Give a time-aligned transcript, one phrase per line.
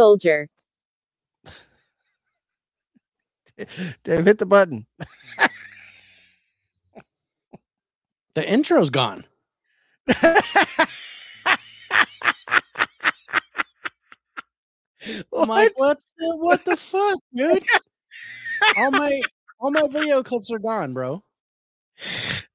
[0.00, 0.48] soldier.
[4.04, 4.86] Dave, hit the button.
[8.34, 9.24] The intro's gone.
[15.36, 17.64] I'm like, what the what the fuck, dude?
[18.76, 19.20] all my
[19.58, 21.24] all my video clips are gone, bro.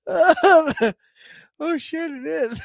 [0.08, 0.94] oh
[1.78, 2.62] shit, it is.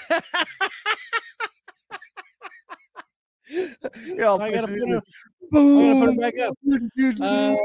[4.05, 5.03] You're all I gotta put it- off.
[5.53, 6.57] I gotta put it back up.
[6.63, 6.91] Boom.
[7.21, 7.57] Uh,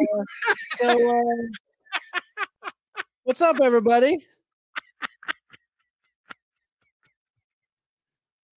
[0.78, 2.70] so, uh,
[3.24, 4.26] what's up, everybody?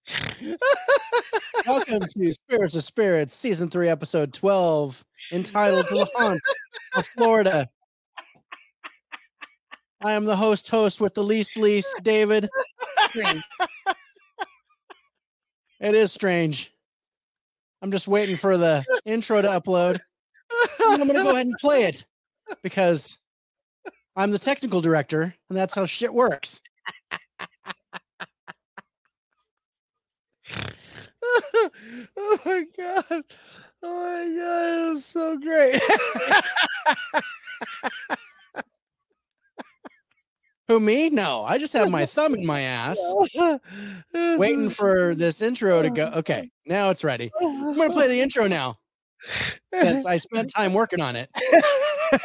[1.66, 6.40] Welcome to Spirits of Spirits, Season 3, Episode 12, entitled the Haunt
[6.96, 7.68] of Florida.
[10.01, 12.48] I am the host, host with the least, least, David.
[15.79, 16.71] It is strange.
[17.81, 19.99] I'm just waiting for the intro to upload.
[20.81, 22.05] I'm going to go ahead and play it
[22.63, 23.20] because
[24.15, 26.61] I'm the technical director and that's how shit works.
[32.17, 33.23] oh my god.
[33.83, 35.81] Oh my god, that's so great.
[40.68, 41.10] Who, me?
[41.10, 42.99] No, I just have my thumb in my ass
[44.13, 46.07] waiting for this intro to go.
[46.15, 47.32] Okay, now it's ready.
[47.41, 48.77] I'm going to play the intro now
[49.73, 51.29] since I spent time working on it.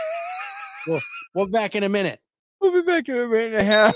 [0.87, 1.01] we'll,
[1.35, 2.21] We'll be back in a minute.
[2.61, 3.95] We'll be back in a minute and a half.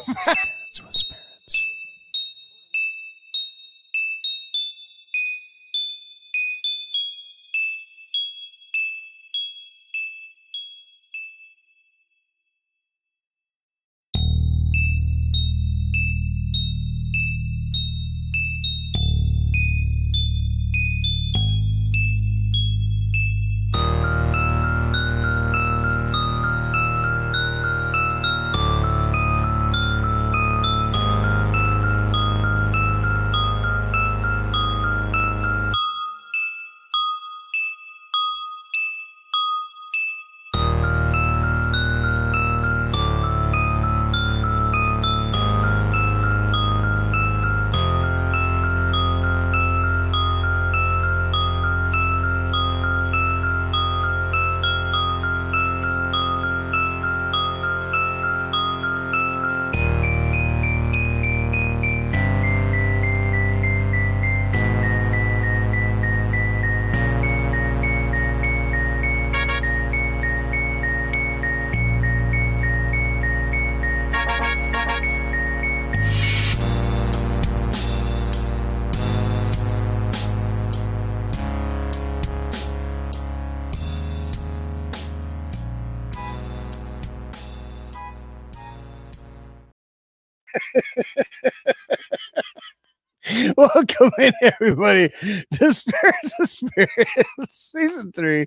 [93.75, 95.09] Welcome in, everybody,
[95.55, 98.47] to Spirits of Spirits, Season 3,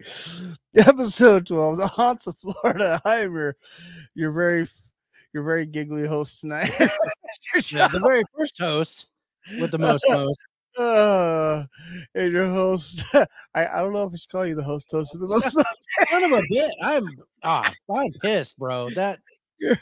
[0.77, 3.01] Episode 12, The Haunts of Florida.
[3.03, 3.55] I'm your,
[4.13, 4.67] your very,
[5.33, 6.71] your very giggly host tonight.
[7.69, 9.07] Yeah, the very first host
[9.59, 10.39] with the most most.
[10.77, 11.65] Uh,
[12.15, 13.03] and your host.
[13.13, 15.51] I, I don't know if I should call you the host host of the most.
[16.09, 16.71] Son of a bit.
[16.81, 17.03] I'm
[17.43, 18.89] ah, I'm pissed, bro.
[18.91, 19.19] That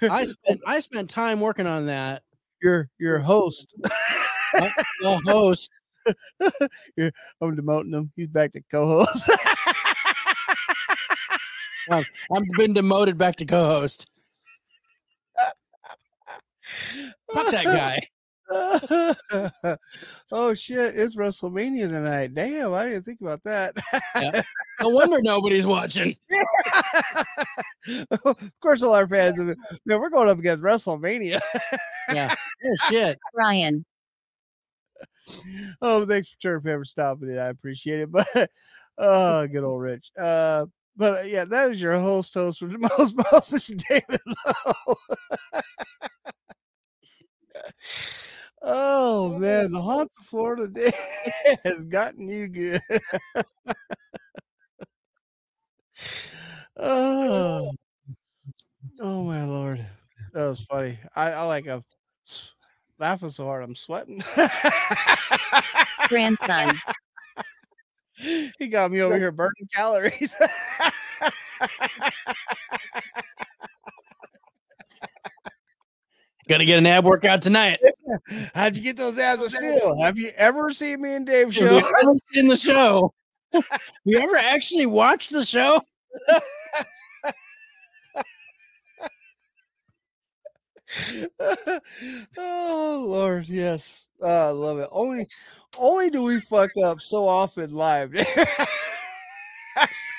[0.01, 2.23] I spent I spent time working on that.
[2.61, 3.75] you're, your host.
[4.53, 5.69] The host.
[7.41, 8.11] I'm demoting him.
[8.15, 9.29] He's back to co-host.
[11.89, 12.05] I've
[12.57, 14.09] been demoted back to co-host.
[17.33, 18.07] Fuck that guy.
[20.31, 20.95] oh shit!
[20.95, 22.33] It's WrestleMania tonight.
[22.33, 23.75] Damn, I didn't think about that.
[24.79, 26.15] No wonder nobody's watching.
[28.23, 29.37] of course, all our fans.
[29.39, 31.41] Are, man, we're going up against WrestleMania.
[32.13, 32.33] Yeah.
[32.65, 33.19] Oh shit.
[33.35, 33.85] Ryan.
[35.81, 37.37] Oh, thanks for stopping it.
[37.37, 38.09] I appreciate it.
[38.97, 40.11] But oh, good old Rich.
[40.17, 40.65] Uh,
[40.97, 43.77] but uh, yeah, that is your host, host with the most, most, Mr.
[43.87, 44.95] David Lowe.
[48.63, 50.91] oh man, the haunts of Florida
[51.63, 52.81] has gotten you good.
[56.77, 57.71] oh,
[58.99, 59.85] oh my lord,
[60.33, 60.97] that was funny.
[61.15, 61.83] I, I like a
[62.99, 64.23] laughing so hard I'm sweating.
[66.07, 66.79] Grandson.
[68.59, 70.35] he got me over here burning calories.
[76.47, 77.79] Gonna get an ab workout tonight.
[78.55, 79.41] How'd you get those abs?
[79.41, 81.77] But still, have you ever seen me and Dave Have show?
[81.77, 83.13] you ever seen the show?
[84.05, 85.81] you ever actually watched the show?
[92.37, 94.07] oh Lord, yes.
[94.21, 94.89] Uh, I love it.
[94.91, 95.27] Only
[95.77, 98.13] only do we fuck up so often live.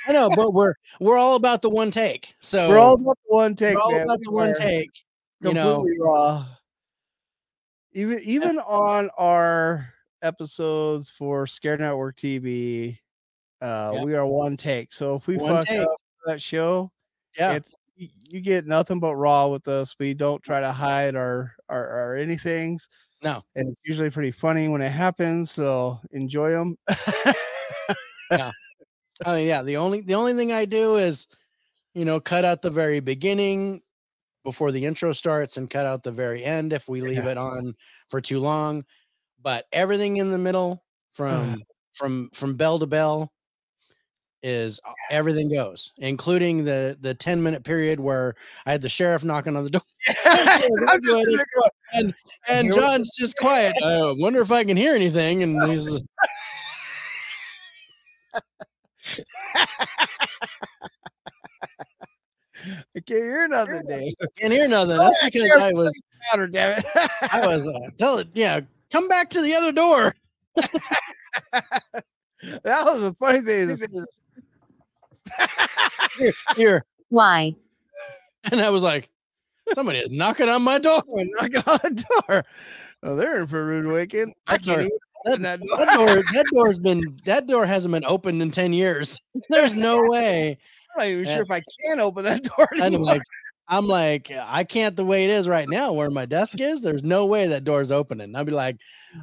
[0.07, 2.35] I know, but we're we're all about the one take.
[2.41, 4.03] So We're all about the one take, we're all man.
[4.05, 4.91] about the one take.
[5.41, 6.45] You know, completely raw.
[7.93, 9.93] Even even on our
[10.23, 12.99] episodes for Scare Network TV,
[13.61, 14.05] uh, Yep.
[14.05, 14.93] we are one take.
[14.93, 15.81] So if we One fuck take.
[15.81, 16.91] up that show,
[17.37, 17.53] yeah.
[17.55, 19.95] it's you, get nothing but raw with us.
[19.99, 22.89] We don't try to hide our our, our anythings.
[23.23, 23.43] No.
[23.57, 25.51] and it's usually pretty funny when it happens.
[25.51, 26.77] So enjoy them.
[29.27, 31.27] Oh yeah, the only the only thing I do is,
[31.95, 33.83] you know, cut out the very beginning
[34.45, 37.31] before the intro starts and cut out the very end if we leave Yeah.
[37.33, 37.75] it on
[38.11, 38.85] for too long.
[39.43, 41.63] But everything in the middle from
[41.95, 43.33] from from bell to bell
[44.43, 44.81] is
[45.11, 48.35] everything goes, including the the 10 minute period where
[48.67, 51.37] I had the sheriff knocking on the door sitting
[51.95, 52.13] there
[52.49, 53.75] and John's just quiet.
[53.85, 55.43] I wonder if I can hear anything.
[55.43, 56.01] And he's
[62.97, 64.15] I can't hear nothing, Dave.
[64.37, 64.99] can't hear nothing.
[64.99, 65.51] That's because.
[65.51, 66.01] I was
[66.33, 66.85] Louder, damn it.
[67.33, 70.15] I was uh, tell it, yeah, come back to the other door.
[70.57, 70.71] that
[72.65, 73.77] was the funny thing.
[76.19, 76.85] Here, here.
[77.11, 77.55] Why?
[78.51, 79.09] And I was like,
[79.75, 81.03] somebody is knocking on my door.
[81.07, 82.45] Someone knocking on the door.
[83.03, 84.35] Oh, they're in for a rude awakening.
[84.47, 84.91] I That can't even
[85.27, 85.77] open that door.
[85.77, 89.21] That door, that door's been that door hasn't been opened in 10 years.
[89.49, 90.59] There's no way.
[90.97, 91.35] I'm not even Yeah.
[91.37, 93.07] sure if I can open that door And I'm anymore.
[93.07, 93.23] like,
[93.69, 96.81] I'm like, I can't the way it is right now where my desk is.
[96.81, 98.35] There's no way that door's opening.
[98.35, 98.77] I'd be like,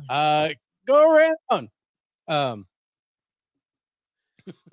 [0.10, 0.50] uh,
[0.86, 1.69] go around.
[2.28, 2.66] Um,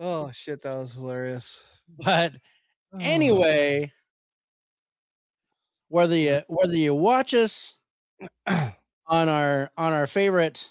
[0.00, 1.62] oh shit, that was hilarious.
[1.98, 2.32] but
[2.94, 2.98] Oh.
[3.00, 3.90] anyway,
[5.88, 7.74] whether you whether you watch us
[8.46, 10.70] on our on our favorite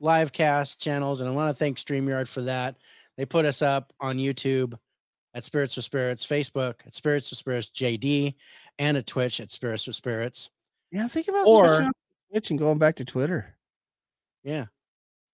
[0.00, 2.76] live cast channels, and I want to thank StreamYard for that.
[3.16, 4.74] They put us up on YouTube
[5.34, 8.34] at Spirits with Spirits, Facebook at Spirits with Spirits JD,
[8.78, 10.50] and at Twitch at Spirits with Spirits.
[10.90, 11.92] yeah, think about Or- switching
[12.32, 13.56] Twitch and going back to Twitter.
[14.42, 14.66] Yeah,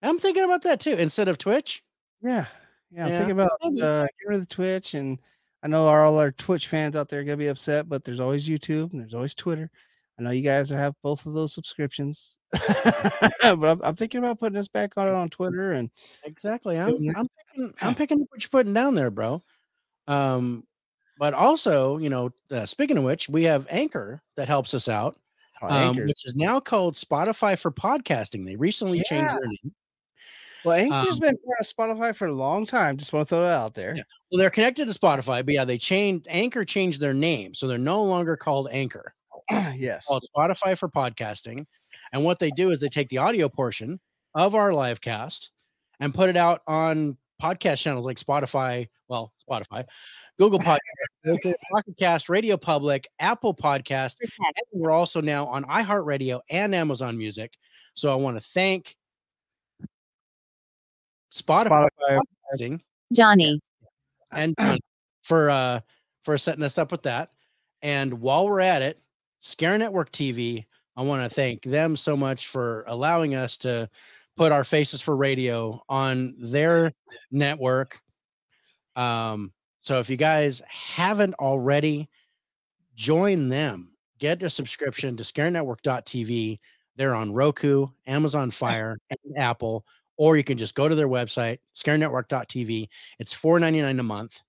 [0.03, 0.93] I'm thinking about that too.
[0.95, 1.83] Instead of Twitch,
[2.21, 2.47] Yeah,
[2.91, 3.05] yeah.
[3.05, 3.19] I'm Yeah.
[3.19, 5.19] thinking about uh, getting rid of the Twitch, and
[5.63, 8.21] I know our, all our Twitch fans out there are gonna be upset, but there's
[8.21, 9.71] always YouTube and there's always Twitter.
[10.19, 14.57] I know you guys have both of those subscriptions, but I'm, I'm thinking about putting
[14.57, 15.91] this back on it on Twitter and
[16.25, 16.79] exactly.
[16.79, 19.43] I'm I'm picking I'm picking what you're putting down there, bro.
[20.09, 20.65] Um,
[21.19, 25.17] but also, you know, uh, speaking of which, we have Anchor that helps us out.
[25.63, 28.45] oh, um, which is now called Spotify for podcasting.
[28.45, 29.75] They recently changed their name.
[30.65, 32.97] Well, Anchor's um, been part of Spotify for a long time.
[32.97, 33.95] Just want to throw that out there.
[33.97, 34.03] Yeah.
[34.31, 37.79] Well, they're connected to Spotify, but yeah, they changed Anchor changed their name, so they're
[37.79, 39.15] no longer called Anchor.
[39.75, 40.07] yes.
[40.07, 41.67] Called Spotify for podcasting.
[42.13, 44.01] And what they do is they take the audio portion
[44.35, 45.51] of our live cast
[46.01, 49.85] and put it out on podcast channels like Spotify, well, Spotify,
[50.39, 50.81] Google Podcast,
[51.71, 57.55] Pocket Cast, Radio Public, Apple Podcast, and we're also now on iHeartRadio and Amazon Music.
[57.95, 58.97] So I want to thank
[61.37, 62.81] Spotify, Spotify.
[63.13, 63.61] Johnny.
[64.33, 64.55] and
[65.23, 65.81] for uh
[66.25, 67.31] for setting us up with that.
[67.83, 69.01] And while we're at it,
[69.41, 70.65] Scare Network TV,
[70.97, 73.89] I want to thank them so much for allowing us to
[74.37, 76.93] put our faces for radio on their
[77.31, 78.01] network.
[78.97, 82.09] Um, so if you guys haven't already,
[82.95, 83.91] join them.
[84.19, 86.59] Get a subscription to scarenetwork.tv.
[86.97, 89.85] They're on Roku, Amazon Fire, and Apple,
[90.17, 92.89] or you can just go to their website, scarenetwork.tv.
[93.19, 94.43] It's $4.99 a month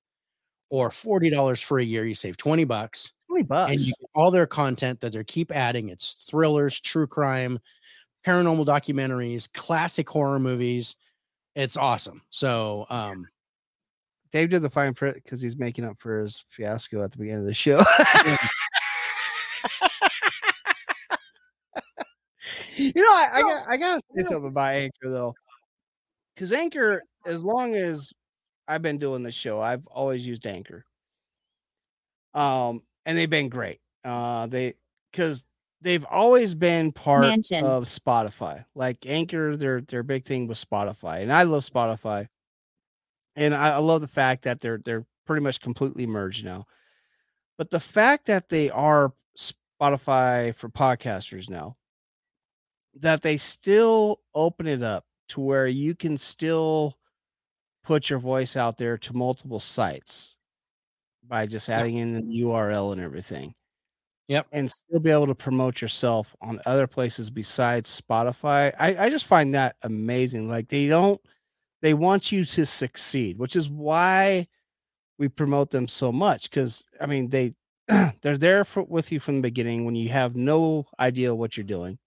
[0.70, 2.06] or $40 for a year.
[2.06, 3.72] You save 20 bucks Twenty bucks.
[3.72, 5.90] and you get all their content that they keep adding.
[5.90, 7.60] It's thrillers, true crime,
[8.26, 10.96] paranormal documentaries, classic horror movies.
[11.56, 12.22] It's awesome.
[12.30, 13.28] So, um,
[14.32, 17.42] Dave did the fine print because he's making up for his fiasco at the beginning
[17.42, 17.78] of the show.
[22.76, 25.34] you know, I, I got I gotta say something about Anchor though,
[26.38, 28.14] because Anchor, as long as
[28.68, 30.86] I've been doing this show, I've always used Anchor.
[32.34, 33.80] Um, and they've been great.
[34.04, 34.76] Uh, they
[35.12, 35.46] because
[35.82, 37.66] they've always been part Mansion.
[37.66, 38.64] of Spotify.
[38.76, 42.28] Like Anchor, their their big thing was Spotify, and I love Spotify.
[43.36, 46.68] And I, I love the fact that they're they're pretty much completely merged now.
[47.58, 51.76] But the fact that they are Spotify for podcasters now,
[53.00, 56.98] that they still open it up to where you can still
[57.84, 60.38] put your voice out there to multiple sites
[61.28, 63.54] by just adding in the URL and everything.
[64.28, 64.48] Yep.
[64.52, 68.74] And still be able to promote yourself on other places besides Spotify.
[68.78, 70.50] I, I just find that amazing.
[70.50, 71.20] Like they don't
[71.82, 74.48] they want you to succeed, which is why
[75.18, 76.52] we promote them so much.
[76.52, 77.54] Cause I mean they
[78.22, 81.64] they're there for, with you from the beginning when you have no idea what you're
[81.64, 81.98] doing.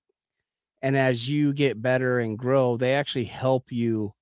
[0.82, 4.12] And as you get better and grow, they actually help you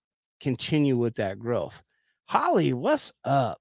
[0.40, 1.82] continue with that growth.
[2.26, 3.60] Holly, what's up?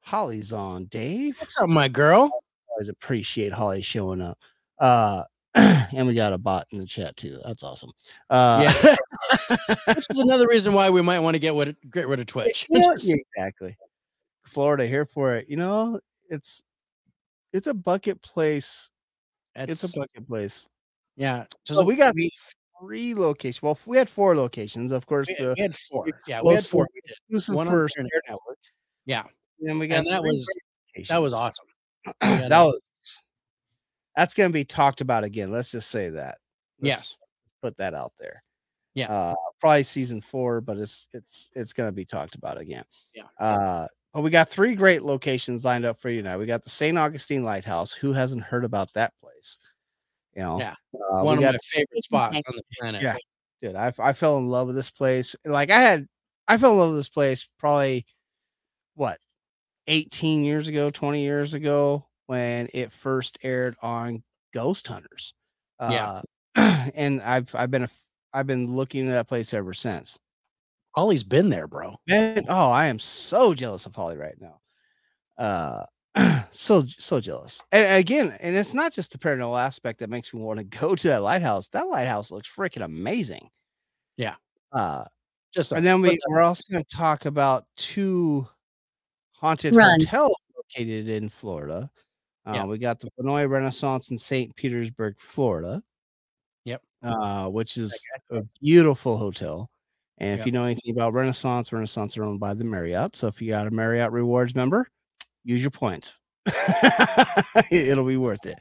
[0.00, 1.40] Holly's on, Dave.
[1.40, 2.30] What's up, my girl?
[2.68, 4.38] Always appreciate Holly showing up.
[4.78, 5.22] Uh
[5.54, 7.38] and we got a bot in the chat too.
[7.44, 7.90] That's awesome.
[8.28, 8.96] Uh yeah.
[9.94, 12.66] Which is another reason why we might want to get rid get rid of Twitch.
[12.70, 13.76] Exactly.
[14.44, 15.46] Florida here for it.
[15.48, 16.64] You know, it's
[17.52, 18.90] it's a bucket place.
[19.54, 20.68] It's, it's a bucket place.
[21.16, 21.44] Yeah.
[21.64, 22.14] So we got
[22.80, 23.62] three locations.
[23.62, 24.92] Well, we had four locations.
[24.92, 26.06] Of course, we, the we had four.
[26.26, 26.88] Yeah, well, we had four.
[27.30, 28.58] We one on for Scare Scare Network.
[29.06, 29.22] Yeah,
[29.60, 30.46] Then we got and that was
[30.94, 31.66] great that was awesome.
[32.20, 32.50] that it.
[32.50, 32.88] was
[34.16, 35.50] that's gonna be talked about again.
[35.50, 36.38] Let's just say that.
[36.80, 37.16] Let's Yes.
[37.62, 38.42] put that out there.
[38.94, 39.10] Yeah.
[39.12, 42.84] Uh, probably season four, but it's it's it's gonna be talked about again.
[43.14, 43.24] Yeah.
[43.38, 46.38] Uh, but we got three great locations lined up for you now.
[46.38, 46.96] We got the St.
[46.96, 47.92] Augustine Lighthouse.
[47.92, 49.58] Who hasn't heard about that place?
[50.36, 50.74] You know, Yeah.
[50.94, 53.02] uh, one of got my favorite spots on the planet.
[53.02, 53.16] Yeah.
[53.62, 56.06] dude I, I fell in love with this place like i had
[56.48, 58.04] i fell in love with this place probably
[58.94, 59.18] what
[59.86, 64.22] 18 years ago 20 years ago when it first aired on
[64.52, 65.34] ghost hunters
[65.80, 66.22] Yeah.
[66.56, 67.90] uh, and i've i've been a
[68.32, 70.18] i've been looking at that place ever since
[70.96, 71.96] Holly's been there, bro.
[72.06, 74.60] Man, oh i am so jealous of holly right now
[75.38, 75.84] uh
[76.52, 80.40] so so jealous and again and it's not just the paranormal aspect that makes me
[80.40, 83.48] want to go to that lighthouse that lighthouse looks freaking amazing
[84.16, 84.36] Yeah.
[84.72, 85.04] uh
[85.52, 88.46] Just a- and then we, but we're also going to talk about two
[89.32, 89.98] haunted Run.
[90.00, 91.90] hotels located in Florida.
[92.46, 92.64] Uh, Yeah.
[92.66, 94.54] We got the Vinoy Renaissance in St.
[94.56, 95.82] Petersburg, Florida.
[96.64, 96.82] Yep.
[97.02, 97.92] Uh, which is
[98.30, 99.68] a beautiful hotel.
[100.18, 103.16] And if you know anything about Renaissance, Renaissance are owned by the Marriott.
[103.16, 104.88] So if you got a Marriott Rewards member,
[105.44, 106.12] use your points.
[107.70, 108.58] It'll be worth it.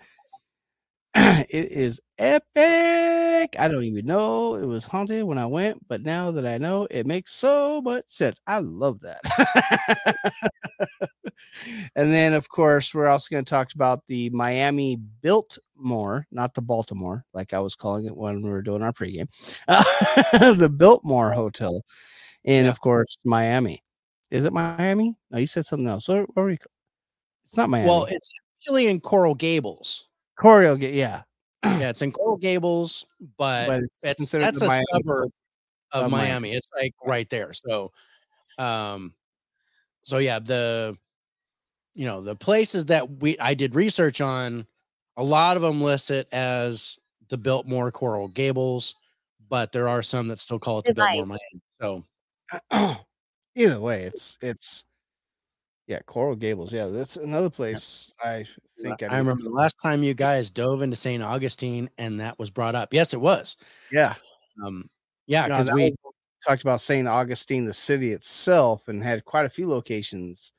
[1.16, 3.56] it is epic.
[3.60, 6.88] I don't even know it was haunted when I went, but now that I know,
[6.90, 8.40] it makes so much sense.
[8.48, 9.22] I love that.
[11.96, 16.62] and then, of course, we're also going to talk about the Miami Biltmore, not the
[16.62, 19.28] Baltimore, like I was calling it when we were doing our pregame,
[19.68, 21.84] the Biltmore Hotel,
[22.46, 22.72] and Yeah.
[22.72, 23.84] of course, Miami.
[24.32, 25.16] Is it Miami?
[25.32, 26.08] No, you said something else.
[26.08, 26.58] Where, where were you?
[27.46, 27.88] It's not Miami.
[27.88, 30.08] well, it's actually in Coral Gables.
[30.40, 31.24] Choreo, yeah,
[31.64, 33.06] Yeah, it's in Coral Gables,
[33.38, 35.32] but, but it's, it's that's a Miami suburb
[35.92, 36.28] of of Miami.
[36.28, 36.52] Miami.
[36.54, 37.54] It's like right there.
[37.54, 37.92] So,
[38.58, 39.14] um,
[40.04, 40.98] so yeah, the
[41.94, 44.66] you know the places that we I did research on,
[45.18, 46.98] a lot of them list it as
[47.30, 48.96] the Biltmore Coral Gables,
[49.50, 51.62] but there are some that still call it the Biltmore Miami.
[51.80, 52.06] So
[53.56, 54.86] Either way, it's it's
[55.88, 56.72] yeah, Coral Gables.
[56.74, 58.46] Yeah, that's another place I
[58.82, 61.22] think I, need- remember the last time you guys dove into St.
[61.24, 62.94] Augustine and that was brought up.
[62.94, 63.58] Yes, it was.
[63.92, 64.16] Yeah,
[64.66, 64.90] Um,
[65.28, 65.94] yeah, because that we
[66.46, 67.08] talked about St.
[67.08, 70.52] Augustine, the city itself, and had quite a few locations.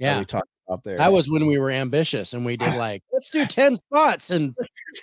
[0.00, 0.96] that yeah we talked about there.
[0.98, 4.54] that was when we were ambitious and we did like let's do ten spots and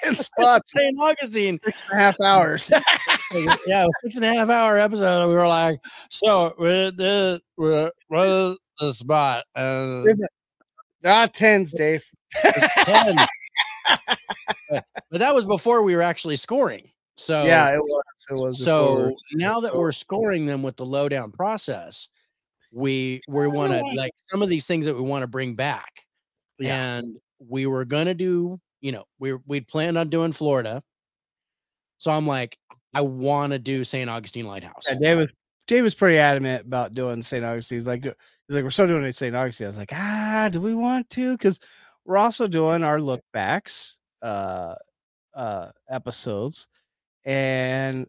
[0.01, 0.97] ten spots, St.
[0.99, 1.59] Augustine.
[1.65, 2.69] six and a half hours.
[3.67, 5.19] Yeah, six and a half hour episode.
[5.21, 7.91] And we were like, so we did we-
[8.79, 9.45] the spot?
[9.55, 10.29] Is?
[11.05, 12.03] Ah, tens, Dave.
[12.43, 13.15] 10.
[14.69, 16.89] but, but that was before we were actually scoring.
[17.15, 18.03] So yeah, it was.
[18.29, 18.63] It was.
[18.63, 22.07] so before- now that we're scoring them with the lowdown process,
[22.71, 25.91] we we want to like some of these things that we want to bring back.
[26.59, 30.81] yeah, And we were gonna do, you know, we we'd planned on doing Florida.
[31.97, 32.57] So I'm like,
[32.93, 34.09] I want to do St.
[34.09, 34.85] Augustine Lighthouse.
[34.87, 35.27] yeah, Dave was
[35.67, 37.43] Dave was pretty adamant about doing St.
[37.43, 37.77] Augustine.
[37.79, 38.05] He's like,
[38.49, 39.35] he's like, we're still doing it St.
[39.35, 39.67] Augustine.
[39.67, 41.37] I was like, ah, do we want to?
[41.37, 41.59] Because
[42.05, 44.75] we're also doing our look backs uh
[45.35, 46.67] uh episodes.
[47.25, 48.07] And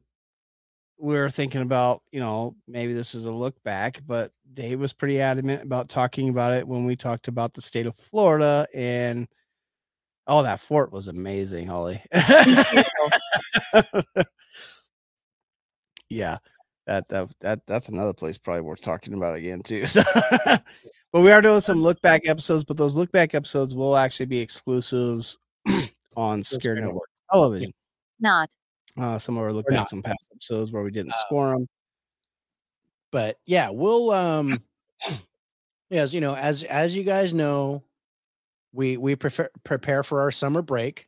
[0.99, 4.93] we are thinking about, you know, maybe this is a look back, but Dave was
[4.93, 9.27] pretty adamant about talking about it when we talked about the state of Florida and
[10.27, 12.03] oh, that fort was amazing, Holly.
[16.11, 16.39] yeah,
[16.91, 19.87] that that that that's another place probably worth talking about again too.
[19.87, 20.03] So,
[21.13, 24.27] but we are doing some look back episodes, but those look back episodes will actually
[24.27, 25.39] be exclusives
[26.17, 27.09] on Scare Scare Network Network.
[27.33, 27.73] television.
[28.19, 28.51] Not.
[28.99, 31.67] Uh, some of our look back some past episodes where we didn't Uh, score them.
[33.13, 34.61] but yeah, we'll um
[35.91, 37.83] yes, you know, as as you guys know,
[38.73, 41.07] we we prefer prepare for our summer break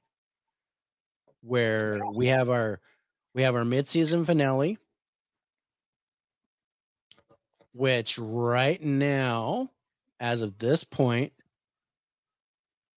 [1.42, 2.80] where we have our
[3.34, 4.78] we have our mid-season finale
[7.72, 9.70] which right now
[10.20, 11.32] as of this point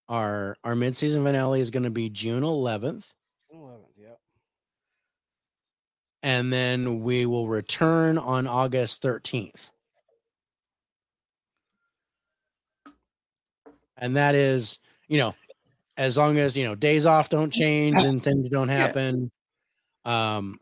[0.08, 3.04] our our mid-season finale is going to be June 11th
[3.52, 4.18] 11th, yep.
[6.22, 9.70] and then we will return on August 13th.
[13.96, 14.78] And that is,
[15.08, 15.34] you know,
[15.96, 18.76] as long as, you know, days off don't change and things don't Yeah.
[18.76, 19.30] happen.
[20.04, 20.60] Um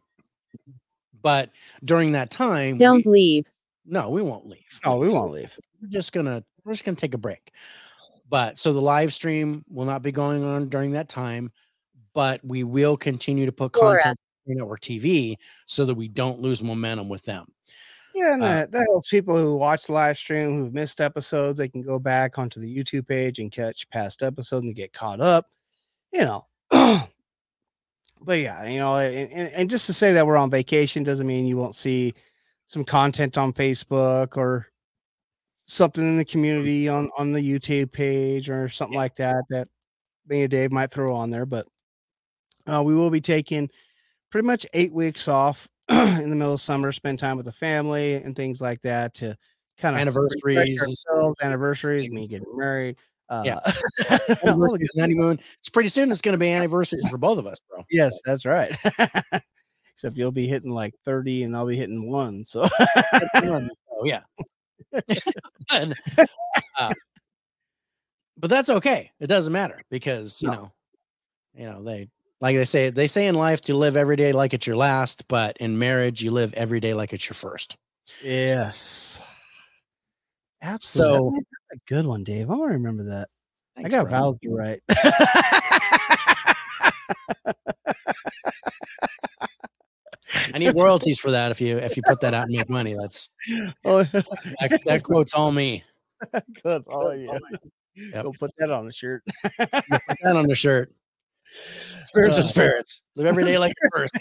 [1.22, 1.50] but
[1.84, 3.46] during that time, Don't we- leave.
[3.86, 4.80] No, we won't leave.
[4.84, 5.58] Oh, we won't leave.
[5.80, 7.52] We're just gonna we're just gonna take a break.
[8.30, 11.52] But so the live stream will not be going on during that time,
[12.14, 13.98] but we will continue to put Laura.
[14.00, 15.36] content on network TV
[15.66, 17.46] so that we don't lose momentum with them.
[18.14, 21.58] Yeah, and Uh, that, that helps people who watch the live stream who've missed episodes.
[21.58, 25.20] They can go back onto the YouTube page and catch past episodes and get caught
[25.20, 25.46] up.
[26.12, 31.02] You know, but yeah, you know, and, and just to say that we're on vacation
[31.02, 32.14] doesn't mean you won't see
[32.66, 34.68] some content on Facebook or
[35.66, 39.66] something in the community on on the YouTube page or something like that that
[40.28, 41.46] me and Dave might throw on there.
[41.46, 41.66] But
[42.66, 43.70] uh, we will be taking
[44.30, 48.14] pretty much eight weeks off in the middle of summer, spend time with the family
[48.14, 49.36] and things like that to
[49.78, 52.96] kind of Anniversaries ourselves, anniversaries, me getting married.
[53.28, 53.54] Uh, Yeah.
[54.10, 55.40] all the anniversaries and honeymoon.
[55.58, 56.10] It's pretty soon.
[56.10, 57.84] It's going to be anniversaries for both of us, bro.
[57.90, 58.76] Yes, that's right.
[59.94, 62.44] Except you'll be hitting like 30 and I'll be hitting one.
[62.44, 62.66] So
[63.36, 63.68] oh
[64.04, 64.22] yeah.
[65.70, 65.94] And,
[66.78, 66.92] uh,
[68.38, 69.10] but that's okay.
[69.20, 70.54] It doesn't matter because you No.
[70.54, 70.72] know,
[71.54, 72.08] you know they
[72.40, 75.26] like they say they say in life to live every day like it's your last,
[75.28, 77.76] but in marriage you live every day like it's your first.
[78.22, 79.20] yes.
[80.62, 81.18] Absolutely.
[81.18, 81.32] So
[81.70, 82.50] That's a good one, Dave.
[82.50, 83.28] I'm gonna remember that.
[83.76, 84.10] thanks, I got.
[84.12, 84.80] Valky right.
[90.54, 91.50] I need royalties for that.
[91.50, 93.28] If you if you put that out and make money, that's
[93.84, 95.82] oh, that, that quote's all me.
[96.62, 96.84] good.
[96.88, 97.38] Oh yeah.
[97.96, 98.22] Yep.
[98.22, 99.22] Go put that on a shirt.
[99.42, 100.92] Put that on the shirt.
[102.04, 103.02] Spirits Uh, are spirits.
[103.16, 104.14] Live every day like your first.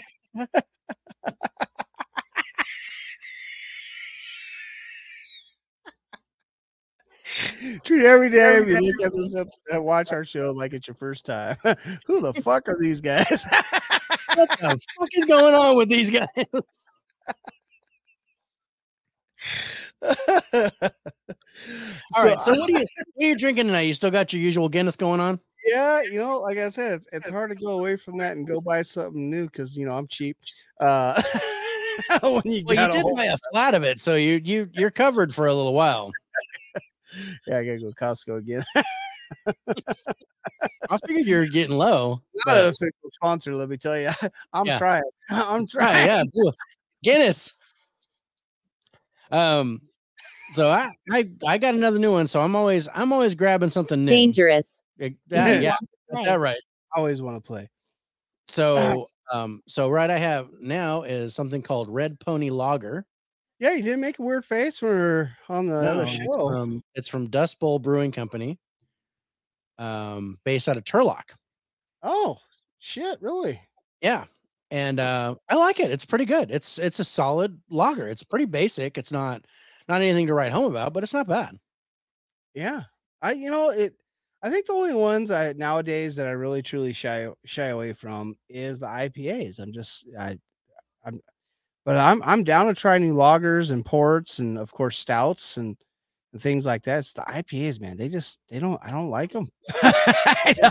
[7.84, 10.94] Treat every day if you look at this and watch our show like it's your
[10.94, 11.56] first time.
[12.06, 13.46] Who the fuck are these guys?
[14.34, 16.28] What the fuck is going on with these guys?
[22.14, 22.38] All right.
[22.40, 23.82] So what are you what are you drinking tonight?
[23.82, 25.40] You still got your usual Guinness going on?
[25.66, 28.46] yeah, you know, like I said, it's, it's hard to go away from that and
[28.46, 30.36] go buy something new because you know I'm cheap.
[30.80, 31.20] Uh,
[32.22, 34.90] when you Well, got you did buy a flat of it, so you you you're
[34.90, 36.12] covered for a little while.
[37.46, 38.64] yeah, I gotta go Costco again.
[40.90, 42.20] I figured you were getting low.
[42.46, 44.10] Not an official sponsor, let me tell you.
[44.52, 44.78] I'm Yeah.
[44.78, 45.02] trying.
[45.30, 46.06] I'm trying.
[46.06, 46.54] yeah, cool.
[47.02, 47.54] Guinness.
[49.30, 49.80] Um,
[50.52, 52.26] so I I I got another new one.
[52.26, 54.10] So I'm always I'm always grabbing something new.
[54.12, 54.80] Dangerous.
[55.02, 55.76] Uh, Yeah, yeah,
[56.24, 56.58] that right.
[56.94, 57.68] I always want to play.
[58.48, 63.06] So um, so right I have now is something called Red Pony Lager.
[63.58, 66.12] Yeah, you didn't make a weird face when we were on the other No, it's
[66.12, 66.48] show.
[66.48, 68.58] from it's from Dust Bowl Brewing Company,
[69.78, 71.34] um, based out of Turlock.
[72.02, 72.38] oh
[72.78, 73.60] shit, really?
[74.00, 74.24] Yeah,
[74.70, 75.90] and uh, I like it.
[75.90, 76.50] It's pretty good.
[76.50, 78.08] It's it's a solid lager.
[78.08, 78.98] It's pretty basic.
[78.98, 79.44] It's not
[79.88, 81.58] not anything to write home about, but it's not bad.
[82.54, 82.82] Yeah.
[83.22, 83.94] I you know it
[84.42, 88.36] I think the only ones I nowadays that I really truly shy shy away from
[88.48, 89.58] is the IPAs.
[89.58, 90.38] I'm just I
[91.04, 91.20] I'm
[91.84, 95.76] but I'm I'm down to try new lagers and ports and of course stouts and,
[96.34, 96.98] and things like that.
[96.98, 97.96] It's the IPAs, man.
[97.96, 99.50] They just they don't I don't like them.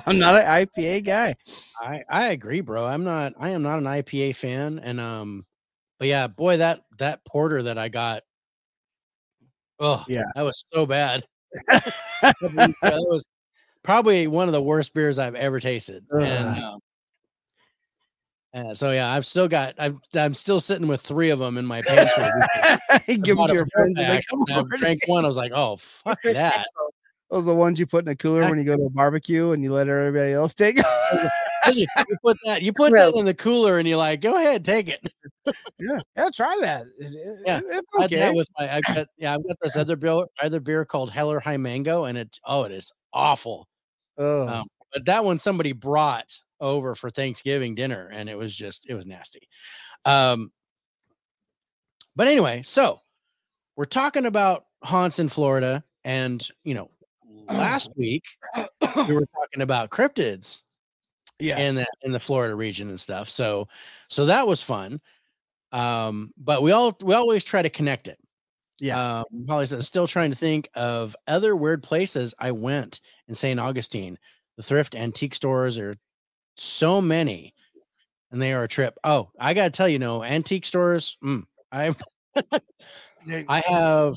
[0.06, 1.36] I'm not an IPA guy.
[1.82, 2.86] I I agree, bro.
[2.86, 5.46] I'm not I am not an IPA fan, and um,
[5.98, 8.24] but yeah, boy, that that porter that I got,
[9.80, 10.26] oh Yeah.
[10.36, 11.24] that was so bad.
[11.68, 13.26] that was
[13.84, 16.06] probably one of the worst beers I've ever tasted.
[16.12, 16.80] And um,
[18.54, 21.66] uh, so yeah, I've still got I've I'm still sitting with three of them in
[21.66, 22.24] my pantry.
[23.08, 25.26] because Give them to your four friends and they pack, come and I drank one.
[25.26, 26.66] I was like, oh fuck that.
[27.32, 29.52] Those are the ones you put in a cooler when you go to a barbecue
[29.54, 30.78] and you let everybody else take.
[30.78, 30.86] 'em.
[31.74, 31.88] you
[32.24, 33.14] put that you put Gross.
[33.14, 35.00] that in the cooler and you're like, go ahead, take it.
[35.80, 36.84] yeah, yeah, try that.
[37.00, 38.16] It- it- Yeah, it's I had okay.
[38.18, 41.40] that with my I've got yeah, I've got this other beer other beer called Heller
[41.40, 43.68] High Mango, and it oh, it is awful.
[44.20, 48.88] Oh, Um, but that one somebody brought over for Thanksgiving dinner, and it was just
[48.90, 49.48] it was nasty.
[50.06, 50.52] Um,
[52.16, 53.02] but anyway, so
[53.76, 56.90] we're talking about haunts in Florida, and you know,
[57.48, 58.24] last week
[59.08, 60.64] we were talking about cryptids
[61.40, 63.30] yeah, in the in the Florida region and stuff.
[63.30, 63.68] So
[64.10, 65.02] so that was fun.
[65.72, 68.20] Um, but we all we always try to connect it.
[68.80, 69.20] yeah.
[69.20, 73.60] Um, Holly says, still trying to think of other weird places I went in St.
[73.60, 74.20] Augustine.
[74.58, 75.96] The thrift antique stores are
[76.58, 77.54] so many,
[78.32, 78.98] and they are a trip.
[79.04, 81.18] Oh, I gotta tell you, no antique stores.
[81.24, 81.96] Mm, I
[83.48, 84.16] I have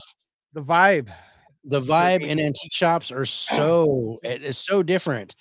[0.52, 1.10] the vibe.
[1.64, 5.34] the vibe in antique shops are so it is so different.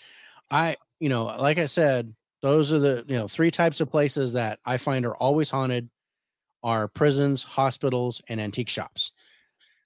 [0.51, 4.33] I you know, like I said, those are the you know three types of places
[4.33, 5.89] that I find are always haunted
[6.63, 9.11] are prisons, hospitals, and antique shops.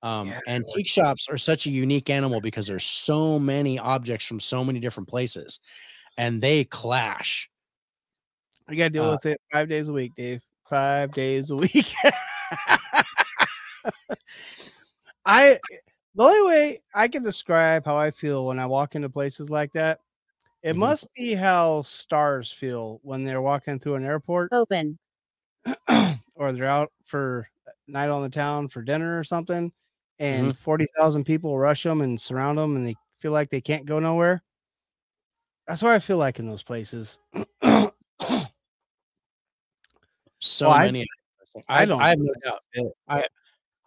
[0.02, 4.40] Um, Yeah, antique shops are such a unique animal because there's so many objects from
[4.40, 5.60] so many different places,
[6.20, 7.50] and they clash.
[8.70, 10.42] You gotta deal Uh, with it five days a week, Dave.
[10.68, 11.94] Five days a week.
[15.26, 15.58] I
[16.16, 19.72] the only way I can describe how I feel when I walk into places like
[19.74, 20.00] that,
[20.62, 20.80] it Mhm.
[20.80, 24.98] must be how stars feel when they're walking through an airport Open.
[26.36, 27.48] or they're out for
[27.88, 29.72] night on the town for dinner or something,
[30.20, 30.62] and Mm-hmm.
[30.64, 34.44] 40,000 people rush them and surround them and they feel like they can't go nowhere.
[35.70, 37.20] That's what I feel like in those places.
[40.42, 41.06] So Well, many.
[41.68, 42.62] I I, don't I have no doubt.
[43.08, 43.26] I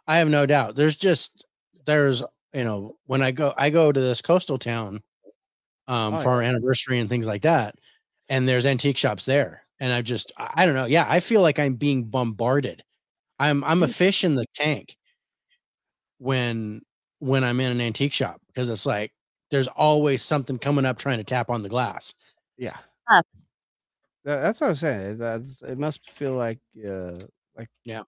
[0.06, 0.76] I have no doubt.
[0.76, 1.44] There's just
[1.84, 2.22] there's
[2.54, 5.02] you know when I go I go to this coastal town
[5.88, 7.74] um Oh, for our anniversary and things like that,
[8.28, 10.84] and there's antique shops there, and I just I don't know.
[10.86, 12.84] Yeah, I feel like I'm being bombarded.
[13.40, 13.94] I'm I'm a Mm.
[13.94, 14.96] fish in the tank
[16.18, 16.82] when
[17.18, 19.12] when I'm in an antique shop because it's like
[19.52, 22.14] there's always something coming up trying to tap on the glass.
[22.58, 22.76] Yeah.
[23.12, 23.24] Up.
[24.24, 25.18] That, that's what I'm saying.
[25.18, 28.02] That's, it must feel like, uh, like, Yeah.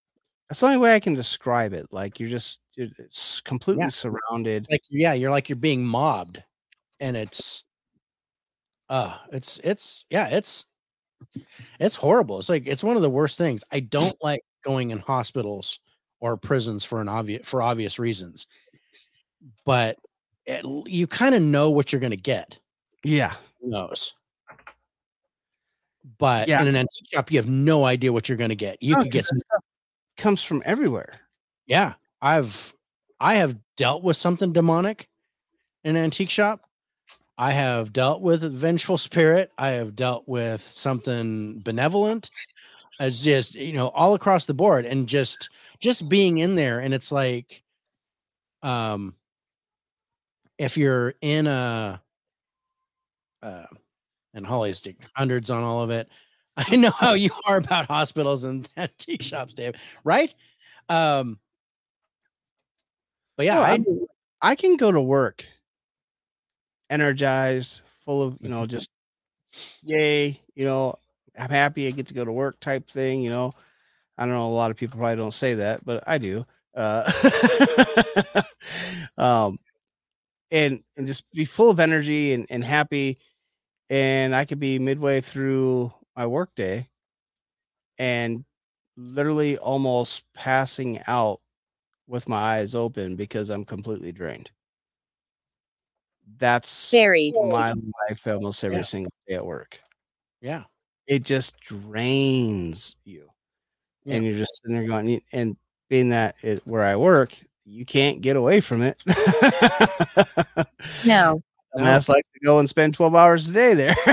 [0.48, 1.87] That's the only way I can describe it.
[1.92, 3.88] Like you're just, you're, it's completely Yeah.
[3.88, 4.66] surrounded.
[4.70, 6.42] like yeah you're like you're being mobbed
[7.00, 7.64] and it's
[8.88, 10.66] uh it's it's yeah it's
[11.80, 14.98] it's horrible it's like it's one of the worst things i don't like going in
[14.98, 15.80] hospitals
[16.20, 18.46] or prisons for an obvious for obvious reasons
[19.64, 19.96] but
[20.46, 22.59] it, you kind of know what you're going to get
[23.04, 23.35] Yeah.
[23.61, 24.14] who knows
[26.18, 26.61] but Yeah.
[26.61, 29.02] in an antique shop you have no idea what you're going to get you No,
[29.02, 29.64] could get some stuff
[30.16, 31.20] comes from everywhere.
[31.66, 32.74] yeah, I've
[33.20, 35.09] I have dealt with something demonic
[35.83, 36.61] in an antique shop.
[37.37, 39.50] I have dealt with a vengeful spirit.
[39.59, 42.30] I have dealt with something benevolent.
[43.00, 46.94] It's just you know all across the board, and just just being in there, and
[46.94, 47.62] it's like,
[48.62, 49.14] um,
[50.59, 52.01] if you're in a,
[53.43, 53.67] uh,
[54.35, 56.09] and Holly's hundreds on all of it.
[56.57, 59.75] I know how you are about hospitals and antique shops, Dave.
[60.05, 60.35] Right?
[60.88, 61.38] Um,
[63.37, 65.45] but yeah, No, I, I, I can go to work
[66.90, 68.90] energized, full of, you know, just
[69.83, 70.97] yay, you know,
[71.38, 73.55] I'm happy I get to go to work type thing, you know.
[74.19, 76.47] I don't know, a lot of people probably don't say that, but I do.
[76.75, 77.11] Uh
[79.19, 79.59] um
[80.52, 83.18] and and just be full of energy and, and happy.
[83.90, 86.88] And I could be midway through my workday
[87.98, 88.44] and
[88.96, 91.40] literally almost passing out
[92.07, 94.50] with my eyes open because I'm completely drained.
[96.38, 97.35] That's Buried.
[97.35, 97.74] my
[98.09, 98.83] life almost every Yeah.
[98.83, 99.80] single day at work.
[100.40, 100.64] yeah,
[101.07, 103.30] It just drains you.
[104.04, 104.16] Yeah.
[104.16, 105.57] And you're just sitting there going, and
[105.88, 109.03] being that it, where I work, you can't get away from it.
[111.07, 111.42] No.
[111.72, 113.96] And that's like to go and spend 12 hours a day there.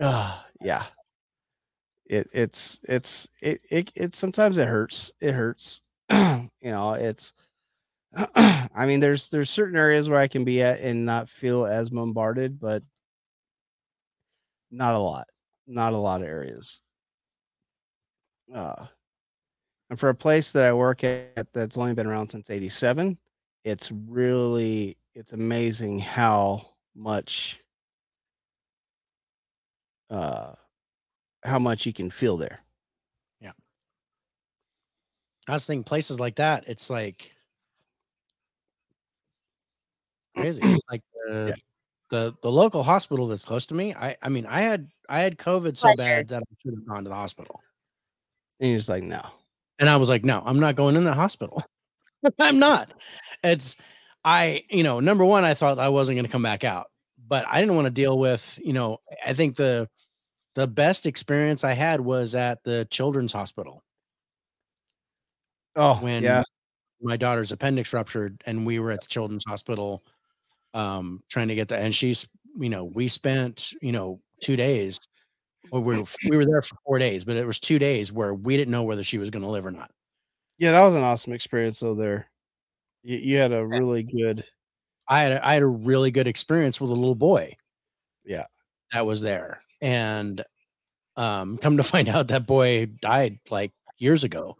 [0.00, 0.84] Ah, yeah.
[2.06, 5.12] It it's it's it, it it sometimes it hurts.
[5.20, 5.82] It hurts.
[6.10, 7.32] you know, it's
[8.34, 11.90] I mean there's there's certain areas where I can be at and not feel as
[11.90, 12.82] bombarded, but
[14.72, 15.28] not a lot.
[15.68, 16.80] Not a lot of areas.
[18.52, 18.86] Uh
[19.92, 23.18] and for a place that I work at that's only been around since 87,
[23.62, 27.60] it's really it's amazing how much
[30.08, 30.54] uh
[31.44, 32.60] how much you can feel there.
[33.38, 33.52] Yeah.
[35.46, 36.64] I was thinking places like that.
[36.66, 37.34] It's like
[40.34, 40.62] crazy.
[40.90, 41.54] like the, Yeah.
[42.08, 43.92] the the local hospital that's close to me.
[43.94, 47.04] I I mean, I had I had COVID so bad that I should have gone
[47.04, 47.60] to the hospital,
[48.58, 49.20] And you're like, no.
[49.78, 51.64] And I was like, no, I'm not going in the hospital.
[52.38, 52.92] I'm not.
[53.42, 53.76] It's
[54.24, 56.86] I you know number one, I thought I wasn't going to come back out,
[57.28, 58.98] but I didn't want to deal with you know.
[59.24, 59.88] I think the
[60.54, 63.82] the best experience I had was at the children's hospital.
[65.74, 66.42] Oh, when yeah.
[67.00, 70.02] my daughter's appendix ruptured and we were at the children's hospital
[70.74, 72.26] um trying to get that and she's
[72.58, 74.98] you know we spent you know two days
[75.70, 78.34] or we were, we were there for four days but it was two days where
[78.34, 79.90] we didn't know whether she was going to live or not.
[80.58, 82.28] Yeah, that was an awesome experience though there.
[83.02, 84.44] You, you had a really good
[85.08, 87.56] i had a, i had a really good experience with a little boy.
[88.24, 88.46] Yeah.
[88.92, 89.62] that was there.
[89.80, 90.44] And
[91.16, 94.56] um come to find out that boy died like years ago.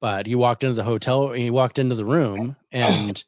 [0.00, 3.22] But he walked into the hotel he walked into the room and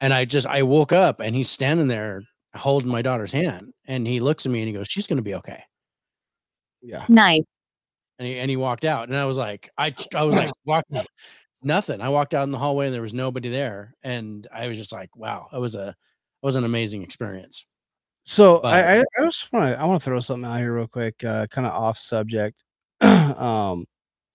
[0.00, 2.22] and i just i woke up and he's standing there
[2.54, 5.22] holding my daughter's hand and he looks at me and he goes she's going to
[5.22, 5.62] be okay
[6.82, 7.04] yeah.
[7.08, 7.42] Nice.
[8.18, 11.02] and he, and he walked out and i was like i i was like walking
[11.62, 14.76] nothing i walked out in the hallway and there was nobody there and i was
[14.76, 15.94] just like wow it was a it
[16.46, 17.64] was an amazing experience
[18.24, 20.74] So But- I, I I just want to I want to throw something out here
[20.74, 22.62] real quick, uh, kind of off subject.
[23.00, 23.84] um,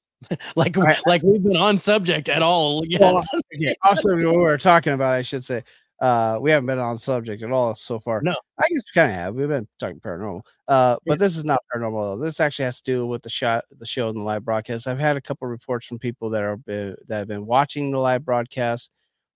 [0.55, 3.01] like I- like we've been on subject at all yet.
[3.01, 3.23] Well,
[3.55, 5.63] okay, off subject what we were talking about, I should say.
[6.02, 8.22] Uh, we haven't been on subject at all so far.
[8.22, 8.32] No.
[8.58, 9.36] I guess we kind of have.
[9.36, 10.42] We've been talking paranormal.
[10.68, 11.12] Uh, Yeah.
[11.12, 12.24] but this is not paranormal though.
[12.24, 14.88] This actually has to do with the shot, the show, and the live broadcast.
[14.88, 17.98] I've had a couple reports from people that are been, that have been watching the
[18.00, 18.92] live broadcast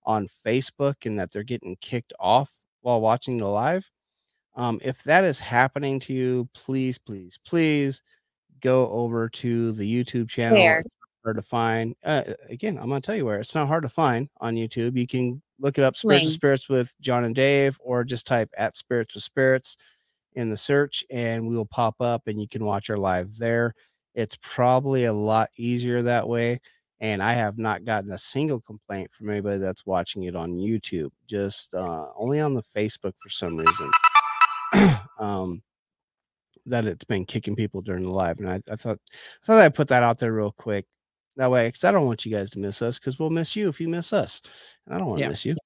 [0.06, 2.50] on Facebook and that they're getting kicked off
[2.80, 3.90] while watching the live.
[4.56, 8.02] Um, if that is happening to you, please, please, please
[8.60, 10.58] go over to the YouTube channel.
[10.58, 10.78] Where?
[10.78, 11.94] It's not hard to find.
[12.04, 13.40] Uh, again, I'm gonna tell you where.
[13.40, 14.96] It's not hard to find on YouTube.
[14.96, 18.50] You can look it up, Spirits of Spirits with John and Dave, or just type
[18.56, 19.76] at Spirits with Spirits
[20.34, 23.74] in the search, and we will pop up, and you can watch our live there.
[24.14, 26.60] It's probably a lot easier that way.
[27.00, 31.10] And I have not gotten a single complaint from anybody that's watching it on YouTube,
[31.26, 33.90] just uh, only on the Facebook for some reason.
[35.18, 35.62] um,
[36.66, 38.98] that it's been kicking people during the live, and I, I thought
[39.42, 40.86] I thought I'd put that out there real quick.
[41.36, 43.68] That way, because I don't want you guys to miss us, because we'll miss you
[43.68, 44.40] if you miss us,
[44.86, 45.28] and I don't want to Yeah.
[45.30, 45.56] miss you.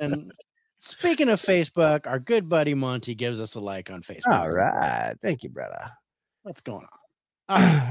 [0.00, 0.32] and
[0.76, 4.32] speaking of Facebook, our good buddy Monty gives us a like on Facebook.
[4.32, 5.90] All right, thank you, brother.
[6.42, 6.86] What's going
[7.48, 7.60] on?
[7.60, 7.90] Right.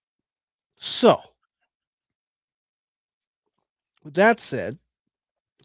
[0.76, 1.20] so,
[4.02, 4.78] with that said,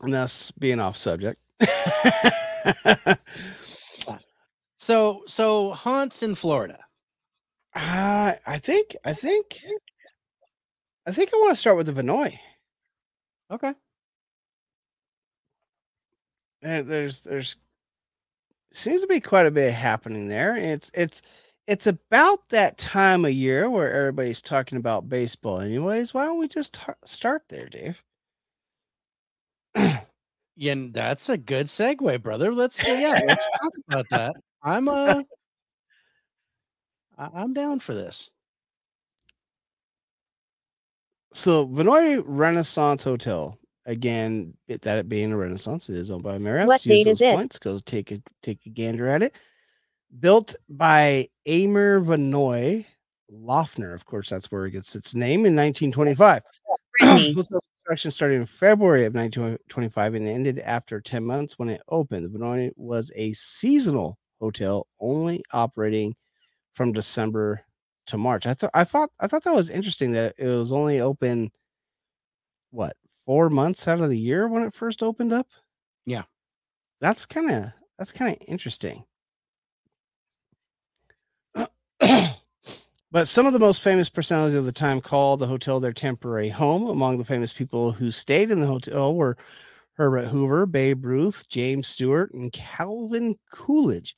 [0.01, 1.41] and that's being off subject.
[4.77, 6.84] So so haunts in Florida.
[7.75, 9.61] Uh, I think, I think,
[11.05, 12.39] I think I want to start with the Vinoy.
[13.51, 13.73] Okay.
[16.61, 17.57] And there's, there's
[18.71, 20.55] seems to be quite a bit happening there.
[20.57, 21.21] It's, it's,
[21.67, 25.59] it's about that time of year where everybody's talking about baseball.
[25.61, 28.03] Anyways, why don't we just tar- start there, Dave?
[30.57, 32.53] Yeah, that's a good segue, brother.
[32.53, 34.35] Let's yeah, let's talk about that.
[34.63, 35.23] I'm uh
[37.17, 38.29] I- I'm down for this.
[41.33, 43.57] So Vinoy Renaissance Hotel.
[43.87, 46.67] Again, it, that it being a Renaissance, it is owned by Marriott.
[46.67, 47.35] What Use date is it?
[47.35, 47.59] Points.
[47.59, 49.35] Go take a take a gander at it.
[50.19, 52.85] Built by Aymer Vinoy
[53.31, 53.93] Laughner.
[53.93, 56.41] Of course, that's where it gets its name in 1925.
[57.35, 62.25] Construction started in February of 1925 and ended after 10 months when it opened.
[62.25, 66.15] The Vinoy was a seasonal hotel, only operating
[66.75, 67.61] from December
[68.07, 68.45] to March.
[68.45, 71.51] I thought I thought I thought that was interesting that it was only open
[72.71, 75.47] what four months out of the year when it first opened up.
[76.05, 76.23] Yeah.
[77.01, 77.65] That's kind of
[77.97, 79.03] that's kind of interesting.
[83.11, 86.49] but some of the most famous personalities of the time called the hotel their temporary
[86.49, 86.87] home.
[86.89, 89.37] Among the famous people who stayed in the hotel were
[89.93, 94.15] Herbert Hoover, Babe Ruth, James Stewart, and Calvin Coolidge.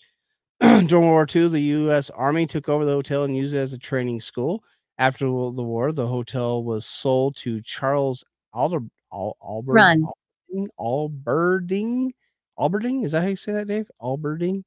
[0.62, 2.10] During World War II, the U.S.
[2.10, 4.64] Army took over the hotel and used it as a training school.
[4.98, 8.80] After the war, the hotel was sold to Charles Alder
[9.14, 10.08] Al, Albert Run.
[10.80, 12.12] Alberding.
[12.58, 13.90] Alberding, is that how you say that, Dave?
[14.02, 14.64] Alberding.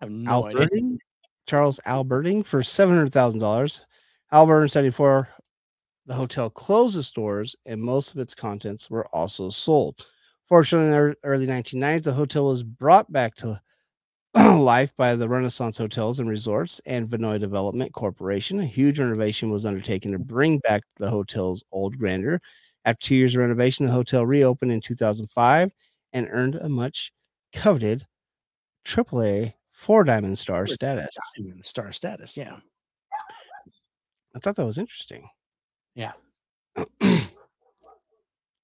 [0.00, 0.62] I have no idea.
[0.62, 0.98] Alberting,
[1.46, 3.82] Charles Alberting for seven hundred thousand dollars.
[4.28, 5.28] However, in seventy four,
[6.06, 10.04] the hotel closed its doors and most of its contents were also sold.
[10.48, 13.60] Fortunately, in the early 1990s, the hotel was brought back to
[14.58, 18.60] life by the Renaissance Hotels and Resorts and Vinoy Development Corporation.
[18.60, 22.40] A huge renovation was undertaken to bring back the hotel's old grandeur.
[22.84, 25.72] After two years of renovation, the hotel reopened in 2005
[26.12, 27.12] and earned a much
[27.52, 28.06] coveted
[28.84, 31.16] AAA four diamond star status.
[31.36, 32.56] Diamond Star status, yeah.
[34.34, 35.28] I thought that was interesting.
[35.94, 36.12] Yeah.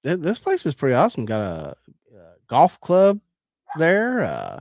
[0.02, 1.26] This place is pretty awesome.
[1.26, 1.76] Got a,
[2.16, 3.20] uh golf club
[3.76, 4.60] there, uh,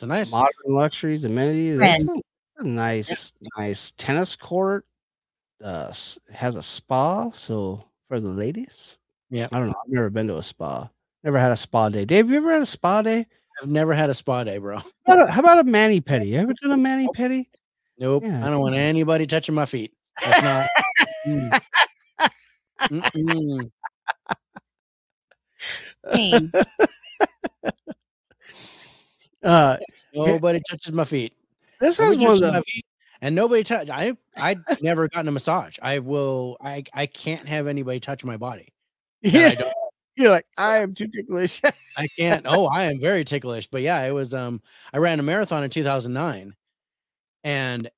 [0.00, 1.76] It's a nice modern luxuries, amenities.
[1.76, 2.08] Friend.
[2.08, 4.86] That's a nice, nice tennis court.
[5.62, 5.92] Uh,
[6.32, 8.96] has a spa, so for the ladies.
[9.28, 9.48] Yeah.
[9.52, 9.74] I don't know.
[9.84, 10.88] I've never been to a spa.
[11.22, 12.06] Never had a spa day.
[12.06, 13.26] Dave, you ever had a spa day?
[13.60, 14.78] I've never had a spa day, bro.
[14.78, 16.28] How about a, how about a mani pedi?
[16.28, 17.44] You ever done a mani pedi?
[17.98, 18.22] Nope.
[18.24, 18.46] Yeah.
[18.46, 19.92] I don't want anybody touching my feet.
[20.24, 20.66] That's not.
[21.26, 21.60] Mm.
[22.88, 23.70] Mm-mm.
[26.10, 26.52] Pain.
[29.42, 29.76] Uh,
[30.14, 31.32] Nobody touches my feet.
[31.80, 32.84] this is one of touches the my feet,
[33.22, 33.88] and nobody touch.
[33.90, 35.76] I I never gotten a massage.
[35.82, 36.56] I will.
[36.60, 38.68] I I can't have anybody touch my body.
[39.22, 39.54] Yeah.
[40.16, 41.60] You're like I am too ticklish.
[41.96, 42.44] I can't.
[42.48, 43.66] Oh, I am very ticklish.
[43.68, 44.34] But yeah, it was.
[44.34, 44.60] Um,
[44.92, 46.54] I ran a marathon in 2009,
[47.44, 47.90] and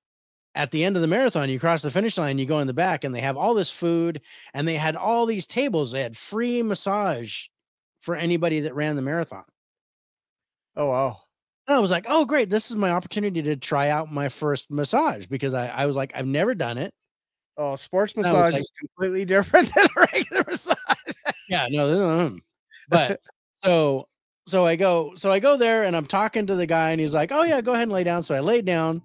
[0.54, 2.74] at the end of the marathon, you cross the finish line, you go in the
[2.74, 4.20] back, and they have all this food,
[4.54, 5.92] and they had all these tables.
[5.92, 7.46] They had free massage
[8.00, 9.44] for anybody that ran the marathon.
[10.76, 11.21] oh wow.
[11.68, 12.50] And I was like, oh, great.
[12.50, 16.12] This is my opportunity to try out my first massage because I, I was like,
[16.14, 16.92] I've never done it.
[17.56, 20.76] Oh, sports massage like- is completely different than a regular massage.
[21.48, 22.38] Yeah, no, no, no,
[22.88, 23.20] but
[23.62, 24.08] so
[24.46, 27.12] so I go so I go there and I'm talking to the guy and he's
[27.12, 29.02] like, "Oh yeah, go ahead and lay down." So I laid down,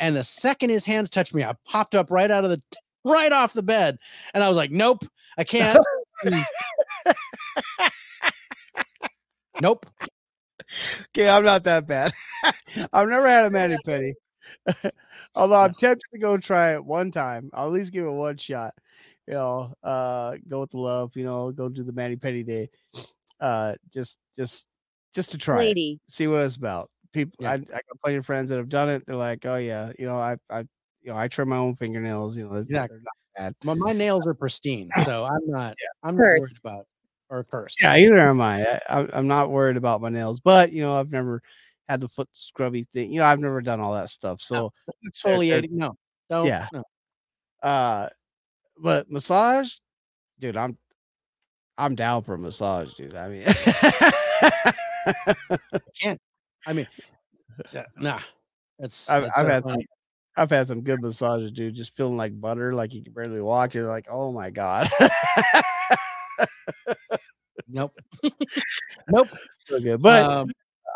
[0.00, 2.62] and the second his hands touched me, I popped up right out of the
[3.04, 3.98] right off the bed,
[4.32, 5.04] and I was like, "Nope,
[5.36, 5.78] I can't."
[9.60, 9.86] Nope.
[11.08, 12.12] Okay, I'm not that bad.
[12.92, 14.12] I've never had a mani pedi.
[15.34, 17.50] Although I'm tempted to go try it one time.
[17.52, 18.74] I'll at least give it one shot.
[19.26, 22.70] You know, uh go with the love, you know, go do the mani pedi day.
[23.40, 24.66] Uh just just
[25.14, 25.78] just to try it.
[26.08, 26.90] See what it's about.
[27.12, 27.50] People Yeah.
[27.50, 29.04] I, I got plenty of friends that have done it.
[29.06, 30.60] They're like, oh yeah, you know, I I
[31.02, 32.98] you know, I trim my own fingernails, you know, it's, Exactly.
[33.36, 35.76] they're not My, my nails are pristine, so I'm not.
[36.02, 36.40] I'm not Cursed.
[36.40, 36.86] worried about
[37.32, 37.82] or cursed.
[37.82, 38.64] Yeah, either am I.
[38.88, 39.08] I.
[39.12, 41.42] I'm not worried about my nails, but you know, I've never
[41.88, 43.10] had the foot scrubby thing.
[43.10, 44.42] You know, I've never done all that stuff.
[44.42, 44.72] So,
[45.08, 45.70] exfoliating.
[45.70, 45.96] No,
[46.28, 46.46] don't.
[46.46, 46.68] Yeah.
[46.72, 46.84] no.
[47.62, 48.08] uh,
[48.78, 49.72] but massage,
[50.38, 50.76] dude, I'm
[51.78, 53.16] I'm down for a massage, dude.
[53.16, 54.74] I mean, I
[55.98, 56.20] can't.
[56.66, 56.86] I mean,
[57.96, 58.20] nah.
[58.78, 59.08] It's.
[59.08, 59.78] I've, it's I've had some.
[60.36, 61.74] I've had some good massages, dude.
[61.74, 63.74] Just feeling like butter, like you can barely walk.
[63.74, 64.88] You're like, oh my god,
[67.72, 67.92] Nope.
[69.08, 69.28] nope.
[69.66, 70.02] so good.
[70.02, 70.50] But um,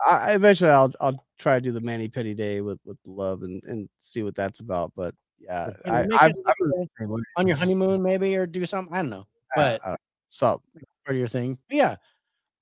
[0.06, 3.42] I, I- eventually, I'll I'll try to do the Manny pedi day with with love
[3.42, 4.92] and and see what that's about.
[4.94, 7.22] But yeah, I, I, it I'm the same way.
[7.36, 8.94] on your honeymoon, maybe, or do something.
[8.94, 9.26] I don't know.
[9.54, 9.96] But Uh,
[10.28, 10.62] sup?
[11.04, 11.58] part of your thing.
[11.68, 11.96] But yeah.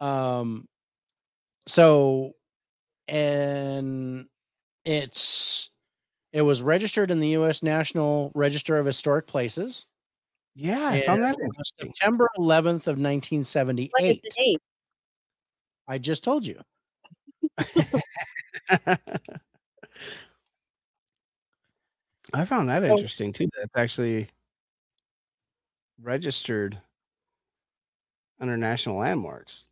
[0.00, 0.68] Um
[1.66, 2.32] so
[3.08, 4.26] and
[4.84, 5.70] it's
[6.32, 9.86] it was registered in the US National Register of Historic Places.
[10.54, 11.36] Yeah, I found that.
[11.78, 14.60] September 11th of What is 1978.
[15.88, 16.60] I just told you.
[22.32, 23.48] I found that interesting too.
[23.56, 24.28] That's actually
[26.00, 26.80] registered
[28.40, 29.66] under national landmarks.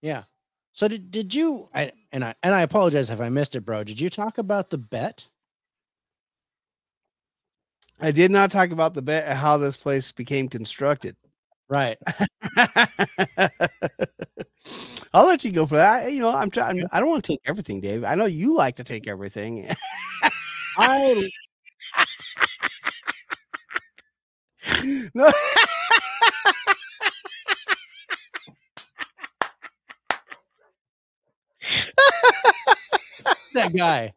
[0.00, 0.24] Yeah.
[0.72, 3.84] So did did you I and I and I apologize if I missed it, bro.
[3.84, 5.28] Did you talk about the bet?
[8.00, 11.16] I did not talk about the bet how this place became constructed.
[11.68, 11.96] Right.
[15.12, 16.12] I'll let you go for that.
[16.12, 16.84] You know, I'm trying.
[16.92, 18.04] I don't want to take everything, Dave.
[18.04, 19.68] I know you like to take everything.
[20.78, 21.30] I
[25.14, 25.30] no.
[33.54, 34.12] that guy.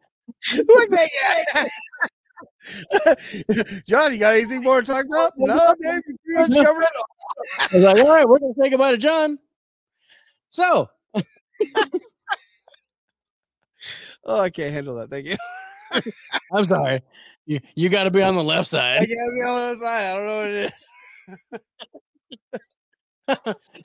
[0.54, 1.10] Look that
[1.54, 1.68] guy.
[3.86, 5.32] John, you got anything more to talk about?
[5.38, 6.90] No, Dave, you pretty much covered it.
[6.96, 7.06] all.
[7.60, 9.38] I was like, all right, we're gonna say goodbye to John.
[10.50, 10.88] So
[14.24, 15.08] Oh, I can't handle that.
[15.10, 15.36] Thank you.
[16.52, 17.00] I'm sorry.
[17.46, 18.96] You you gotta be on the left side.
[18.96, 19.08] I side.
[19.08, 20.04] can't be on the other side.
[20.04, 20.72] I don't know what it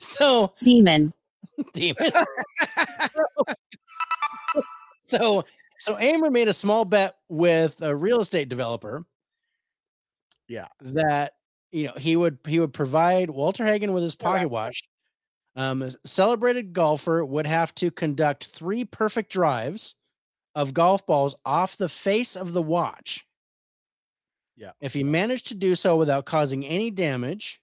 [0.00, 1.12] So Demon.
[1.72, 2.10] demon.
[5.06, 5.44] So
[5.78, 9.04] so Aymer made a small bet with a real estate developer.
[10.48, 10.68] Yeah.
[10.80, 11.34] That
[11.72, 14.82] you know he would he would provide Walter Hagen with his pocket watch.
[15.56, 19.94] Um, a celebrated golfer would have to conduct three perfect drives
[20.54, 23.26] of golf balls off the face of the watch.
[24.56, 24.72] Yeah.
[24.80, 27.60] If he managed to do so without causing any damage,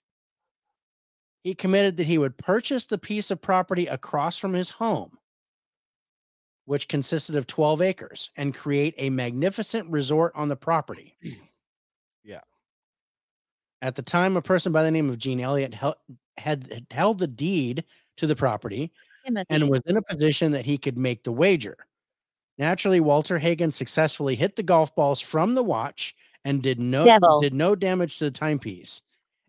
[1.44, 5.18] he committed that he would purchase the piece of property across from his home,
[6.72, 11.14] which consisted of 12 acres, and create a magnificent resort on the property.
[12.24, 12.40] Yeah.
[13.82, 15.98] At the time, a person by the name of Gene Elliott hel-
[16.38, 17.84] had, had held the deed
[18.16, 18.94] to the property
[19.26, 19.48] Timothy.
[19.50, 21.76] and was in a position that he could make the wager.
[22.58, 26.16] Naturally, Walter Hagen successfully hit the golf balls from the watch
[26.46, 27.42] and did no Devil.
[27.42, 29.02] did no damage to the timepiece.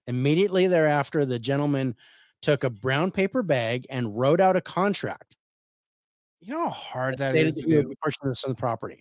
[0.08, 1.94] Immediately thereafter, the gentleman
[2.40, 5.31] took a brown paper bag and wrote out a contract.
[6.42, 7.88] You know how hard that is to that he would do.
[7.90, 8.98] be purchasing this on the property.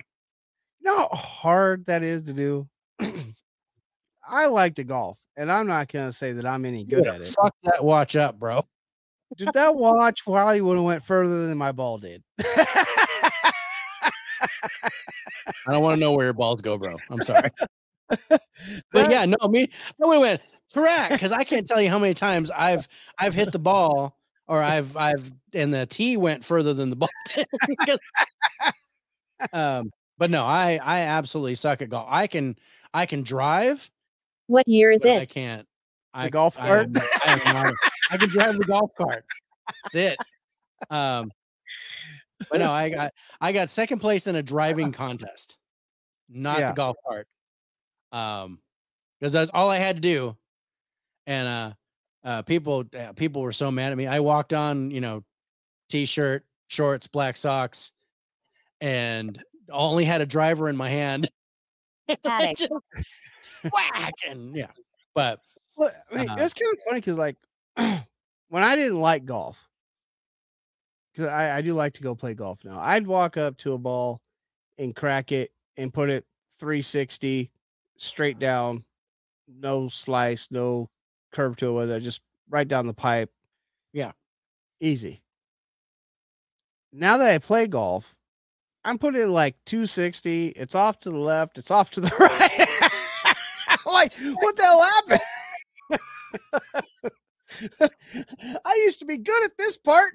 [0.79, 2.69] You know how hard that is to do.
[4.27, 7.21] I like to golf, and I'm not gonna say that I'm any good Yeah, at
[7.21, 7.27] it.
[7.27, 8.63] Fuck that watch up, bro.
[9.37, 12.23] Did that watch probably would have went further than my ball did?
[15.67, 16.95] I don't want to know where your balls go, bro.
[17.09, 17.49] I'm sorry.
[18.91, 20.39] But yeah, no, me, no, wait, wait,
[20.73, 21.13] correct.
[21.13, 22.87] Because I can't tell you how many times I've
[23.17, 24.17] I've hit the ball
[24.51, 27.47] or I've I've and the tee went further than the ball did.
[29.53, 32.07] Um, but no, I I absolutely suck at golf.
[32.09, 32.57] I can
[32.93, 33.89] I can drive,
[34.47, 35.21] What year is it?
[35.21, 35.65] I can't.
[36.13, 36.79] The I golf I cart?
[36.87, 36.93] am-
[37.23, 37.73] I, not-
[38.11, 39.23] I can drive the golf cart.
[39.85, 40.17] That's it.
[40.89, 41.31] Um,
[42.49, 45.57] but no, I got I got second place in a driving contest,
[46.29, 46.69] not Yeah.
[46.71, 47.27] the golf cart.
[48.11, 48.59] Um,
[49.19, 50.35] because that's all I had to do,
[51.25, 51.73] and uh,
[52.23, 54.07] uh, people uh, people were so mad at me.
[54.07, 55.23] I walked on, you know,
[55.89, 57.91] t-shirt, shorts, black socks,
[58.79, 61.29] and only had a driver in my hand.
[62.55, 62.67] Just
[63.73, 64.71] whack and yeah,
[65.13, 65.39] but
[65.77, 67.37] Well, I mean, Uh, it's kind of funny because, like,
[67.75, 69.57] when I didn't like golf,
[71.13, 73.77] because I, I do like to go play golf now, I'd walk up to a
[73.77, 74.21] ball
[74.77, 76.25] and crack it and put it
[76.59, 77.51] 360
[77.97, 78.83] straight down,
[79.47, 80.89] no slice, no
[81.31, 83.31] curve to it, with it, just right down the pipe.
[83.93, 84.11] Yeah.
[84.79, 85.21] Easy.
[86.93, 88.15] Now that I play golf,
[88.83, 90.49] I'm putting it like 260.
[90.49, 92.67] It's off to the left, it's off to the right.
[93.85, 95.21] Like, what the hell happened?
[98.65, 100.13] I used to be good at this part.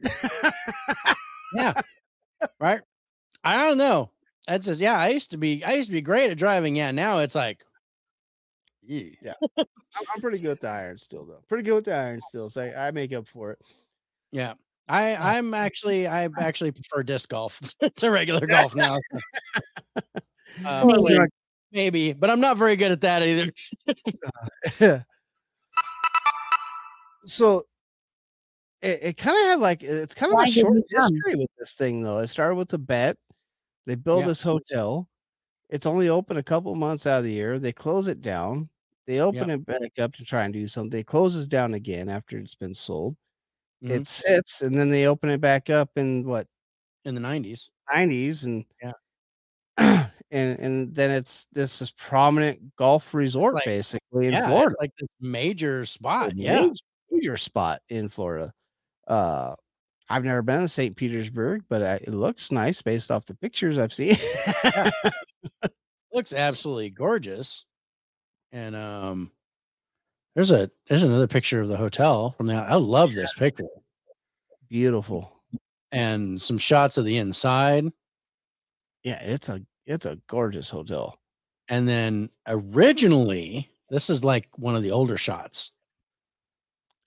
[1.55, 1.75] yeah,
[2.61, 2.81] right.
[3.45, 4.11] I don't know.
[4.47, 4.99] That's just yeah.
[4.99, 6.77] I used to be I used to be great at driving.
[6.77, 7.65] Yeah, now it's like,
[8.87, 9.35] yeah.
[9.59, 9.65] I'm,
[10.15, 11.43] I'm pretty good with the iron still, though.
[11.49, 12.49] Pretty good with the iron still.
[12.51, 13.59] So I, I make up for it.
[14.33, 14.55] Yeah.
[14.89, 17.61] I I'm actually I actually prefer disc golf
[17.97, 18.99] to regular golf now.
[19.97, 21.31] Uh, Well, like-
[21.73, 23.53] maybe, but I'm not very good at that either.
[27.27, 27.63] so
[28.83, 31.75] it, it kind of had like it's kind of Why a short history with this
[31.75, 32.19] thing though.
[32.19, 33.17] It started with a bet.
[33.87, 34.29] They build Yeah.
[34.29, 35.09] this hotel.
[35.69, 37.59] It's only open a couple months out of the year.
[37.59, 38.69] They close it down.
[39.07, 40.99] They open it back up to try and do something.
[41.01, 43.17] It closes down again after it's been sold.
[43.85, 43.91] Mhm.
[43.91, 46.47] It sits and then they open it back up in what
[47.05, 47.71] in the 90s.
[47.95, 48.93] 90s and Yeah.
[50.31, 54.75] and and then it's this is prominent golf resort Like- basically in yeah, Florida.
[54.81, 56.33] like this major spot.
[56.35, 56.63] Yeah.
[56.63, 56.75] major,
[57.11, 58.53] major spot in Florida.
[59.07, 59.55] Uh,
[60.09, 60.97] I've never been to St.
[60.97, 64.17] Petersburg, but I, it looks nice based off the pictures I've seen.
[66.13, 67.65] looks absolutely gorgeous.
[68.53, 69.33] And um
[70.35, 73.65] there's a there's another picture of the hotel from the I love this picture.
[74.69, 75.33] Beautiful.
[75.93, 77.85] And some shots of the inside.
[79.03, 81.19] Yeah, it's a it's a gorgeous hotel.
[81.69, 85.73] And then originally, this is like one of the older shots.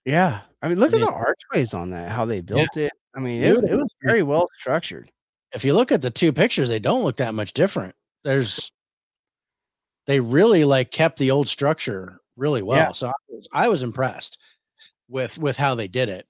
[0.04, 2.10] Yeah, I mean, look at the archways on that.
[2.10, 2.92] How they built it.
[3.14, 5.10] I mean, it, it was very well structured.
[5.52, 7.94] If you look at the two pictures, they don't look that much different.
[8.24, 8.70] There's
[10.06, 12.78] they really like kept the old structure really well.
[12.78, 12.92] Yeah.
[12.92, 14.38] So I was, I was impressed
[15.08, 16.26] with with how they did it.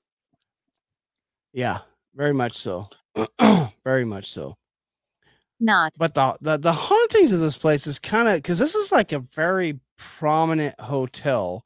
[1.53, 1.79] Yeah,
[2.15, 2.89] very much so.
[3.85, 4.57] very much so.
[5.59, 5.93] Not.
[5.99, 9.13] But the the, the hauntings of this place is kind of because this is like
[9.13, 11.65] a very prominent hotel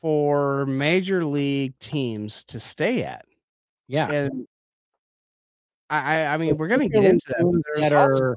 [0.00, 3.26] for major league teams to stay at.
[3.88, 4.10] Yeah.
[4.10, 4.46] And
[5.90, 7.42] I I, I mean we're gonna get into that.
[7.42, 8.36] but there's that also are-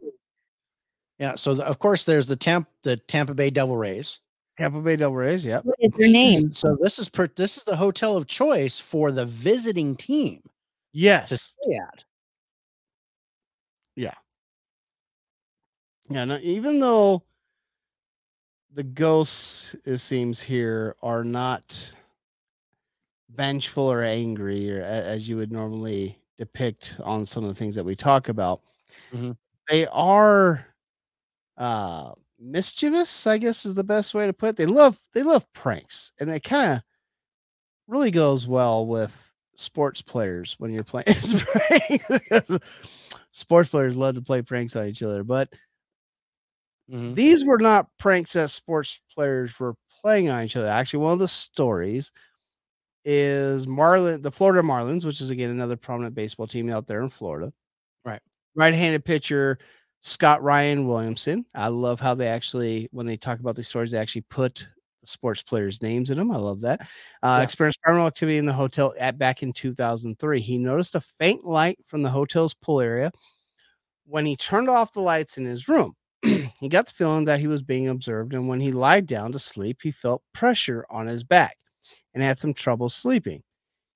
[1.20, 1.36] Yeah.
[1.36, 4.20] So the, of course there's the Tampa the Tampa Bay Devil Rays.
[4.58, 5.46] Tampa Bay Devil Rays.
[5.46, 5.66] Yep.
[5.66, 6.52] What is their name?
[6.52, 10.50] So this is per, this is the hotel of choice for the visiting team to
[10.94, 11.54] Yes.
[11.62, 12.04] stay at.
[13.96, 14.14] Yeah.
[16.10, 17.24] No, even though
[18.74, 21.94] the ghosts, it seems here, are not
[23.36, 27.84] vengeful or angry, or as you would normally depict on some of the things that
[27.84, 28.62] we talk about,
[29.14, 29.38] Mhm.
[29.68, 30.66] they are
[31.60, 33.28] uh mischievous.
[33.28, 34.58] I guess is the best way to put it.
[34.58, 36.82] They love they love pranks, and it kind of
[37.88, 41.06] really goes well with sports players when you're playing
[41.38, 42.60] pranks.
[43.32, 45.54] sports players love to play pranks on each other, but
[46.90, 47.16] Mhm.
[47.16, 50.68] these were not pranks that sports players were playing on each other.
[50.68, 52.12] Actually, one of the stories
[53.06, 57.10] is Marlin, the Florida Marlins, which is again another prominent baseball team out there in
[57.10, 57.54] Florida.
[58.06, 58.22] Right.
[58.56, 59.60] right-handed pitcher
[60.02, 61.46] Scott Ryan Williamson.
[61.54, 64.68] I love how they actually, when they talk about these stories, they actually put
[65.04, 66.32] sports players' names in them.
[66.32, 66.82] I love that.
[67.24, 67.42] Uh, Yeah.
[67.42, 70.42] Experienced paranormal activity in the hotel at back in 2003.
[70.42, 73.12] He noticed a faint light from the hotel's pool area
[74.06, 75.96] when he turned off the lights in his room.
[76.24, 79.40] he got the feeling that he was being observed, and when he lied down to
[79.40, 81.58] sleep, he felt pressure on his back
[82.14, 83.44] and had some trouble sleeping.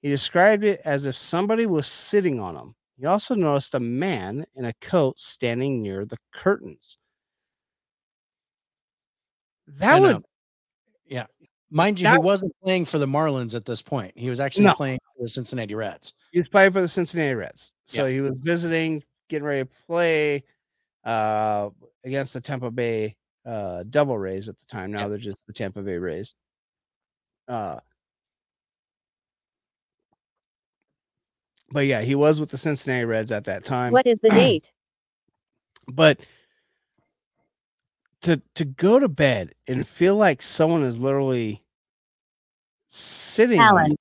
[0.01, 2.75] He described it as if somebody was sitting on him.
[2.97, 6.97] He also noticed a man in a coat standing near the curtains.
[9.67, 10.23] That And, would
[11.05, 11.25] yeah.
[11.69, 14.13] Mind you, he wasn't playing for the Marlins at this point.
[14.15, 14.73] He was actually No.
[14.73, 16.13] playing for the Cincinnati Reds.
[16.31, 17.71] he was playing for the Cincinnati Reds.
[17.85, 18.11] So Yeah.
[18.13, 20.43] he was visiting, getting ready to play
[21.03, 21.69] uh,
[22.03, 23.15] against the Tampa Bay
[23.45, 24.91] uh, Devil Rays at the time.
[24.91, 25.07] Now Yeah.
[25.09, 26.35] they're just the Tampa Bay Rays.
[27.47, 27.79] Uh,
[31.73, 33.91] but yeah, he was with the Cincinnati Reds at that time.
[33.91, 34.71] What is the date?
[35.87, 36.19] but
[38.21, 41.61] to to go to bed and feel like someone is literally
[42.87, 43.97] sitting Alan.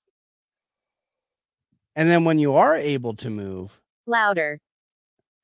[1.97, 4.61] and then when you are able to move Louder.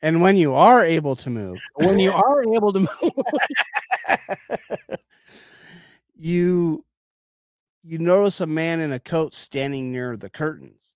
[0.02, 3.12] and when you are able to move When you are able to move,
[6.14, 6.84] you
[7.82, 10.87] you notice a man in a coat standing near the curtains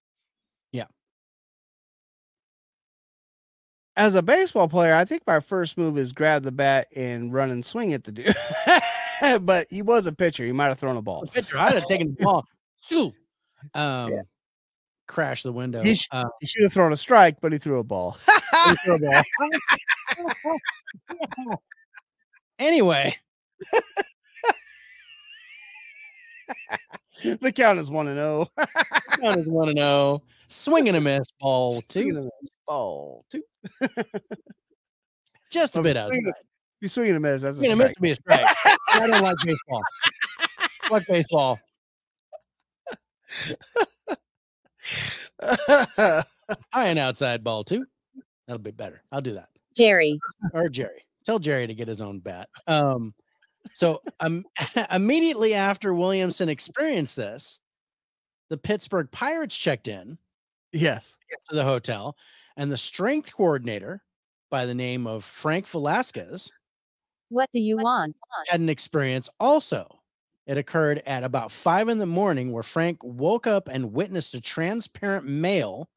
[3.96, 7.50] as a baseball player i think my first move is grab the bat and run
[7.50, 8.34] and swing at the dude
[9.42, 11.86] but he was a pitcher he might have thrown a ball the pitcher, I'd have
[11.86, 12.44] taken the ball.
[12.78, 13.12] Phew.
[13.74, 14.22] Um,
[15.06, 15.82] crash the window.
[15.82, 18.16] He sh- Uh, he should have thrown a strike but he threw a ball
[18.84, 19.22] threw a ball.
[22.58, 23.16] anyway,
[27.40, 28.48] the count is one and oh
[29.20, 30.22] count is one to know.
[30.48, 32.30] Swing and a miss, ball two, and a.
[32.66, 33.42] ball two
[35.50, 36.42] just a Um, bit swing outside.
[36.80, 38.40] you swinging a miss that's a Swing and a miss to be a strike.
[38.94, 39.82] I don't like baseball.
[40.84, 41.58] Fuck baseball.
[45.42, 46.24] High
[46.74, 47.82] and outside ball two.
[48.46, 49.02] That'll be better.
[49.12, 49.48] I'll do that.
[49.76, 50.18] Jerry.
[50.52, 51.04] or Jerry.
[51.24, 52.48] Tell Jerry to get his own bat.
[52.66, 53.14] Um,
[53.72, 54.44] so um,
[54.90, 57.60] immediately after Williamson experienced this,
[58.50, 60.18] the Pittsburgh Pirates checked in
[60.72, 61.16] yes
[61.48, 62.16] to the hotel,
[62.56, 64.02] and the strength coordinator
[64.50, 66.50] by the name of Frank Velasquez
[67.28, 68.18] What do you want?
[68.48, 70.00] had an experience also.
[70.46, 74.40] It occurred at about five in the morning where Frank woke up and witnessed a
[74.40, 75.88] transparent male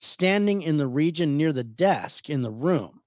[0.00, 3.00] standing in the region near the desk in the room.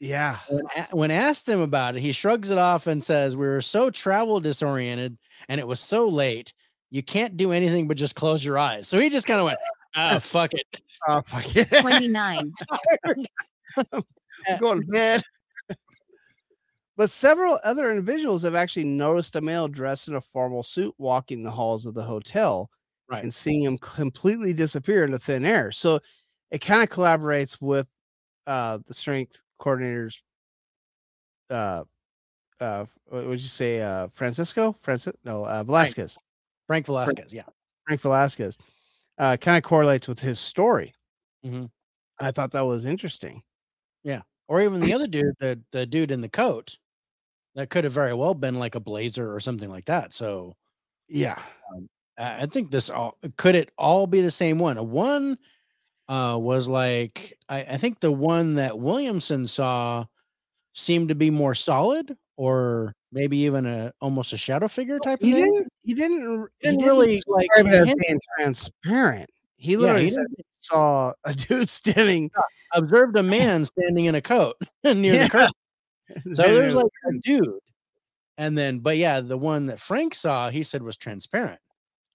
[0.00, 3.60] yeah when, when asked him about it, he shrugs it off and says, We were
[3.60, 5.16] so travel disoriented
[5.48, 6.52] and it was so late.
[6.90, 8.86] You can't do anything but just close your eyes.
[8.86, 9.58] So he just kind of went,
[9.94, 10.80] Ah, fuck it.
[11.08, 12.52] oh fuck it 29.
[13.76, 15.22] I'm going to bed.
[16.96, 21.42] but several other individuals have actually noticed a male dressed in a formal suit walking
[21.42, 22.70] the halls of the hotel
[23.10, 23.22] Right.
[23.22, 25.70] and seeing him completely disappear into thin air.
[25.72, 26.00] So
[26.50, 27.86] it kind of collaborates with
[28.46, 30.20] uh, the strength coordinators.
[31.50, 31.84] Uh,
[32.60, 33.82] uh, what would you say?
[33.82, 34.74] Uh, Francisco?
[34.80, 35.12] Francis?
[35.22, 36.16] No, uh, Velasquez.
[36.66, 37.30] Frank Velasquez.
[37.32, 37.42] Yeah.
[37.86, 38.56] Frank Velasquez.
[39.18, 40.92] Uh, kind of correlates with his story.
[41.44, 41.70] Mhm.
[42.20, 43.42] I thought that was interesting.
[44.04, 46.76] Yeah, or even the other dude, the, the dude in the coat.
[47.56, 50.12] That could have very well been like a blazer or something like that.
[50.14, 50.56] So
[51.08, 51.40] Yeah.
[51.74, 51.80] uh,
[52.18, 54.76] I think this all could it all be the same one?
[54.78, 55.38] A one
[56.08, 60.06] uh, was like I, I think the one that Williamson saw
[60.74, 65.26] seemed to be more solid, or maybe even a almost a shadow figure type of
[65.26, 65.44] He thing.
[65.44, 65.72] didn't.
[65.84, 66.48] He didn't.
[66.60, 69.30] he didn't really like describe it as hint- being transparent.
[69.56, 72.30] He Yeah, literally he said he saw a dude standing.
[72.72, 75.22] observed a man standing in a coat near Yeah.
[75.24, 75.52] the curtain.
[76.26, 77.58] So standing there's like a dude,
[78.36, 81.60] and then but yeah, the one that Frank saw, he said was transparent.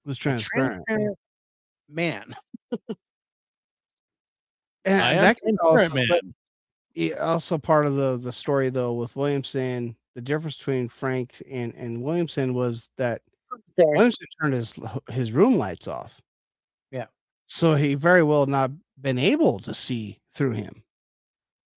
[0.05, 0.83] was transparent.
[0.85, 1.17] transparent
[1.89, 2.35] man.
[4.85, 6.21] And I am that could also, transparent, but
[6.93, 9.95] he- also part of the the story though with Williamson.
[10.19, 13.21] The difference between Frank and and Williamson was that.
[13.77, 16.19] Williamson turned his his room lights off.
[16.91, 17.05] Yeah.
[17.45, 20.83] So he very well not been able to see through him.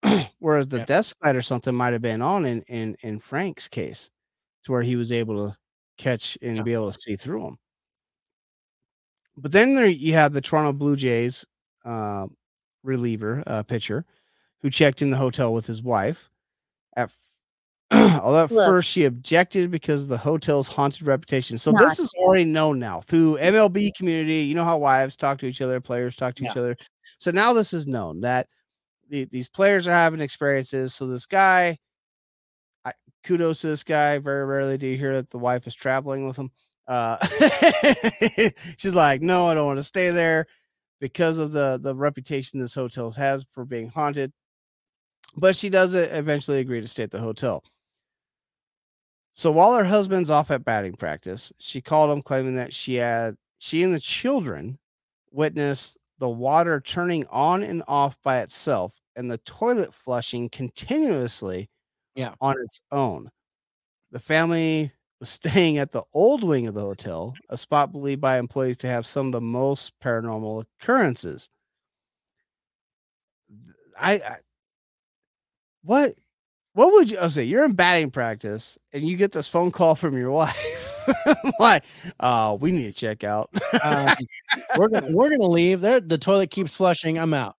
[0.39, 0.85] Whereas the Yeah.
[0.85, 4.11] desk light or something might have been on in in in Frank's case,
[4.65, 5.57] to where he was able to
[5.97, 6.63] catch and Yeah.
[6.63, 7.57] be able to see through him.
[9.37, 11.45] But then there you have the Toronto Blue Jays
[11.85, 12.27] uh,
[12.83, 14.05] reliever uh, pitcher
[14.61, 16.29] who checked in the hotel with his wife.
[16.97, 17.09] At
[18.21, 18.67] although at Look.
[18.67, 21.57] first she objected because of the hotel's haunted reputation.
[21.57, 24.41] So Not this is already known now through MLB community.
[24.41, 26.75] You know how wives talk to each other, players talk to each other.
[27.19, 28.47] So now this is known that
[29.09, 30.95] the, these players are having experiences.
[30.95, 31.77] So this guy,
[32.83, 34.17] I, kudos to this guy.
[34.17, 36.51] Very rarely do you hear that the wife is traveling with him.
[36.87, 37.17] Uh,
[38.77, 40.47] she's like, no, I don't want to stay there
[40.99, 44.33] because of the the reputation this hotel has for being haunted.
[45.35, 47.63] But she does eventually agree to stay at the hotel.
[49.35, 53.35] So while her husband's off at batting practice, she called him claiming that she had
[53.59, 54.77] she and the children
[55.31, 61.69] witnessed the water turning on and off by itself and the toilet flushing continuously
[62.15, 62.35] Yeah.
[62.41, 63.31] on its own.
[64.11, 68.37] The family was staying at the old wing of the hotel, a spot believed by
[68.39, 71.49] employees to have some of the most paranormal occurrences.
[73.99, 74.37] I, I
[75.83, 76.15] what
[76.73, 79.95] what would you I say you're in batting practice and you get this phone call
[79.95, 80.57] from your wife
[81.57, 81.81] why
[82.19, 83.49] oh, we need to check out
[83.83, 84.09] Um,
[84.77, 85.81] we're gonna we're gonna leave.
[85.81, 87.17] There, the toilet keeps flushing.
[87.19, 87.55] I'm out.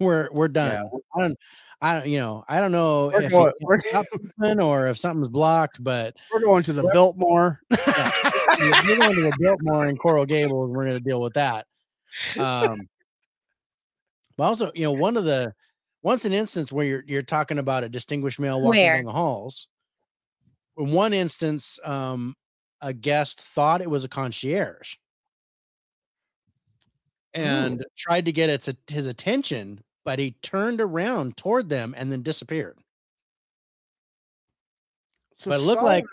[0.00, 0.88] We're we're done.
[0.92, 0.98] Yeah.
[1.14, 1.38] I don't.
[1.82, 2.08] I don't.
[2.08, 2.44] You know.
[2.48, 6.62] I don't know We're if going- we're- pooping or if something's blocked, but we're going
[6.64, 10.70] to the Biltmore we're going to the Biltmore in Coral Gables.
[10.70, 11.66] We're going to deal with that.
[12.38, 12.88] Um,
[14.36, 15.52] but also, you know, one of the
[16.06, 18.96] once an instance where you're you're talking about a distinguished male walking Where?
[18.98, 19.66] down the halls.
[20.78, 22.36] In one instance, um,
[22.80, 24.94] a guest thought it was a concierge
[27.34, 32.22] and tried to get its his attention, but he turned around toward them and then
[32.22, 32.78] disappeared.
[35.34, 36.04] So But it looked like-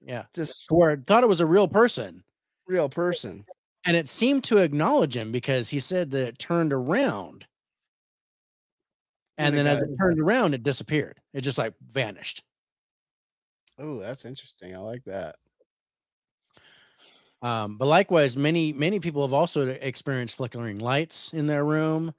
[0.00, 2.24] Yeah, just to where thought it was a real person.
[2.68, 3.44] real person
[3.84, 7.44] and it seemed to acknowledge him because he said that it turned around
[9.38, 11.18] and And then as it turned around it disappeared.
[11.32, 12.42] It just like vanished.
[13.78, 15.36] Oh that's interesting i like that.
[17.40, 22.14] Um, but likewise many many people have also experienced flickering lights in their room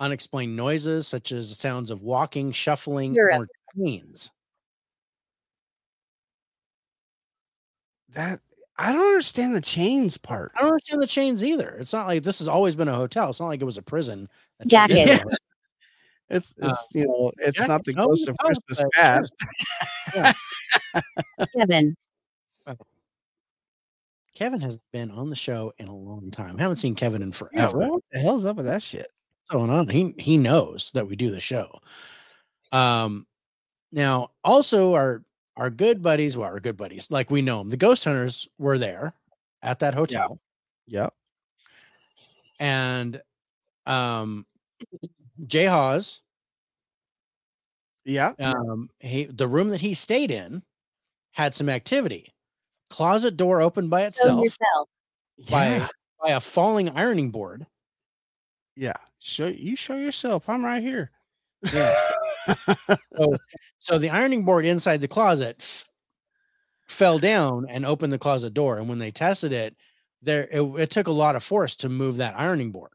[0.00, 4.32] unexplained noises such as sounds of walking shuffling You're or chains.
[8.14, 8.40] That
[8.76, 10.52] i don't understand the chains part.
[10.56, 11.76] I don't understand the chains either.
[11.78, 13.30] It's not like this has always been a hotel.
[13.30, 15.22] It's not like it was a prison that Jacket.
[16.30, 16.36] changed Yeah.
[16.36, 16.36] it.
[16.36, 19.34] it's Uh, it's you know it's Jack- not the no, ghost of christmas but- past
[21.56, 21.96] Kevin.
[24.34, 27.28] kevin has been on the show in a long time I haven't seen kevin in
[27.28, 29.08] yeah, forever what the hell's up with that shit
[29.46, 29.88] what's going on.
[29.88, 31.78] He he knows that we do the show.
[32.72, 33.26] Um,
[33.92, 35.22] now also our
[35.56, 38.76] our good buddies, well, our good buddies, like we know them, the ghost hunters were
[38.78, 39.12] there
[39.62, 40.40] at that hotel,
[40.88, 41.12] yep
[42.58, 43.20] and
[43.86, 44.46] um,
[45.46, 46.20] Jay Hawes,
[48.04, 50.62] yeah um, he the room that he stayed in
[51.32, 52.32] had some activity.
[52.90, 54.88] Closet door opened by itself yourself.
[55.50, 55.88] by yeah
[56.22, 57.66] by a falling ironing board.
[58.76, 61.10] yeah show you show yourself i'm right here
[61.72, 61.94] Yeah.
[63.16, 63.34] So,
[63.78, 65.86] so the ironing board inside the closet f-
[66.86, 68.76] fell down and opened the closet door.
[68.76, 69.74] And when they tested it,
[70.20, 72.90] there it, it took a lot of force to move that ironing board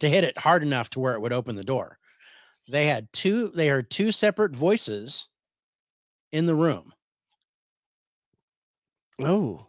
[0.00, 1.98] to hit it hard enough to where it would open the door.
[2.70, 5.28] They had two, they heard two separate voices
[6.32, 6.92] in the room.
[9.20, 9.66] oh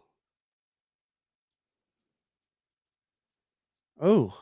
[4.00, 4.32] oh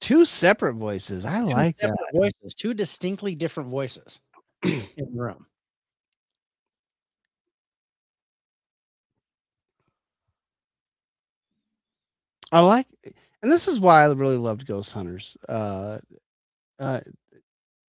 [0.00, 4.20] two separate voices i Two like that voices, two distinctly different voices
[4.64, 5.46] in the room.
[12.50, 12.86] I like,
[13.42, 15.36] and this is why I really loved Ghost Hunters.
[15.48, 15.98] Uh,
[16.78, 17.00] uh,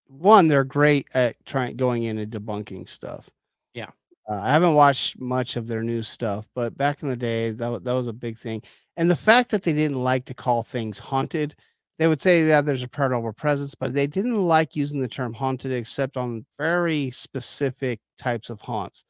[0.07, 3.29] one, they're great at trying going in and debunking stuff.
[3.73, 3.89] Yeah.
[4.29, 7.83] uh, I haven't watched much of their new stuff, but back in the day, that
[7.83, 8.61] that was a big thing.
[8.97, 11.55] And the fact that they didn't like to call things haunted,
[11.99, 15.33] they would say that there's a paranormal presence, but they didn't like using the term
[15.33, 19.05] haunted except on very specific types of haunts.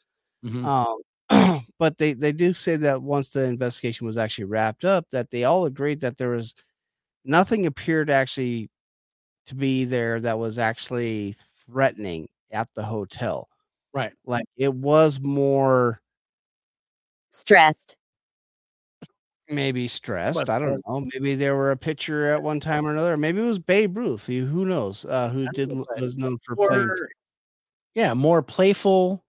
[0.46, 0.66] Mhm.
[0.66, 1.02] Um,
[1.79, 5.43] but they they do say that once the investigation was actually wrapped up, that they
[5.43, 6.55] all agreed that there was
[7.25, 8.69] nothing appeared actually
[9.45, 13.49] to be there that was actually threatening at the hotel.
[13.93, 14.13] Right.
[14.25, 16.01] Like it was more
[17.29, 17.95] Stressed.
[19.49, 20.36] maybe stressed.
[20.36, 21.07] But, I don't know.
[21.13, 23.17] Maybe there were a pitcher at one time or another.
[23.17, 24.27] Maybe it was Babe Ruth.
[24.27, 25.05] Who who knows?
[25.05, 26.89] Uh, who did was known for playing.
[27.95, 29.23] Yeah, more playful.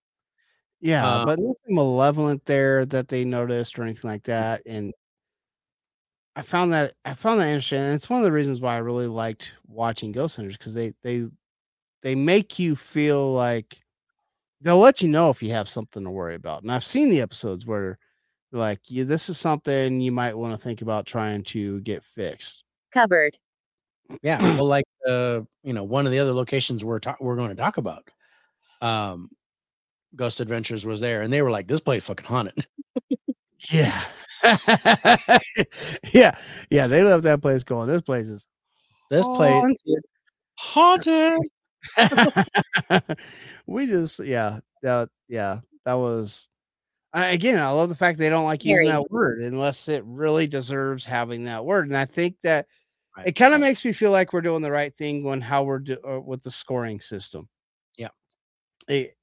[0.85, 4.63] Yeah, Uh, but nothing malevolent there that they noticed or anything like that.
[4.67, 4.93] And
[6.37, 7.81] I found that I found that interesting.
[7.81, 10.93] And it's one of the reasons why I really liked watching Ghost Hunters because they
[11.03, 11.29] they
[12.03, 13.83] they make you feel like
[14.61, 16.63] they'll let you know if you have something to worry about.
[16.63, 17.99] And I've seen the episodes where
[18.53, 22.65] like, yeah, this is something you might want to think about trying to get fixed.
[22.93, 23.37] Cupboard.
[24.23, 27.51] Yeah, well, like uh, you know, one of the other locations we're ta- we're going
[27.51, 28.09] to talk about,
[28.83, 29.31] um,
[30.17, 32.67] Ghost Adventures was there, and they were like, "This place fucking haunted."
[33.71, 34.03] Yeah.
[36.13, 36.37] yeah.
[36.71, 36.87] Yeah.
[36.87, 37.89] They left that place going.
[37.89, 38.47] This place is
[39.11, 39.77] This place
[40.57, 41.41] haunted.
[43.67, 46.49] we just yeah that yeah that was
[47.13, 48.89] I, again i love the fact they don't like using Scary.
[48.89, 52.67] that word unless it really deserves having that word and i think that
[53.17, 53.69] Right, it kind of right.
[53.69, 56.43] makes me feel like we're doing the right thing when how we're do, uh, with
[56.43, 57.49] the scoring system
[57.99, 58.09] Yeah.
[58.89, 59.15] It-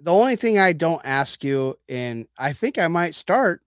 [0.00, 3.62] the only thing i don't ask you and i think i might start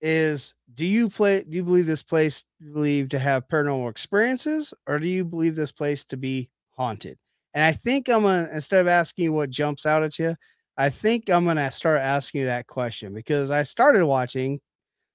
[0.00, 4.98] is do you play do you believe this place believe to have paranormal experiences or
[4.98, 7.18] do you believe this place to be haunted
[7.54, 10.34] and i think i'm gonna instead of asking you what jumps out at you
[10.76, 14.60] i think i'm gonna start asking you that question because i started watching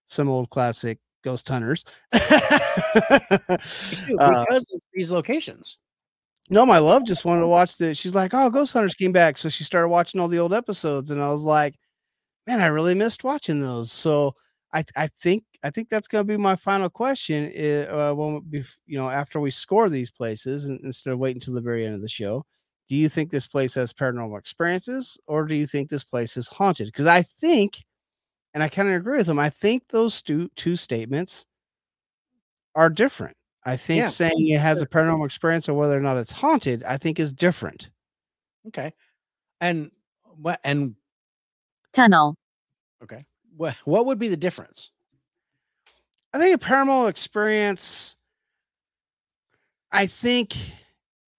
[0.07, 1.83] some old classic ghost hunters
[4.19, 5.77] Uh, because of these locations.
[6.49, 7.95] No, my love just wanted to watch the.
[7.95, 11.11] She's like, "Oh, Ghost Hunters came back," so she started watching all the old episodes,
[11.11, 11.75] and I was like,
[12.47, 14.35] "Man, I really missed watching those." So
[14.73, 17.45] I, I think, I think that's gonna be my final question.
[17.57, 21.41] i- Uh, when we, you know, after we score these places, and instead of waiting
[21.41, 22.45] till the very end of the show,
[22.89, 26.47] do you think this place has paranormal experiences, or do you think this place is
[26.49, 26.87] haunted?
[26.87, 27.83] Because I think,
[28.53, 29.39] and I kind of agree with them.
[29.39, 31.45] I think those two two statements
[32.75, 33.35] are different.
[33.65, 34.07] I think Yeah.
[34.07, 37.33] saying it has a paranormal experience or whether or not it's haunted, I think is
[37.33, 37.89] different.
[38.67, 38.93] Okay,
[39.61, 39.91] and
[40.37, 40.95] what and
[41.93, 42.35] tunnel,
[43.03, 44.91] okay, what what would be the difference?
[46.33, 48.17] I think a paranormal experience,
[49.91, 50.55] I think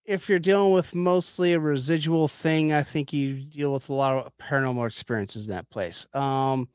[0.04, 4.24] if you're dealing with mostly a residual thing, I think you deal with a lot
[4.24, 6.06] of paranormal experiences in that place.
[6.14, 6.68] Um,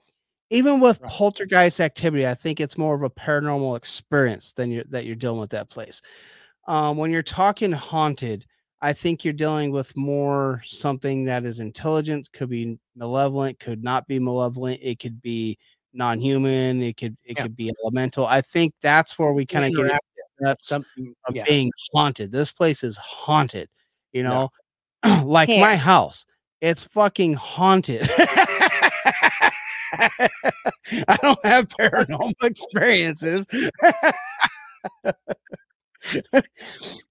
[0.52, 1.10] even with Right.
[1.12, 5.40] poltergeist activity, I think it's more of a paranormal experience than you're that you're dealing
[5.40, 6.02] with that place.
[6.68, 8.46] Um, when you're talking haunted,
[8.82, 14.08] I think you're dealing with more something that is intelligent, could be malevolent, could not
[14.08, 15.58] be malevolent, it could be
[15.94, 17.44] non-human, it could it Yeah.
[17.44, 18.26] could be elemental.
[18.28, 20.00] I think that's where we kind of get into Interactive,
[20.40, 21.16] that's something.
[21.28, 22.32] of Yeah, being haunted.
[22.32, 23.70] This place is haunted,
[24.14, 24.30] you Yeah.
[24.30, 24.52] know,
[25.26, 25.62] like Hair.
[25.62, 26.26] my house.
[26.62, 28.10] It's fucking haunted.
[31.08, 33.46] I don't have paranormal experiences.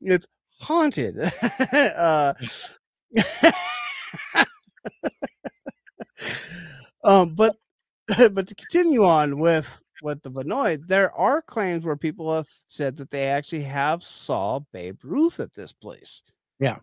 [0.01, 0.27] it's
[0.61, 1.17] haunted.
[1.73, 2.35] uh,
[7.05, 7.57] um, but
[8.33, 9.69] but to continue on with
[10.03, 14.61] with the Vanoid, there are claims where people have said that they actually have saw
[14.73, 16.23] Babe Ruth at this place.
[16.59, 16.79] Yeah.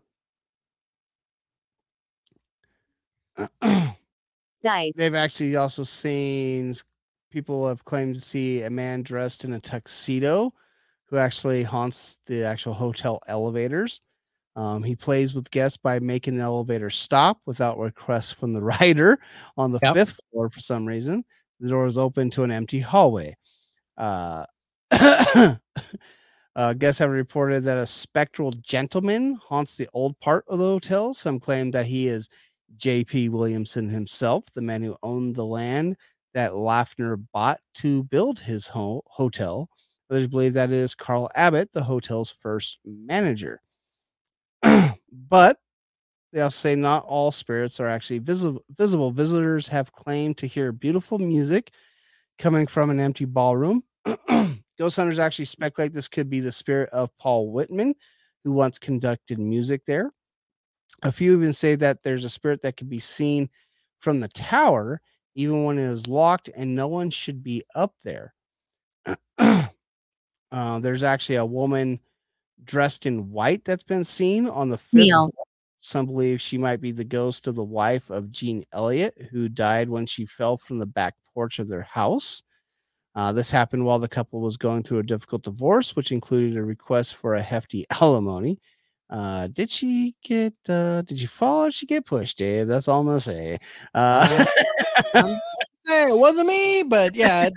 [4.63, 6.73] dice, They've actually also seen
[7.31, 10.51] people have claimed to see a man dressed in a tuxedo
[11.07, 14.01] who actually haunts the actual hotel elevators.
[14.55, 19.19] Um, he plays with guests by making the elevator stop without request from the rider
[19.57, 19.93] on the Yep.
[19.95, 21.25] fifth floor for some reason.
[21.59, 23.37] The door is open to an empty hallway.
[23.97, 24.45] Uh,
[24.91, 31.13] uh, guests have reported that a spectral gentleman haunts the old part of the hotel.
[31.13, 32.29] Some claim that he is
[32.75, 33.29] J.P.
[33.29, 35.95] Williamson himself, the man who owned the land
[36.33, 39.69] that Laughner bought to build his ho- hotel.
[40.09, 43.61] Others believe that it is Carl Abbott, the hotel's first manager.
[45.11, 45.57] but
[46.33, 48.19] they also say not all spirits are actually.
[48.19, 51.71] Visible visitors have claimed to hear beautiful music
[52.37, 53.83] coming from an empty ballroom.
[54.77, 57.95] Ghost hunters actually speculate this could be the spirit of Paul Whiteman,
[58.43, 60.11] who once conducted music there.
[61.03, 63.49] A few even say that there's a spirit that can be seen
[63.99, 65.01] from the tower,
[65.35, 68.33] even when it is locked, and no one should be up there.
[69.37, 71.99] uh, there's actually a woman
[72.63, 74.93] dressed in white that's been seen on the fifth.
[74.93, 75.31] Neil.
[75.79, 79.89] Some believe she might be the ghost of the wife of Gene Elliott, who died
[79.89, 82.41] when she fell from the back porch of their house.
[83.15, 86.63] Uh, this happened while the couple was going through a difficult divorce, which included a
[86.63, 88.59] request for a hefty alimony.
[89.09, 90.53] Uh, did she get?
[90.67, 92.67] Uh, did you fall or did she get pushed, Dave?
[92.67, 93.59] That's all I'm gonna say.
[93.93, 94.45] Uh,
[95.13, 97.49] Hey, it wasn't me, but yeah,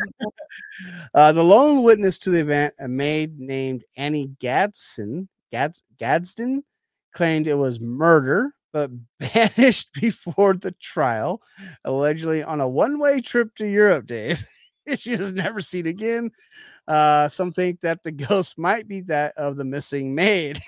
[1.15, 6.63] uh, the lone witness to the event, a maid named Annie Gadsden, Gads, Gadsden,
[7.13, 11.43] claimed it was murder, but banished before the trial,
[11.85, 14.07] allegedly on a one-way trip to Europe.
[14.07, 14.45] Dave,
[14.97, 16.31] she was never seen again.
[16.87, 20.61] Uh, some think that the ghost might be that of the missing maid.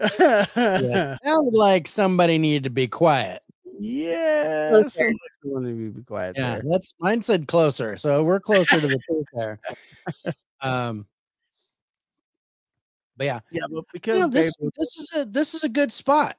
[0.00, 1.16] Yeah.
[1.24, 3.42] sounded like somebody needed to be quiet.
[3.80, 4.88] Yeah, Closer.
[4.88, 6.62] somebody wanted to be quiet Yeah, there.
[6.70, 9.60] that's mine said closer, so we're closer to the truth there.
[10.60, 11.06] Um,
[13.16, 15.68] but yeah, Yeah, but you because know, this Babe this is a this is a
[15.68, 16.36] good spot.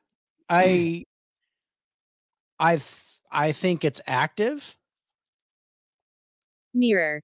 [0.50, 1.06] I
[2.60, 4.76] I th- I think it's active.
[6.74, 7.22] mirror,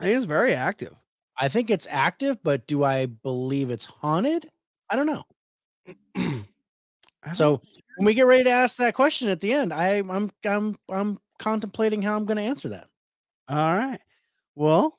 [0.00, 0.94] I think it's very active.
[1.38, 4.48] I think it's active, but do I believe it's haunted?
[4.90, 5.22] I don't know.
[6.16, 7.62] I So don't-
[7.96, 11.18] when we get ready to ask that question at the end, I, I'm I'm I'm
[11.38, 12.88] contemplating how I'm going to answer that.
[13.48, 13.98] all right.
[14.54, 14.98] Well,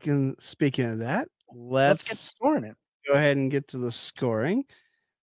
[0.00, 2.76] can speaking of that, Let's, let's, get scoring it.
[3.06, 4.64] go ahead and get to the scoring.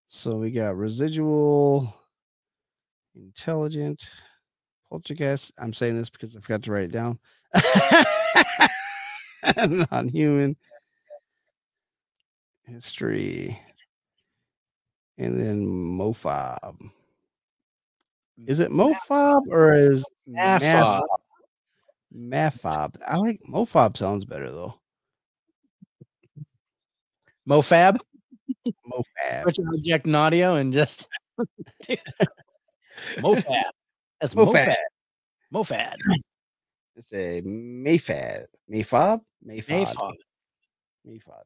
[0.07, 1.93] So we got residual,
[3.16, 4.09] intelligent,
[4.89, 5.51] poltergeist.
[5.57, 7.20] I'm saying this because I forgot to write it down.
[9.91, 10.56] Non-human
[12.66, 13.60] history,
[15.18, 16.78] and then MoFob.
[18.48, 21.04] Is it MoFob or is Mafob.
[22.16, 22.96] Mafob?
[23.08, 23.98] I like MoFob.
[23.98, 24.76] Sounds better though.
[27.48, 27.98] Mofab?
[28.66, 29.58] MoFab.
[29.58, 31.08] Your object in audio and just
[33.18, 33.62] Mofab.
[34.22, 34.54] That's Mofab.
[34.56, 34.76] Mofad.
[35.54, 35.96] Mofad.
[36.96, 38.46] It's a Mayfab.
[39.46, 39.68] Mayfob.
[39.68, 40.14] Mayfob.
[41.08, 41.44] Mayfob.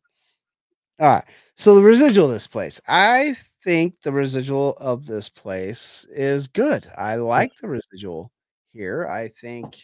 [0.99, 1.23] All right.
[1.55, 2.81] So the residual of this place.
[2.87, 6.87] I think the residual of this place is good.
[6.97, 8.31] I like the residual
[8.73, 9.07] here.
[9.07, 9.75] I think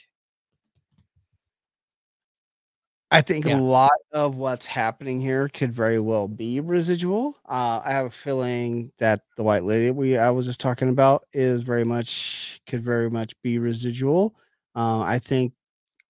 [3.12, 3.60] I think Yeah.
[3.60, 7.38] a lot of what's happening here could very well be residual.
[7.48, 11.24] Uh, I have a feeling that the white lady we I was just talking about
[11.32, 14.36] is very much could very much be residual.
[14.76, 15.54] Uh, I think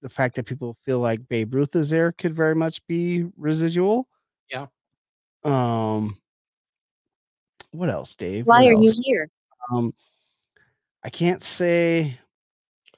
[0.03, 4.07] the fact that people feel like Babe Ruth is there could very much be residual.
[4.51, 4.67] Yeah.
[5.43, 6.17] Um.
[7.71, 8.45] What else, Dave?
[8.45, 9.29] why What are you here?
[9.71, 9.93] Um.
[11.03, 12.19] I can't say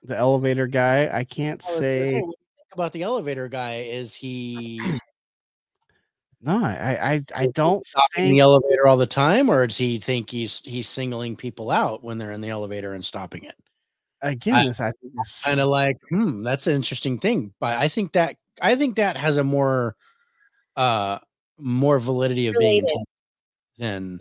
[0.03, 1.09] the elevator guy.
[1.15, 2.35] I can't Well, say think
[2.73, 4.79] about the elevator guy is he
[6.41, 6.57] no.
[6.57, 6.97] I
[7.35, 7.85] I I don't
[8.15, 12.03] think the elevator all the time, or does he think he's he's singling people out
[12.03, 13.55] when they're in the elevator and stopping it?
[14.29, 14.55] Again.
[14.55, 17.53] I- this I think this Kind of like, hmm, that's an interesting thing.
[17.59, 19.95] But I think that I think that has a more
[20.75, 21.19] uh
[21.57, 22.85] more validity of being
[23.77, 24.19] than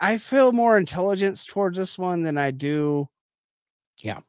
[0.00, 3.08] I feel more intelligence towards this one than I do.
[3.98, 4.20] Yeah.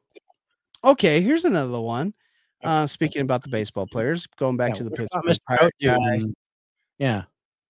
[0.84, 2.14] Okay, here's another one.
[2.62, 6.22] Uh, speaking about the baseball players, going back Yeah, to the Pittsburgh Pirate guy
[6.98, 7.24] yeah.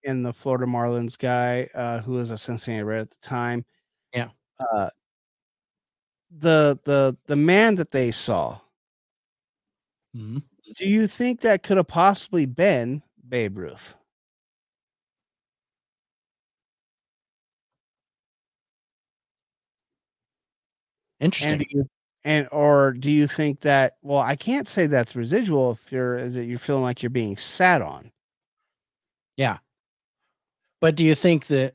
[0.04, 3.64] and the Florida Marlins guy, uh, who was a Cincinnati Red at the time.
[4.12, 4.28] Yeah.
[4.60, 4.90] Uh,
[6.36, 8.60] the the the man that they saw.
[10.16, 10.42] Mhm.
[10.76, 13.96] Do you think that could have possibly been Babe Ruth?
[21.20, 21.66] Interesting.
[21.74, 21.88] And
[22.24, 23.94] and or do you think that?
[24.02, 27.36] Well, I can't say that's residual if you're is it you're feeling like you're being
[27.36, 28.10] sat on.
[29.36, 29.58] Yeah.
[30.80, 31.74] But do you think that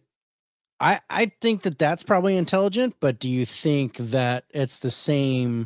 [0.79, 5.65] I I think that that's probably intelligent, but do you think that it's the same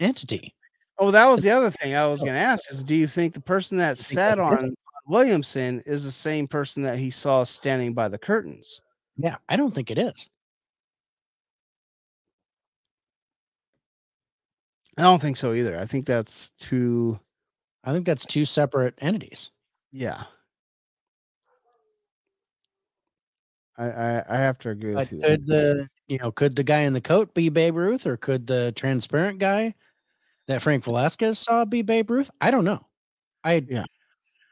[0.00, 0.54] entity?
[0.98, 2.26] Oh, that was the other thing I was oh.
[2.26, 4.74] going to ask is do you think the person that sat on
[5.06, 8.80] Williamson is the same person that he saw standing by the curtains?
[9.16, 10.28] Yeah, I don't think it is.
[14.98, 15.78] I don't think so either.
[15.78, 17.20] I think that's two
[17.84, 19.50] I think that's two separate entities.
[19.92, 20.24] yeah.
[23.78, 25.20] I I, I have to agree But with you.
[25.20, 28.46] could the you know could the guy in the coat be Babe Ruth, or could
[28.46, 29.74] the transparent guy
[30.48, 32.30] that Frank Velasquez saw be Babe Ruth?
[32.40, 32.86] I don't know.
[33.44, 33.84] I Yeah.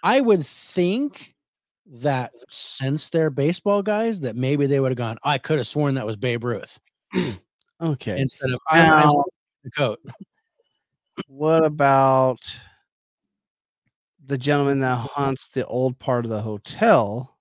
[0.02, 1.34] I would think
[1.86, 5.18] that since they're baseball guys, that maybe they would have gone.
[5.24, 6.78] I could have sworn that was Babe Ruth
[7.82, 8.20] Okay.
[8.20, 9.24] instead of Now-
[9.64, 10.00] the coat.
[11.28, 12.40] What about
[14.26, 17.33] the gentleman that haunts the old part of the hotel?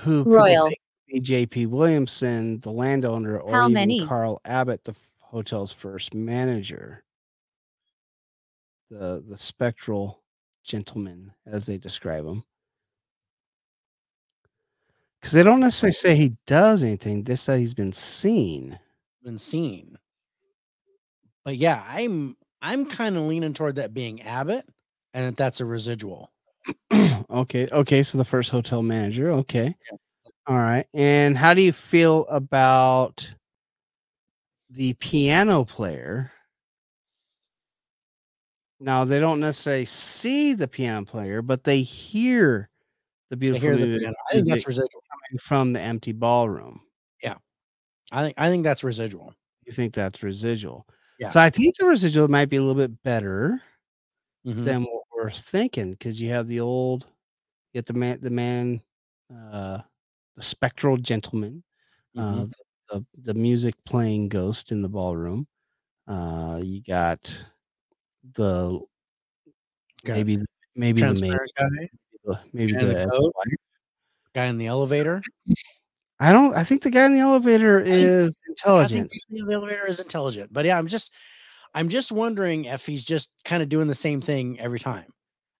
[0.00, 0.70] Who Royal.
[1.08, 1.66] think J.P.
[1.66, 4.06] Williamson, the landowner, or How even many?
[4.06, 7.04] Carl Abbott, the hotel's first manager.
[8.90, 10.22] The the spectral
[10.64, 12.44] gentleman, as they describe him.
[15.20, 18.78] Because they don't necessarily say he does anything, they say he's been seen.
[19.22, 19.98] been seen.
[21.44, 24.66] But yeah, I'm I'm kind of leaning toward that being Abbott,
[25.12, 26.30] and that that's a residual.
[27.30, 28.02] okay, okay.
[28.02, 29.30] So the first hotel manager.
[29.32, 29.74] Okay.
[30.46, 30.86] All right.
[30.94, 33.30] And how do you feel about
[34.70, 36.32] the piano player?
[38.80, 42.70] Now they don't necessarily see the piano player, but they hear
[43.30, 44.14] the beautiful hear the.
[44.30, 45.02] I think that's residual.
[45.10, 46.80] coming from the empty ballroom.
[47.22, 47.34] Yeah,
[48.12, 49.34] I think I think that's residual.
[49.66, 50.86] You think that's residual?
[51.18, 51.28] Yeah.
[51.30, 53.60] So I think the residual might be a little bit better
[54.46, 54.64] Mhm.
[54.64, 57.04] than what we're thinking because you have the old,
[57.72, 58.80] you get the man, the man,
[59.32, 59.78] uh,
[60.36, 61.62] the spectral gentleman,
[62.16, 62.52] uh, Mhm.
[62.90, 65.46] the, the music playing ghost in the ballroom.
[66.06, 67.44] Uh, you got
[68.34, 68.80] the
[70.04, 70.46] Got maybe the-
[70.76, 71.88] maybe the maid, guy,
[72.24, 73.56] the- maybe guy the, the
[74.34, 75.22] guy in the elevator.
[76.20, 76.54] I don't.
[76.54, 79.10] I think the guy in the elevator is I intelligent.
[79.28, 81.12] the the elevator is intelligent, but yeah, I'm just,
[81.74, 85.12] I'm just wondering if he's just kind of doing the same thing every time,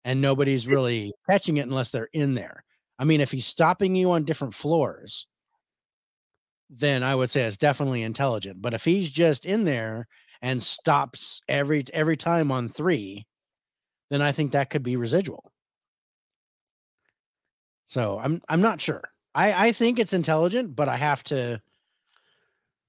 [0.05, 2.65] and nobody's really catching it unless they're in there.
[2.99, 5.27] I mean, if he's stopping you on different floors,
[6.71, 8.61] then I would say it's definitely intelligent.
[8.61, 10.09] But if he's just in there
[10.43, 13.27] and stops every every time on three,
[14.11, 15.53] then I think that could be residual.
[17.87, 19.03] So I'm I'm not sure.
[19.35, 21.63] I I think it's intelligent, but I have to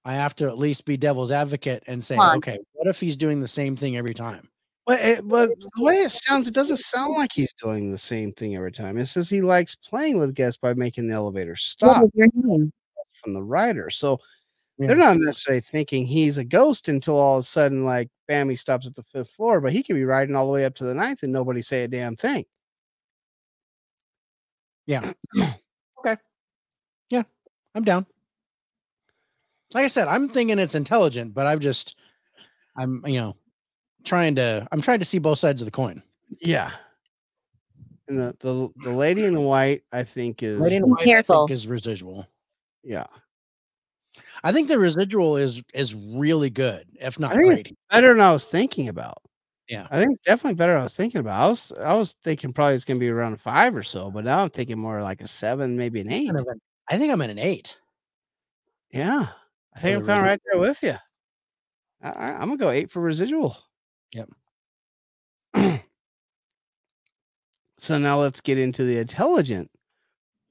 [0.05, 3.41] I have to at least be devil's advocate and say, okay, what if he's doing
[3.41, 4.47] the same thing every time?
[4.85, 7.97] But, eh, it, but the way it sounds, it doesn't sound like he's doing the
[7.97, 8.97] same thing every time.
[8.97, 12.71] It says he likes playing with guests by making the elevator stop was your name?
[13.21, 13.89] from the writer.
[13.89, 14.21] So
[14.77, 14.87] Yeah.
[14.87, 18.55] they're not necessarily thinking he's a ghost until all of a sudden, like, bam, he
[18.55, 19.59] stops at the fifth floor.
[19.59, 21.83] But he could be riding all the way up to the ninth and nobody say
[21.83, 22.45] a damn thing.
[24.85, 25.11] Yeah.
[25.99, 26.15] okay.
[27.09, 27.23] Yeah,
[27.75, 28.05] I'm down.
[29.73, 31.97] Like I said, I'm thinking it's intelligent, but I've just
[32.79, 33.35] I'm you know
[34.05, 36.01] trying to I'm trying to see both sides of the coin.
[36.41, 36.71] Yeah.
[38.07, 41.01] And the the, the lady in the white, I think, is Lady in Be White,
[41.01, 41.47] I careful.
[41.47, 42.25] think, is residual.
[42.83, 43.05] yeah
[44.43, 48.21] I think the residual is is really good, if not I think it's better than
[48.21, 49.21] I was thinking about.
[49.67, 49.85] Yeah.
[49.91, 51.39] I think it's definitely better than I was thinking about.
[51.41, 54.23] I was I was thinking probably it's gonna be around a five or so, but
[54.23, 56.27] now I'm thinking more like a seven, maybe an eight.
[56.27, 57.77] Kind of an- I think I'm at an eight.
[58.91, 59.27] Yeah,
[59.75, 60.95] I think I'm kind of right there with you.
[62.01, 63.57] I, I'm gonna go eight for residual.
[64.13, 64.29] Yep.
[67.77, 69.69] so now let's get into the intelligent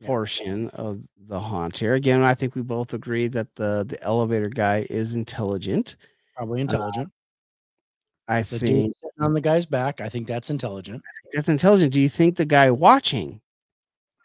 [0.01, 0.07] Yeah.
[0.09, 1.95] portion of the haunt here.
[1.95, 5.97] Again, I think we both agree that the the elevator guy is intelligent.
[6.37, 7.11] Probably intelligent.
[8.29, 11.03] I the think on the guy's back, I think that's intelligent.
[11.33, 11.93] that's intelligent.
[11.93, 13.41] Do you think the guy watching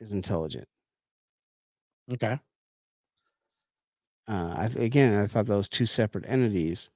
[0.01, 0.67] is intelligent?
[2.11, 2.37] Okay.
[4.27, 6.89] Uh, I, again, I thought those two separate entities.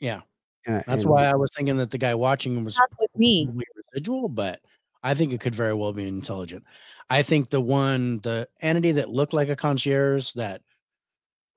[0.00, 0.20] Yeah.
[0.66, 3.48] And, That's and why I was thinking that the guy watching was with me.
[3.92, 4.60] residual, but
[5.02, 6.64] I think it could very well be intelligent.
[7.10, 10.60] I think the one, the entity that looked like a concierge that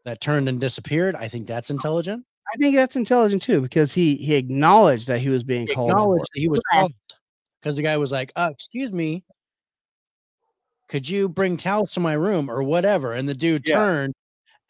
[0.06, 2.26] that turned and disappeared, I think that's intelligent.
[2.54, 5.92] I think that's intelligent too because he he acknowledged that he was being He called.
[5.92, 6.94] acknowledged that he was called
[7.62, 9.24] because the guy was like, uh, excuse me,
[10.88, 13.14] could you bring towels to my room or whatever?
[13.14, 13.76] And the dude Yeah.
[13.76, 14.14] turned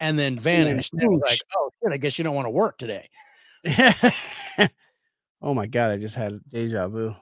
[0.00, 0.92] and then vanished.
[0.92, 3.08] And was like, oh shit, I guess you don't want to work today.
[5.42, 5.92] oh my god!
[5.92, 7.14] I just had deja vu.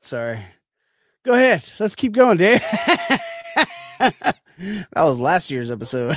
[0.00, 0.40] Sorry.
[1.24, 1.64] Go ahead.
[1.78, 2.60] Let's keep going, Dave.
[3.98, 4.34] that
[4.96, 6.16] was last year's episode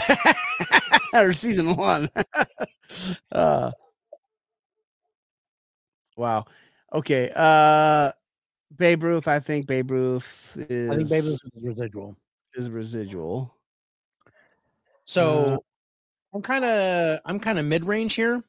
[1.14, 2.10] or season one.
[3.32, 3.72] uh,
[6.18, 6.46] wow.
[6.92, 7.32] Okay.
[7.36, 8.12] Uh,
[8.76, 9.28] Babe Ruth.
[9.28, 10.90] I think Babe Ruth is.
[10.90, 12.18] I think Baby Ruth is residual.
[12.56, 13.55] is residual.
[15.06, 15.58] So Uh,
[16.36, 18.44] I'm kind of I'm kind of mid range here.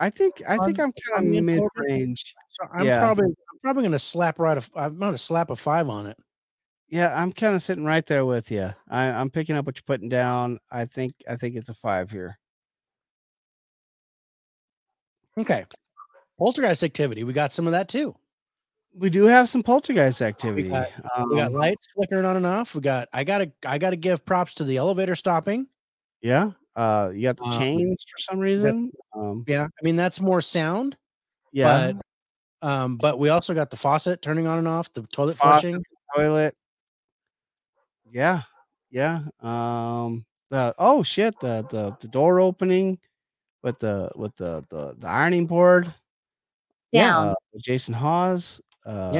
[0.00, 2.34] I think I think I'm the kind of mid range.
[2.50, 3.00] So I'm Yeah.
[3.00, 4.58] probably I'm probably gonna slap right.
[4.58, 6.16] A, I'm gonna slap a five on it.
[6.88, 8.70] Yeah, I'm kind of sitting right there with you.
[8.88, 10.58] I, I'm picking up what you're putting down.
[10.70, 12.38] I think I think it's a five here.
[15.38, 15.64] Okay.
[16.38, 17.24] Poltergeist activity.
[17.24, 18.14] We got some of that too.
[18.96, 20.68] We do have some poltergeist activity.
[20.68, 20.88] got-
[21.28, 22.74] We got Um, lights flickering on and off.
[22.74, 23.08] We got.
[23.12, 23.50] I gotta.
[23.66, 25.68] I gotta give props to the elevator stopping.
[26.22, 26.52] yeah.
[26.76, 28.90] Uh, you got the Um, chains for some reason.
[29.14, 29.64] Um, Yeah.
[29.66, 30.96] I mean that's more sound.
[31.52, 31.92] yeah.
[32.60, 34.92] But, um, but we also got the faucet turning on and off.
[34.92, 35.84] The toilet Faucet, flushing.
[36.16, 36.56] toilet.
[38.10, 38.42] Yeah,
[38.90, 39.20] yeah.
[39.40, 42.98] Um, the oh shit, the the the door opening
[43.62, 45.92] with the with the the, the ironing board.
[46.92, 47.28] Down.
[47.28, 48.60] Uh, Jason Hawes.
[48.84, 49.10] Uh,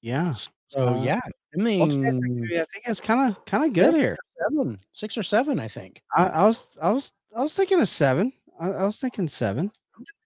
[0.00, 0.32] yeah.
[0.68, 1.20] So uh, yeah.
[1.24, 4.16] I mean I think it's kind of kind of good here.
[4.38, 5.58] seven, six or seven.
[5.60, 8.32] I think I, I was I was I was thinking a seven.
[8.58, 9.70] I, I was thinking seven.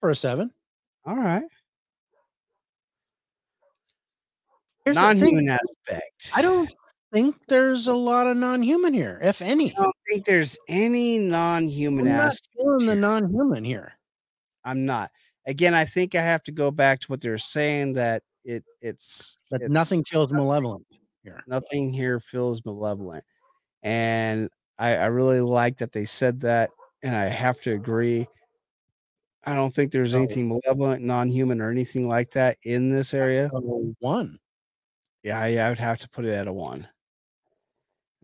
[0.01, 0.51] for a seven.
[1.07, 1.45] All right.
[4.85, 4.97] Here's.
[4.97, 6.31] Non-human aspect.
[6.37, 6.71] I don't
[7.13, 9.73] think there's a lot of non-human here, if any.
[9.73, 12.49] I don't think there's any non-human I'm aspect.
[12.57, 13.93] feeling the non-human here.
[14.65, 15.11] I'm not.
[15.47, 19.39] Again, I think I have to go back to what they're saying that it it's
[19.51, 20.87] But it's- nothing feels malevolent.
[21.23, 21.43] here.
[21.47, 23.25] Nothing here feels malevolent.
[23.83, 26.71] And I, I really like that they said that,
[27.03, 28.27] and I have to agree.
[29.47, 33.51] I don't think there's anything malevolent, non-human, or anything like that in this area.
[34.01, 34.39] One.
[35.23, 36.89] Yeah, yeah, I would have to put it at a one.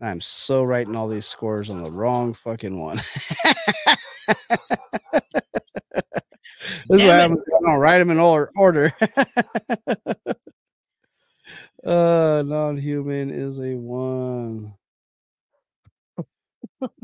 [0.01, 3.01] I'm so writing all these scores on the wrong fucking one.
[6.89, 7.39] this is what happens.
[7.47, 8.93] I don't write them in or- order.
[11.85, 14.73] uh, non-human is a one.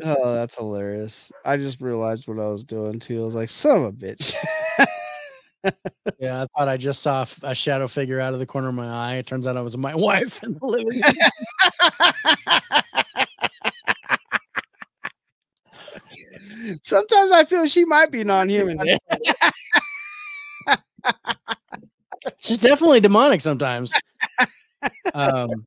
[0.03, 1.31] Oh, that's hilarious.
[1.45, 3.21] I just realized what I was doing too.
[3.21, 4.33] I was like, son of a bitch.
[6.19, 8.87] Yeah, I thought I just saw a shadow figure out of the corner of my
[8.87, 9.15] eye.
[9.15, 11.01] It turns out it was my wife in the living room.
[16.83, 18.79] Sometimes I feel she might be non-human.
[22.39, 23.93] She's definitely demonic sometimes.
[25.13, 25.65] Um,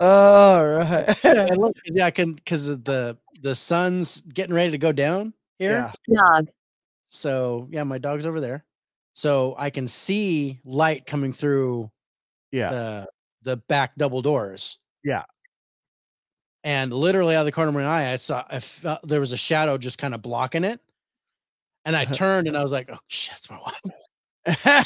[0.00, 1.24] All right.
[1.24, 5.32] and look, 'cause, yeah, I can because the the sun's getting ready to go down
[5.58, 5.90] here.
[6.08, 6.16] Yeah.
[6.16, 6.48] dog,
[7.08, 8.64] So yeah, my dog's over there.
[9.14, 11.90] So I can see light coming through
[12.52, 12.70] Yeah.
[12.70, 13.06] the
[13.42, 14.78] the back double doors.
[15.04, 15.24] Yeah.
[16.66, 19.30] And literally out of the corner of my eye, I saw I felt there was
[19.30, 20.80] a shadow just kind of blocking it.
[21.84, 22.14] And I uh-huh.
[22.14, 24.84] turned and I was like, oh shit, it's my wife.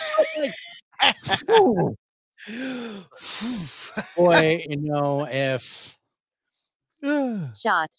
[4.17, 5.97] Boy, you know, if
[7.59, 7.91] shot,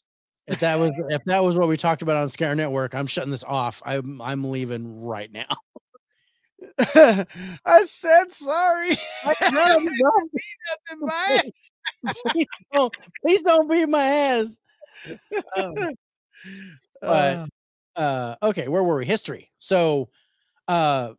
[0.45, 3.31] if that was if that was what we talked about on Scare Network, I'm shutting
[3.31, 3.81] this off.
[3.83, 5.57] I'm I'm leaving right now.
[7.65, 8.97] I said sorry.
[9.51, 10.11] No, no,
[10.91, 11.53] Nothing it.
[12.27, 14.57] please, don't, please don't beat my ass.
[15.57, 15.89] Um, But-
[17.03, 17.47] Uh,
[17.95, 20.07] uh okay where were we history so
[20.69, 21.11] uh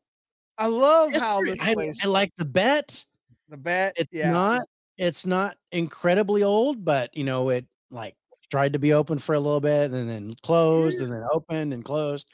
[0.57, 3.05] I love how history, this I, place, I like the bet
[3.49, 3.93] the bet.
[3.97, 4.31] it's yeah.
[4.33, 4.63] not
[4.97, 8.15] it's not incredibly old but you know it like
[8.51, 11.85] tried to be open for a little bit and then closed and then opened and
[11.85, 12.29] closed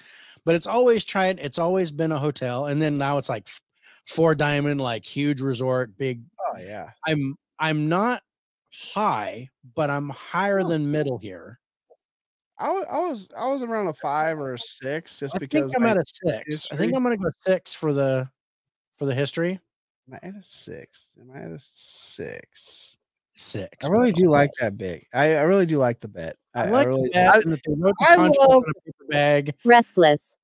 [0.49, 3.47] but it's always tried it's always been a hotel and then now it's like
[4.07, 6.89] four diamond like huge resort big Oh yeah.
[7.07, 8.23] i'm i'm not
[8.73, 10.69] high but i'm higher oh.
[10.69, 11.61] than middle here
[12.59, 15.71] I was, I was I was around a five or a six just i because
[15.71, 18.27] think i'm I- at a six i think i'm gonna go six for the
[18.97, 19.61] for the history
[20.11, 21.15] am I at a six?
[21.21, 22.97] Am I at a six?
[23.39, 24.25] six I really bro.
[24.25, 25.07] do like that big.
[25.15, 26.37] I, I really do like the bet.
[26.55, 28.65] I, I I really the bet I, and that they wrote the I love- on
[28.77, 29.55] a paper bag.
[29.65, 30.37] restless,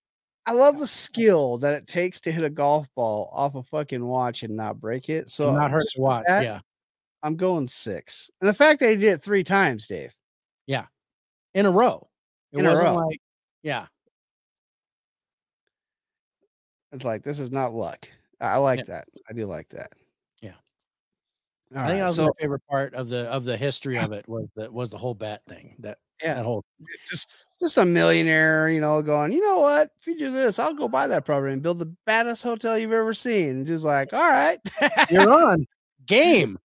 [0.47, 4.05] I love the skill that it takes to hit a golf ball off a fucking
[4.05, 5.31] watch and not break it.
[5.31, 6.25] So not hurt to watch.
[6.27, 6.61] that, yeah,
[7.23, 8.31] I'm going six.
[8.41, 10.15] And the fact that he did it three times, Dave.
[10.67, 10.87] Yeah.
[11.55, 12.09] In a row.
[12.53, 13.07] It In a wasn't row.
[13.07, 13.21] like
[13.63, 13.87] yeah,
[16.93, 18.07] It's like this is not luck.
[18.41, 18.85] I like Yeah.
[18.87, 19.09] that.
[19.29, 19.93] I do like that.
[20.43, 20.53] Yeah.
[21.75, 23.97] All I think that right, was so my favorite part of the of the history
[23.99, 25.75] of it was the was the whole bat thing.
[25.81, 26.65] That yeah, that whole
[27.11, 27.31] just
[27.65, 29.91] just a millionaire, you know, going, you know what?
[30.01, 32.93] If you do this, I'll go buy that property and build the baddest hotel you've
[32.93, 33.51] ever seen.
[33.51, 34.59] And just like, all right,
[35.11, 35.67] you're on
[36.07, 36.59] game.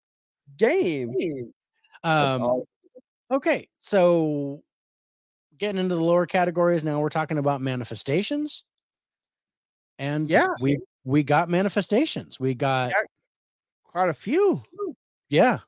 [0.58, 1.12] game.
[2.04, 2.64] That's Um, awesome.
[3.32, 4.64] okay, so
[5.60, 8.64] getting into the lower categories now, we're talking about manifestations,
[10.00, 10.50] and Yeah.
[10.62, 12.40] we we got manifestations.
[12.40, 12.92] We got
[13.84, 14.62] Quite a few.
[15.30, 15.60] yeah,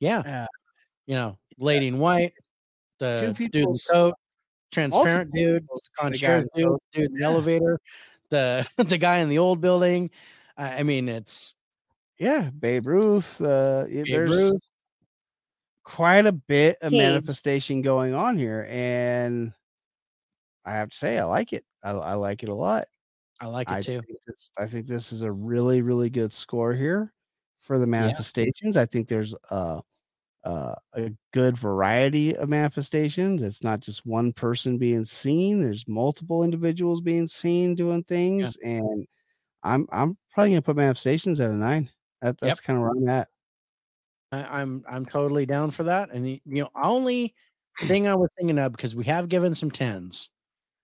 [0.00, 0.22] yeah.
[0.24, 0.46] Yeah.
[1.06, 2.32] You know, lady in white,
[2.98, 4.14] the dude in the coat,
[4.72, 7.26] transparent dude, people's- the guy concierge dude, dude in the Yeah.
[7.26, 7.80] elevator,
[8.30, 10.10] the the guy in the old building.
[10.56, 11.54] I I mean, it's
[12.18, 13.40] Yeah, Babe Ruth.
[13.40, 14.68] Uh, Babe there's Ruth.
[15.84, 16.98] quite a bit of Cage.
[16.98, 19.52] manifestation going on here, and
[20.64, 21.64] I have to say, I like it.
[21.82, 22.84] I, I like it a lot.
[23.40, 24.02] I like it I too.
[24.02, 24.50] think this.
[24.58, 27.14] I think this is a really, really good score here
[27.62, 28.76] for the manifestations.
[28.76, 29.80] I think there's uh,
[30.44, 33.42] uh, a good variety of manifestations.
[33.42, 35.60] It's not just one person being seen.
[35.60, 39.06] There's multiple individuals being seen doing things, and
[39.64, 41.90] I'm I'm probably gonna put manifestations at a nine.
[42.22, 43.28] That, that's kind of where I'm at.
[44.32, 46.10] I, I'm I'm totally down for that.
[46.12, 47.34] And y- you know, only
[47.86, 50.30] thing I was thinking of because we have given some tens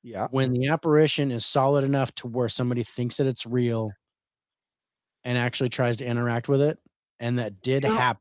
[0.03, 0.29] Yeah.
[0.31, 3.93] when the apparition is solid enough to where somebody thinks that it's real
[5.25, 6.79] and actually tries to interact with it,
[7.21, 8.21] and that did know, happen.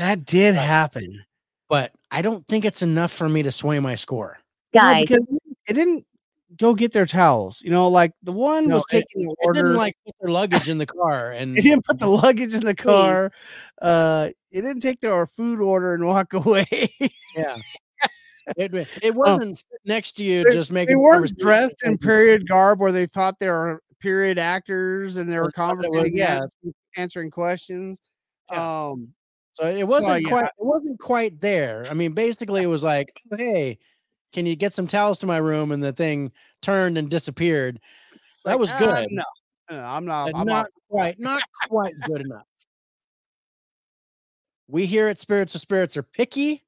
[0.00, 1.22] That did happen.
[1.68, 4.38] But I don't think it's enough for me to sway my score.
[4.74, 5.26] No, because
[5.68, 6.06] it didn't-
[6.58, 7.60] go get their towels.
[7.62, 9.62] You know, like the one No, was taking the It order.
[9.62, 12.64] didn't like put their luggage in the car and It didn't put the luggage in
[12.64, 13.30] the car.
[13.80, 16.66] Uh, it didn't take their food order and walk away.
[17.36, 17.56] yeah.
[18.56, 21.98] It, it wasn't sit next to you They- just they making weren't conversation dressed in
[21.98, 25.88] period garb where they thought they were period actors and they were They thought it
[25.88, 26.16] was- conversating.
[26.16, 26.40] yeah.
[26.96, 28.00] answering questions.
[28.48, 29.12] Um,
[29.60, 30.28] So it wasn't yeah.
[30.28, 31.84] quite it wasn't quite there.
[31.90, 33.78] I mean, basically it was like, "Oh, hey,
[34.32, 35.70] can you get some towels to my room?
[35.70, 36.32] And the thing
[36.62, 37.78] turned and disappeared.
[38.44, 39.08] That like, was "Ah, good.
[39.10, 39.24] no,
[39.70, 40.30] no, I'm not.
[40.34, 42.46] I'm not quite, not quite good enough.
[44.66, 46.64] We here at Spirits of Spirits are picky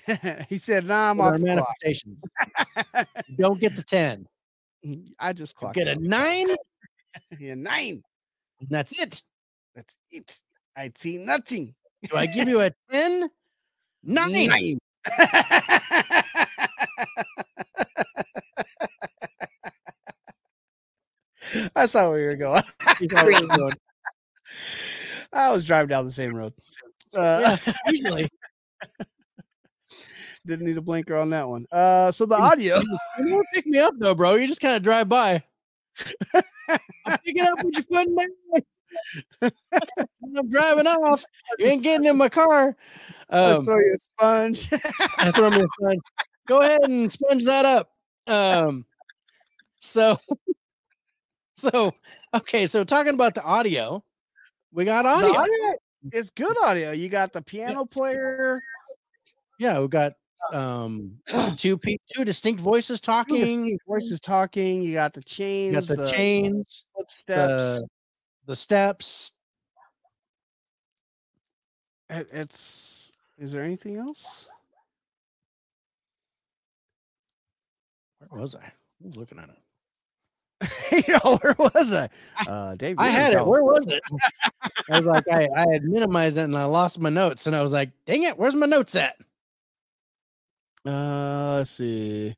[0.48, 2.20] he said, "Nah, I'm off our the clock." manifestations.
[3.38, 4.26] Don't get the 10.
[5.18, 6.48] I just You clocked get a nine,
[7.38, 8.02] Yeah, nine.
[8.68, 9.22] that's it.
[9.74, 10.40] That's it.
[10.76, 11.74] I see nothing.
[12.08, 13.30] Do I give you a 10?
[14.04, 14.48] Nine.
[14.48, 14.78] Nine.
[21.76, 22.62] I saw where you were going.
[23.00, 23.72] You know I'm going.
[25.32, 26.52] I was driving down the same road.
[27.14, 27.56] Uh,
[27.88, 28.28] Usually,
[30.46, 31.66] didn't need a blinker on that one.
[31.70, 32.78] Uh, so the audio.
[33.18, 34.34] you never pick me up though, bro.
[34.34, 35.42] You just kind of drive by.
[37.06, 38.28] I'm picking up what you're putting down.
[39.42, 41.24] I'm driving off.
[41.58, 42.76] You ain't getting in my car.
[43.30, 44.70] Let's Um, throw you a sponge.
[44.70, 45.98] that's what I'm gonna say.
[46.46, 47.90] Go ahead and sponge that up.
[48.26, 48.84] Um,
[49.78, 50.18] so,
[51.56, 51.92] so
[52.34, 52.66] okay.
[52.66, 54.04] So talking about the audio,
[54.72, 55.30] we got audio.
[55.30, 55.72] audio
[56.12, 56.92] is good audio.
[56.92, 58.60] You got the piano player.
[59.58, 60.14] Yeah, we got
[60.52, 61.18] um
[61.56, 63.40] two pe- two distinct voices talking.
[63.40, 64.82] distinct voices talking.
[64.82, 65.88] You got the You chains.
[65.88, 67.82] got the, chains, footsteps.
[67.82, 67.88] the
[68.46, 69.32] the steps.
[72.10, 73.16] It- It's.
[73.38, 74.46] Is there anything else?
[78.28, 78.58] Where was I?
[78.64, 78.72] I
[79.06, 79.58] was looking at it.
[81.08, 82.08] you know, where was I?
[82.46, 82.96] Uh, Dave.
[82.98, 83.44] I had it.
[83.44, 84.00] Where was it?
[84.88, 87.62] I was like, I, I had minimized it and I lost my notes, and I
[87.62, 89.16] was like, dang it, where's my notes at?
[90.86, 92.34] Uh, let's see.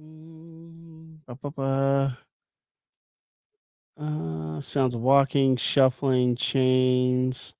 [0.00, 2.18] Mm, ba, ba, ba.
[3.98, 7.54] Uh, sounds of walking, shuffling, chains,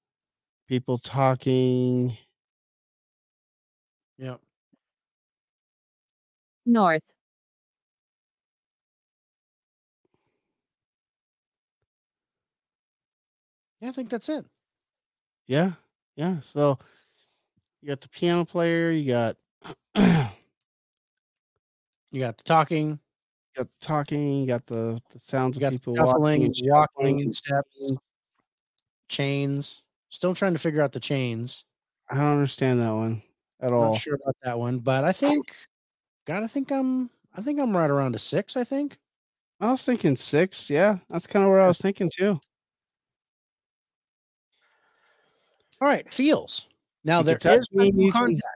[0.68, 2.16] people talking.
[4.18, 4.40] Yep.
[6.66, 7.02] North.
[13.80, 14.44] Yeah, I think that's it.
[15.46, 15.72] Yeah,
[16.16, 16.40] yeah.
[16.40, 16.78] So
[17.80, 18.90] you got the piano player.
[18.90, 19.36] You got
[19.96, 20.04] you
[22.12, 22.98] You got the talking,
[23.56, 24.40] got the talking.
[24.40, 27.20] You got the the sounds you of people shuffling, walking, and walking, shuffling.
[27.22, 27.76] and steps,
[29.08, 29.82] chains.
[30.10, 31.64] Still trying to figure out the chains.
[32.10, 33.22] I don't understand that one
[33.60, 33.92] at all.
[33.92, 35.54] Not sure about that one, but I think,
[36.26, 38.56] God, I think I'm, I think I'm right around a six.
[38.56, 38.98] I think.
[39.60, 40.70] I was thinking six.
[40.70, 42.38] Yeah, that's kind of where I was thinking too.
[45.80, 46.66] All right, feels.
[47.04, 48.55] Now You there can me, physical you can- contact.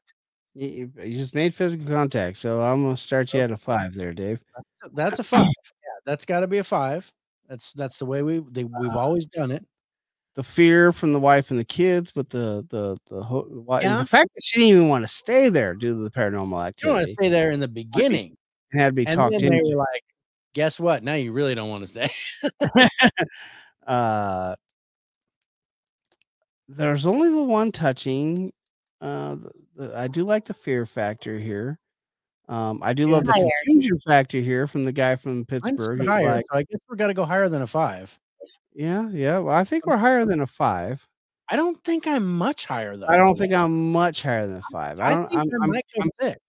[0.54, 4.12] You, you- just made physical contact, so I'm gonna start you at a five there,
[4.12, 4.42] Dave.
[4.94, 5.42] That's a five.
[5.46, 7.10] yeah, that's got to be a five.
[7.48, 9.64] That's that's the way we they, we've always done it.
[10.36, 13.98] The fear from the wife and the kids, but the the the, ho- Yeah.
[13.98, 16.86] the fact that she didn't even want to stay there due to the paranormal activity.
[16.86, 18.36] You don't want to stay there in the beginning,
[18.72, 19.70] and had to be and talked then they into.
[19.70, 20.02] were like,
[20.54, 21.02] "Guess what?
[21.02, 22.10] Now you really don't want to stay."
[23.86, 24.54] uh
[26.68, 28.52] there's only the one touching
[29.00, 29.36] uh
[29.94, 31.78] i do like the fear factor here
[32.48, 33.48] um i do love the Higher.
[33.64, 37.06] confusion factor here from the guy from pittsburgh higher, like, so I guess we're got
[37.08, 38.16] to go higher than a five.
[38.74, 41.06] yeah yeah well i think we're higher than a five
[41.52, 43.08] I don't think I'm much higher though.
[43.08, 45.76] i don't think i'm much higher than a five i I don't think I'm, I
[45.76, 46.40] I'm, I'm, six.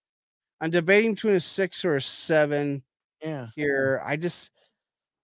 [0.60, 2.82] I'm debating between a six or a seven
[3.20, 4.50] Yeah, here i just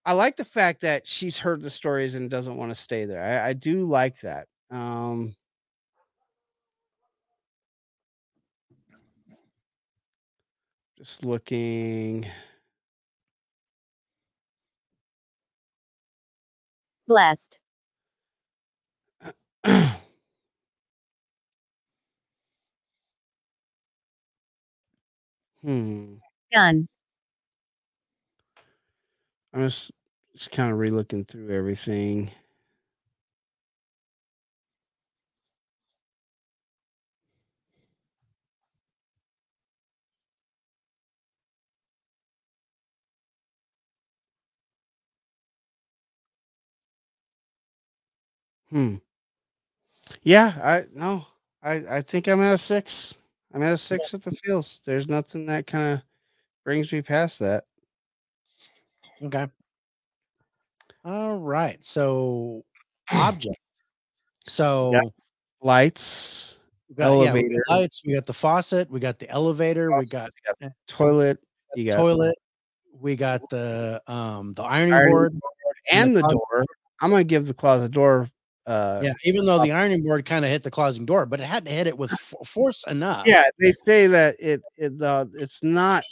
[0.05, 3.23] i like the fact that she's heard the stories and doesn't want to stay there
[3.23, 5.35] i, I do like that um
[10.99, 12.27] just looking
[17.09, 17.59] Blessed.
[25.63, 26.21] hmm
[26.53, 26.89] Gun.
[29.53, 29.93] i'm just
[30.35, 32.31] just kind of re-looking through everything
[48.71, 48.97] Hmm.
[50.23, 51.27] Yeah, I no,
[51.63, 53.19] I I think I'm at a six.
[53.55, 54.81] I'm at a six with the feels.
[54.85, 56.03] There's nothing that kind of
[56.65, 57.65] brings me past that.
[59.23, 59.47] Okay.
[61.05, 61.83] All right.
[61.85, 62.65] So
[63.13, 63.57] object.
[64.45, 65.13] So
[65.61, 66.59] Lights,
[66.89, 67.65] we got, yeah, we got elevator.
[67.69, 68.03] lights.
[68.07, 68.91] We got the faucet.
[68.91, 69.91] We got the elevator.
[69.91, 70.31] We got
[70.87, 71.41] toilet,
[71.75, 72.39] the you got toilet.
[73.01, 75.41] We got the um the ironing Ironing board.
[75.93, 76.65] and the the door.
[77.01, 78.29] I'm gonna give the closet door.
[78.69, 81.45] Uh, Yeah, even though the ironing board kind of hit the closing door, but it
[81.47, 83.27] had to hit it with f- force enough.
[83.27, 83.45] yeah.
[83.59, 86.05] They say that it it the it's not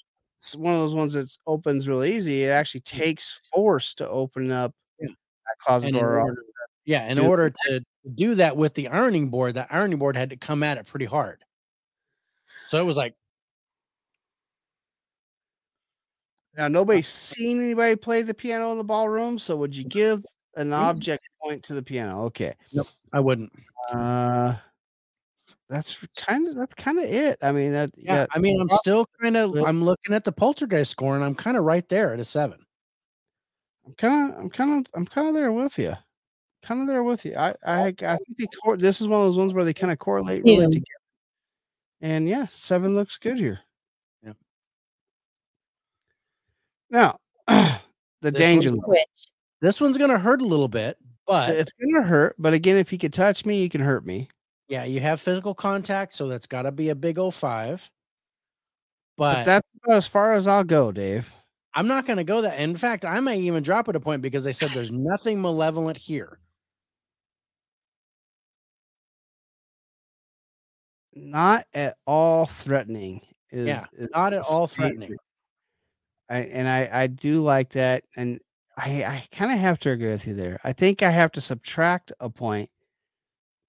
[0.56, 2.44] one of those ones that opens real easy.
[2.44, 5.08] It actually takes force to open up Yeah.
[5.08, 6.20] that closet And in door.
[6.20, 6.42] order,
[6.86, 7.82] yeah, in order to
[8.14, 11.04] do that with the ironing board, the ironing board had to come at it pretty
[11.06, 11.44] hard.
[12.68, 13.14] So it was like,
[16.56, 20.24] Now nobody's seen anybody play the piano in the ballroom, so would you give
[20.56, 22.24] an object point to the piano?
[22.24, 22.54] Okay.
[22.72, 23.52] Nope, I wouldn't.
[23.92, 24.56] Uh
[25.68, 27.38] that's kind of that's kind of it.
[27.42, 30.32] I mean that Yeah, yeah, I mean, I'm still kind of, I'm looking at the
[30.32, 32.64] poltergeist score, and I'm kind of right there at a seven.
[33.86, 35.94] I'm kind of I'm kind of I'm kind of there with you.
[36.62, 37.34] Kind of there with you.
[37.36, 39.92] I I I think they cor- this is one of those ones where they kind
[39.92, 40.66] of correlate really Yeah.
[40.66, 40.84] together.
[42.00, 43.60] And yeah, seven looks good here.
[44.22, 44.32] Yeah.
[46.90, 47.80] Now, the
[48.22, 48.70] This danger.
[48.72, 49.28] Switch.
[49.60, 52.92] This one's going to hurt a little bit, but It's gonna hurt, but again, if
[52.92, 54.28] you could touch me, you can hurt me.
[54.68, 57.90] yeah, you have physical contact, so that's got to be a big O five.
[59.16, 61.32] But But that's as far as I'll go, Dave.
[61.74, 62.58] I'm not going to go that.
[62.58, 65.96] In fact, I may even drop it a point because they said there's nothing malevolent
[65.98, 66.38] here.
[71.14, 73.22] Not at all threatening.
[73.50, 75.16] Is, Yeah, is Not at all threatening.
[76.28, 78.04] I, and I, I do like that.
[78.16, 78.40] And
[78.76, 80.60] I, I kind of have to agree with you there.
[80.62, 82.68] I think I have to subtract a point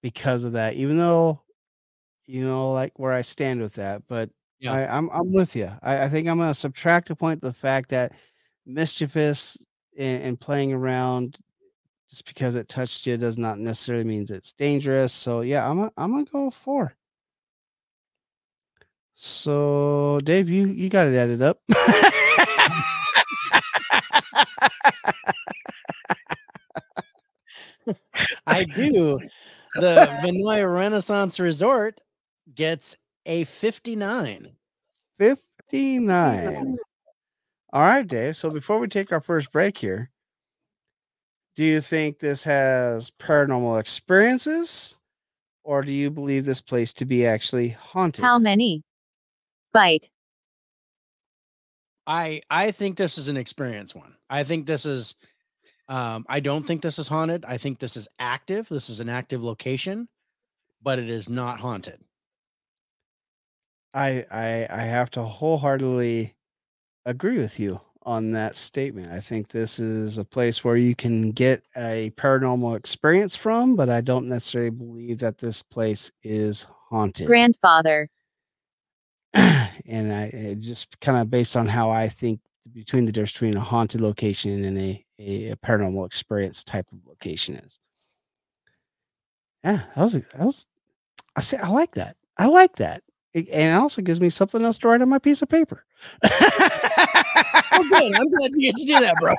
[0.02, 1.40] because of that, even though,
[2.26, 4.02] you know, like where I stand with that.
[4.06, 4.30] But
[4.60, 4.72] Yeah.
[4.72, 5.70] I, I'm, I'm with you.
[5.82, 8.12] I, I think I'm going to subtract a point to the fact that
[8.66, 9.56] mischievous
[9.98, 11.38] and, and playing around
[12.10, 15.12] just because it touched you does not necessarily means it's dangerous.
[15.12, 16.94] So yeah, I'm, a, I'm going to go four.
[19.14, 21.60] So Dave, you, you got it added up.
[28.46, 29.18] I do.
[29.74, 32.00] The Vinoy Renaissance Resort
[32.54, 32.96] gets
[33.26, 34.50] a 59.
[35.18, 36.76] 59.
[37.72, 38.36] All right, Dave.
[38.36, 40.10] So before we take our first break here,
[41.56, 44.96] do you think this has paranormal experiences
[45.64, 48.24] or do you believe this place to be actually haunted?
[48.24, 48.82] How many?
[49.72, 50.08] Bite.
[52.06, 54.14] I I think this is an experience one.
[54.30, 55.14] I think this is
[55.88, 57.44] um I don't think this is haunted.
[57.46, 58.68] I think this is active.
[58.68, 60.08] This is an active location,
[60.82, 62.00] but it is not haunted.
[63.94, 66.34] I I I have to wholeheartedly
[67.06, 69.12] agree with you on that statement.
[69.12, 73.90] I think this is a place where you can get a paranormal experience from, but
[73.90, 77.26] I don't necessarily believe that this place is haunted.
[77.26, 78.08] Grandfather.
[79.34, 82.40] and I it just kind of based on how I think
[82.72, 86.98] between the difference between a haunted location and a, a, a paranormal experience type of
[87.06, 87.78] location is.
[89.64, 90.66] Yeah, that was that was
[91.36, 92.16] I say I like that.
[92.38, 93.02] I like that.
[93.34, 95.84] It, and it also gives me something else to write on my piece of paper.
[97.72, 98.14] Oh, good.
[98.16, 99.34] I'm glad you get to do that, bro.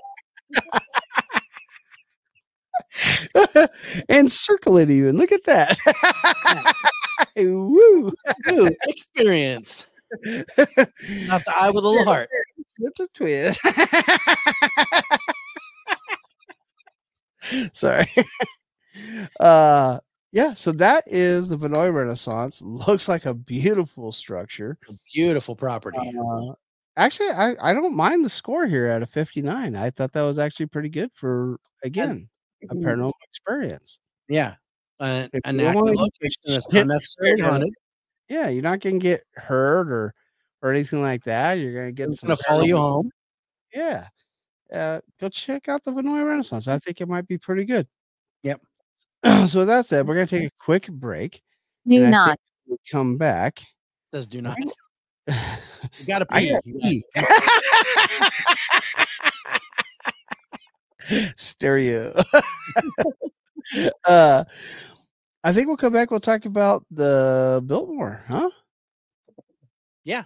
[4.10, 5.18] and circle it even.
[5.18, 5.78] Look at that.
[7.38, 8.12] Woo.
[8.50, 9.88] Ooh, experience.
[10.26, 12.30] Not the eye with a little heart.
[12.80, 13.60] With a twist.
[17.74, 18.10] Sorry.
[19.40, 20.00] Uh
[20.32, 22.62] yeah, so that is the Vinoy Renaissance.
[22.62, 24.78] Looks like a beautiful structure.
[25.14, 25.98] Beautiful property.
[25.98, 26.54] Uh,
[26.96, 29.76] actually, I, I don't mind the score here at a 59.
[29.76, 32.30] I thought that was actually pretty good for again
[32.70, 34.00] a paranormal experience.
[34.28, 34.56] Yeah.
[35.00, 37.74] If an active location that's not necessarily haunted.
[38.28, 40.14] Yeah, you're not gonna get hurt or
[40.62, 41.58] or anything like that.
[41.58, 43.10] You're gonna get It's to follow you home.
[43.74, 44.08] Yeah.
[44.76, 46.68] Uh, go check out the Vinoy Renaissance.
[46.68, 47.88] I think it might be pretty good.
[48.44, 48.62] Yep.
[49.48, 51.42] so with that said, we're gonna take a quick break.
[51.88, 52.38] Do not.
[52.92, 53.60] come back.
[54.12, 54.58] says do not.
[54.60, 54.66] You
[56.08, 56.50] got to pee.
[56.52, 57.04] gotta gotta- pee.
[61.36, 62.14] Stereo.
[64.08, 64.44] uh
[65.44, 66.12] I think we'll come back.
[66.12, 68.50] We'll talk about the Biltmore, huh?
[70.04, 70.24] Yeah,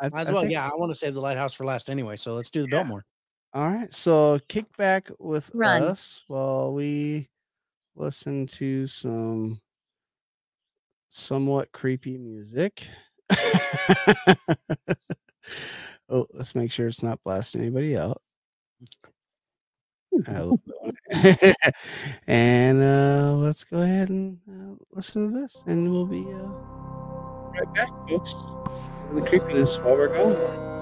[0.00, 0.42] I, Might as I well.
[0.42, 2.16] think- Yeah, I want to save the lighthouse for last anyway.
[2.16, 2.78] So let's do the Yeah.
[2.78, 3.04] Biltmore.
[3.56, 3.92] All right.
[3.94, 5.82] So kick back with Run.
[5.82, 7.30] us while we
[7.94, 9.62] listen to some
[11.08, 12.86] somewhat creepy music.
[16.10, 18.20] oh, let's make sure it's not blasting anybody out.
[20.28, 21.54] I love that one.
[22.26, 26.48] and uh, let's go ahead and uh, listen to this, and we'll be uh,
[27.58, 28.34] right back, folks.
[29.14, 30.75] The creepiness while we're going.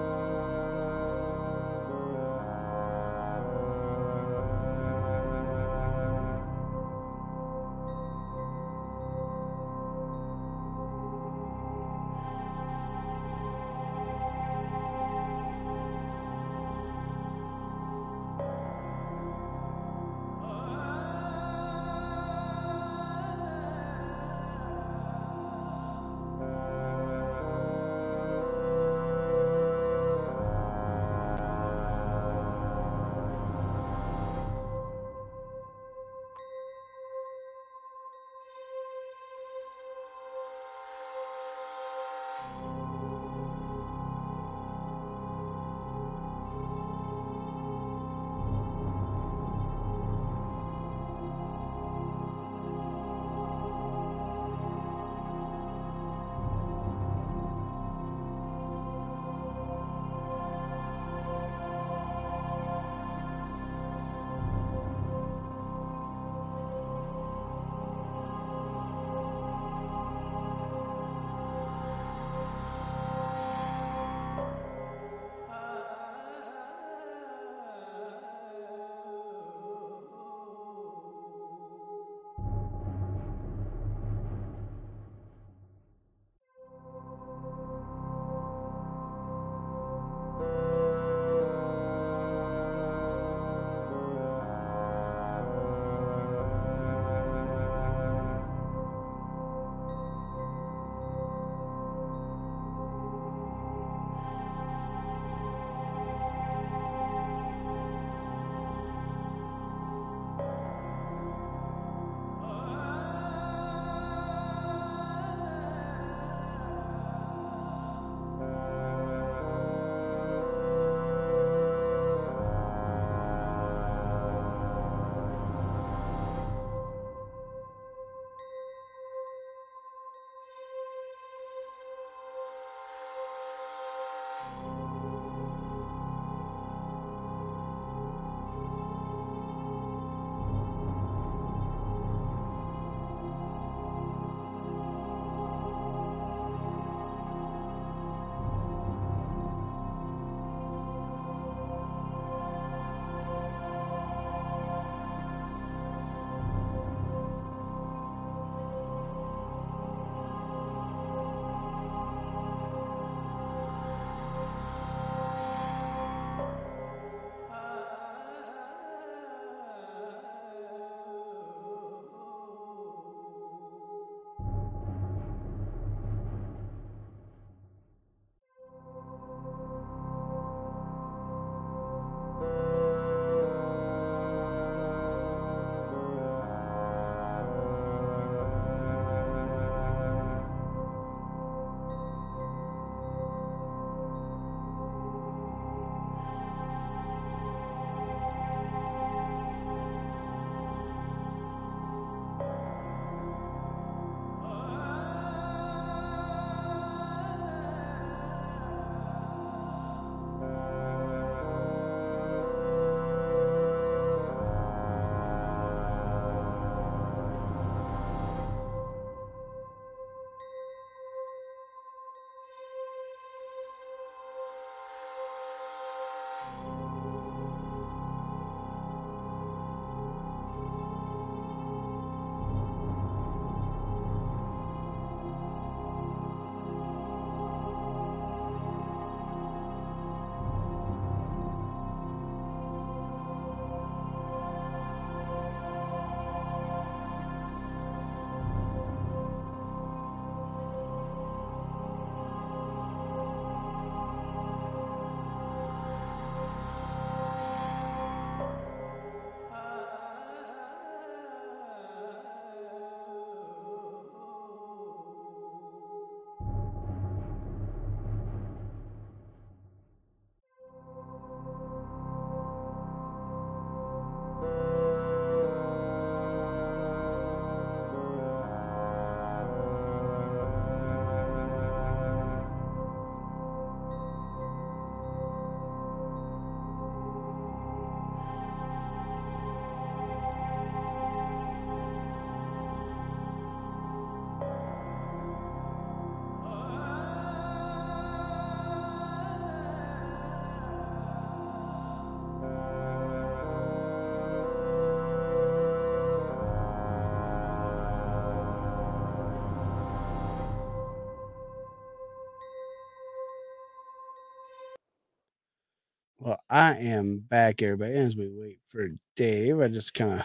[316.35, 317.95] Well, I am back, everybody.
[317.95, 320.25] As we wait for Dave, I just kind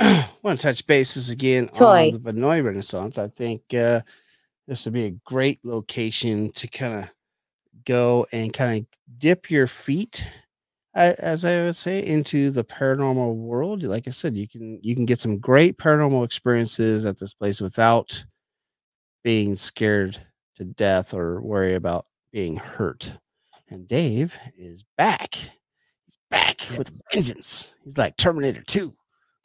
[0.00, 2.08] of want to touch bases again Toy.
[2.08, 3.16] on the Vinoy Renaissance.
[3.16, 4.00] I think uh,
[4.66, 7.10] this would be a great location to kind of
[7.84, 8.86] go and kind of
[9.18, 10.28] dip your feet,
[10.92, 13.84] as I would say, into the paranormal world.
[13.84, 17.60] Like I said, you can you can get some great paranormal experiences at this place
[17.60, 18.26] without
[19.22, 20.18] being scared
[20.56, 23.16] to death or worry about being hurt.
[23.68, 25.34] And Dave is back.
[25.34, 27.02] He's back with Yes.
[27.12, 27.74] a vengeance.
[27.84, 28.94] He's like Terminator 2.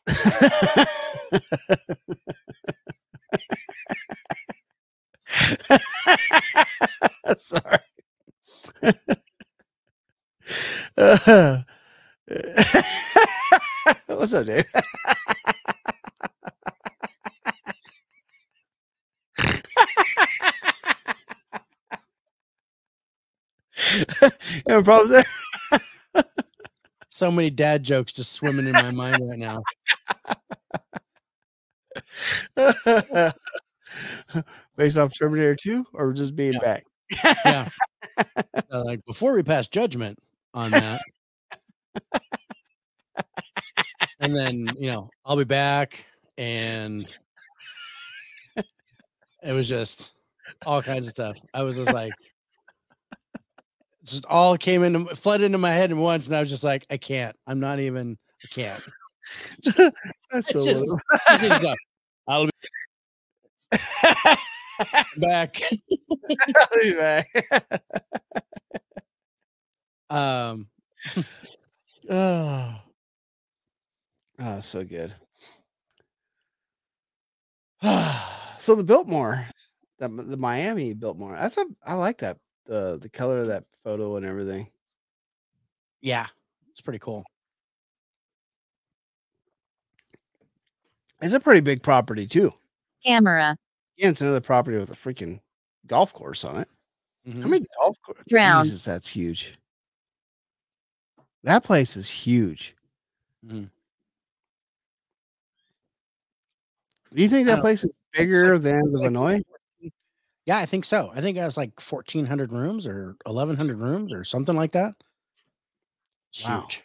[7.37, 7.79] Sorry.
[10.97, 11.61] Uh,
[14.07, 14.65] What's up, Dave?
[24.69, 25.25] Any problems there?
[27.09, 29.63] So many dad jokes just swimming in my mind right now.
[34.77, 36.59] Based off Terminator 2 or just being Yeah.
[36.59, 36.85] back?
[37.45, 37.67] Yeah.
[38.71, 40.17] Uh, like before we pass judgment
[40.53, 41.01] on that.
[44.19, 46.05] and then, you know, I'll be back
[46.37, 47.13] and
[49.43, 50.13] it was just
[50.65, 51.37] all kinds of stuff.
[51.53, 52.13] I was just like
[54.03, 56.85] just all came into flooded into my head at once and I was just like,
[56.89, 57.35] I can't.
[57.47, 58.87] I'm not even I can't.
[60.31, 60.85] That's so just-
[61.39, 61.75] Just go.
[62.27, 62.51] I'll be
[65.17, 65.61] back.
[65.61, 67.27] I'll be back.
[70.09, 70.67] Um
[72.09, 72.81] oh.
[74.39, 75.15] oh, so good.
[78.57, 79.47] so the Biltmore,
[79.99, 81.37] the the Miami Biltmore.
[81.39, 84.67] That's a I like that the the color of that photo and everything.
[86.01, 86.27] yeah,
[86.71, 87.23] it's pretty cool.
[91.21, 92.53] It's a pretty big property too.
[93.05, 93.55] Camera.
[93.97, 95.39] Yeah, it's another property with a freaking
[95.87, 96.67] golf course on it.
[97.25, 97.49] How Mhm.
[97.49, 98.25] many golf courses?
[98.27, 98.63] Drown.
[98.63, 99.55] Jesus, that's huge.
[101.43, 102.75] That place is huge.
[103.45, 103.69] Mhm.
[107.13, 109.43] Do you think that place is bigger than the like- Vinoy?
[110.47, 111.11] Yeah, I think so.
[111.15, 114.95] I think it has like 1,400 rooms or 1,100 rooms or something like that.
[116.33, 116.61] It's Wow.
[116.61, 116.83] huge.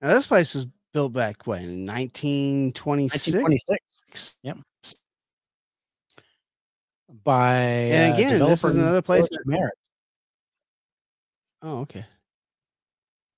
[0.00, 3.26] Now this place was built back when 1926.
[3.26, 4.58] 1926 Yep.
[7.24, 7.52] by
[7.90, 9.74] And uh, again, this is another place Merrick,
[11.62, 12.04] Oh, okay.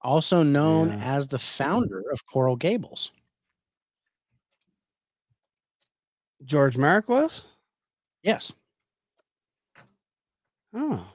[0.02, 1.16] also known Yeah.
[1.16, 3.12] as the founder of Coral Gables.
[6.44, 7.44] George Merrick was?
[8.24, 8.54] Yes.
[10.74, 11.06] Oh.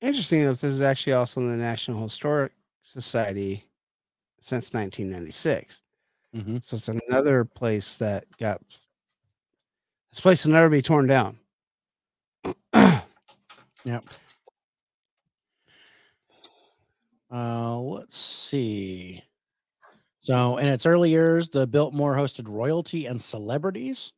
[0.00, 3.64] Interesting enough, this is actually also in the National Historic Society
[4.40, 5.82] since 1996.
[6.34, 6.62] Mhm.
[6.64, 8.60] So it's another place that got
[10.10, 11.38] this place will never be torn down.
[13.84, 14.04] Yep.
[17.30, 19.22] Uh, let's see.
[20.24, 24.14] So, in its early years, the Biltmore hosted royalty and celebrities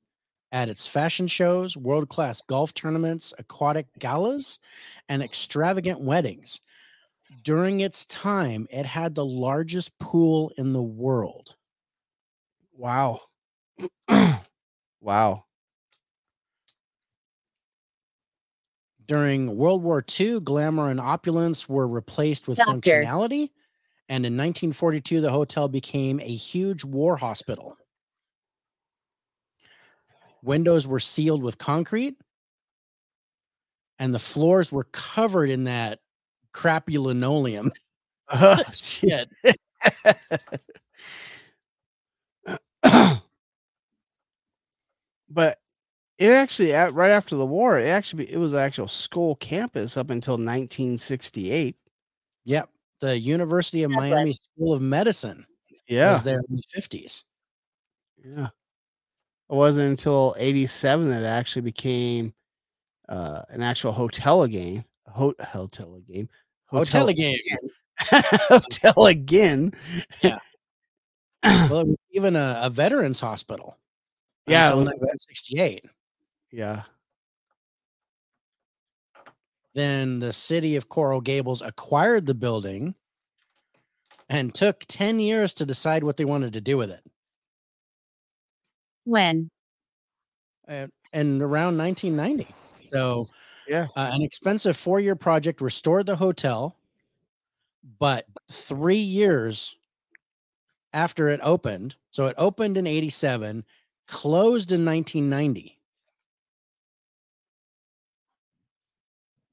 [0.52, 4.60] at its fashion shows, world class golf tournaments, aquatic galas,
[5.08, 6.60] and extravagant weddings.
[7.42, 11.56] During its time, it had the largest pool in the world.
[12.72, 13.20] wow.
[15.00, 15.44] wow.
[19.04, 22.72] During World War II, glamour and opulence were replaced with Doctor.
[22.72, 23.50] functionality.
[24.08, 27.76] And in 1942, the hotel became a huge war hospital.
[30.42, 32.16] Windows were sealed with concrete,
[33.98, 36.00] and the floors were covered in that
[36.52, 37.72] crappy linoleum.
[38.30, 39.28] Oh, Shit.
[45.28, 45.58] but
[46.18, 49.96] it actually at, right after the war, it actually it was an actual school campus
[49.96, 51.76] up until 1968.
[52.44, 52.70] Yep.
[53.00, 54.10] The University of That's right.
[54.10, 55.46] Miami School of Medicine
[55.86, 57.24] Yeah, was there in the 50s.
[58.24, 58.48] yeah.
[59.48, 62.34] It wasn't until 87 that it actually became
[63.08, 64.84] uh, an actual hotel again.
[65.08, 66.28] Ho- hotel again.
[66.66, 67.36] Hotel again.
[68.00, 69.72] hotel again.
[70.22, 70.38] Yeah.
[71.70, 73.76] Well, it was even a, a veterans hospital.
[74.48, 75.84] Yeah, until was a vet- 1968.
[76.50, 76.82] Yeah.
[79.76, 82.94] Then the city of Coral Gables acquired the building
[84.26, 87.04] and took 10 years to decide what they wanted to do with it.
[89.04, 89.50] When?
[90.66, 92.48] Uh, in around 1990.
[92.92, 93.28] So,
[93.68, 93.88] Yeah.
[93.96, 96.76] uh, an expensive four year project restored the hotel,
[97.98, 99.76] but three years
[100.94, 103.64] after it opened, so it opened in 87,
[104.06, 105.75] closed in 1990.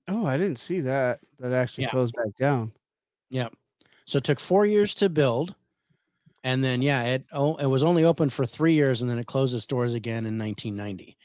[0.07, 1.19] Oh, I didn't see that.
[1.39, 1.89] That actually Yeah.
[1.91, 2.73] closed back down.
[3.30, 3.55] Yep.
[4.05, 5.55] So it took four years to build.
[6.43, 9.27] And then, yeah, it, oh, it was only open for three years and then it
[9.27, 11.17] closed its doors again in 1990.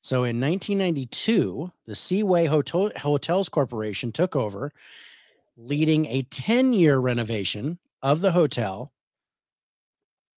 [0.00, 4.72] So in 1992, the Seaway Hotel, Hotels Corporation took over,
[5.56, 8.92] leading a 10 year renovation of the hotel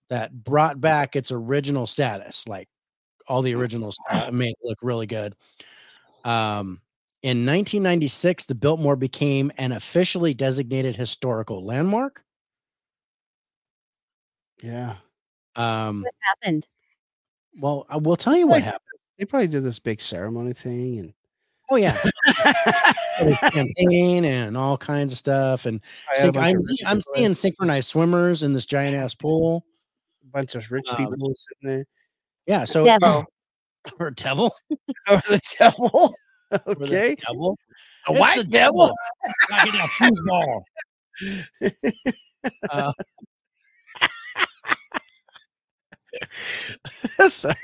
[0.09, 2.47] that brought back its original status.
[2.47, 2.67] Like
[3.27, 5.35] all the original stuff made it look really good.
[6.23, 6.81] Um,
[7.23, 12.23] in 1996, the Biltmore became an officially designated historical landmark.
[14.61, 14.95] Yeah.
[15.56, 16.68] Um, What happened?
[17.60, 18.81] well, I will tell you what happened.
[19.18, 21.14] They probably did this big ceremony thing and
[21.73, 21.98] Oh yeah,
[23.52, 25.65] campaign and all kinds of stuff.
[25.65, 25.80] And
[26.14, 29.64] I had a synch- bunch I'm, I'm seeing synchronized swimmers in this giant ass pool.
[30.22, 31.85] a bunch of rich um, people sitting there.
[32.45, 33.26] Yeah, so Devil.
[33.99, 34.53] or devil,
[35.10, 36.14] Or the devil.
[36.67, 37.15] okay.
[37.27, 37.57] devil,
[38.07, 38.91] A white the devil.
[39.49, 40.63] Knocking down foosball.
[42.71, 42.91] Uh,
[47.29, 47.55] Sorry.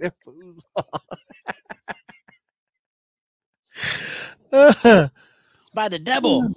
[0.00, 0.16] It's
[5.72, 6.52] by the devil.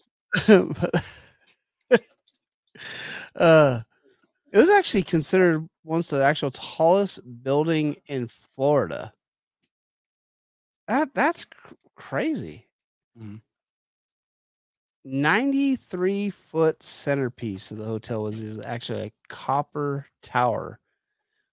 [3.36, 3.82] Uh,
[4.52, 9.14] it was actually considered once the actual tallest building in Florida.
[10.90, 12.68] That that's cr- crazy.
[13.18, 13.42] Mhm.
[15.06, 20.80] 93 foot centerpiece of the hotel was is actually a copper tower,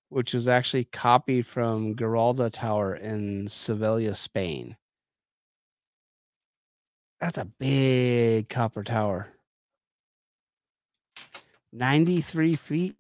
[0.08, 4.76] which was actually copied from Giralda Tower in Sevilla, Spain.
[7.20, 9.28] That's a big copper tower.
[11.72, 12.96] 93 feet.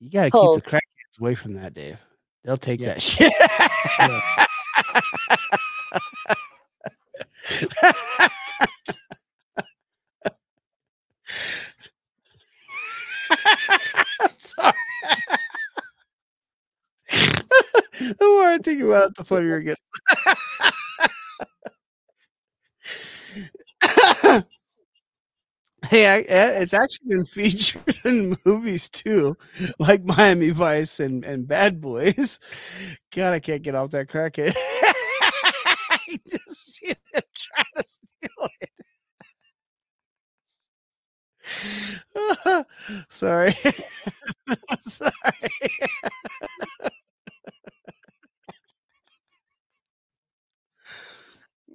[0.00, 1.98] You got to keep the crackheads away from that, Dave.
[2.44, 2.94] They'll take Yeah.
[2.94, 3.32] that shit.
[14.38, 14.72] Sorry.
[18.00, 19.80] the more I think about it, the funnier it gets.
[25.88, 29.36] hey, I, eh, it's actually been featured in movies too,
[29.78, 32.38] like Miami Vice and, and Bad Boys.
[33.14, 34.54] God, I can't get off that crackhead.
[34.56, 38.70] I just see them trying to steal it.
[43.08, 43.54] Sorry.
[44.80, 45.50] Sorry.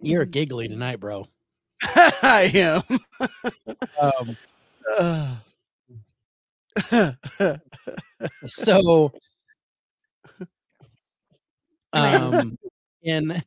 [0.05, 1.27] You're giggly tonight, bro.
[1.83, 2.83] I am.
[3.99, 4.37] Um,
[4.97, 5.35] Uh,
[8.45, 9.11] so
[11.93, 12.57] um
[13.01, 13.43] in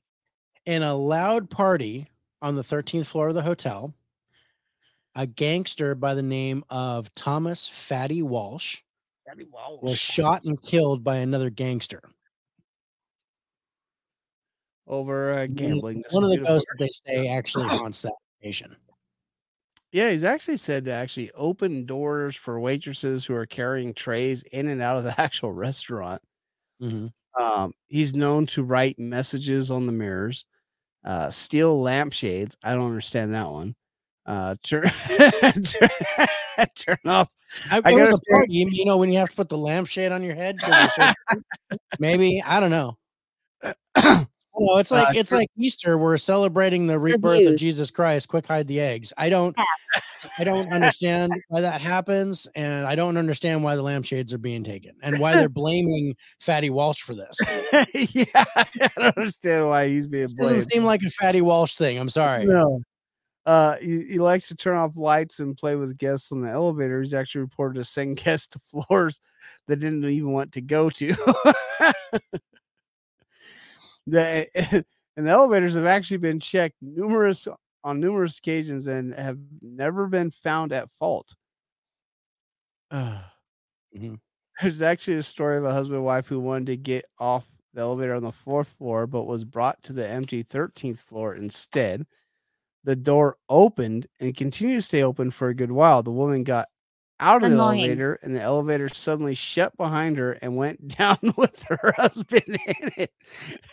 [0.66, 2.08] in a loud party
[2.42, 3.94] on the 13th floor of the hotel
[5.14, 8.78] a gangster by the name of thomas fatty walsh
[9.82, 12.02] was shot and killed by another gangster
[14.88, 16.00] over uh, gambling.
[16.02, 18.74] That's one of the ghosts that they say actually haunts that nation
[19.92, 24.68] Yeah, he's actually said to actually open doors for waitresses who are carrying trays in
[24.68, 26.20] and out of the actual restaurant.
[26.82, 27.12] Mhm.
[27.38, 30.46] Um, he's known to write messages on the mirrors,
[31.04, 32.56] uh, steal lampshades.
[32.64, 33.76] I don't understand that one.
[34.26, 34.90] Uh, turn,
[35.64, 35.88] turn,
[36.74, 37.28] turn off.
[37.70, 40.22] I, I gotta party, you you know, when you have to put the lampshade on
[40.22, 40.60] your head.
[40.60, 41.42] 'cause you're so drunk?
[41.98, 42.98] Maybe I don't know.
[44.60, 45.98] No, it's like Uh, it's tur- like Easter.
[45.98, 48.28] We're celebrating the rebirth of Jesus Christ.
[48.28, 49.12] Quick, hide the eggs.
[49.16, 49.56] I don't,
[50.38, 54.64] I don't understand why that happens, and I don't understand why the lampshades are being
[54.64, 57.36] taken, and why they're blaming Fatty Walsh for this.
[58.14, 58.24] yeah,
[58.56, 60.56] I don't understand why he's being blamed.
[60.56, 61.98] This doesn't seem like a Fatty Walsh thing.
[61.98, 62.44] I'm sorry.
[62.44, 62.82] No.
[63.46, 67.00] Uh, he, he likes to turn off lights and play with guests on the elevator.
[67.00, 69.22] He's actually reported to send guests to floors
[69.68, 71.14] that didn't even want to go to.
[74.10, 74.48] The
[75.16, 77.48] and the elevators have actually been checked numerous
[77.84, 81.34] on numerous occasions and have never been found at fault.
[82.90, 83.22] Uh,
[83.96, 84.20] Mhm.
[84.62, 87.80] There's actually a story of a husband and wife who wanted to get off the
[87.82, 92.06] elevator on the fourth floor, but was brought to the empty 13th floor instead.
[92.84, 96.02] The door opened and continued to stay open for a good while.
[96.02, 96.68] The woman got
[97.20, 101.62] out of the elevator, and the elevator suddenly shut behind her and went down with
[101.64, 103.12] her husband in it.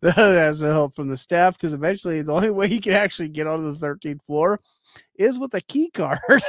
[0.00, 2.94] the husband has no help from the staff because eventually the only way he could
[2.94, 4.60] actually get onto the 13th floor
[5.16, 6.18] is with a key card.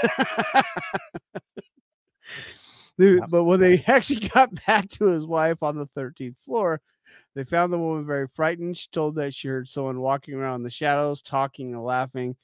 [2.97, 6.79] Dude, But when they actually got back to his wife on the 13th floor,
[7.35, 8.77] they found the woman very frightened.
[8.77, 12.35] She told that she heard someone walking around in the shadows, talking and laughing,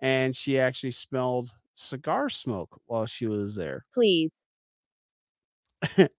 [0.00, 3.84] and she actually smelled cigar smoke while she was there.
[3.92, 4.44] Please.
[5.96, 6.10] That'd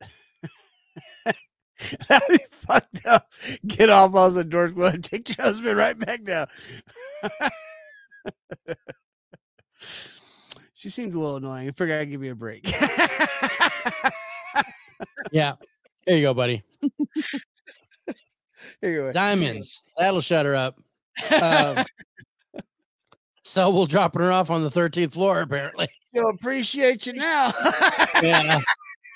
[2.30, 3.32] be fucked up.
[3.66, 4.72] Get off all the doors.
[4.72, 6.48] Go ahead and take your husband right back now.
[10.74, 11.70] she seemed a little annoying.
[11.70, 12.74] I figured I'd give you a break.
[15.32, 15.56] Yeah.
[16.06, 16.64] There you go, buddy.
[18.82, 19.12] Here you go.
[19.12, 19.84] Diamonds.
[19.98, 20.80] That'll shut her up.
[21.42, 21.84] Um,
[23.50, 25.88] so we'll dropping her off on the 13th floor, apparently.
[26.14, 27.52] She'll appreciate you now.
[28.22, 28.60] Yeah.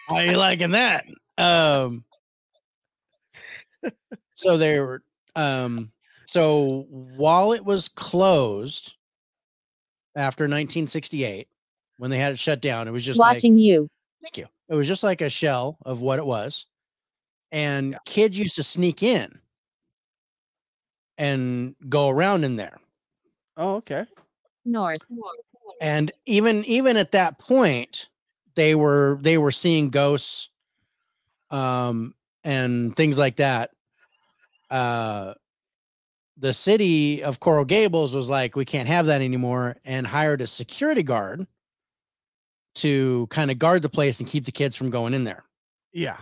[0.08, 1.06] How you liking that?
[1.38, 2.04] Um
[4.36, 5.04] so they were
[5.36, 5.92] um
[6.26, 8.96] so while it was closed
[10.16, 11.48] after 1968,
[11.98, 13.90] when they had it shut down, it was just like Watching you.
[14.22, 14.48] Thank you.
[14.70, 16.66] It was just like a shell of what it was.
[17.52, 19.40] And kids used to sneak in
[21.18, 22.78] and go around in there.
[23.58, 24.06] oh, okay.
[24.66, 25.00] North.
[25.82, 28.10] And even even at that point,
[28.56, 30.50] they were they were seeing ghosts
[31.52, 32.14] um
[32.44, 33.72] and things like that.
[34.70, 35.34] Uh
[36.38, 40.48] the city of Coral Gables was like, we can't have that anymore, and hired a
[40.48, 41.46] security guard
[42.76, 45.44] to kind of guard the place and keep the kids from going in there.
[45.94, 46.18] Yeah.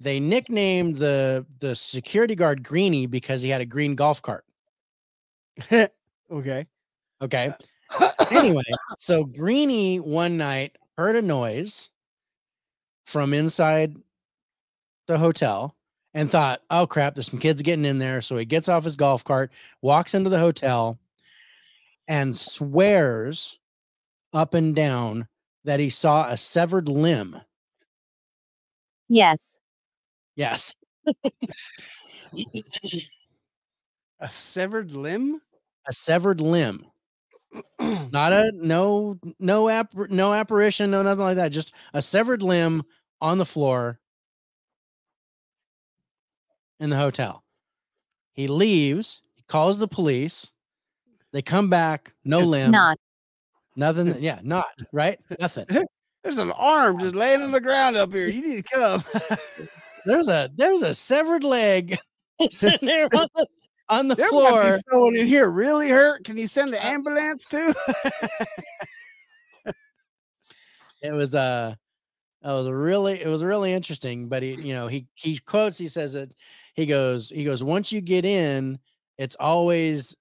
[0.00, 4.44] they nicknamed the the security guard Greenie because he had a green golf cart.
[6.30, 6.66] okay.
[7.22, 7.52] Okay.
[8.30, 8.62] Anyway,
[8.98, 11.90] so Greenie one night heard a noise
[13.04, 13.94] from inside
[15.06, 15.76] the hotel
[16.14, 18.96] and thought, "Oh crap, there's some kids getting in there." So he gets off his
[18.96, 20.98] golf cart, walks into the hotel,
[22.08, 23.58] and swears
[24.32, 25.28] up and down
[25.64, 27.38] that he saw a severed limb.
[29.10, 29.60] Yes.
[30.36, 30.74] Yes.
[34.18, 35.42] a severed limb?
[35.86, 36.86] a severed limb.
[38.10, 42.82] Not a no no app no apparition no nothing like that just a severed limb
[43.20, 43.98] on the floor
[46.80, 47.44] in the hotel
[48.32, 50.52] he leaves he calls the police
[51.32, 52.98] they come back no limb Not.
[53.76, 55.66] nothing yeah not right nothing
[56.22, 58.28] There's an arm just laying on the ground up here.
[58.28, 59.04] You need to come.
[60.06, 61.98] there's a there's a severed leg
[62.50, 63.46] sitting there on the,
[63.92, 66.24] on the there might floor be someone in here really hurt.
[66.24, 67.74] Can you send the ambulance too?
[71.02, 71.74] it was uh
[72.42, 75.88] that was really it was really interesting but he you know he he quotes he
[75.88, 76.32] says it
[76.74, 78.78] he goes he goes once you get in
[79.18, 80.16] it's always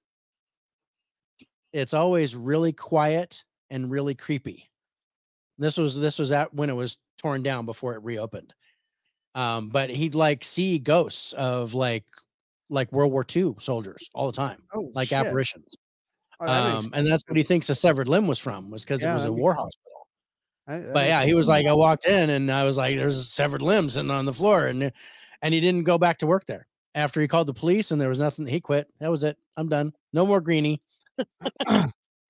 [1.72, 4.70] it's always really quiet and really creepy
[5.58, 8.54] this was this was at when it was torn down before it reopened
[9.36, 12.06] um but he'd like see ghosts of like
[12.72, 15.20] like world war ii soldiers all the time oh, like shit.
[15.20, 15.76] apparitions
[16.40, 19.04] Oh, that um and that's what he thinks a severed limb was from was because
[19.04, 19.92] Yeah, it was a war hospital
[20.68, 23.62] I- but yeah, he was like, I walked in and I was like, there's severed
[23.62, 24.92] limbs sitting on the floor, and
[25.42, 28.10] and he didn't go back to work there after he called the police, and there
[28.10, 28.46] was nothing.
[28.46, 28.88] He quit.
[29.00, 29.38] That was it.
[29.58, 29.94] I'm done.
[30.14, 30.82] No more Greenie.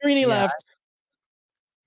[0.01, 0.63] Greenie Yeah, left.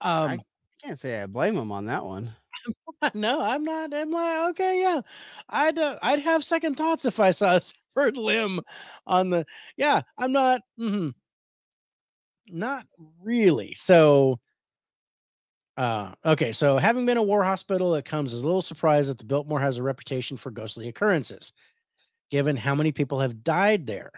[0.00, 0.38] Um, I
[0.82, 2.30] can't say I blame him on that one.
[3.14, 3.94] no, I'm not.
[3.94, 5.00] I'm like, okay, yeah,
[5.48, 7.60] I'd uh, I'd have second thoughts if I saw a
[7.96, 8.60] severed limb
[9.06, 9.46] on the.
[9.76, 10.62] Yeah, I'm not.
[10.78, 11.08] mm-hmm,
[12.48, 12.86] Not
[13.22, 13.74] really.
[13.74, 14.38] So.
[15.76, 19.18] Uh, okay, so having been a war hospital, it comes as a little surprise that
[19.18, 21.52] the Biltmore has a reputation for ghostly occurrences,
[22.30, 24.12] given how many people have died there.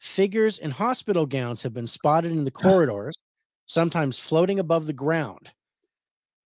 [0.00, 3.14] Figures in hospital gowns have been spotted in the corridors,
[3.66, 5.52] sometimes floating above the ground.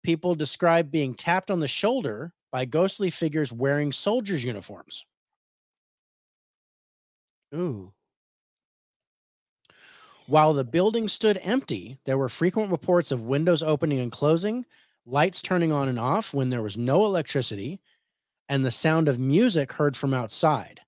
[0.02, 5.06] People describe being tapped on the shoulder by ghostly figures wearing soldiers' uniforms.
[7.54, 7.92] Ooh.
[10.26, 14.64] While the building stood empty, there were frequent reports of windows opening and closing,
[15.04, 17.80] lights turning on and off when there was no electricity,
[18.48, 20.82] and the sound of music heard from outside.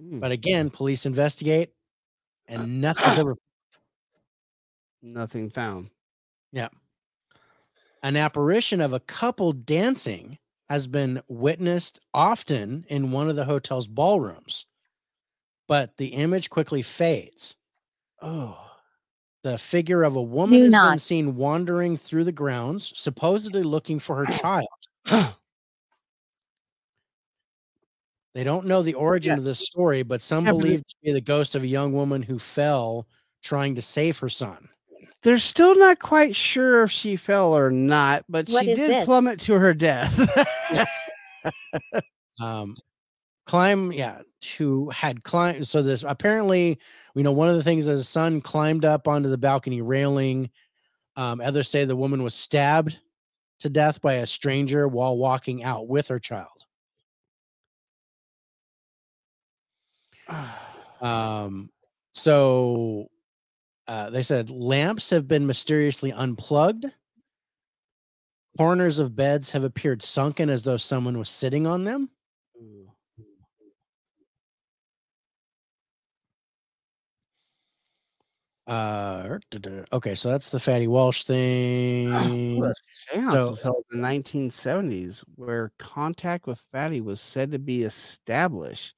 [0.00, 1.70] Mm, But again, police investigate
[2.46, 3.36] and nothing's ever
[5.02, 5.90] nothing found.
[6.52, 6.68] Yeah.
[8.02, 10.38] An apparition of a couple dancing
[10.68, 14.66] has been witnessed often in one of the hotel's ballrooms,
[15.68, 17.56] but the image quickly fades.
[18.22, 18.58] Oh.
[19.42, 23.98] the figure of a woman Do has been seen wandering through the grounds, supposedly looking
[23.98, 24.66] for her child.
[28.34, 29.38] They don't know the origin Yeah.
[29.38, 31.66] of this story, but some Yeah, but it- believe to be the ghost of a
[31.66, 33.06] young woman who fell
[33.42, 34.68] trying to save her son.
[35.22, 39.04] They're still not quite sure if she fell or not, but What she did this?
[39.04, 40.10] plummet to her death.
[42.40, 42.76] um
[43.46, 44.20] climb yeah
[44.58, 46.78] who had climbed so this apparently
[47.14, 50.50] you know one of the things is his son climbed up onto the balcony railing
[51.16, 52.98] um others say the woman was stabbed
[53.60, 56.48] to death by a stranger while walking out with her child.
[61.00, 61.68] Um
[62.14, 63.08] so
[63.88, 66.86] uh they said lamps have been mysteriously unplugged.
[68.56, 72.08] Corners of beds have appeared sunken as though someone was sitting on them
[78.66, 79.38] Uh,
[79.92, 82.58] okay, so that's the Fatty Walsh thing.
[82.58, 87.50] Well, a seance So- was held in the 1970s where contact with Fatty was said
[87.50, 88.94] to be established.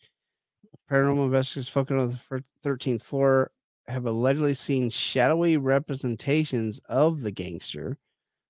[0.90, 3.50] Paranormal investigators focusing on the 13th floor
[3.88, 7.98] have allegedly seen shadowy representations of the gangster.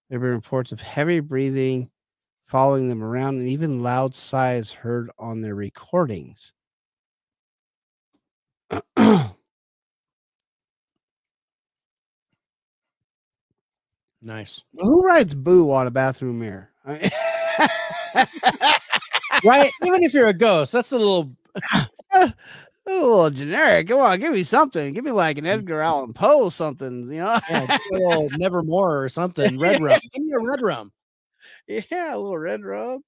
[0.08, 1.90] There have been reports of heavy breathing
[2.46, 6.52] following them around and even loud sighs heard on their recordings.
[14.26, 16.72] Nice, Who writes boo on a bathroom mirror?
[16.84, 18.26] I mean-
[19.44, 19.70] right?
[19.84, 21.30] Even if you're a ghost, that's a little.
[22.12, 22.34] a
[22.86, 23.86] little generic.
[23.86, 24.92] Come on, give me something.
[24.94, 25.50] Give me like an mm.
[25.50, 27.38] Edgar Allan Poe something, you know?
[27.48, 29.58] Yeah, just a little Nevermore or something.
[29.60, 30.00] Red rum.
[30.12, 30.90] Give me a red rum.
[31.68, 33.02] Yeah, a little red rub.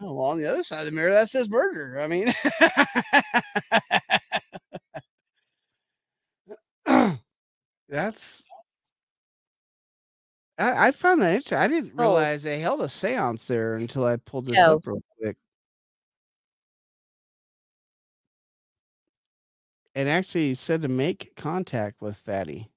[0.00, 2.00] Oh, well, on the other side of the mirror, that says murder.
[2.00, 2.34] I mean,
[7.88, 8.49] that's.
[10.60, 11.58] I, I found that interesting.
[11.58, 12.02] I didn't Oh.
[12.02, 14.76] realize they held a seance there until I pulled this No.
[14.76, 15.36] up real quick.
[19.94, 22.72] And actually said to make contact with Fatty.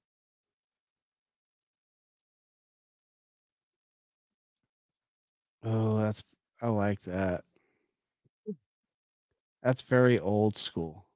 [5.62, 6.22] Oh, that's
[6.60, 7.44] I like that.
[9.62, 11.06] That's very old school.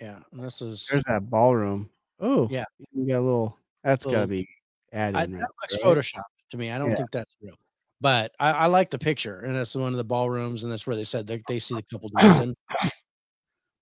[0.00, 0.86] Yeah, and this is.
[0.90, 1.88] There's that ballroom.
[2.20, 2.64] Oh, Yeah.
[2.92, 3.58] You got a little.
[3.82, 4.48] That's got to Little- be
[4.92, 5.16] added.
[5.16, 5.96] I, that right looks right?
[5.96, 6.70] Photoshop to me.
[6.70, 6.96] I don't Yeah.
[6.96, 7.54] think that's real,
[8.00, 10.96] but I, I like the picture, and that's one of the ballrooms, and that's where
[10.96, 12.54] they said they, they see the couple dancing.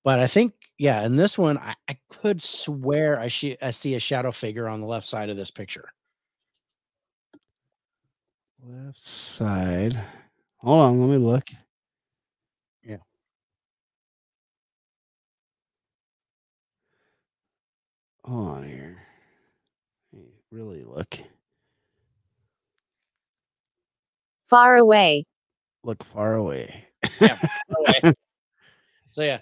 [0.04, 3.94] But I think, yeah, in this one, I, I could swear I, see I see
[3.94, 5.88] a shadow figure on the left side of this picture.
[8.62, 9.98] Left side.
[10.58, 11.48] Hold on, let me look.
[12.82, 12.98] Yeah.
[18.24, 19.03] Hold on here.
[20.54, 21.18] Let me Really look.
[24.48, 25.24] Far away.
[25.82, 26.84] Look far away.
[27.20, 27.38] Yeah.
[29.12, 29.38] So yeah,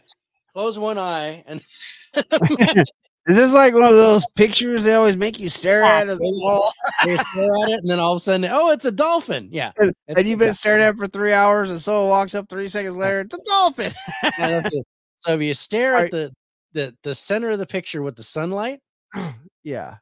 [0.52, 1.64] close one eye and
[2.14, 6.20] Is this like one of those pictures they always make you stare at at the
[6.20, 6.70] wall?
[7.06, 9.48] they stare at it, and then all of a sudden, oh, it's a dolphin.
[9.50, 12.50] Yeah, And, and you've been staring at it for three hours, and someone walks up
[12.50, 13.92] three seconds later, it's a dolphin.
[14.38, 14.86] Yeah, it.
[15.20, 16.04] so if you stare Alright.
[16.06, 16.32] at the
[16.74, 18.80] the the center of the picture with the sunlight,
[19.64, 19.96] yeah.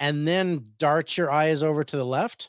[0.00, 2.48] And then dart your eyes over to the left,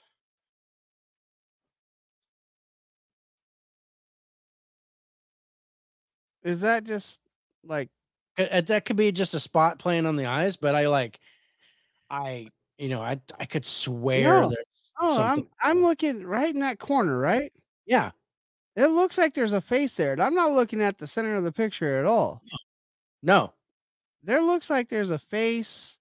[6.43, 7.19] Is that just
[7.63, 7.89] like
[8.37, 10.55] uh, that could be just a spot playing on the eyes.
[10.55, 11.19] But I like,
[12.09, 14.49] I you know, I I could swear No.
[14.49, 14.65] there's
[14.99, 15.47] oh something.
[15.61, 17.53] I'm I'm looking right in that corner, right?
[17.85, 18.11] yeah,
[18.75, 20.13] It looks like there's a face there.
[20.13, 22.41] And I'm not looking at the center of the picture at all.
[23.21, 23.53] no,
[24.23, 25.99] There looks like there's a face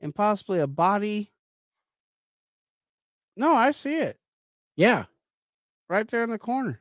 [0.00, 1.30] and possibly a body.
[3.36, 4.18] No, I see it
[4.76, 5.04] yeah.
[5.88, 6.80] right there in the corner.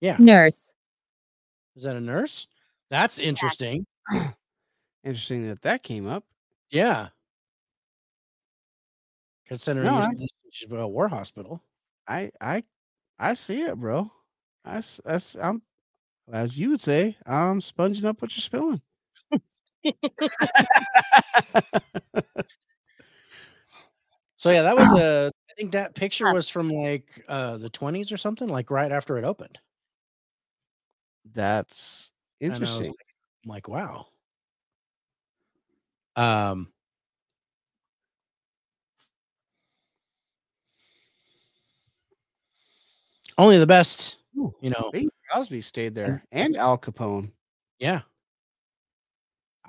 [0.00, 0.16] Yeah.
[0.18, 0.72] Nurse.
[1.76, 2.46] Is that a nurse?
[2.90, 3.86] That's interesting.
[5.04, 6.24] Interesting that that came up.
[6.70, 7.08] Yeah.
[9.46, 11.62] Considering No, it's I- it's a uh, war hospital.
[12.06, 12.62] I I
[13.18, 14.10] I see it, bro.
[14.64, 15.62] I s- that's I'm
[16.32, 18.82] as you would say, I'm sponging up what you're spilling.
[24.38, 25.30] So yeah, that was a.
[25.50, 29.18] I think that picture was from like uh the 20s or something, like right after
[29.18, 29.58] it opened.
[31.34, 32.94] That's And I was interesting.
[33.44, 34.06] I'm like, wow.
[36.16, 36.68] Um.
[43.36, 44.90] Only the best, Ooh, you know.
[44.92, 47.30] Bing Crosby stayed there and Al Capone.
[47.78, 48.00] Yeah.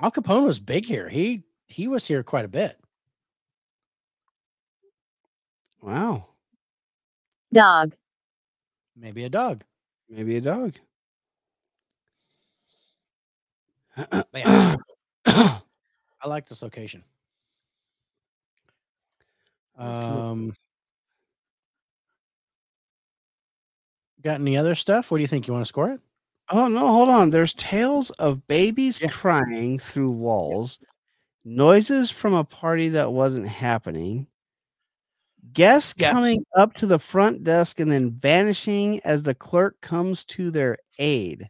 [0.02, 1.08] Al Capone was big here.
[1.08, 2.80] He he was here quite a bit.
[5.90, 6.28] Wow.
[7.52, 7.96] Dog.
[8.96, 9.64] Maybe a dog.
[10.08, 10.76] Maybe a dog.
[14.36, 14.76] yeah.
[15.26, 17.04] I like this location.
[19.80, 20.54] Um,
[24.22, 25.10] got any other stuff?
[25.10, 25.48] What do you think?
[25.48, 26.02] You want to score it?
[26.50, 27.32] Oh no, hold on.
[27.32, 29.08] There's tales of babies Yeah.
[29.08, 30.80] crying through walls,
[31.44, 34.28] noises from a party that wasn't happening,
[35.54, 36.12] guests Yes.
[36.12, 40.78] coming up to the front desk and then vanishing as the clerk comes to their
[41.00, 41.50] aid.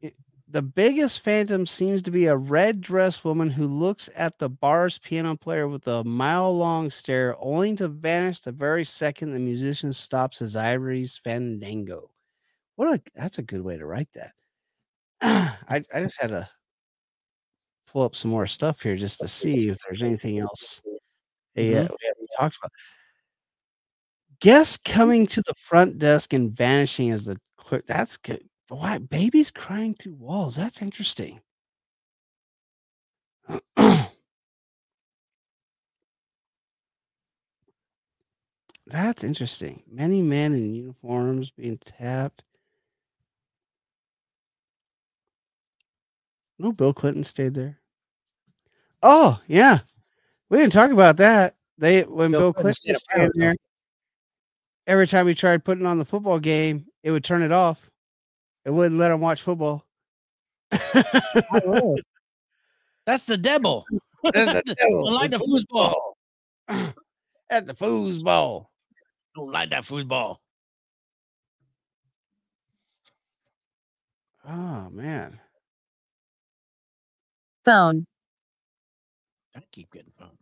[0.00, 0.14] It-
[0.48, 4.98] the biggest phantom seems to be a red dressed woman who looks at the bar's
[4.98, 9.92] piano player with a mile long stare, only to vanish the very second the musician
[9.92, 12.10] stops his ivory's fandango.
[12.76, 14.34] What a that's a good way to write that.
[15.22, 16.48] I I just had to
[17.86, 20.82] pull up some more stuff here just to see if there's anything else
[21.56, 22.72] they, uh, we haven't talked about.
[24.40, 27.86] Guests coming to the front desk and vanishing as the clerk.
[27.86, 28.48] That's good.
[28.68, 30.56] Why babies crying through walls?
[30.56, 31.40] That's interesting.
[38.86, 39.82] That's interesting.
[39.90, 42.42] Many men in uniforms being tapped.
[46.58, 47.80] No, Bill Clinton stayed there.
[49.02, 49.80] Oh, yeah.
[50.48, 51.56] We didn't talk about that.
[51.78, 53.56] They when Bill Bill, Clinton Clinton stayed at stayed Power there,
[54.86, 57.90] every time he tried putting on the football game, it would turn it off.
[58.64, 59.84] It wouldn't let him watch football.
[60.70, 60.84] That's
[63.24, 63.84] the devil.
[64.32, 65.08] That's the devil.
[65.08, 65.94] I like the The foosball.
[67.50, 68.66] At the foosball.
[69.36, 70.38] Don't like that foosball.
[74.48, 75.38] Oh man.
[77.64, 78.06] Phone.
[79.56, 80.35] I keep getting phone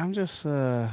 [0.00, 0.88] I'm just uh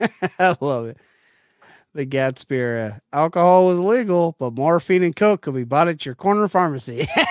[0.38, 0.96] I love it.
[1.94, 6.14] The Gatsby uh, alcohol was legal, but morphine and coke could be bought at your
[6.14, 7.06] corner pharmacy.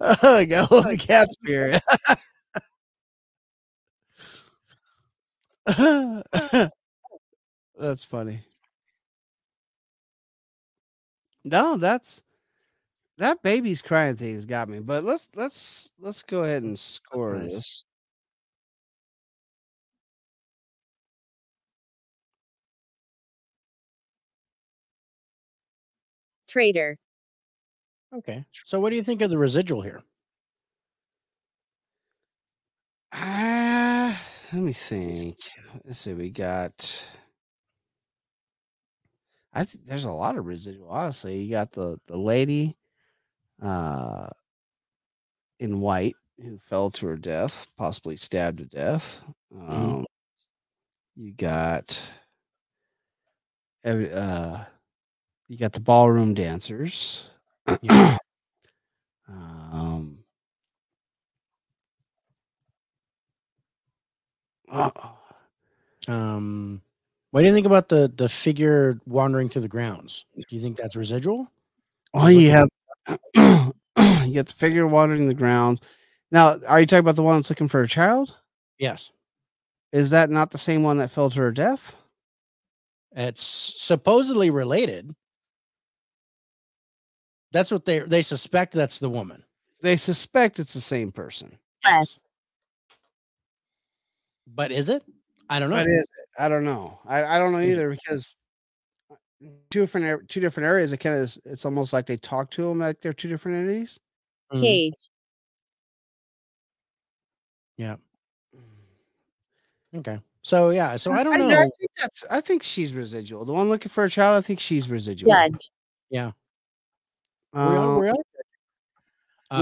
[0.00, 1.80] I love the Gatsby.
[7.78, 8.40] that's funny.
[11.44, 12.22] No, that's
[13.18, 14.80] that baby's crying thing's got me.
[14.80, 17.54] But let's let's let's go ahead and score nice.
[17.54, 17.84] this.
[26.48, 26.98] Trader.
[28.14, 28.44] Okay.
[28.64, 30.02] So what do you think of the residual here?
[33.12, 33.51] Ah,
[34.52, 35.38] let me think.
[35.84, 36.14] Let's see.
[36.14, 37.06] We got.
[39.52, 40.88] I think there's a lot of residual.
[40.88, 42.76] Honestly, you got the the lady,
[43.62, 44.28] uh,
[45.58, 49.22] in white who fell to her death, possibly stabbed to death.
[49.56, 50.04] Um,
[51.16, 52.00] you got.
[53.84, 54.64] Every, uh,
[55.48, 57.24] you got the ballroom dancers.
[57.82, 58.18] Yeah.
[59.28, 60.18] um.
[60.18, 60.22] uh,
[66.08, 66.82] Um,
[67.30, 70.26] what do you think about the the figure wandering through the grounds?
[70.36, 71.50] Do you think that's residual?
[72.14, 72.68] Oh, you have
[73.06, 75.80] you got the figure wandering the grounds.
[76.30, 78.36] Now, are you talking about the one that's looking for a child?
[78.78, 79.12] Yes.
[79.92, 81.94] Is that not the same one that fell to her death?
[83.14, 85.14] It's supposedly related.
[87.52, 89.44] That's what they they suspect that's the woman.
[89.82, 91.58] They suspect it's the same person.
[91.84, 92.24] Yes.
[94.46, 95.02] But is it?
[95.48, 95.76] I don't know.
[95.76, 96.28] But is it?
[96.42, 96.98] I don't know.
[97.06, 98.36] I, I don't know either because
[99.10, 99.14] uh,
[99.70, 100.92] two different two different areas.
[100.92, 104.00] It kind of it's almost like they talk to them like they're two different entities.
[104.52, 104.60] Mhm.
[107.76, 107.96] Yeah.
[109.94, 110.18] Okay.
[110.42, 111.48] So yeah, so I don't know.
[111.48, 112.24] I, think that's.
[112.30, 113.44] I think she's residual.
[113.44, 114.36] The one looking for a child.
[114.36, 115.32] I think she's residual.
[115.32, 115.70] Judge.
[116.10, 118.16] We're Um, on- we're on-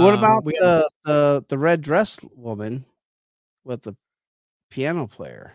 [0.02, 2.84] what Um, about we- the, the the red dress woman
[3.64, 3.94] with the
[4.70, 5.52] piano player?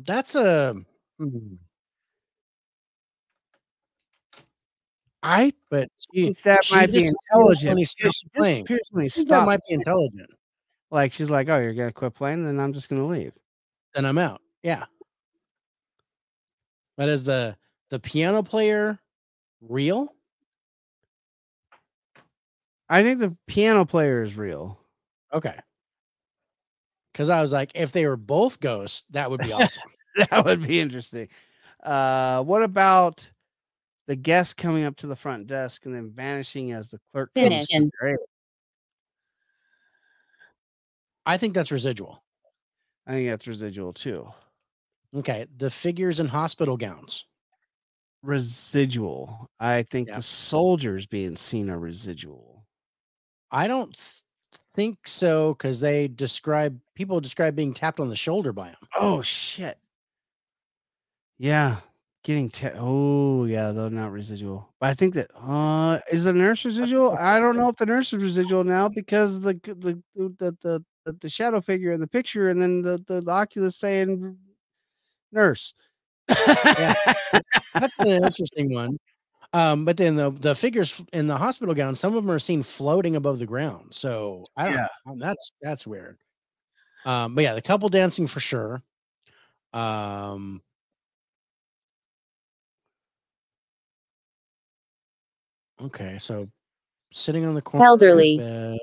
[0.00, 0.74] that's a
[1.18, 1.54] hmm,
[5.70, 7.78] but she, that she might be intelligent.
[7.78, 8.64] he because stops She playing.
[8.64, 10.30] disappears when he I think that might be intelligent.
[10.90, 12.44] Like she's like, "Oh, you're gonna quit playing?
[12.44, 13.32] Then I'm just gonna leave."
[13.94, 14.40] then I'm out.
[14.62, 14.84] Yeah.
[16.96, 17.56] But is the
[17.90, 19.00] the piano player
[19.60, 20.14] real?
[22.88, 24.78] I think the piano player is real.
[25.32, 25.54] Okay.
[27.18, 29.90] Because I was like, if they were both ghosts, that would be awesome.
[30.30, 31.26] that would be interesting.
[31.82, 33.28] Uh, what about
[34.06, 37.34] the guest coming up to the front desk and then vanishing as the clerk?
[37.34, 37.66] comes Finish.
[37.70, 38.18] to their?
[41.26, 42.22] I think that's residual.
[43.04, 44.28] I think that's residual too.
[45.16, 45.46] Okay.
[45.56, 47.26] The figures in hospital gowns.
[48.22, 49.50] Residual.
[49.58, 50.18] I think Yeah.
[50.18, 52.64] the soldiers being seen are residual.
[53.50, 54.22] I don't th-
[54.78, 58.76] think so because they describe people describe being tapped on the shoulder by him.
[58.96, 59.76] Oh shit.
[61.36, 61.78] Yeah.
[62.22, 64.68] Getting te- oh yeah, though not residual.
[64.78, 67.16] But I think that uh is the nurse residual?
[67.18, 71.12] I don't know if the nurse is residual now because the the the the the,
[71.12, 74.36] the, shadow figure in the picture and then the, the, the Ovilus saying
[75.32, 75.74] nurse.
[76.28, 78.98] That's an interesting one.
[79.54, 82.62] Um, but then the the figures in the hospital gown, some of them are seen
[82.62, 83.94] floating above the ground.
[83.94, 84.88] So I don't Yeah.
[85.06, 85.16] know.
[85.18, 86.18] That's that's weird.
[87.06, 88.82] Um, but yeah, the couple dancing for sure.
[89.72, 90.62] Um
[95.80, 96.48] Okay, so
[97.12, 98.36] sitting on the corner of the Elderly.
[98.36, 98.78] bed.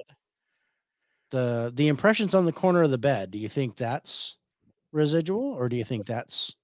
[1.32, 4.38] The the impressions on the corner of the bed, do you think that's
[4.92, 6.56] residual or do you think that's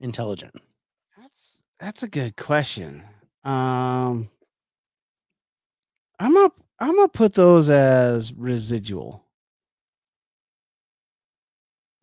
[0.00, 0.54] intelligent?
[1.80, 3.02] That's a good question.
[3.44, 4.30] Um
[6.20, 9.24] I'm gonna I'm gonna put those as residual.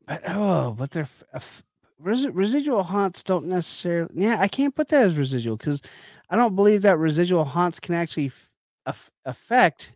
[0.07, 1.63] But oh, but they're f- a f-
[2.01, 4.11] resi- residual haunts don't necessarily.
[4.15, 5.81] Yeah, I can't put that as residual because
[6.29, 8.31] I don't believe that residual haunts can actually
[8.87, 9.93] f- affect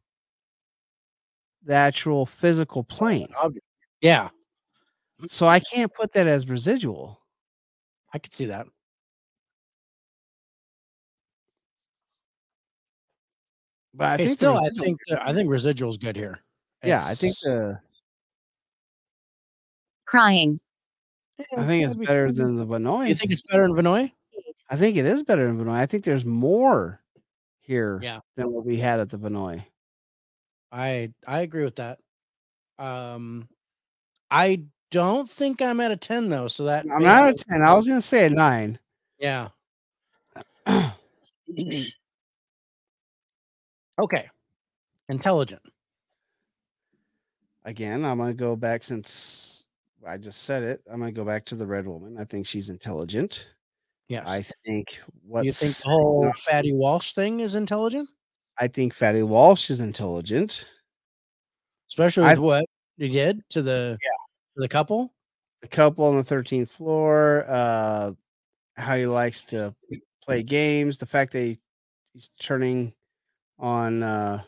[1.63, 3.27] the actual physical plane.
[4.01, 4.29] Yeah,
[5.27, 7.19] So I can't put that as residual.
[8.13, 8.67] I could see that.
[13.99, 16.39] But I Okay, think still, I residual- think the, I think residual is good here.
[16.83, 17.79] yeah, I think the
[20.05, 20.59] Crying.
[21.57, 23.09] I think it's better than the Vinoy.
[23.09, 24.11] You think it's better than Vinoy?
[24.69, 25.73] I think it is better than Vinoy.
[25.75, 27.01] I think there's more
[27.59, 28.19] here Yeah.
[28.35, 29.65] than what we had at the Vinoy.
[30.71, 31.99] I I agree with that.
[32.77, 33.49] Um,
[34.31, 36.47] I don't think I'm at a ten though.
[36.47, 37.61] So that I'm not at basically- 10.
[37.63, 38.79] I was going to say a 9.
[39.19, 39.49] Yeah.
[43.99, 44.27] okay.
[45.09, 45.61] Intelligent.
[47.65, 49.65] Again, I'm going to go back since
[50.07, 50.81] I just said it.
[50.89, 52.17] I'm going to go back to the red woman.
[52.19, 53.47] I think she's intelligent.
[54.07, 54.27] Yes.
[54.27, 58.09] I think what you think the whole Fatty Walsh thing is intelligent,
[58.57, 60.65] I think Fatty Walsh is intelligent.
[61.89, 62.65] especially I- with what
[62.97, 63.97] he did to the
[64.55, 65.13] to the couple?
[65.61, 68.13] The couple on the 13th floor, uh,
[68.75, 69.75] how he likes to
[70.23, 71.59] play games, the fact that he,
[72.13, 72.93] he's turning
[73.59, 74.41] on uh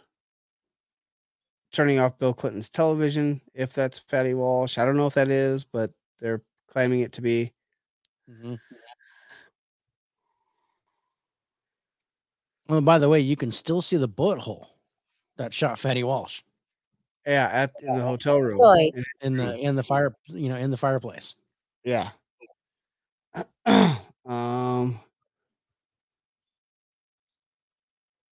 [1.72, 4.78] turning off Bill Clinton's television, if that's Fatty Walsh.
[4.78, 7.52] I don't know if that is, but they're claiming it to be.
[8.30, 8.56] Mm-hmm.
[12.68, 14.70] Well, by the way, you can still see the bullet hole
[15.38, 16.42] that shot Fatty Walsh
[17.26, 18.60] Yeah, at in the hotel room.
[18.60, 18.92] Boy.
[18.94, 21.36] And- in the in the fire, you know, in the fireplace.
[21.84, 22.12] Yeah.
[24.26, 25.00] um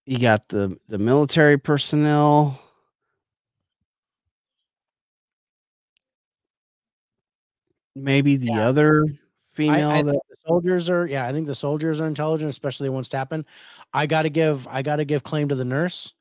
[0.09, 2.59] you got the the military personnel.
[7.95, 8.67] Maybe the Yeah.
[8.67, 9.05] other
[9.53, 13.07] female I that the soldiers are yeah, I think the soldiers are intelligent, especially ones
[13.07, 13.45] tapping.
[13.93, 16.11] I gotta give I gotta give claim to the nurse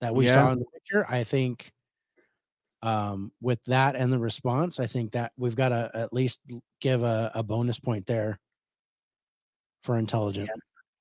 [0.00, 0.34] that we Yeah.
[0.34, 1.06] saw in the picture.
[1.08, 1.72] I think
[2.82, 6.40] um with that and the response, I think that we've got to at least
[6.80, 8.40] give a, a bonus point there
[9.84, 10.50] for intelligent.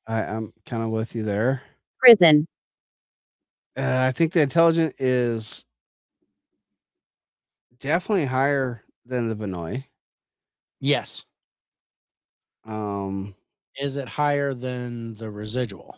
[0.06, 1.64] I, I'm kind of with you there.
[2.00, 2.48] Prison.
[3.76, 5.64] Uh, I think the intelligent is
[7.80, 9.86] definitely higher than the Vinoy.
[10.80, 11.26] Yes.
[12.66, 13.36] Um,
[13.78, 15.98] Is it higher than the residual?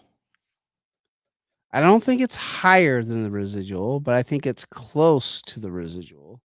[1.72, 5.72] I don't think it's higher than the residual, but I think it's close to the
[5.72, 6.42] residual.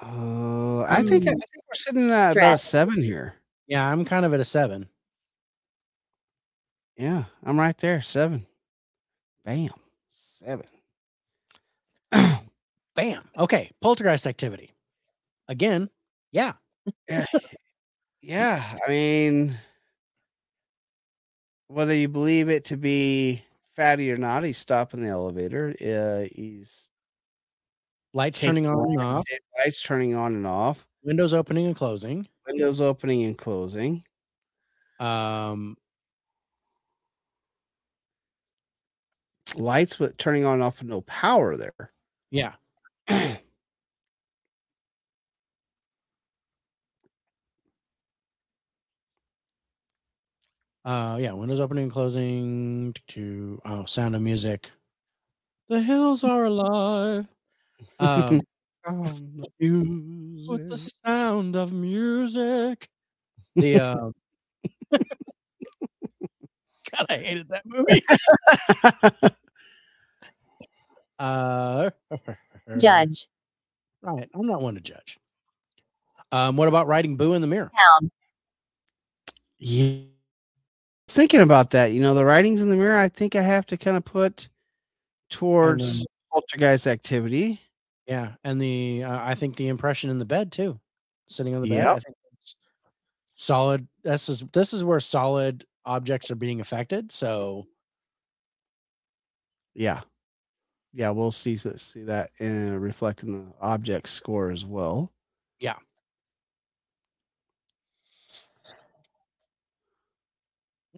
[0.00, 3.36] Uh, I think I Um, think we're sitting at about a seven here.
[3.66, 4.88] Yeah, I'm kind of at a seven.
[6.96, 8.46] Yeah, I'm right there, seven.
[9.44, 9.70] Bam,
[10.12, 10.66] seven.
[12.94, 13.28] Bam.
[13.38, 13.70] Okay.
[13.80, 14.70] Poltergeist activity.
[15.48, 15.90] Again.
[16.32, 16.52] Yeah.
[17.08, 17.26] yeah,
[18.22, 18.78] yeah.
[18.86, 19.56] I mean,
[21.68, 23.42] whether you believe it to be
[23.74, 25.74] fatty or not, he's stopping the elevator.
[25.80, 26.90] Uh, he's
[28.14, 29.24] Lights turning on and off,
[29.58, 30.86] Lights turning on and off.
[31.02, 32.26] windows opening and closing.
[32.46, 34.04] Windows opening and closing.
[35.00, 35.76] Um,
[39.56, 41.92] Lights with turning on and off with no power there.
[42.30, 42.54] yeah.
[50.84, 54.70] Uh, yeah, windows opening and closing to oh, sound of music.
[55.68, 57.26] The hills are alive.
[57.98, 58.42] Um,
[58.86, 62.88] with the sound of music.
[63.56, 64.14] The um,
[64.92, 68.04] God, I hated that movie.
[71.16, 71.90] Uh,
[72.76, 73.28] Judge.
[74.02, 75.20] Right, I'm not one to judge.
[76.32, 77.70] Um, what about writing "boo" in the mirror?
[78.00, 78.10] Town.
[79.58, 80.00] Yeah.
[81.06, 83.76] Thinking about that, you know, the writings in the mirror, I think I have to
[83.76, 84.48] kind of put
[85.30, 87.60] towards poltergeist activity.
[88.06, 90.78] Yeah, and the uh, I think the impression in the bed too,
[91.28, 91.86] sitting on the bed.
[91.86, 92.02] I Yep.
[92.04, 92.56] think that's
[93.36, 93.88] solid.
[94.02, 97.12] This is this is where solid objects are being affected.
[97.12, 97.66] So
[99.74, 100.02] Yeah.
[100.92, 105.12] Yeah, we'll see see that in reflecting the object score as well.
[105.60, 105.78] Yeah.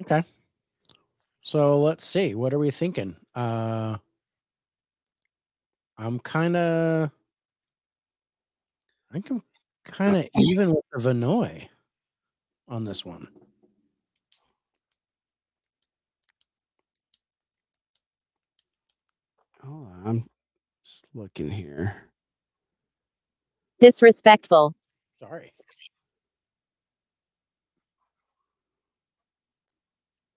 [0.02, 0.22] okay.
[1.42, 2.34] So let's see.
[2.34, 3.16] What are we thinking?
[3.34, 3.98] Uh,
[5.98, 7.10] I'm kind of.
[9.10, 9.42] I think I'm
[9.84, 11.68] kind of even with the Vinoy
[12.68, 13.28] on this one.
[19.62, 20.24] Hold on, I'm
[20.84, 21.96] just looking here.
[23.80, 24.74] Disrespectful.
[25.18, 25.52] Sorry.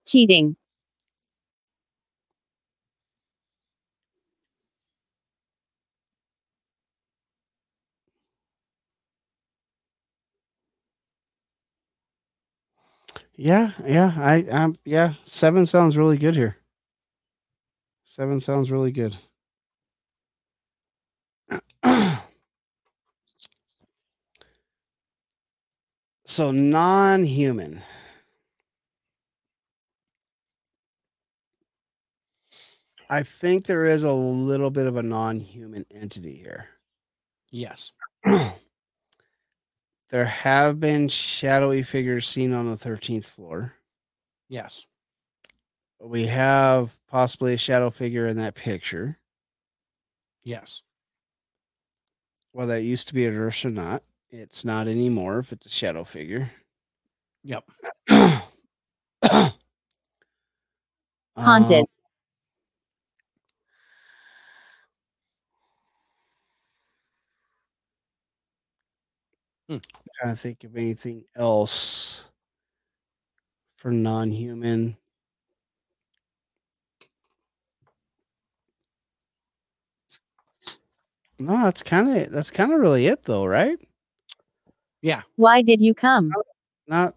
[0.06, 0.56] Cheating.
[13.42, 16.58] Yeah, yeah, I um yeah, seven sounds really good here.
[18.04, 19.16] Seven sounds really good.
[26.26, 27.82] so non-human.
[33.10, 36.68] I think there is a little bit of a non-human entity here.
[37.50, 37.92] Yes.
[40.10, 43.74] there have been shadowy figures seen on the 13th floor.
[44.48, 44.86] Yes.
[46.00, 49.18] We have possibly a shadow figure in that picture.
[50.42, 50.82] Yes.
[52.52, 55.70] Whether it used to be a nurse or not, it's not anymore if it's a
[55.70, 56.50] shadow figure.
[57.44, 57.70] Yep.
[61.36, 61.80] Haunted.
[61.80, 61.86] Um,
[69.70, 69.76] Hmm.
[70.20, 72.24] trying to think of anything else
[73.76, 74.96] for non-human.
[81.38, 83.78] No, that's kind of that's kind of really it though, right?
[85.02, 85.22] Yeah.
[85.36, 86.32] Why did you come?
[86.88, 87.14] Not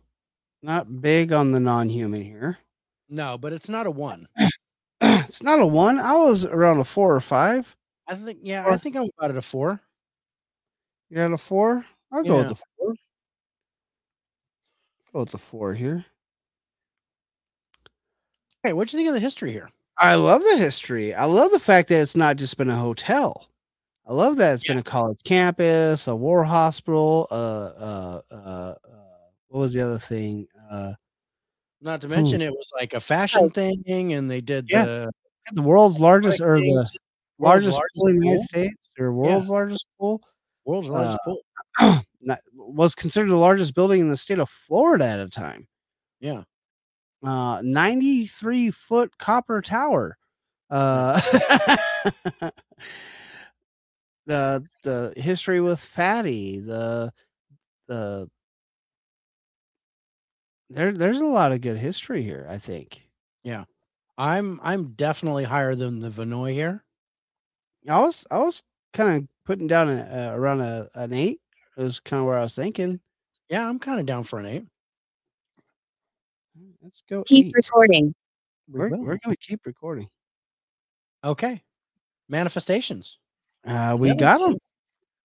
[0.62, 2.60] not big on the non-human here.
[3.10, 4.28] No, but it's not a one.
[5.02, 6.00] it's not a one.
[6.00, 7.76] I was around a four or five.
[8.08, 8.40] I think.
[8.44, 9.82] Yeah, Or- I think I'm about at a four.
[11.10, 11.84] You're at a four.
[12.14, 12.94] I'll go with the four.
[15.12, 16.06] Go with the four here.
[18.64, 19.70] Hey, what'd you think of the history here?
[19.98, 21.14] I love the history.
[21.14, 23.48] I love the fact that it's not just been a hotel.
[24.08, 27.28] I love that it's been a college campus, a war hospital.
[27.32, 28.76] Uh, uh, uh, uh
[29.48, 30.48] what was the other thing?
[30.72, 30.94] Uh,
[31.82, 34.86] Not to mention it was like a fashion thing, and they did Yeah.
[34.86, 35.12] the
[35.52, 36.98] the world's largest or the largest,
[37.40, 38.44] largest pool in the United.
[38.44, 40.22] States or world's largest pool
[40.66, 41.42] world's largest pool.
[42.56, 45.68] was considered the largest building in the state of Florida at a time.
[46.20, 46.44] Yeah.
[47.26, 50.18] uh 93 foot copper tower
[50.70, 51.20] uh
[54.26, 57.12] the the history with fatty the
[57.88, 58.30] the
[60.70, 63.08] there there's a lot of good history here i think
[63.44, 63.66] Yeah.
[64.18, 66.84] I'm I'm definitely higher than the Vinoy here.
[67.90, 68.64] i was i was
[68.94, 70.02] kind of putting down a,
[70.32, 71.42] uh, around a, an eight
[71.78, 73.00] is kind of where i was thinking
[73.50, 74.66] Yeah, I'm kind of down for an eight.
[76.82, 77.56] let's go Keep eight.
[77.56, 78.14] recording.
[78.70, 80.08] we're, we're gonna keep recording
[81.24, 81.62] Okay.
[82.30, 83.18] Manifestations.
[83.66, 84.58] uh we Yeah, got them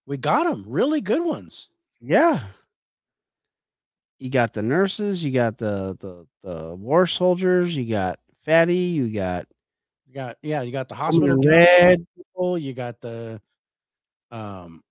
[0.06, 0.64] We got them.
[0.66, 1.68] Really good ones.
[2.00, 2.40] Yeah.
[4.18, 9.08] You got the nurses, you got the the the war soldiers, you got Fatty, you
[9.12, 9.46] got
[10.06, 12.04] You got yeah, you got the hospital red.
[12.16, 13.40] people, you got the
[14.30, 14.82] um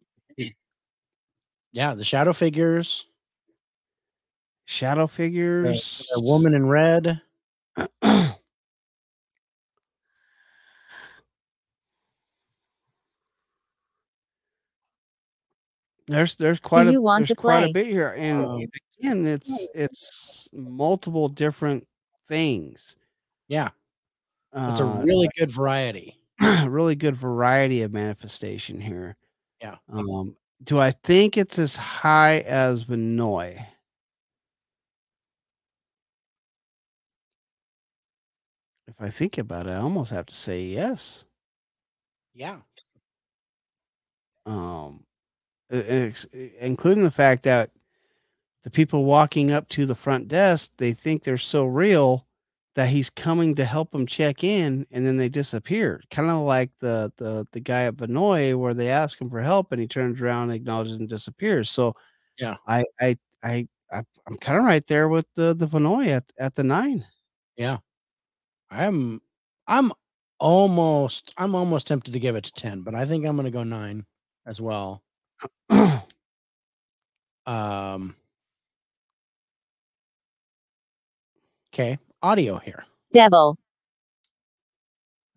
[1.78, 3.06] yeah, the shadow figures,
[4.66, 6.10] Shadow figures.
[6.16, 7.22] the woman in red.
[16.08, 18.62] there's there's quite a want there's to quite a bit here, and Um,
[19.00, 21.88] again, it's it's multiple different
[22.26, 22.96] things.
[23.48, 23.70] Yeah,
[24.52, 26.18] it's a Uh, really good variety.
[26.66, 29.16] really good variety of manifestation here.
[29.62, 29.76] Yeah.
[29.90, 33.66] Um, do I think it's as high as Vinoy?
[38.88, 41.26] If I think about it, I almost have to say yes.
[42.34, 42.58] Yeah.
[44.46, 45.04] Um,
[45.70, 47.72] including the fact that
[48.64, 52.27] the people walking up to the front desk, they think they're so real
[52.78, 56.02] that he's coming to help them check in, and then they disappear.
[56.12, 59.74] Kind of like the the the guy at Vinoy, where they ask him for help,
[59.74, 61.72] and he turns around, acknowledges, and disappears.
[61.72, 61.96] So,
[62.40, 62.58] Yeah.
[62.68, 66.56] I I I, I I'm kind of right there with the the Vinoy at at
[66.56, 67.06] the nine.
[67.58, 67.80] Yeah.
[68.72, 69.22] I'm
[69.68, 69.92] I'm
[70.40, 73.64] almost I'm almost tempted to give it to 10, but I think I'm gonna go
[73.64, 74.06] nine
[74.46, 75.04] as well.
[77.48, 78.16] Um
[81.74, 82.86] okay, audio here.
[83.14, 83.58] Devil.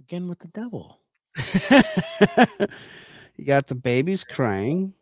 [0.01, 0.98] Again with the devil.
[3.36, 4.94] you got the babies crying.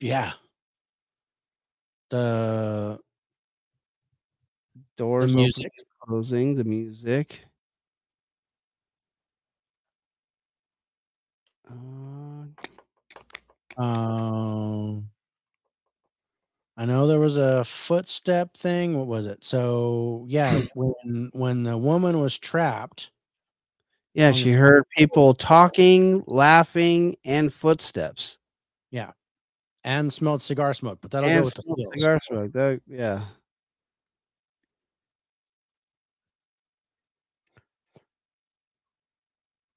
[0.00, 0.32] Yeah.
[2.10, 3.00] The
[4.96, 5.72] Doors the opening, music.
[6.00, 7.44] closing, the music.
[11.68, 12.44] Uh,
[13.76, 15.10] Um
[16.76, 18.98] I know there was a footstep thing.
[18.98, 19.44] What was it?
[19.44, 23.10] So yeah, when when the woman was trapped,
[24.14, 28.38] yeah, she heard people talking, laughing, and footsteps.
[28.90, 29.12] Yeah,
[29.84, 32.52] and smelled cigar smoke, but that'll and go with the cigar smoke.
[32.52, 33.24] That, yeah.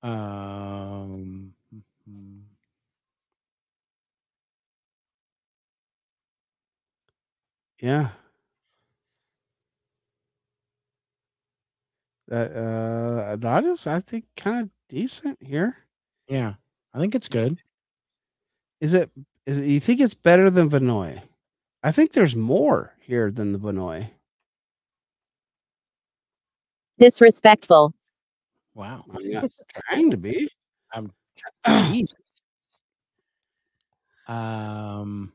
[0.03, 1.37] Um,
[7.80, 8.10] Yeah.
[12.28, 15.78] That uh the audio's I think kind of decent here.
[16.28, 16.56] yeah,
[16.94, 17.62] I think it's good.
[18.82, 19.10] Is it
[19.45, 21.22] is it you think it's better than Vinoy?
[21.84, 24.10] I think there's more here than the Vinoy.
[26.99, 27.94] Disrespectful.
[28.74, 29.06] Wow.
[29.10, 29.52] I'm not
[29.90, 30.49] trying to be.
[31.91, 32.20] Jesus.
[34.28, 35.32] Um.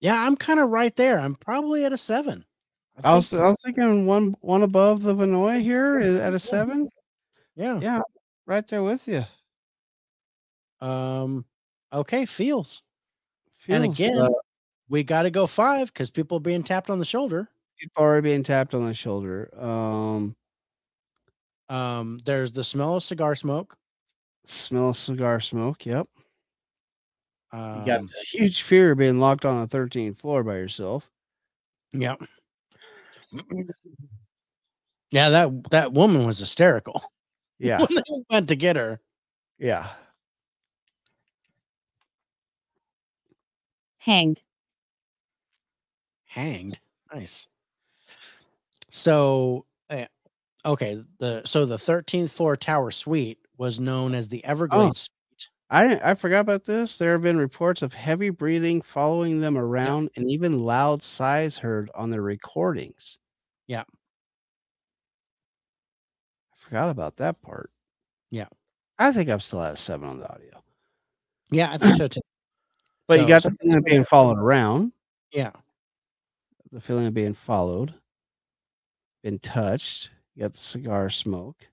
[0.00, 1.18] Yeah, I'm kind of right there.
[1.18, 2.44] I'm probably at a seven.
[3.02, 6.88] I was I was thinking one one above the Vinoy here is at a seven.
[7.54, 7.78] yeah.
[7.80, 8.02] Yeah,
[8.46, 9.24] right there with you.
[10.80, 11.44] Um.
[11.92, 12.82] Okay, feels.
[13.68, 14.28] And again, uh,
[14.88, 17.48] we got to go five because people are being tapped on the shoulder.
[17.78, 19.50] people already being tapped on the shoulder.
[19.58, 20.34] Um,
[21.68, 23.76] Um, there's the smell of cigar smoke.
[24.44, 25.84] smell of cigar smoke.
[25.84, 26.08] Yep.
[27.50, 31.10] Um, You got the huge fear of being locked on the 13th floor by yourself.
[31.92, 32.16] yeah.
[35.10, 37.02] Yeah, that that woman was hysterical
[37.58, 37.78] Yeah.
[37.78, 39.00] when they went to get her.
[39.58, 39.88] Yeah.
[43.98, 44.40] Hanged.
[46.26, 46.78] hanged.
[47.12, 47.46] Nice.
[48.90, 50.06] So, eh,
[50.64, 55.10] okay, the so the 13th floor tower suite was known as the Everglades.
[55.70, 56.96] I didn't, I forgot about this.
[56.96, 61.90] There have been reports of heavy breathing following them around and even loud sighs heard
[61.94, 63.18] on their recordings.
[63.66, 63.84] Yeah.
[66.52, 67.70] I forgot about that part.
[68.30, 68.46] Yeah.
[68.98, 70.62] I think I'm still at a seven on the audio.
[71.50, 72.20] Yeah, I think so too.
[73.06, 74.92] But So- you got so- the feeling of being followed around,
[75.32, 75.52] Yeah,
[76.72, 77.94] the feeling of being followed,
[79.22, 80.10] been touched.
[80.34, 81.66] You got the cigar smoke.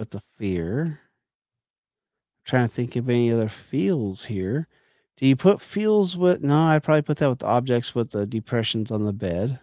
[0.00, 0.98] With the fear.
[2.46, 4.66] trying to think of any other feels here.
[5.18, 8.90] Do you put feels with no, I'd probably put that with objects with the depressions
[8.90, 9.60] on the bed.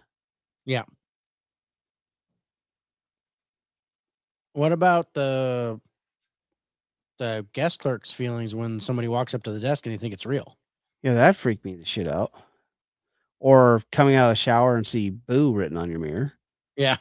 [0.64, 0.84] Yeah.
[4.52, 5.80] What about the
[7.18, 10.24] the guest clerk's feelings when somebody walks up to the desk and you think it's
[10.26, 10.56] real?
[11.02, 12.32] Yeah, that freaked me the shit out.
[13.40, 16.34] Or coming out of the shower and see boo written on your mirror.
[16.76, 16.98] Yeah.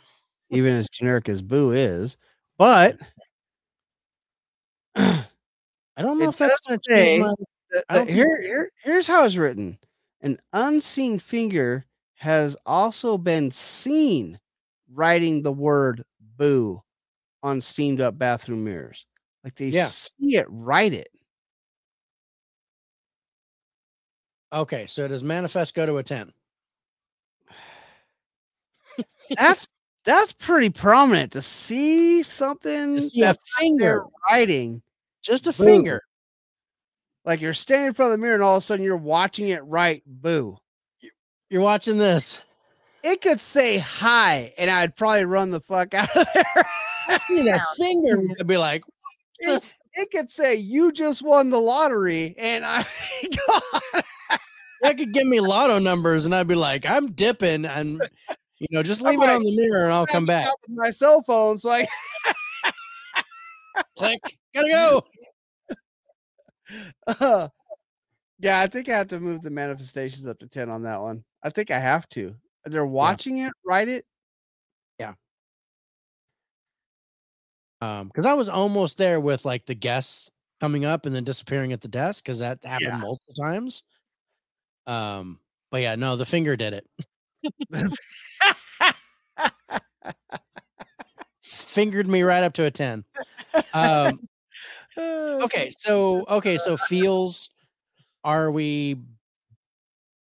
[0.49, 2.17] Even as generic as boo is.
[2.57, 2.97] But
[4.97, 7.33] I don't know It if that's going to change my
[7.71, 9.77] the- I the- don't think- here, here, here's how it's written.
[10.21, 14.39] An unseen finger has also been seen
[14.91, 16.81] writing the word boo
[17.43, 19.05] on steamed up bathroom mirrors.
[19.43, 19.85] Like they Yeah.
[19.85, 21.09] see it write it.
[24.53, 26.31] Okay, so does manifest go to a 10?
[29.35, 29.67] That's
[30.05, 34.81] that's pretty prominent to see something To see a finger, writing.
[35.27, 35.65] Just a Boo.
[35.65, 36.01] finger.
[37.25, 39.49] Like you're standing in front of the mirror and all of a sudden you're watching
[39.49, 40.01] it right.
[40.05, 40.57] boo.
[41.49, 42.41] You're watching this.
[43.03, 46.65] It could say hi, and I'd probably run the fuck out of there.
[47.07, 48.21] I see that finger.
[48.39, 48.83] I'd be like,
[49.39, 52.85] it, it could say you just won the lottery, and I
[53.23, 54.03] God,
[54.81, 58.01] that could give me lotto numbers, and I'd be like, I'm dipping, and
[58.59, 60.47] you know, just I'm leave it on the mirror, and I'll come back.
[60.67, 61.57] with my cell phone.
[61.57, 61.89] So like,
[63.97, 64.19] Click,
[64.53, 65.03] gotta go.
[67.07, 67.47] Uh,
[68.39, 71.23] yeah, I think I have to move the manifestations up to ten on that one.
[71.43, 72.35] I think I have to.
[72.65, 74.05] They're watching it, write it.
[74.99, 75.13] Yeah.
[77.81, 80.29] Um, because I was almost there with like the guests
[80.59, 82.97] coming up and then disappearing at the desk because that happened Yeah.
[82.97, 83.83] multiple times.
[84.87, 85.39] Um,
[85.71, 86.87] but yeah, no, the finger did it.
[91.43, 93.05] Fingered me right up to a 10.
[93.73, 94.27] Um,
[94.97, 97.49] okay, so okay, so feels
[98.23, 98.97] are we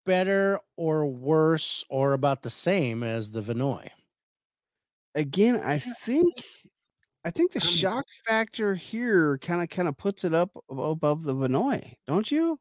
[0.05, 3.91] better or worse or about the same as the Vinoy?
[5.15, 6.43] again, I think
[7.25, 11.25] I think the um, shock factor here kind of kind of puts it up above
[11.25, 12.59] the Vinoy, don't you?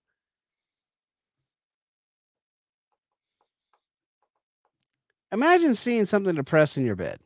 [5.31, 7.19] Imagine seeing something to press in your bed.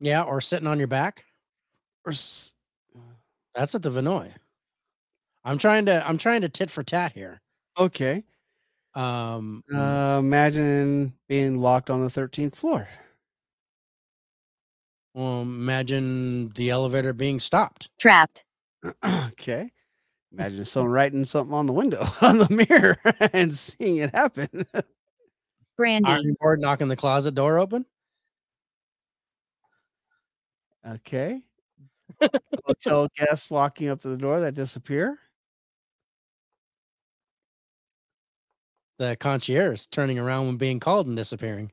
[0.00, 1.24] Yeah, or sitting on your back.
[2.06, 2.54] Or s-
[3.56, 4.32] That's at the Vinoy.
[5.42, 7.40] I'm trying to I'm trying to tit for tat here.
[7.78, 8.22] okay.
[8.94, 12.86] Um Uh, imagine being locked on the 13th floor.
[15.14, 17.88] well, imagine the elevator being stopped.
[17.98, 18.44] trapped,
[19.04, 19.72] okay.
[20.32, 22.98] Imagine someone writing something on the window on the mirror
[23.32, 24.48] and seeing it happen.
[25.78, 26.12] Brandon.
[26.12, 27.86] Iron board knocking the closet door open.
[30.86, 31.42] okay.
[32.64, 35.18] Hotel guests walking up to the door that disappear.
[38.98, 41.70] The concierge turning around when being called and disappearing.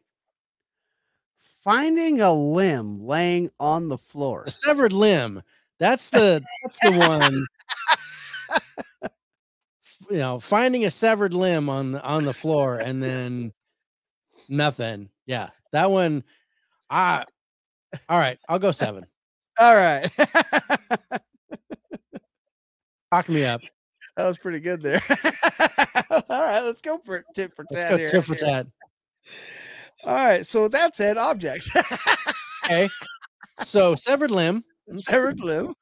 [1.64, 4.44] Finding a limb laying on the floor.
[4.46, 5.42] A severed limb.
[5.80, 7.46] That's the that's the one.
[10.10, 13.54] you know, finding a severed limb on the on the floor and then
[14.50, 15.10] nothing.
[15.26, 16.24] Yeah, that one.
[16.90, 17.24] I.
[18.10, 19.06] All right, I'll go seven.
[19.64, 20.12] All right.
[23.14, 23.62] Talk me up.
[24.18, 25.02] that was pretty good there.
[26.30, 27.26] All right, let's go for it.
[27.34, 28.10] Tip for Let's go here.
[28.10, 28.68] tit for tat.
[30.04, 31.74] All right, so with that said, objects.
[32.66, 32.90] Okay.
[33.64, 35.74] So severed limb, Severed limb.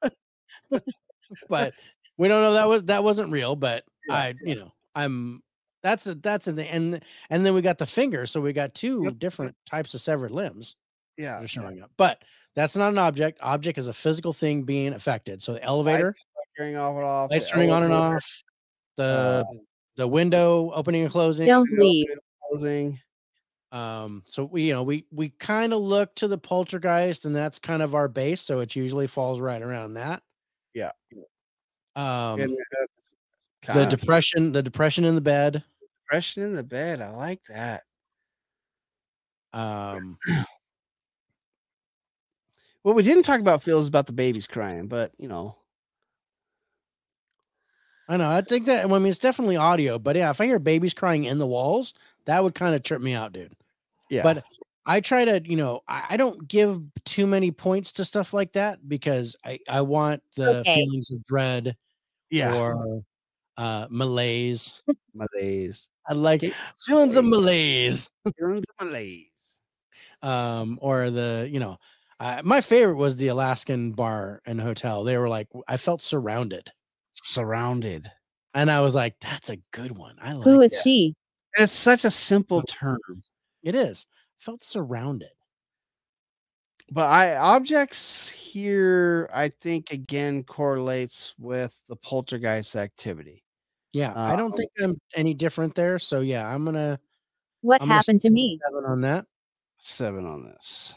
[1.50, 1.74] but
[2.20, 3.56] we don't know that was that wasn't real.
[3.56, 5.42] But Yeah, I, you know, I'm
[5.82, 7.02] that's a, that's in the and
[7.32, 8.26] and then we got the finger.
[8.28, 9.18] So we got two Yep.
[9.20, 10.76] different types of severed limbs.
[11.18, 11.36] Yeah.
[11.38, 11.90] that are showing up.
[11.98, 12.22] But
[12.56, 13.40] that's not an object.
[13.42, 15.42] Object is a physical thing being affected.
[15.42, 16.24] So the elevator, Lights
[16.58, 17.32] turning off and off.
[17.32, 18.44] lights the turning on and off,
[18.98, 19.44] the uh,
[19.96, 21.48] the window opening and closing.
[21.48, 22.08] don't leave,
[22.50, 23.00] Closing.
[23.72, 27.60] Um, so we you know we we kind of look to the poltergeist, and that's
[27.60, 28.42] kind of our base.
[28.42, 30.22] So it usually falls right around that.
[30.74, 30.92] Yeah.
[31.96, 35.64] Um, and that's the of depression, the depression in the bed.
[36.06, 37.02] depression in the bed.
[37.02, 37.84] I like that.
[39.54, 40.18] Um,
[42.84, 45.56] What we didn't talk about, Phil, is about the babies crying, but you know,
[48.08, 48.30] I know.
[48.30, 48.84] I think that.
[48.86, 51.94] I mean, it's definitely audio, but yeah, if I hear babies crying in the walls,
[52.26, 53.54] that would kind of trip me out, dude.
[54.10, 54.24] yeah.
[54.24, 54.44] But
[54.86, 58.54] I try to, you know, I, I don't give too many points to stuff like
[58.54, 60.74] that because I, I want the Okay.
[60.74, 61.78] feelings of dread
[62.30, 63.04] yeah, or
[63.58, 64.82] uh malaise.
[65.14, 65.90] malaise.
[66.08, 66.54] I like Okay.
[66.86, 68.10] feelings of malaise.
[68.38, 69.62] Feelings of malaise.
[70.22, 71.78] Um, or the, you know,
[72.22, 75.04] uh, my favorite was the Alaskan bar and hotel.
[75.04, 76.72] They were like, I felt surrounded.
[77.14, 78.10] Surrounded.
[78.54, 80.16] And I was like, that's a good one.
[80.22, 80.82] I like who is that.
[80.84, 81.16] she?
[81.58, 83.00] It's such a simple term,
[83.64, 84.06] It is.
[84.40, 85.30] Felt surrounded.
[86.92, 93.44] but I objects here, I think again correlates with the poltergeist activity.
[93.94, 94.14] Yeah.
[94.16, 96.00] I don't Um, think I'm any different there.
[96.00, 97.00] So yeah, I'm gonna
[97.62, 98.60] What I'm gonna happened to me?
[98.66, 99.26] seven on that.
[99.80, 100.94] Seven on this.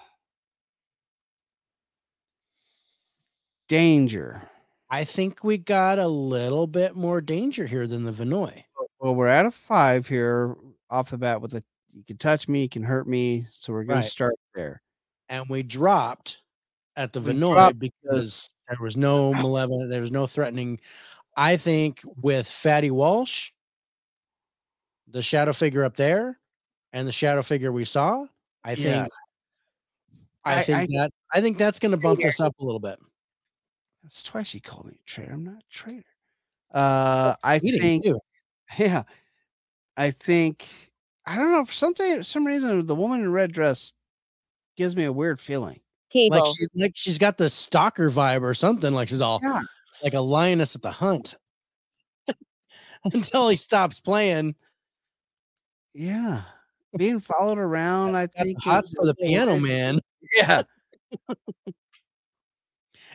[3.74, 4.40] Danger.
[4.88, 8.62] I think we got a little bit more danger here than the Vinoy.
[8.78, 10.54] Oh, well, we're at a five here
[10.90, 13.48] off the bat with a you can touch me, you can hurt me.
[13.50, 14.04] So we're gonna Right.
[14.04, 14.80] start there.
[15.28, 16.42] and we dropped
[16.94, 20.78] at the Vinoy because there was no malevolent, there was no threatening.
[21.36, 23.50] I think with Fatty Walsh,
[25.08, 26.38] the shadow figure up there,
[26.92, 28.26] and the shadow figure we saw,
[28.62, 28.76] I Yeah.
[29.02, 29.12] think
[30.44, 33.00] I, I- think I- that I think that's gonna bump us up a little bit.
[34.04, 35.32] That's twice you called me a traitor.
[35.32, 36.04] I'm not a traitor.
[36.72, 38.20] Uh I think too.
[38.78, 39.02] yeah.
[39.96, 40.68] I think
[41.26, 43.92] I don't know for something some reason the woman in red dress
[44.76, 45.80] gives me a weird feeling.
[46.10, 46.36] Cable.
[46.36, 49.62] like she like she's got the stalker vibe or something, like she's all Yeah.
[50.02, 51.34] like a lioness at the hunt.
[53.12, 54.54] Until he stops playing.
[55.94, 56.42] Yeah.
[56.96, 60.00] Being followed around, I think hots is for the piano man.
[60.36, 60.62] Yeah.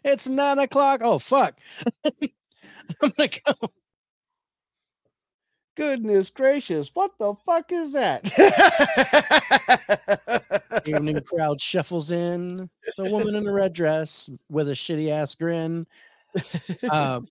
[0.03, 1.01] It's nine o'clock.
[1.03, 1.57] Oh fuck.
[2.05, 3.53] I'm gonna go.
[5.77, 8.25] Goodness gracious, what the fuck is that?
[10.85, 12.69] Evening crowd shuffles in.
[12.83, 15.87] It's a woman in a red dress with a shitty ass grin.
[16.91, 17.27] Um,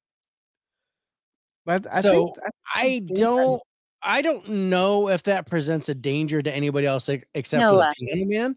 [1.66, 2.36] but I so think
[2.74, 3.62] I think that- don't
[4.02, 7.92] I don't know if that presents a danger to anybody else ex- except for Noah.
[7.98, 8.56] the piano man.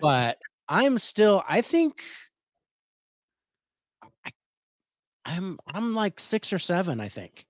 [0.00, 0.38] But
[0.68, 2.04] I'm still I think I,
[5.24, 7.46] I'm I'm like six or seven, I think.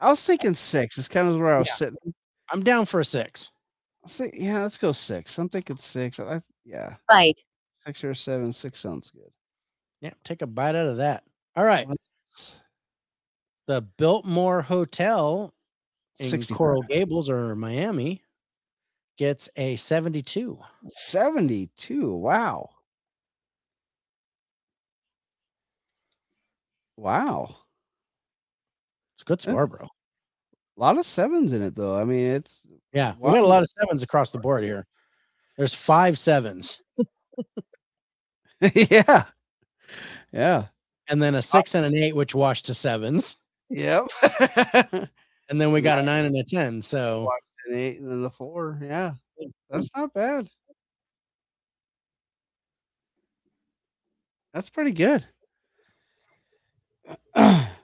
[0.00, 0.96] I was thinking six.
[0.98, 1.74] It's kind of where I was Yeah.
[1.74, 2.14] sitting.
[2.50, 3.50] I'm down for a six.
[4.02, 5.36] I was think, yeah, let's go six.
[5.38, 6.20] I'm thinking six.
[6.20, 7.40] I, yeah, Fight.
[7.84, 8.52] six or seven.
[8.52, 9.30] Six sounds good.
[10.00, 11.24] Yeah, take a bite out of that.
[11.56, 11.88] All right.
[13.66, 15.52] The Biltmore Hotel
[16.20, 16.56] in 65.
[16.56, 18.22] Coral Gables or Miami
[19.18, 20.58] gets a 72.
[20.86, 22.14] 72.
[22.14, 22.70] Wow.
[26.98, 27.54] Wow.
[29.16, 29.50] It's a good Yeah.
[29.52, 29.86] score, bro.
[29.86, 31.98] A lot of sevens in it though.
[32.00, 34.86] I mean, it's Yeah, we got a lot of sevens across the board here.
[35.58, 36.80] There's five sevens
[38.74, 39.24] yeah.
[40.32, 40.66] Yeah.
[41.08, 43.36] and then a uh six and an eight, which washed to sevens.
[43.70, 44.08] Yep.
[45.50, 46.82] And then we got a nine and a 10.
[46.82, 47.28] So
[47.68, 48.78] An eight and then the four.
[48.82, 49.14] Yeah.
[49.70, 50.50] That's not bad.
[54.54, 55.26] That's pretty good.
[57.38, 57.68] I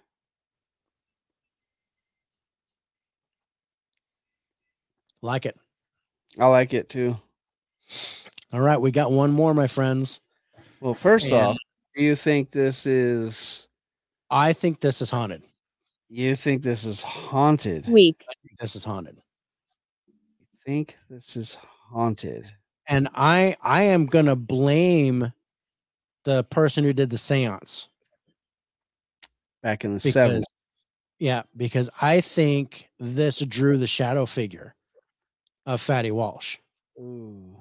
[5.22, 5.56] like it.
[6.38, 7.16] I like it too.
[8.52, 10.20] All right, we got one more, my friends.
[10.80, 11.56] Well, first And- off,
[11.94, 13.68] do you think this is
[14.30, 15.42] I think this is haunted.
[16.08, 17.88] you think this is haunted?
[17.88, 18.24] Weak.
[18.28, 19.20] I think this is haunted.
[20.66, 21.56] think this is
[21.90, 22.50] haunted.
[22.88, 25.32] And I I am gonna blame
[26.24, 27.88] the person who did the seance.
[29.64, 30.44] Back in the seventies.
[31.18, 34.76] yeah, because I think this drew the shadow figure
[35.66, 36.58] of Fatty Walsh.
[37.00, 37.56] Ooh.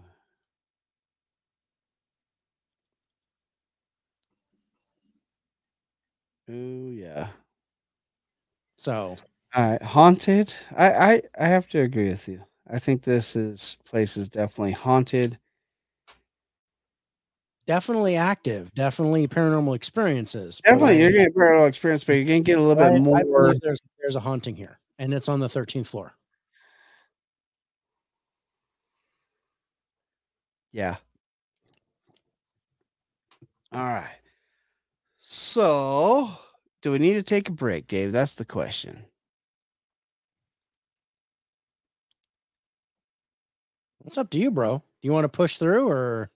[6.51, 7.29] Ooh, yeah.
[8.75, 9.17] So
[9.55, 10.53] All right, haunted.
[10.75, 12.43] I, I I have to agree with you.
[12.69, 15.39] I think this is place is definitely haunted.
[17.67, 20.61] Definitely active, definitely paranormal experiences.
[20.63, 23.53] Definitely, you're getting parallel experience, but you're gonna get a little I- bit more.
[23.61, 26.13] there's there's a haunting here, and it's on the 13th floor.
[30.71, 30.97] Yeah.
[33.71, 34.17] All right.
[35.19, 36.29] So,
[36.81, 38.11] do we need to take a break, Dave?
[38.11, 39.05] That's the question.
[43.99, 44.77] What's up to you, bro.
[44.79, 46.29] Do you want to push through or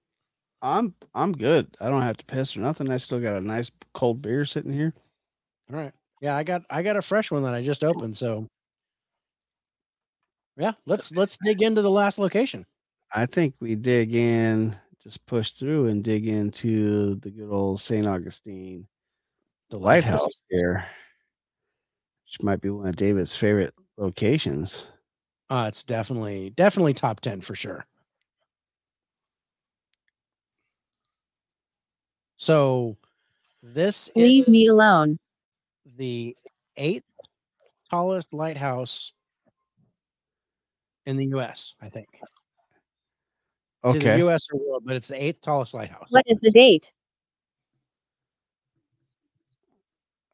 [0.67, 1.75] I'm I'm good.
[1.79, 2.91] I don't have to piss or nothing.
[2.91, 4.93] I still got a nice cold beer sitting here.
[5.71, 5.93] all right?
[6.21, 8.47] Yeah, I got I got a fresh one that I just opened, so
[10.57, 12.65] yeah, let's let's dig into the last location.
[13.13, 18.05] I think we dig in, just push through and dig into the good old St.
[18.05, 18.87] Augustine
[19.69, 20.85] The lighthouse there,
[22.25, 24.87] which might be one of David's favorite locations.
[25.49, 27.85] Uh, it's definitely definitely top 10 for sure.
[32.37, 32.97] So
[33.61, 35.17] this Leave me alone.
[35.97, 36.35] the
[36.77, 37.03] eighth
[37.89, 39.11] tallest lighthouse
[41.05, 42.07] in the US, I think.
[43.83, 44.19] It's either Okay.
[44.19, 46.07] US or world, but it's the eighth tallest lighthouse.
[46.09, 46.91] What is the date?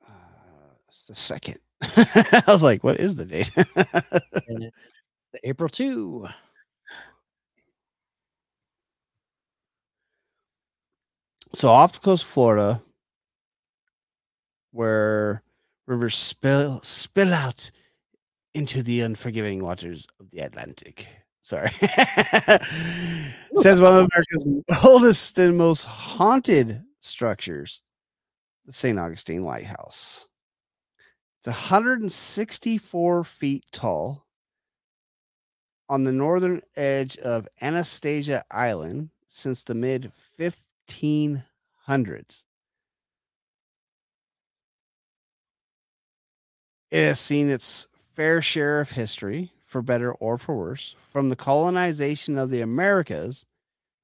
[0.05, 0.11] Uh,
[0.89, 1.59] it's the second.
[1.81, 3.51] I was like, what is the date?
[5.33, 6.27] The April 2.
[11.55, 12.81] So off the coast of Florida,
[14.71, 15.43] where
[15.87, 17.71] rivers spill spill out
[18.53, 21.07] into the unforgiving waters of the Atlantic.
[21.41, 21.71] Sorry.
[23.55, 27.81] Says one of America's oldest and most haunted structures,
[28.65, 28.97] the St.
[28.97, 30.27] Augustine Lighthouse.
[31.39, 34.25] It's 164 feet tall
[35.89, 40.13] on the northern edge of Anastasia Island since the mid
[40.87, 42.45] 1500s.
[46.91, 51.35] It has seen its fair share of history, for better or for worse, from the
[51.35, 53.45] colonization of the Americas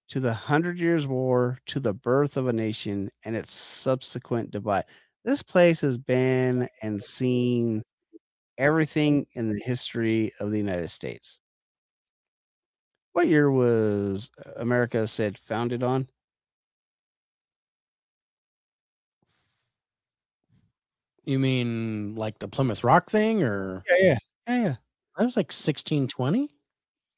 [0.10, 4.85] to the Hundred Years' War to the birth of a nation and its subsequent divide.
[5.26, 7.84] This place has been and seen
[8.57, 11.39] everything in the history of the United States.
[13.14, 16.10] What year was uh, America said founded on?
[21.26, 24.18] You mean like the Plymouth Rock thing, or Yeah, yeah,
[24.48, 24.76] yeah, yeah.
[25.18, 26.50] that was like 1620?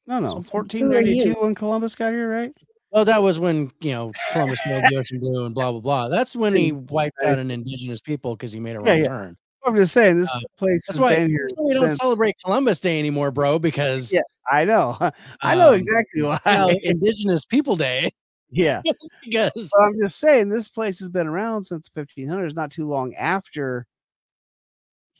[0.06, 1.34] No, no, Something- fourteen Who are ninety two you?
[1.40, 2.52] when Columbus got here, right?
[2.90, 6.08] Well, that was when you know Columbus sailed the ocean blue and blah blah blah.
[6.08, 9.08] That's when he wiped out an indigenous people because he made a wrong Yeah, yeah.
[9.08, 9.36] turn.
[9.64, 11.96] I'm just saying this Uh, place That's has why, been here that's why we don't
[11.96, 13.60] celebrate Columbus Day anymore, bro.
[13.60, 14.22] Because Yeah.
[14.50, 14.98] I know,
[15.42, 16.40] I know um, exactly why.
[16.46, 18.10] you know, Indigenous People Day.
[18.50, 18.82] yeah,
[19.24, 23.14] Because but I'm just saying this place has been around since 1500s, not too long
[23.14, 23.86] after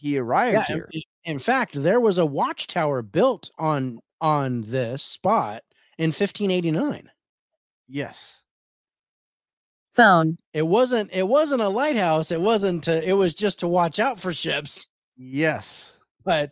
[0.03, 0.89] he arrived yeah, here.
[0.93, 5.63] in- in fact, there was a watchtower built on on this spot
[5.97, 7.09] in 1589.
[7.89, 8.43] Yes,
[9.95, 12.33] phone, It wasn't it wasn't a lighthouse.
[12.33, 16.51] It wasn't to, it was just to watch out for ships, yes, but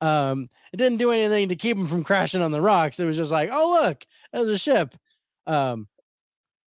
[0.00, 3.00] um it didn't do anything to keep them from crashing on the rocks.
[3.00, 4.94] It was just like, "Oh, look, there's a ship."
[5.46, 5.88] Um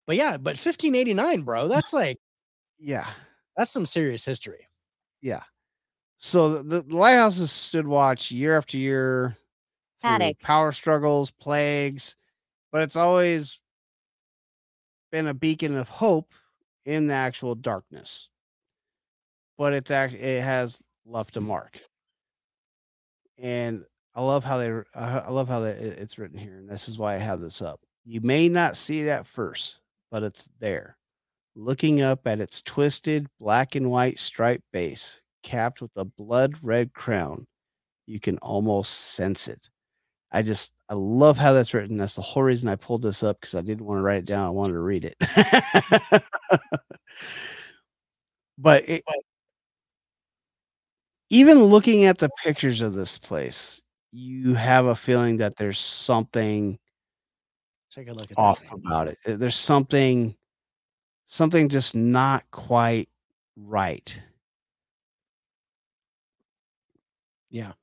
[0.07, 2.19] but yeah, but 1589, bro, that's like
[2.79, 3.07] yeah,
[3.57, 4.67] that's some serious history.
[5.23, 5.43] yeah.
[6.25, 9.37] So the, the lighthouses stood watch year after year
[10.03, 10.41] Attic.
[10.41, 12.17] power struggles, plagues,
[12.73, 13.61] but it's always
[15.13, 16.33] been a beacon of hope
[16.87, 18.31] in the actual darkness.
[19.59, 21.79] But it's act it has left a mark,
[23.37, 26.89] and I love how they I I love how they, it's written here, and this
[26.89, 27.81] is why I have this up.
[28.07, 29.79] You may not see it at first,
[30.11, 30.97] but it's there.
[31.55, 36.93] Looking up at its twisted black and white striped base, capped with a blood red
[36.93, 37.47] crown,
[38.07, 39.71] you can almost sense it.
[40.33, 41.97] I just I love how that's written.
[41.97, 44.25] That's the whole reason I pulled this up because I didn't want to write it
[44.25, 44.45] down.
[44.45, 45.17] I wanted to read it.
[48.59, 49.05] but it,
[51.31, 56.79] even looking at the pictures of this place, you have a feeling that there's something
[57.93, 59.19] Take a look at off about it.
[59.25, 60.35] There's something
[61.27, 63.09] something just not quite
[63.57, 64.21] right.
[67.55, 67.75] Yeah.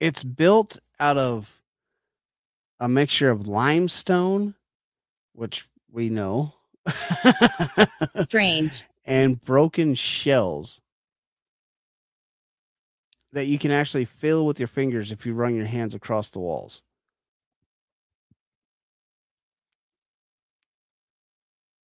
[0.00, 1.60] It's built out of
[2.80, 4.54] a mixture of limestone,
[5.34, 6.54] which we know,
[8.22, 10.80] strange, and broken shells
[13.34, 16.40] that you can actually feel with your fingers if you run your hands across the
[16.40, 16.82] walls.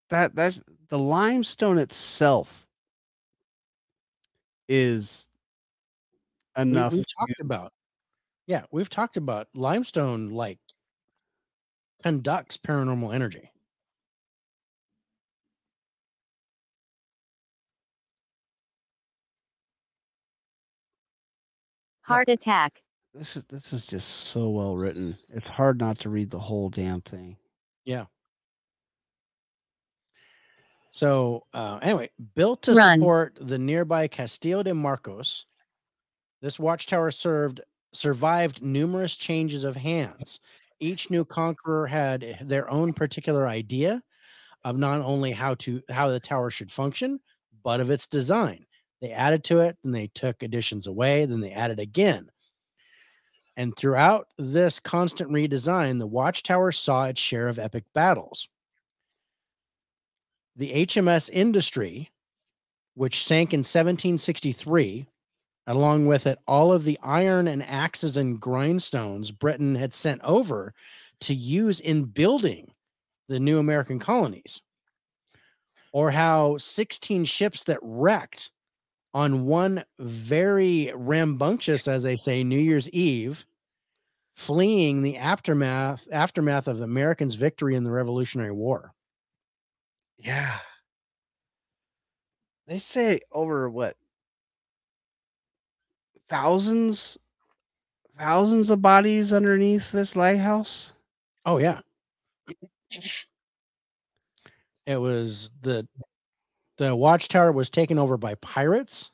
[0.09, 2.68] That that's the limestone itself
[4.69, 5.29] is
[6.57, 6.93] enough.
[6.93, 7.73] we've to- talked about
[8.47, 10.59] yeah we've talked about limestone like
[12.03, 13.51] conducts paranormal energy
[22.09, 22.83] heart attack,
[23.15, 25.17] this is this is just so well written.
[25.29, 27.37] It's hard not to read the whole damn thing.
[30.99, 32.99] So uh anyway built to Run.
[32.99, 35.47] support the nearby castillo de marcos
[36.41, 37.61] this watchtower served
[37.93, 40.41] survived numerous changes of hands.
[40.81, 44.03] Each new conqueror had their own particular idea
[44.65, 47.21] of not only how to how the tower should function
[47.65, 48.65] but of its design.
[49.01, 52.31] They added to it and they took additions away then they added again.
[53.57, 58.49] And throughout this constant redesign the watchtower saw its share of epic battles
[60.59, 62.11] the hms industry
[62.95, 65.07] which sank in 1763
[65.67, 70.75] along with it all of the iron and axes and grindstones britain had sent over
[71.21, 72.73] to use in building
[73.29, 74.63] the new american colonies.
[75.93, 78.51] Or how 16 ships that wrecked
[79.15, 83.47] on one very rambunctious as they say new year's eve
[84.37, 88.93] fleeing the aftermath aftermath of the americans victory in the revolutionary war
[90.19, 90.59] Yeah.
[92.67, 93.97] they say over what
[96.29, 97.17] thousands
[98.19, 100.93] thousands of bodies underneath this lighthouse.
[101.47, 101.81] Oh yeah.
[104.87, 105.87] It was the
[106.79, 109.11] the watchtower was taken over by pirates.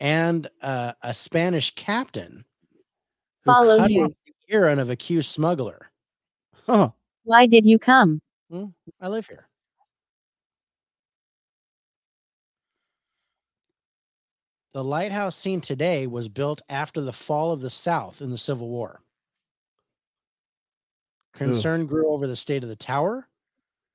[0.00, 2.44] And uh, a Spanish captain
[3.44, 4.04] who Follow cut you.
[4.04, 5.91] off the ear of an accused smuggler.
[6.66, 6.90] Huh.
[7.24, 8.20] Why did you come?
[9.00, 9.48] I live here.
[14.74, 18.68] The lighthouse seen today was built after the fall of the South in the Civil
[18.68, 19.00] War.
[21.34, 23.28] Concern grew over the state of the tower.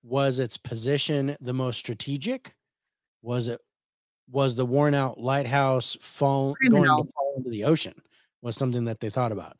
[0.04, 2.54] Was its position the most strategic?
[3.22, 3.60] Was it
[4.30, 7.94] was the worn out lighthouse fall going to fall into the ocean?
[8.42, 9.58] Was something that they thought about.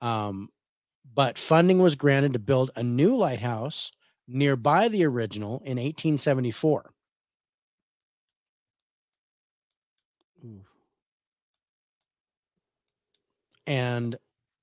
[0.00, 0.48] Um,
[1.20, 3.92] but funding was granted to build a new lighthouse
[4.26, 6.90] nearby the original in 1874.
[10.42, 10.62] Ooh.
[13.66, 14.16] And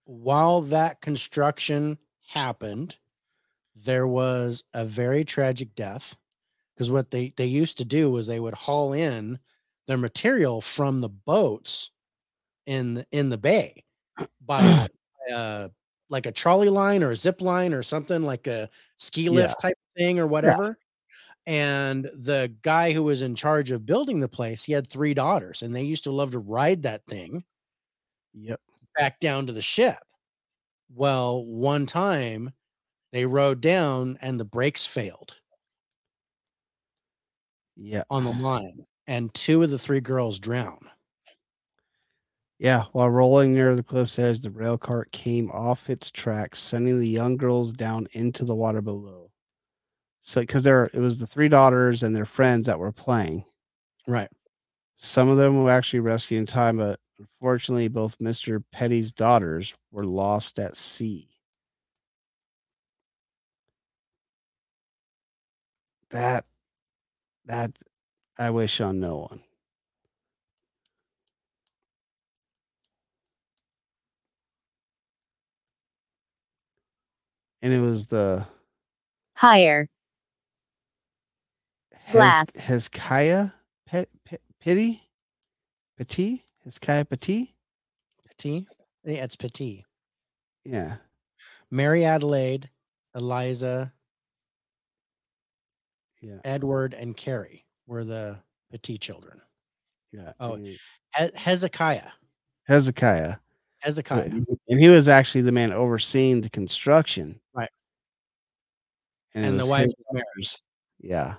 [0.05, 2.95] while that construction happened,
[3.75, 6.15] there was a very tragic death
[6.73, 9.37] because what they, they used to do was they would haul in
[9.85, 11.91] their material from the boats
[12.65, 13.83] in the, in the bay
[14.43, 14.87] by
[15.31, 15.67] uh,
[16.09, 19.29] like a trolley line or a zip line or something like a ski Yeah.
[19.29, 20.67] lift type thing or whatever.
[20.67, 20.73] Yeah.
[21.47, 25.61] And the guy who was in charge of building the place, he had three daughters,
[25.63, 27.45] and they used to love to ride that thing
[28.33, 28.61] Yep.
[28.97, 29.97] back down to the ship.
[30.89, 32.53] Well, one time
[33.13, 35.37] they rode down and the brakes failed
[37.77, 38.03] Yeah.
[38.09, 40.89] on the line, and two of the three girls drowned.
[42.59, 42.85] Yeah.
[42.91, 47.07] While rolling near the cliff's edge, the rail cart came off its tracks, sending the
[47.07, 49.31] young girls down into the water below.
[50.21, 53.45] So, because there, it was the three daughters and their friends that were playing.
[54.07, 54.29] Right.
[54.95, 58.63] Some of them were actually rescued in time, but unfortunately, both Mr.
[58.71, 61.29] Petty's daughters were lost at sea.
[66.09, 66.45] That,
[67.45, 67.77] that,
[68.37, 69.43] I wish on no one.
[77.67, 78.45] And it was the
[79.35, 79.89] Higher.
[81.93, 82.55] Hez, Glass.
[82.55, 83.49] Hezekiah
[83.85, 85.01] Pet, Pet, Pity,
[85.97, 87.53] Petit, Hezekiah Petit.
[88.29, 88.67] Petit.
[89.03, 89.83] Yeah, it's Petit.
[90.63, 90.95] Yeah,
[91.69, 92.69] Mary Adelaide,
[93.13, 93.91] Eliza,
[96.21, 98.37] yeah, Edward, and Carrie were the
[98.71, 99.41] Petit children.
[100.13, 100.31] yeah.
[100.39, 100.79] Oh, He-
[101.35, 102.11] Hezekiah.
[102.65, 103.35] Hezekiah.
[103.79, 104.29] Hezekiah.
[104.69, 107.39] and he was actually the man overseeing the construction.
[107.53, 107.69] Right.
[109.35, 110.67] And, And the wife his was daughters-
[110.99, 111.35] Yeah.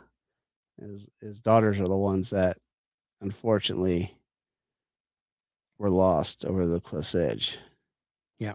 [0.80, 2.56] His his daughters are the ones that
[3.20, 4.14] unfortunately
[5.78, 7.58] were lost over the cliff's edge.
[8.38, 8.54] Yeah.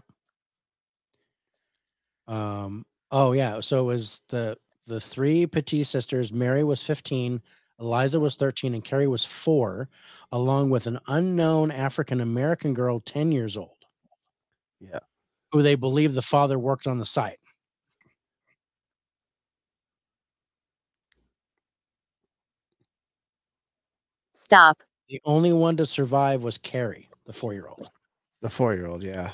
[2.26, 4.56] Um, oh yeah, so it was the
[4.86, 6.32] the three Petit sisters.
[6.32, 7.42] Mary was 15,
[7.80, 9.88] Eliza was 13, and Carrie was four,
[10.32, 13.73] along with an unknown African American girl 10 years old.
[14.92, 15.00] Yeah.
[15.52, 17.38] Who they believe the father worked on the site.
[24.34, 24.82] Stop.
[25.08, 27.88] The only one to survive was Carrie, the four-year-old.
[28.42, 29.32] The four year old, yeah.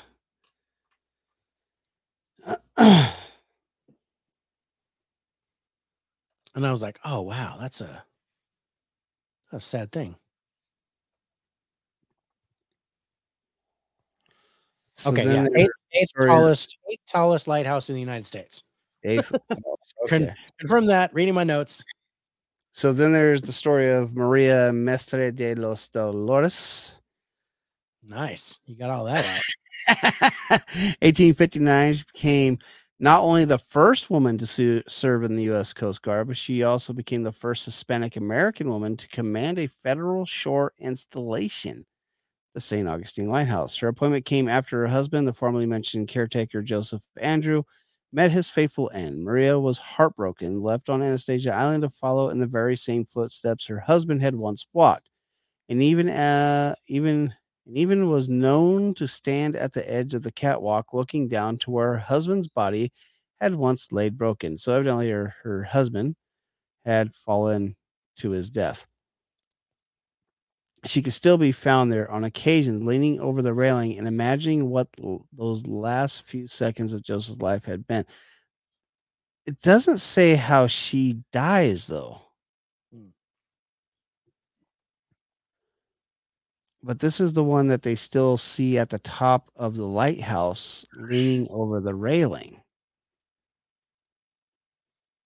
[6.53, 8.03] And I was like, oh wow, that's a
[9.51, 10.15] that's a sad thing.
[14.93, 15.43] So Okay, yeah.
[15.43, 18.63] there- Eighth, eighth tallest, eighth tallest lighthouse in the United States.
[19.03, 19.31] eighth-
[20.05, 20.33] okay.
[20.59, 21.83] Confirm that, reading my notes.
[22.73, 27.01] So then there's the story of Maria Mestre de los Dolores.
[28.03, 28.59] Nice.
[28.65, 29.41] You got all that out.
[31.01, 32.57] 1859, she became
[32.99, 35.73] not only the first woman to su- serve in the U.S.
[35.73, 40.25] Coast Guard, but she also became the first Hispanic American woman to command a federal
[40.25, 41.85] shore installation,
[42.53, 42.87] the St.
[42.87, 43.77] Augustine Lighthouse.
[43.77, 47.63] Her appointment came after her husband, the formerly mentioned caretaker Joseph Andrew,
[48.11, 49.23] met his fateful end.
[49.23, 53.79] Maria was heartbroken, left on Anastasia Island to follow in the very same footsteps her
[53.79, 55.09] husband had once walked,
[55.69, 57.33] and even uh, even
[57.65, 61.71] and even was known to stand at the edge of the catwalk looking down to
[61.71, 62.91] where her husband's body
[63.39, 64.57] had once laid broken.
[64.57, 66.15] So evidently her, her husband
[66.85, 67.75] had fallen
[68.17, 68.85] to his death.
[70.85, 74.87] She could still be found there on occasion, leaning over the railing and imagining what
[75.03, 78.03] l- those last few seconds of Joseph's life had been.
[79.45, 82.21] It doesn't say how she dies though.
[82.91, 83.09] Hmm.
[86.83, 90.83] But this is the one that they still see at the top of the lighthouse
[90.95, 92.59] leaning over the railing.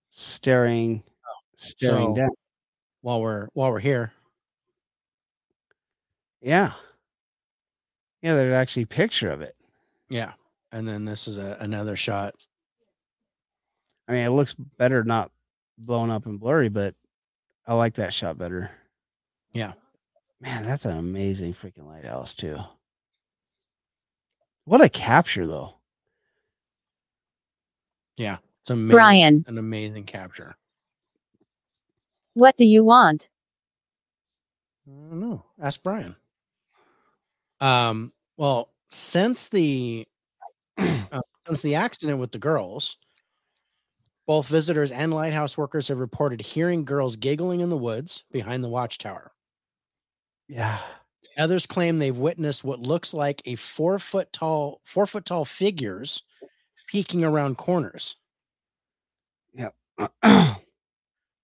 [0.09, 1.03] Staring
[1.55, 2.29] staring So- down.
[3.01, 4.11] While we're while we're here,
[6.45, 6.73] Yeah.
[8.21, 9.55] Yeah, there's actually a picture of it.
[10.09, 10.33] yeah,
[10.71, 12.35] and then this is a, another shot.
[14.07, 15.31] I mean, it looks better not
[15.79, 16.93] blown up and blurry, but
[17.65, 18.69] I like that shot better.
[19.53, 19.73] Yeah.
[20.39, 22.59] Man, that's an amazing freaking lighthouse too.
[24.65, 25.75] What a capture though.
[28.17, 28.95] Yeah, it's amazing.
[28.95, 30.55] Brian, an amazing capture.
[32.35, 33.29] what do you want?
[34.87, 35.43] I don't know.
[35.59, 36.15] Ask Brian.
[37.61, 38.11] Um.
[38.37, 40.07] Well, since the
[40.77, 42.97] uh, since the accident with the girls,
[44.27, 48.69] both visitors and lighthouse workers have reported hearing girls giggling in the woods behind the
[48.69, 49.31] watchtower.
[50.47, 50.79] Yeah.
[51.37, 56.23] Others claim they've witnessed what looks like a four foot tall, four foot tall figures
[56.87, 58.15] peeking around corners.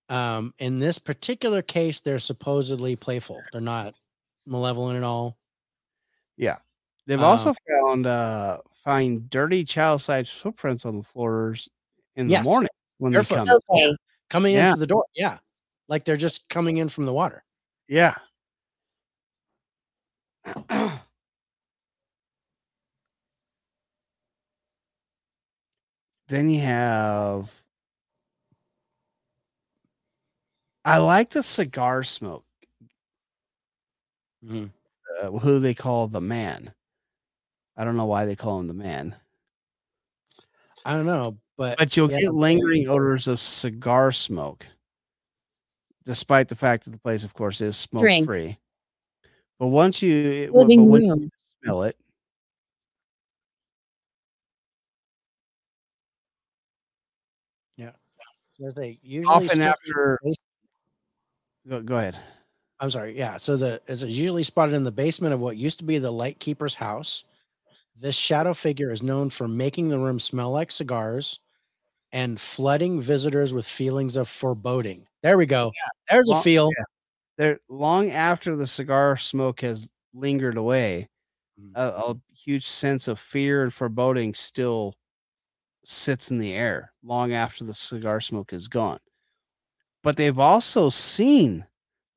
[0.09, 3.41] Um, in this particular case, they're supposedly playful.
[3.53, 3.93] They're not
[4.45, 5.37] malevolent at all.
[7.07, 11.67] They've Um, also found uh find dirty child sized footprints on the floors
[12.15, 12.69] in the morning
[12.99, 13.49] when they come.
[13.69, 13.95] Okay.
[14.29, 14.73] Coming in Yeah.
[14.73, 15.05] through the door.
[15.15, 15.39] Yeah.
[15.87, 17.43] Like they're just coming in from the water.
[17.87, 18.15] Yeah.
[26.27, 27.51] then you have
[30.83, 32.43] I like the cigar smoke,
[34.43, 34.71] Mhm.
[35.21, 36.73] Uh, who they call the man.
[37.77, 39.15] I don't know why they call him the man,
[40.85, 44.65] I don't know, but but you'll yeah, get lingering odors of cigar smoke,
[46.05, 48.25] despite the fact that the place, of course, is smoke Drink.
[48.25, 48.57] free.
[49.59, 51.29] But once you it- but when you
[51.63, 51.95] smell it,
[58.61, 60.19] there's a usually often spotted in the after
[61.67, 62.19] go, go ahead.
[62.81, 63.17] I'm sorry.
[63.17, 63.37] Yeah.
[63.37, 66.75] So the is usually spotted in the basement of what used to be the lightkeeper's
[66.75, 67.23] house.
[67.99, 71.39] This shadow figure is known for making the room smell like cigars
[72.11, 75.07] and flooding visitors with feelings of foreboding.
[75.21, 75.71] There we go.
[76.09, 76.69] There's a Well, feel.
[77.37, 81.07] there long after the cigar smoke has lingered away,
[81.61, 81.73] Mm.
[81.75, 84.95] a, a huge sense of fear and foreboding still
[85.83, 88.99] sits in the air long after the cigar smoke is gone.
[90.01, 91.65] But they've also seen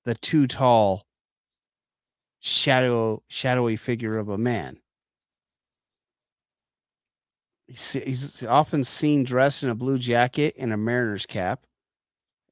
[0.05, 1.07] the too tall
[2.41, 4.79] shadow shadowy figure of a man.
[7.67, 11.65] He's, often seen dressed in a blue jacket and a mariner's cap.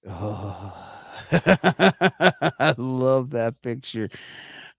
[0.08, 0.74] Oh,
[1.32, 4.08] I love that picture.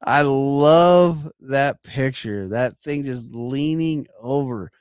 [0.03, 2.49] I love that picture.
[2.49, 4.71] That thing just leaning over.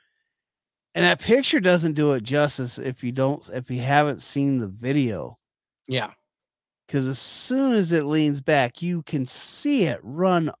[0.95, 4.67] And that picture doesn't do it justice if you don't if you haven't seen the
[4.67, 5.37] video.
[5.87, 6.11] Yeah.
[6.93, 10.51] Because as soon as it leans back, you can see it run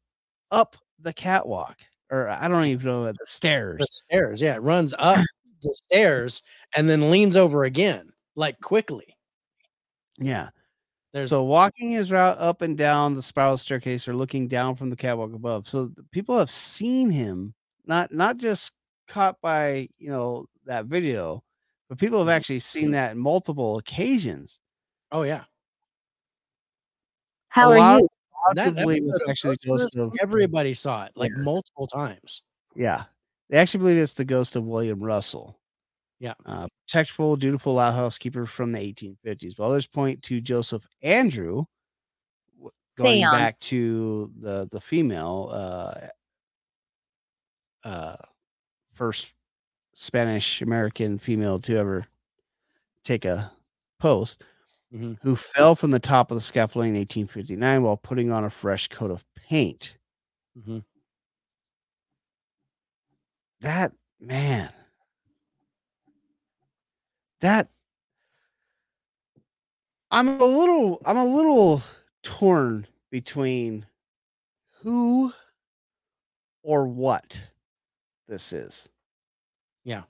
[0.49, 1.77] up the catwalk.
[2.09, 3.77] Or I don't even know the stairs.
[3.77, 4.41] The stairs.
[4.41, 4.55] Yeah.
[4.55, 5.23] It runs up
[5.61, 6.41] the stairs
[6.75, 9.15] and then leans over again, like quickly.
[10.17, 10.49] Yeah.
[11.13, 14.89] There's So walking his route up and down the spiral staircase or looking down from
[14.89, 15.69] the catwalk above.
[15.69, 17.53] So people have seen him,
[17.85, 18.71] not not just
[19.07, 21.43] caught by you know that video,
[21.89, 22.35] but people have mm-hmm.
[22.35, 24.59] actually seen that multiple occasions.
[25.11, 25.43] oh yeah.
[27.53, 28.05] How A are lot you?
[28.49, 31.43] of- That I believe it's actually the ghost of everybody saw it like Later.
[31.43, 32.41] multiple times.
[32.75, 33.03] yeah.
[33.49, 35.59] They actually believe it's the ghost of William Russell.
[36.19, 36.33] Yeah.
[36.45, 39.55] Uh, protectful, dutiful lighthouse keeper from the 1850s.
[39.55, 41.65] But others point to Joseph Andrew,
[42.57, 45.93] w- going back to the the female uh,
[47.83, 48.15] uh,
[48.93, 49.33] first
[49.93, 52.07] Spanish American female to ever
[53.03, 53.51] take a
[53.99, 54.43] post,
[54.93, 55.17] Mhm.
[55.23, 58.87] who fell from the top of the scaffolding in 1859 while putting on a fresh
[58.89, 59.97] coat of paint.
[60.57, 60.83] Mhm.
[63.61, 64.71] That man,
[67.41, 67.69] that
[70.11, 71.81] I'm a little, I'm a little
[72.23, 73.85] torn between
[74.83, 75.33] who
[76.63, 77.41] or what
[78.27, 78.89] this is.
[79.83, 80.03] Yeah.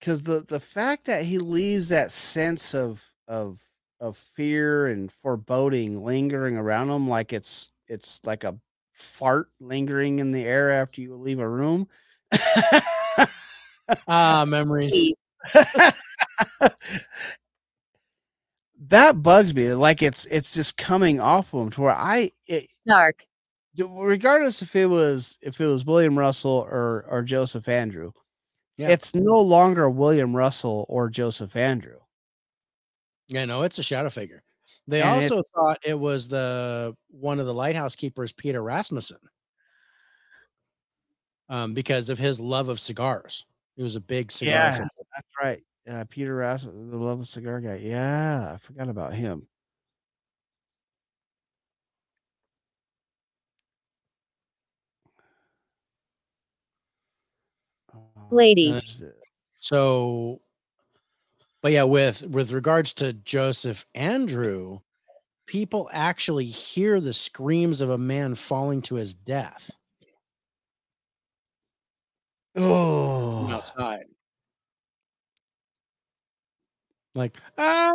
[0.00, 3.60] Because the the fact that he leaves that sense of of
[4.00, 8.56] of fear and foreboding lingering around him like it's it's like a
[8.92, 11.86] fart lingering in the air after you leave a room
[14.08, 15.12] Ah, memories.
[18.88, 19.74] That bugs me.
[19.74, 23.16] Like it's it's just coming off of him to where I it, Dark.
[23.78, 28.12] regardless if it was if it was William Russell or or Joseph Andrew,
[28.80, 28.88] Yeah.
[28.88, 31.98] it's no longer William Russell or Joseph Andrew.
[33.28, 34.42] Yeah, no, it's a shadow figure.
[34.88, 39.18] They And also thought it was the one of the lighthouse keepers, Peter Rasmussen,
[41.50, 43.44] um, because of his love of cigars.
[43.76, 44.52] He was a big cigar.
[44.54, 44.78] Yeah.
[44.78, 45.62] That's right.
[45.86, 47.76] Uh, Peter Rasmussen, the love of cigar guy.
[47.82, 49.46] Yeah, I forgot about him.
[58.30, 58.80] Lady.
[59.50, 60.40] So,
[61.62, 64.80] but yeah, with with regards to Joseph Andrew,
[65.46, 69.70] people actually hear the screams of a man falling to his death
[72.54, 74.06] from Oh, outside.
[77.14, 77.94] Like, ah,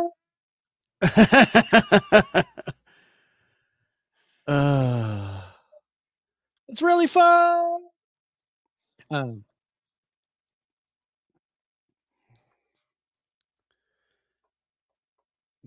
[4.46, 5.42] uh,
[6.68, 7.80] it's really fun.
[9.10, 9.44] Um,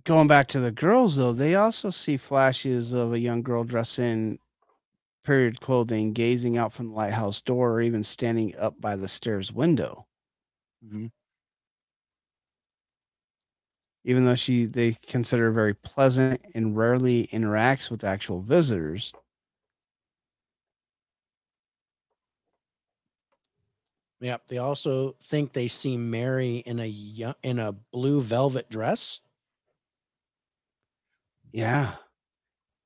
[0.09, 3.99] going back to the girls though, they also see flashes of a young girl dressed
[3.99, 4.39] in
[5.23, 9.53] period clothing, gazing out from the lighthouse door, or even standing up by the stairs
[9.53, 10.07] window.
[10.83, 11.09] mhm.
[14.03, 19.13] Even though she they consider very pleasant and rarely interacts with actual visitors.
[24.21, 24.47] Yep.
[24.47, 26.89] They also think they see Mary in a
[27.43, 29.21] in a blue velvet dress.
[31.51, 31.95] Yeah.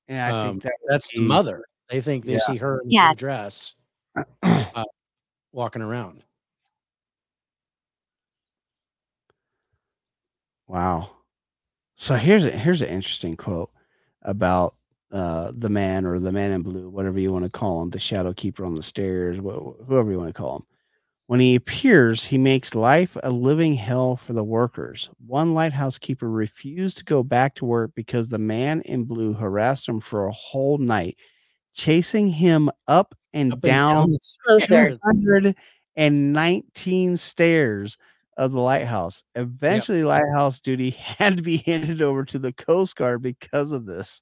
[0.07, 1.63] And I Um, think that That's the mother.
[1.89, 2.39] They think they Yeah.
[2.39, 3.09] see her in a Yeah.
[3.09, 3.75] blue dress
[4.43, 4.83] uh,
[5.51, 6.23] walking around.
[10.67, 11.11] Wow.
[11.95, 13.71] So here's a here's an interesting quote
[14.23, 14.75] about
[15.11, 17.99] uh, the man or the man in blue, whatever you want to call him, the
[17.99, 20.63] shadow keeper on the stairs, wh- whoever you want to call him.
[21.27, 25.09] When he appears, he makes life a living hell for the workers.
[25.25, 29.87] One lighthouse keeper refused to go back to work because the man in blue harassed
[29.87, 31.17] him for a whole night,
[31.73, 34.19] chasing him up and Up and down the
[35.01, 37.97] 119 stairs
[38.37, 39.23] of the lighthouse.
[39.35, 44.21] Eventually, lighthouse duty had to be handed over to the Coast Guard because of this.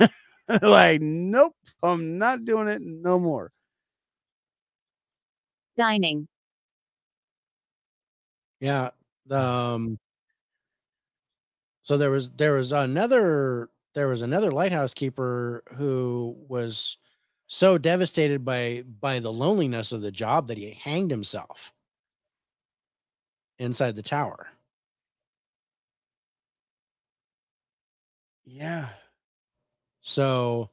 [0.62, 3.50] like, nope, I'm not doing it no more.
[5.76, 6.28] Dining.
[8.60, 8.90] Yeah.
[9.30, 9.98] Um
[11.82, 16.98] so there was there was another there was another lighthouse keeper who was
[17.46, 21.72] so devastated by by the loneliness of the job that he hanged himself
[23.58, 24.48] inside the tower.
[28.46, 28.88] Yeah.
[30.02, 30.70] So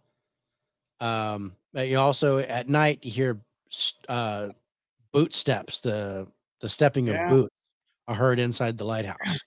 [1.00, 3.42] um but you also at night you hear
[4.10, 4.50] uh
[5.14, 6.28] boot steps, the
[6.62, 7.16] the stepping Yeah.
[7.16, 7.56] of boots
[8.08, 9.40] are heard inside the lighthouse.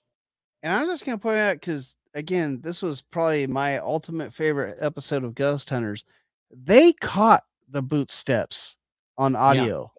[0.62, 4.78] And I'm just going to point out because, again, this was probably my ultimate favorite
[4.80, 6.04] episode of Ghost Hunters.
[6.50, 8.76] They caught the boot steps
[9.18, 9.90] on audio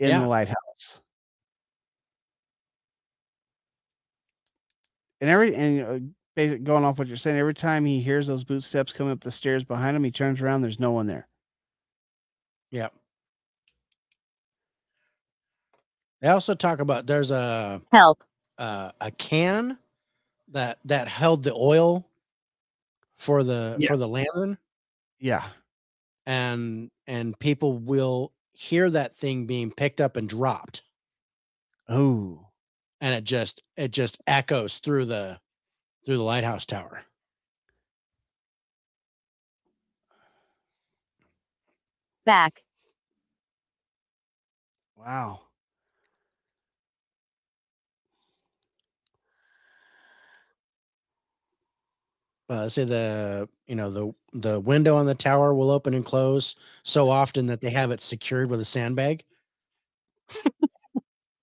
[0.00, 0.20] in Yeah.
[0.20, 1.00] the lighthouse.
[5.20, 5.98] And every and uh,
[6.36, 9.20] basic going off what you're saying, every time he hears those boot steps coming up
[9.20, 10.62] the stairs behind him, he turns around.
[10.62, 11.28] There's no one there.
[12.72, 12.92] Yep.
[16.24, 18.24] They also talk about there's a Help.
[18.56, 19.76] uh, a can
[20.52, 22.08] that that held the oil
[23.18, 23.88] for the Yeah.
[23.88, 24.56] for the lantern
[25.18, 25.50] Yeah.
[26.24, 30.80] and and people will hear that thing being picked up and dropped
[31.90, 32.48] Oh.
[33.02, 35.38] and it just it just echoes through the
[36.06, 37.04] through the lighthouse tower.
[42.24, 42.64] Back.
[44.96, 45.43] Wow.
[52.50, 56.54] Uh, say the you know the the window on the tower will open and close
[56.82, 59.24] so often that they have it secured with a sandbag.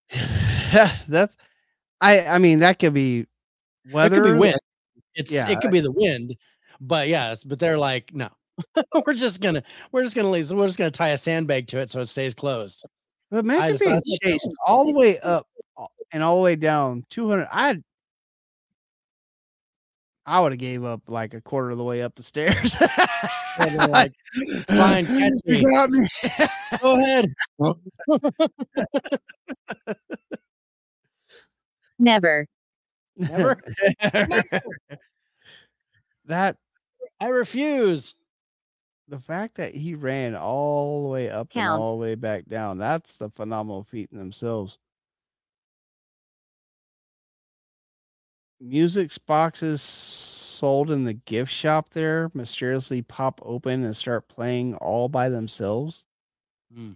[1.08, 1.38] That's
[2.02, 3.28] I I mean that could be It
[3.94, 4.22] weather.
[4.22, 4.58] could be wind.
[5.16, 6.36] It's Yeah, it could be the wind,
[6.82, 8.30] but yes, but they're like, no,
[9.06, 10.52] we're just gonna we're just gonna leave.
[10.52, 12.86] We're just gonna tie a sandbag to it so it stays closed.
[13.32, 15.48] But imagine being chased all the way up
[16.14, 17.48] and all the way down 200.
[17.52, 17.84] I'd
[20.26, 22.76] I would have gave up like a quarter of the way up the stairs.
[23.60, 24.14] Yeah, like,
[24.68, 26.08] "Fine, catch me." You got me.
[26.80, 27.34] Go ahead.
[32.00, 32.48] Never.
[33.18, 33.62] Never?
[36.26, 36.58] that
[37.20, 38.16] I refuse.
[39.08, 42.78] the fact that he ran all the way up and all the way back down,
[42.78, 44.78] that's a phenomenal feat in themselves.
[48.62, 55.10] Music boxes sold in the gift shop there mysteriously pop open and start playing all
[55.10, 56.06] by themselves.
[56.74, 56.96] Mm.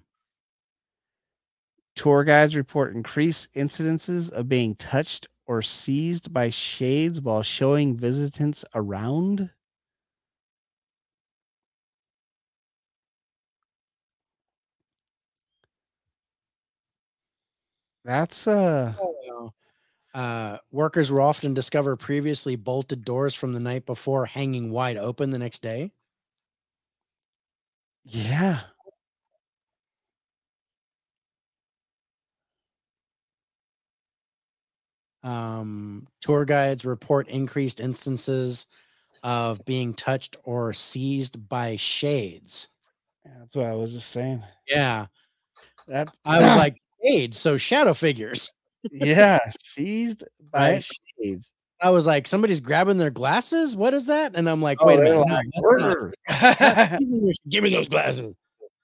[1.96, 8.64] Tour guides report increased incidences of being touched or seized by shades while showing visitants
[8.76, 9.50] around.
[18.06, 19.54] That's uh Oh,
[20.16, 25.30] Uh, workers will often discover previously bolted doors from the night before hanging wide open
[25.30, 25.92] the next day.
[28.06, 28.62] yeah.
[35.24, 38.68] Um, tour guides report increased instances
[39.24, 42.70] of being touched or seized by shades.
[43.26, 44.44] That's what I was just saying.
[44.68, 45.08] Yeah.
[45.88, 48.52] That I was like, shades, so shadow figures.
[48.92, 50.88] Yeah, seized by Right?
[51.22, 51.54] shades.
[51.82, 53.76] I was like, somebody's grabbing their glasses.
[53.76, 54.32] What is that?
[54.36, 55.28] And I'm like, Oh, wait a minute.
[55.28, 56.14] like, not-
[56.60, 57.04] that's
[57.50, 58.34] Give me those glasses.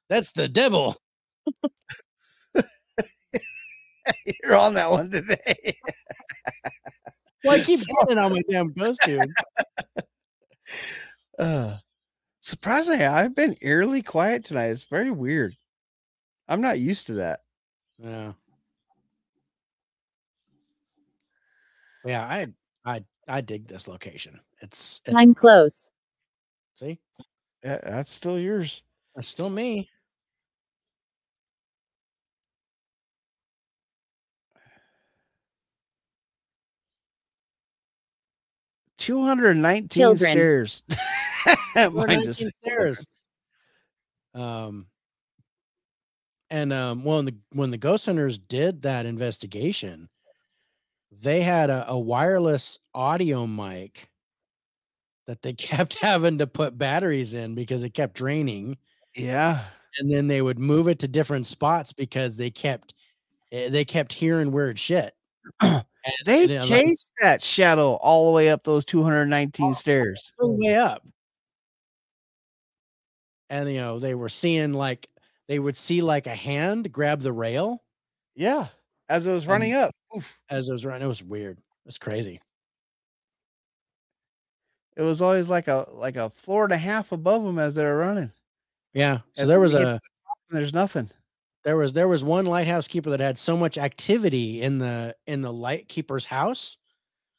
[0.10, 0.98] That's the devil.
[4.44, 5.74] You're on that one today.
[7.44, 9.22] Well, I keep So- getting on my damn costume.
[11.40, 11.78] Uh,
[12.42, 14.68] surprisingly, I've been eerily quiet tonight.
[14.68, 15.56] It's very weird.
[16.48, 17.40] I'm not used to that.
[17.98, 18.34] Yeah.
[22.06, 22.48] Yeah, I
[22.86, 24.40] I I dig this location.
[24.62, 25.90] It's, it's I'm close.
[26.76, 27.00] see,
[27.64, 28.84] Yeah, that's still yours.
[29.16, 29.90] it's still me.
[38.98, 40.84] Two hundred nineteen stairs.
[41.76, 43.06] Mine 19 just stairs.
[44.36, 44.86] Um
[46.52, 50.08] and um when the when the ghost hunters did that investigation,
[51.12, 54.10] they had a, a wireless audio mic
[55.28, 58.78] that they kept having to put batteries in because it kept draining.
[59.16, 59.66] Yeah.
[60.00, 62.94] and then they would move it to different spots because they kept
[63.52, 65.14] eh, they kept hearing weird shit.
[66.04, 69.74] And They then, like, chased that shadow all the way up those 219 Oh.
[69.74, 70.34] stairs.
[70.40, 71.04] all the way up.
[73.52, 75.08] And you know, they were seeing like
[75.48, 77.84] they would see like a hand grab the rail
[78.36, 78.68] Yeah.
[79.12, 79.92] As it was running up.
[80.16, 80.40] Oof.
[80.50, 81.04] as it was running.
[81.04, 81.58] It was weird.
[81.58, 82.40] It was crazy.
[84.98, 87.84] It was always like a like a floor and a half above them as they
[87.84, 88.32] were running.
[88.94, 89.20] Yeah.
[89.34, 90.00] So there was a the
[90.50, 91.10] there's nothing.
[91.64, 95.42] there was there was one lighthouse keeper that had so much activity in the in
[95.42, 96.78] the light keeper's house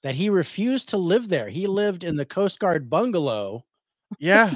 [0.02, 1.49] that he refused to live there.
[1.49, 3.65] He lived in the Coast Guard bungalow
[4.18, 4.55] Yeah.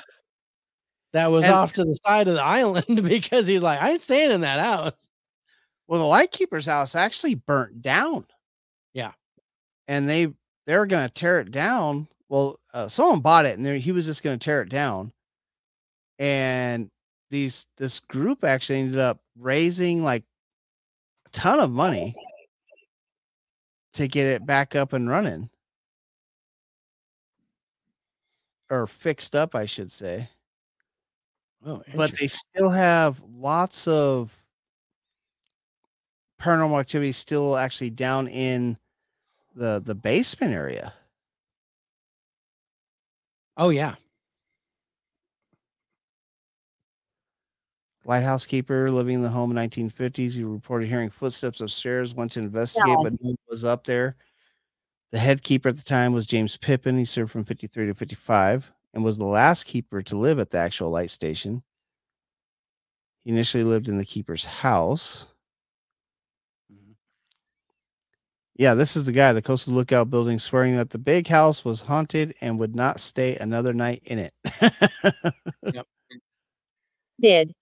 [1.12, 4.00] that was And- off to the side of the island because he's like, I ain't
[4.00, 5.10] staying in that house.
[5.88, 8.26] Well, the lightkeeper's house actually burnt down.
[8.92, 9.12] Yeah.
[9.88, 10.28] And they
[10.66, 12.08] they were gonna tear it down.
[12.28, 15.12] Well, uh, someone bought it and they- he was just gonna tear it down.
[16.18, 16.90] And
[17.30, 20.24] these this group actually ended up raising like
[21.26, 22.14] a ton of money
[23.94, 25.50] to get it back up and running.
[28.70, 30.28] Or fixed up, I should say.
[31.64, 34.34] Oh, but they still have lots of
[36.40, 38.76] paranormal activity is still actually down in
[39.54, 40.92] the the basement area.
[43.56, 43.94] oh yeah.
[48.04, 50.32] Lighthouse keeper living in the home in 1950s.
[50.34, 52.14] He reported hearing footsteps upstairs.
[52.14, 53.02] Went to investigate, No.
[53.02, 54.16] but no one was up there.
[55.12, 56.98] The head keeper at the time was James Pippin.
[56.98, 60.58] He served from 53 to 55 and was the last keeper to live at the
[60.58, 61.62] actual light station.
[63.24, 65.26] He initially lived in the keeper's house.
[68.58, 71.82] Yeah, this is the guy, the Coastal Lookout building, swearing that the big house was
[71.82, 74.32] haunted and would not stay another night in it.
[75.72, 75.86] Yep.
[77.20, 77.54] Did.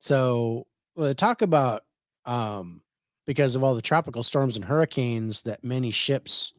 [0.00, 1.84] So well, they talk about
[2.24, 2.82] um
[3.26, 6.52] because of all the tropical storms and hurricanes that many ships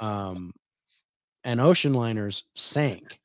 [0.00, 0.52] um
[1.44, 3.20] and ocean liners sank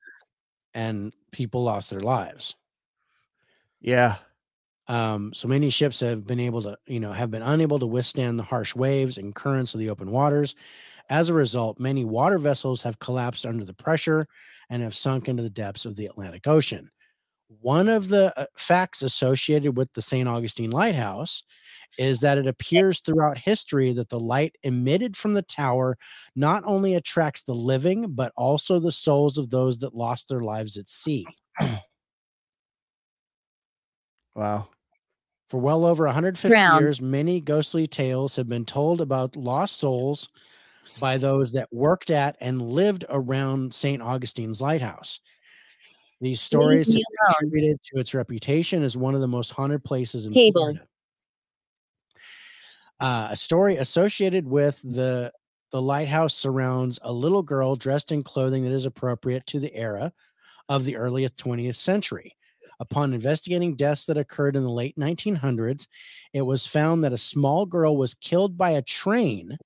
[0.73, 2.55] and people lost their lives.
[3.79, 4.15] yeah.
[4.87, 8.37] Um, so many ships have been able to, you know, have been unable to withstand
[8.37, 10.55] the harsh waves and currents of the open waters.
[11.09, 14.27] As a result, many water vessels have collapsed under the pressure
[14.69, 16.89] and have sunk into the depths of the Atlantic Ocean.
[17.61, 20.27] One of the uh, facts associated with the St.
[20.27, 21.43] Augustine Lighthouse
[21.97, 25.97] is that it appears throughout history that the light emitted from the tower
[26.35, 30.77] not only attracts the living, but also the souls of those that lost their lives
[30.77, 31.25] at sea.
[34.35, 34.72] Wow.
[35.53, 36.81] For well over 150 Drowned.
[36.81, 40.27] years, many ghostly tales have been told about lost souls
[40.99, 44.01] by those that worked at and lived around St.
[44.01, 45.19] Augustine's lighthouse.
[46.19, 47.03] These stories have
[47.37, 50.53] contributed to its reputation as one of the most haunted places in Cable.
[50.53, 50.87] Florida.
[52.99, 55.31] Uh, a story associated with the
[55.71, 60.13] the lighthouse surrounds a little girl dressed in clothing that is appropriate to the era
[60.67, 62.35] of the early 20th century.
[62.79, 65.87] Upon investigating deaths that occurred in the late 1900s,
[66.33, 69.57] it was found that a small girl was killed by a train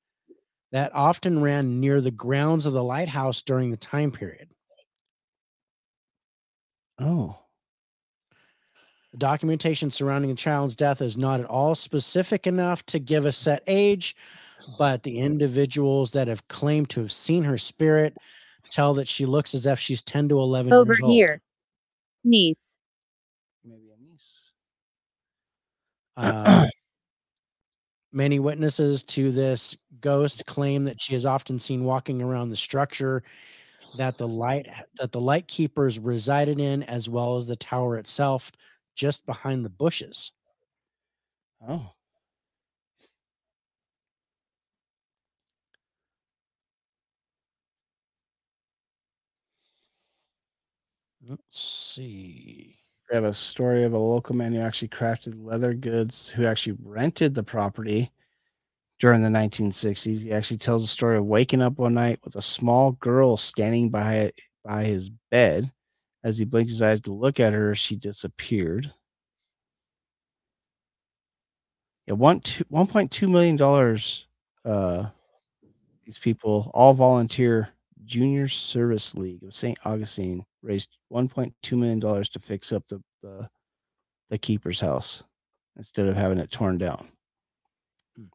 [0.71, 4.53] that often ran near the grounds of the lighthouse during the time period.
[6.99, 7.37] Oh.
[9.11, 13.31] The documentation surrounding the child's death is not at all specific enough to give a
[13.31, 14.15] set age,
[14.77, 18.17] but the individuals that have claimed to have seen her spirit
[18.69, 21.09] tell that she looks as if she's 10 to 11 Over years old.
[21.09, 21.41] Over here.
[22.23, 22.75] Niece.
[23.63, 24.51] Maybe a niece.
[26.17, 26.67] Uh,
[28.13, 33.23] many witnesses to this ghost claim that she is often seen walking around the structure
[33.97, 34.67] that the light
[34.99, 38.51] that the light keepers resided in as well as the tower itself
[38.95, 40.31] just behind the bushes
[41.61, 41.95] Oh.
[51.27, 52.79] let's see
[53.09, 56.77] We have a story of a local man who actually crafted leather goods who actually
[56.83, 58.11] rented the property
[58.99, 60.21] during the 1960s.
[60.23, 63.89] He actually tells a story of waking up one night with a small girl standing
[63.89, 64.31] by
[64.65, 65.71] by his bed.
[66.23, 68.93] As he blinked his eyes to look at her, she disappeared.
[72.07, 74.25] Yeah, one two one point two million dollars.
[74.65, 75.07] Uh,
[76.05, 77.69] these people all volunteer.
[78.07, 79.77] Junior Service League of St.
[79.85, 83.47] Augustine raised one point two million dollars to fix up the, the
[84.29, 85.23] the keeper's house
[85.75, 87.07] instead of having it torn down.
[88.15, 88.25] Hmm.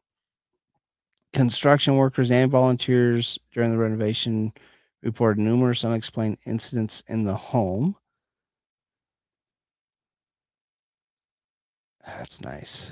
[1.33, 4.53] Construction workers and volunteers during the renovation
[5.01, 7.95] reported numerous unexplained incidents in the home.
[12.05, 12.91] That's nice.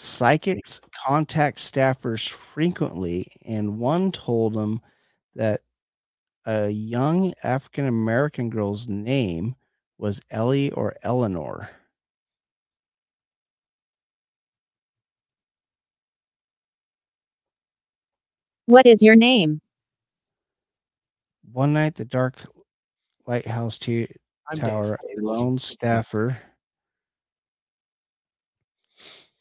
[0.00, 4.80] Psychics contact staffers frequently, and one told them
[5.34, 5.62] that
[6.46, 9.56] a young African American girl's name
[9.98, 11.68] was Ellie or Eleanor.
[18.66, 19.60] What is your name?
[21.50, 22.36] One night, the dark
[23.26, 24.06] lighthouse t-
[24.48, 24.64] I'm Dave.
[24.64, 26.38] tower, a lone staffer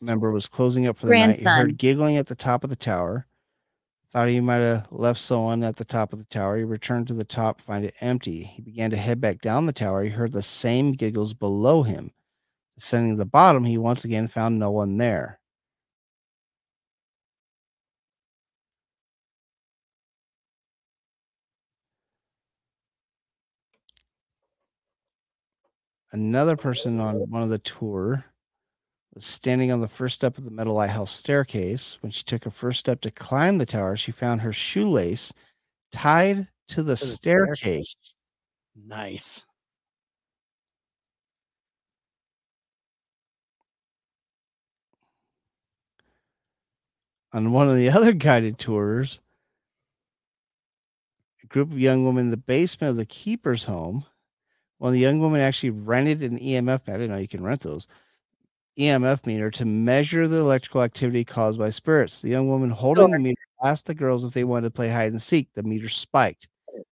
[0.02, 1.38] member was closing up for the night.
[1.40, 3.28] He heard giggling at the top of the tower.
[4.14, 6.58] Thought he might have left someone at the top of the tower.
[6.58, 8.44] He returned to the top, find it empty.
[8.44, 10.04] He began to head back down the tower.
[10.04, 12.12] He heard the same giggles below him.
[12.76, 15.40] Descending to the bottom, he once again found no one there.
[26.12, 28.26] Another person on one of the tour
[29.18, 31.98] was standing on the first step of the metal lighthouse staircase.
[32.02, 35.34] When she took her first step to climb the tower, she found her shoelace
[35.92, 37.96] tied to the To the staircase.
[37.98, 38.14] staircase.
[38.76, 39.46] nice
[47.34, 49.20] On one of the other guided tours,
[51.44, 54.06] a group of young women in the basement of the keeper's home.
[54.78, 56.88] One of the young women actually rented an EMF.
[56.88, 57.88] I didn't know you can rent those.
[58.80, 62.22] EMF meter to measure the electrical activity caused by spirits.
[62.22, 65.12] The young woman holding the meter asked the girls if they wanted to play hide
[65.12, 65.50] and seek.
[65.56, 66.48] The meter spiked.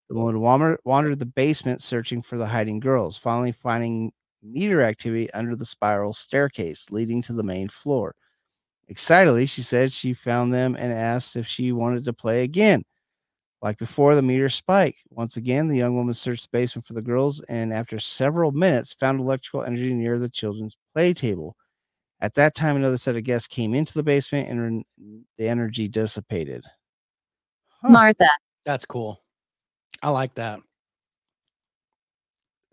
[0.10, 5.32] The woman wander- wandered the basement searching for the hiding girls, finally finding meter activity
[5.34, 8.16] under the spiral staircase leading to the main floor.
[8.88, 12.84] Excitedly, she said she found them and asked if she wanted to play again.
[13.62, 15.02] Like before, the meter spiked.
[15.10, 18.94] Once again, the young woman searched the basement for the girls and, after several minutes,
[18.94, 21.56] found electrical energy near the children's play table.
[22.26, 24.84] At that time, another set of guests came into the basement and
[25.38, 26.66] the energy dissipated.
[27.68, 27.90] Huh.
[27.90, 28.28] Martha.
[28.64, 29.22] that's cool
[30.02, 30.60] i like that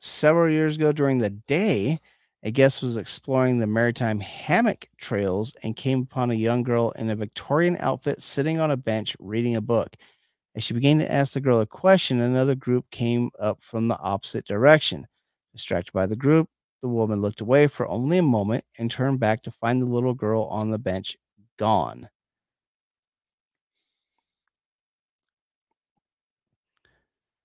[0.03, 1.99] several years ago during the day,
[2.43, 7.09] a guest was exploring the maritime hammock trails and came upon a young girl in
[7.11, 9.95] a Victorian outfit sitting on a bench reading a book.
[10.57, 13.99] As she began to ask the girl a question, another group came up from the
[14.01, 15.07] opposite direction.
[15.53, 16.49] Distracted by the group,
[16.83, 20.15] The woman looked away for only a moment and turned back to find the little
[20.15, 21.17] girl on the bench
[21.57, 22.11] gone.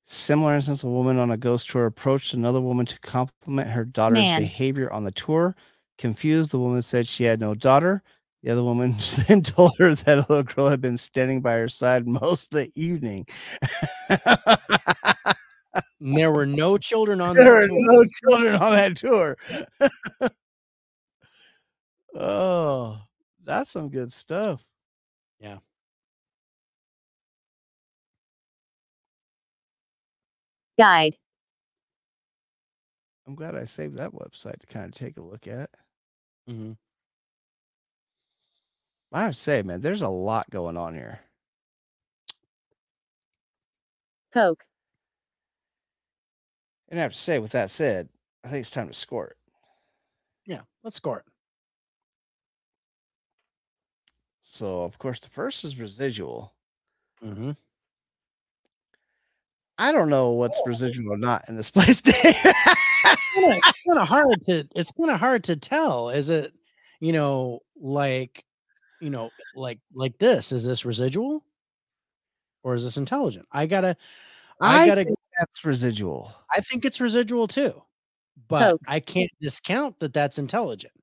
[0.06, 4.20] Similar instance, a woman on a ghost tour approached another woman to compliment her daughter's
[4.20, 4.40] Man.
[4.40, 5.56] behavior on the tour.
[5.98, 8.02] Confused, the woman said she had no daughter.
[8.42, 8.96] The other woman
[9.28, 12.60] then told her that a little girl had been standing by her side most of
[12.60, 13.28] the evening.
[16.00, 17.78] And there were no children on there that are tour.
[17.82, 19.38] no children on that tour.
[22.16, 23.02] oh,
[23.44, 24.64] that's some good stuff.
[25.40, 25.58] Yeah.
[30.78, 31.16] Guide.
[33.28, 35.70] I'm glad I saved that website to kind of take a look at.
[36.50, 36.74] Mm-hmm.
[39.12, 41.20] I have to say, man, there's a lot going on here.
[44.34, 44.67] Poke.
[46.90, 48.10] And I have to say, with that said,
[48.44, 49.38] I think it's time to score it.
[50.46, 51.26] Yeah, let's score it.
[54.42, 56.54] So, of course, the first is residual.
[57.24, 57.52] Mm-hmm.
[59.78, 62.02] I don't know what's residual or not in this place.
[63.40, 66.54] It's kind of hard to it's kind of hard to tell is it
[67.00, 68.44] you know like
[69.00, 71.44] you know like like this is this residual
[72.64, 73.96] or is this intelligent i gotta
[74.60, 76.34] i, I gotta think that's residual.
[76.54, 77.82] i think it's residual too
[78.48, 78.82] but Poke.
[78.88, 80.94] i can't discount that that's intelligent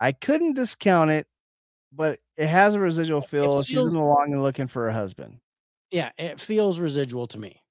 [0.00, 1.26] I couldn't discount it,
[1.92, 3.62] but it has a residual feel.
[3.62, 5.38] She's feels- along and looking for her husband.
[5.90, 7.62] yeah it feels residual to me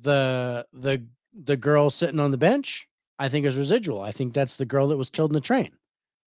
[0.00, 2.86] the the the girl sitting on the bench
[3.18, 5.70] i think is residual i think that's the girl that was killed in the train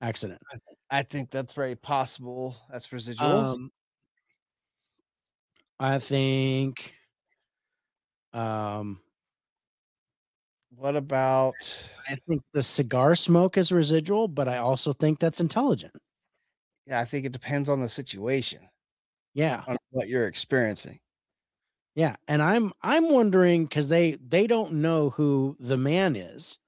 [0.01, 0.41] accident
[0.91, 2.55] I think that's very possible.
[2.71, 3.27] That's residual.
[3.27, 3.71] Um,
[5.79, 6.95] I think.
[8.35, 8.99] Um,
[10.75, 15.93] what about I think the cigar smoke is residual, but I also think that's intelligent.
[16.85, 18.59] yeah, I think it depends on the situation,
[19.33, 20.99] Yeah, on what you're experiencing.
[21.95, 26.59] yeah, and I'm I'm wondering because they they don't know who the man is.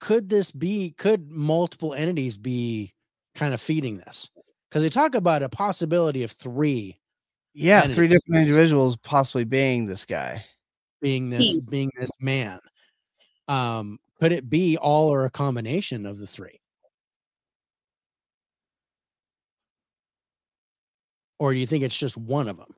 [0.00, 0.92] Could this be?
[0.96, 2.94] Could multiple entities be
[3.34, 4.30] kind of feeding this?
[4.68, 7.00] Because they talk about a possibility of three
[7.54, 7.94] Yeah, Entity.
[7.94, 10.44] three different individuals possibly being this guy.
[11.00, 11.70] Being this Jeez.
[11.70, 12.60] being this man.
[13.48, 16.60] Um, could it be all or a combination of the three?
[21.38, 22.74] Or do you think it's just one of them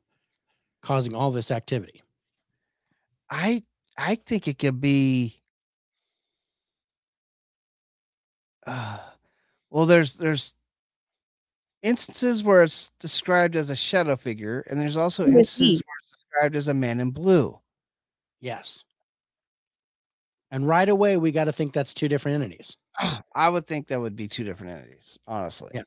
[0.82, 2.02] causing all this activity?
[3.28, 3.64] I
[3.98, 5.40] I think it could be
[8.66, 8.98] uh,
[9.68, 10.54] well there's there's
[11.82, 16.54] instances where it's described as a shadow figure and there's also instances where it's described
[16.54, 17.58] as a man in blue.
[18.42, 18.84] Yes.
[20.50, 22.76] And right away, we got to think that's two different entities.
[23.34, 25.70] I would think that would be two different entities, honestly.
[25.72, 25.82] Yeah.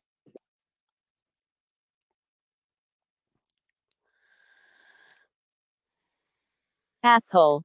[7.03, 7.63] Asshole.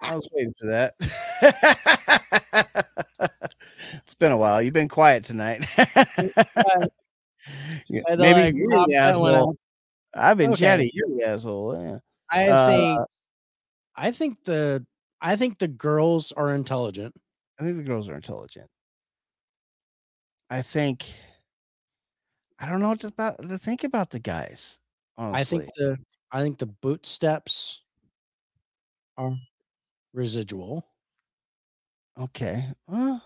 [0.00, 0.94] I was waiting for that.
[4.04, 4.62] it's been a while.
[4.62, 5.66] You've been quiet tonight.
[7.88, 9.48] Yeah, I'd Maybe like you're pop the that one asshole.
[9.50, 9.56] out.
[10.14, 10.64] I've been Okay.
[10.64, 10.90] chatty.
[10.94, 11.74] You're the asshole.
[11.82, 11.98] Yeah.
[12.30, 13.00] I Uh, think,
[13.96, 14.84] I think the,
[15.20, 17.14] I think the girls are intelligent.
[17.60, 18.68] I think the girls are intelligent.
[20.50, 21.08] I think
[22.58, 24.78] I don't know what to, about, to think about the guys.
[25.16, 25.98] Honestly, I think the,
[26.30, 27.82] I think the boot steps
[29.16, 29.36] are
[30.12, 30.86] residual.
[32.18, 32.66] okay.
[32.86, 33.22] Well,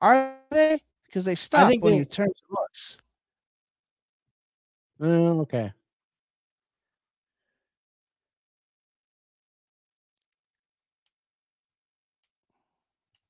[0.00, 0.80] are they?
[1.06, 2.98] Because they stop when they- he turns and looks.
[5.00, 5.72] Okay.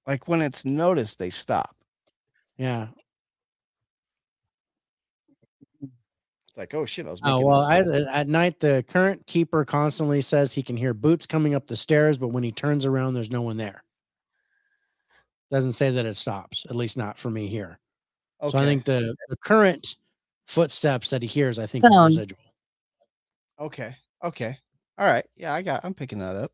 [0.06, 1.76] Like when it's noticed, they stop.
[2.56, 2.88] Yeah.
[5.82, 5.90] Mm.
[6.48, 7.20] It's like, oh shit, I was.
[7.24, 8.06] Oh well, I, mistake.
[8.06, 11.76] Uh, at night the current keeper constantly says he can hear boots coming up the
[11.76, 13.82] stairs, but when he turns around, there's no one there.
[15.50, 17.78] Doesn't say that it stops, at least not for me here.
[18.42, 18.50] okay.
[18.50, 19.96] So I think the, the current
[20.46, 22.40] footsteps that he hears, I think, is residual.
[23.60, 23.94] Okay.
[24.22, 24.56] Okay.
[24.98, 25.24] All right.
[25.36, 25.84] Yeah, I got.
[25.84, 26.52] I'm picking that up.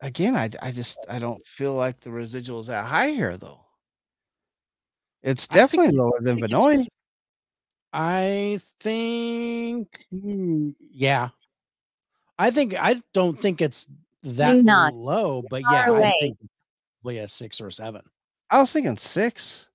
[0.00, 3.60] Again, I I just I don't feel like the residual is that high here though.
[5.22, 6.86] It's think definitely lower than Vinoy.
[7.92, 11.30] I think, hmm, yeah.
[12.38, 13.86] I think I don't think it's
[14.22, 14.94] that not.
[14.94, 16.36] low, but yeah, I think
[17.02, 18.02] probably a six or seven.
[18.50, 19.68] I was thinking six.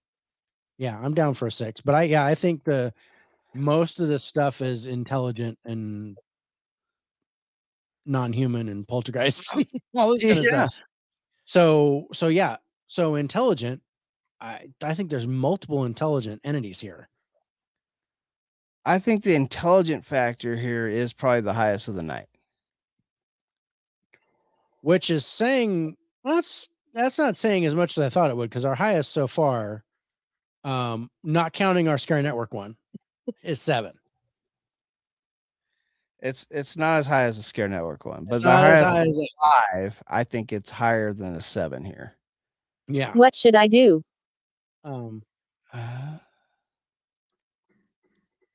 [0.77, 2.93] Yeah, I'm down for a six, but I yeah, I think the
[3.53, 6.17] most of the stuff is intelligent and
[8.05, 9.53] non-human and poltergeist,
[9.95, 10.49] all this kind of Yeah.
[10.49, 10.73] stuff.
[11.43, 12.57] So so yeah,
[12.87, 13.81] so intelligent.
[14.39, 17.09] I I think there's multiple intelligent entities here.
[18.85, 22.27] I think the intelligent factor here is probably the highest of the night.
[24.81, 28.49] which is saying well, that's that's not saying as much as I thought it would
[28.49, 29.83] because our highest so far,
[30.63, 32.75] um, not counting our Scary Network one,
[33.43, 33.93] is seven.
[36.21, 38.79] It's it's not as high as the Scare Network one, but It's the not as
[38.83, 39.29] highest high as it-
[39.73, 42.15] five, I think it's higher than a seven here.
[42.87, 43.11] yeah.
[43.13, 44.03] What should I do?
[44.83, 45.23] Um,
[45.73, 46.17] Uh,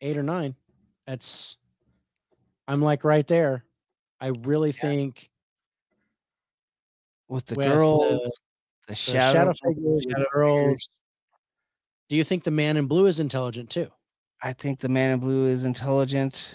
[0.01, 0.55] eight or nine.
[1.07, 1.57] That's
[2.69, 3.65] I'm like right there.
[4.21, 4.81] I really Yeah.
[4.83, 5.31] think
[7.29, 8.33] with the with girl, the, the,
[8.89, 10.89] the shadow, shadow, figures, the shadow girls.
[12.09, 13.91] Do you think the man in blue is intelligent too?
[14.43, 16.55] I think the man in blue is intelligent.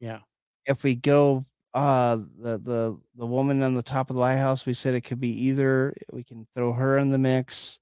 [0.00, 0.20] Yeah.
[0.66, 4.74] If we go uh the the the woman on the top of the lighthouse, we
[4.74, 7.80] said it could be either we can throw her in the mix.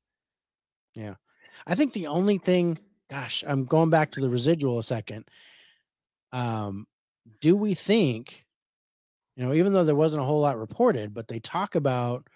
[0.95, 1.15] Yeah.
[1.67, 2.79] I think the only thing,
[3.11, 5.25] gosh, I'm going back to the residual a second.
[6.33, 6.87] Um,
[7.41, 8.45] do we think,
[9.37, 12.27] you know, even though there wasn't a whole lot reported, but they talk about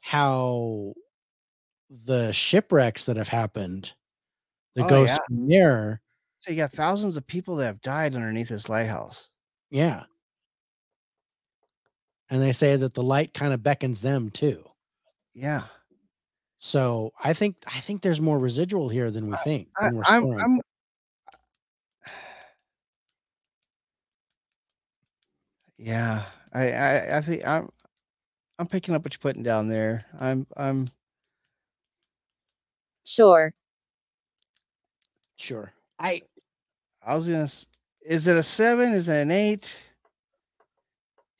[0.00, 0.94] how
[1.90, 3.94] the shipwrecks that have happened,
[4.74, 5.36] the Oh, ghosts yeah.
[5.48, 6.02] there,
[6.40, 9.30] So you got thousands of people that have died underneath this lighthouse.
[9.70, 10.04] Yeah.
[12.28, 14.64] And they say that the light kind of beckons them too.
[15.34, 15.62] Yeah.
[16.58, 19.68] So I think I think there's more residual here than we think.
[19.78, 20.24] I, when we're I'm.
[20.32, 20.60] I'm
[25.78, 27.68] Yeah, I, I I think I'm
[28.58, 30.04] I'm picking up what you're putting down there.
[30.18, 30.86] I'm I'm
[33.04, 33.52] Sure.
[35.36, 35.72] sure.
[35.98, 36.22] I
[37.02, 37.48] I was gonna.
[38.06, 38.92] Is it a seven?
[38.92, 39.76] Is it an eight?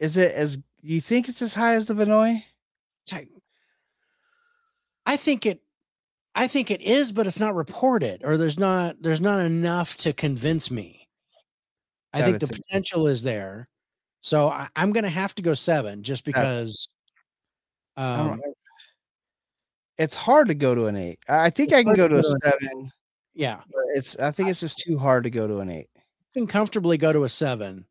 [0.00, 2.42] Is it as you think it's as high as the Vinoy?
[5.06, 5.62] I, think it
[6.34, 10.12] I think it is, but it's not reported, or there's not there's not enough to
[10.12, 11.08] convince me.
[12.12, 13.68] I That think the potential is there.
[14.22, 16.88] So I, I'm gonna have to go seven just because
[17.96, 18.40] um
[19.98, 21.20] it's hard to go to an eight.
[21.28, 22.90] I think I can go to a seven.
[23.34, 23.60] yeah,
[23.94, 25.88] it's I think it's just too hard to go to an eight.
[26.36, 27.86] Can comfortably go to a seven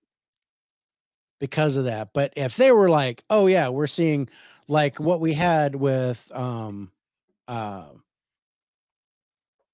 [1.40, 2.10] because of that.
[2.14, 4.30] But if they were like, oh yeah, we're seeing
[4.68, 6.92] like what we had with um
[7.48, 7.86] uh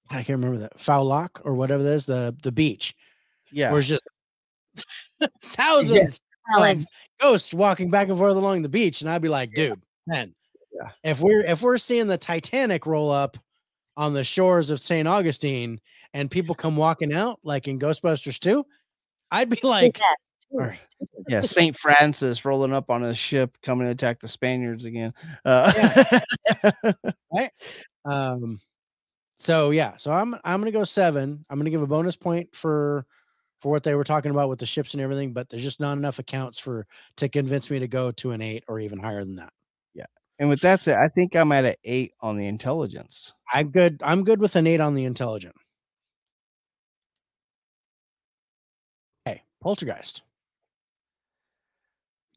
[0.10, 2.96] I can't remember that foul lock or whatever that is, the the beach.
[3.52, 4.04] Yeah, where it's just
[5.42, 6.20] thousands
[6.54, 6.80] Alan.
[6.80, 6.86] of
[7.20, 10.34] ghosts walking back and forth along the beach, and I'd be like, dude, man,
[10.74, 10.90] Yeah.
[11.04, 13.38] if we're if we're seeing the Titanic roll up
[13.98, 15.08] on the shores of St.
[15.08, 15.80] Augustine
[16.14, 18.66] and people come walking out like in Ghostbusters 2,
[19.32, 20.32] I'd be like, Yes.
[20.50, 20.78] or-
[21.28, 21.42] yeah.
[21.42, 25.14] Saint Francis rolling up on a ship coming to attack the Spaniards again.
[25.46, 26.20] Uh,
[28.06, 28.60] um,
[29.38, 31.44] so yeah, so I'm I'm gonna go seven.
[31.50, 33.06] I'm gonna give a bonus point for
[33.60, 35.98] for what they were talking about with the ships and everything, but there's just not
[35.98, 36.86] enough accounts for
[37.18, 39.54] to convince me to go to an eight or even higher than that.
[39.94, 40.06] Yeah.
[40.40, 43.34] And with that said, I think I'm at an eight on the intelligence.
[43.54, 44.02] I'm good.
[44.04, 45.56] I'm good with an eight on the intelligent.
[49.28, 50.24] Okay, poltergeist.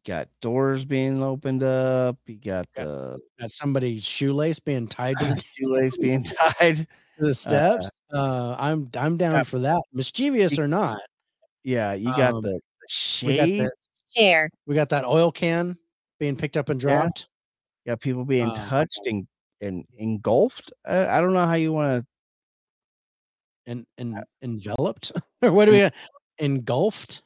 [0.06, 2.18] got doors being opened up.
[2.26, 2.84] You got Yeah.
[2.84, 6.22] the Got somebody's shoelace being tied to the, shoelace being
[6.58, 6.76] tied.
[6.76, 6.86] to
[7.18, 7.90] the steps.
[8.12, 9.42] Uh, I'm I'm down yeah.
[9.44, 9.80] for that.
[9.94, 11.00] Mischievous or not,
[11.62, 13.68] Yeah, you got Um, the, the we got shade.
[14.14, 14.50] Chair.
[14.66, 15.76] we got that oil can
[16.20, 17.00] being picked up and Yeah.
[17.00, 17.26] dropped.
[17.86, 19.26] You got people being Um, touched and
[19.62, 20.70] and engulfed.
[20.84, 22.06] I, I don't know how you want to
[23.66, 25.12] and and enveloped
[25.42, 25.94] or what do we got?
[26.38, 27.22] Engulfed?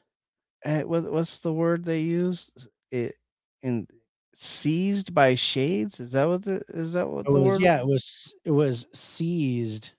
[0.65, 2.51] Uh, what, what's the word they use?
[2.91, 3.15] It
[3.61, 3.87] in
[4.33, 5.99] seized by shades.
[5.99, 7.61] Is that what the is that what It the was, word?
[7.61, 9.93] yeah, it was it was seized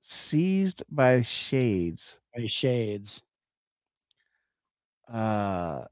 [0.00, 2.20] Seized by shades.
[2.34, 3.22] by shades.
[5.08, 5.84] Uh.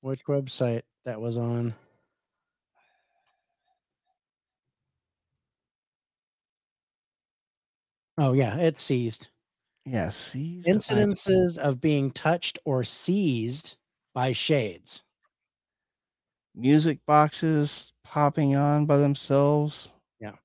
[0.00, 1.74] Which website that was on?
[8.18, 9.28] Oh yeah, it's seized.
[9.86, 10.86] Yeah, seized.
[10.88, 13.76] by- Incidences of being touched or seized
[14.14, 15.04] by shades.
[16.54, 19.90] music boxes popping on by themselves.
[20.20, 20.36] Yeah.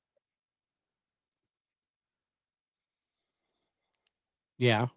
[4.60, 4.88] Yeah.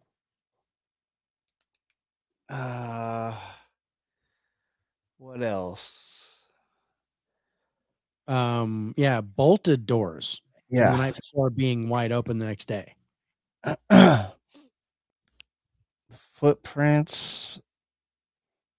[2.48, 3.34] Uh.
[5.18, 6.47] What else?
[8.28, 10.40] Um, yeah, bolted doors
[10.76, 10.97] from the Yeah.
[10.97, 12.94] night before being wide open the next day.
[16.44, 17.60] the footprints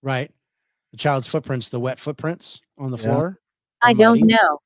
[0.01, 0.31] right?
[0.91, 3.03] The child's footprints, the wet footprints on the Yeah.
[3.03, 3.37] floor.
[3.81, 4.59] I or don't know.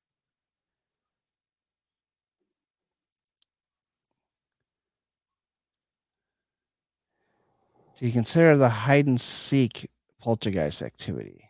[7.97, 11.49] Do you consider the hide and seek poltergeist activity?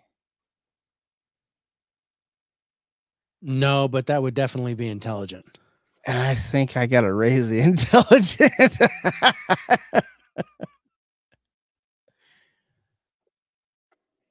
[3.41, 5.57] No, but that would definitely be intelligent.
[6.05, 8.77] And I think I got to raise the intelligence.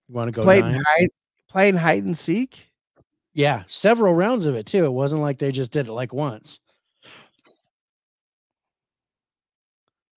[0.09, 0.83] You want to go played nine?
[0.87, 1.09] hide,
[1.49, 2.71] playing hide and seek.
[3.35, 4.85] Yeah, several rounds of it too.
[4.85, 6.61] It wasn't like they just did it like once.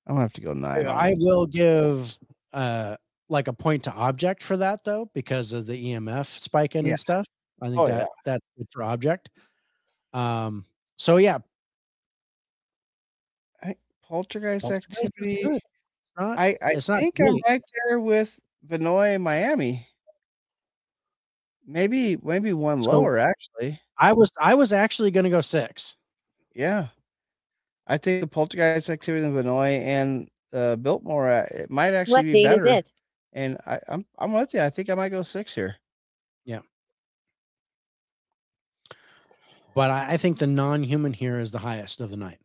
[0.08, 0.88] I'm gonna have to go nine.
[0.88, 2.18] on I will give
[2.54, 2.98] uh
[3.30, 6.92] like a point to object for that though, because of the EMF spiking Yeah.
[6.92, 7.26] and stuff.
[7.62, 8.06] I think Oh, that yeah.
[8.26, 9.30] that's good for object.
[10.14, 10.66] Um
[10.98, 11.40] so yeah,
[14.04, 15.44] poltergeist Poltergeist activity.
[16.18, 18.38] not- I, I think I'm right there with
[18.68, 19.88] Vinoy Miami.
[21.66, 23.80] Maybe maybe one So- lower actually.
[23.98, 25.96] I was I was actually gonna go six.
[26.56, 26.88] Yeah.
[27.88, 32.26] I think the poltergeist activity in Vinoy and uh, Biltmore uh, it might actually What
[32.26, 32.66] be better.
[32.68, 32.92] is it?
[33.34, 34.62] And I, I'm I'm with you.
[34.62, 35.76] I think I might go six here.
[36.46, 36.60] Yeah.
[39.74, 42.40] But I, I think the non-human here is the highest of the night.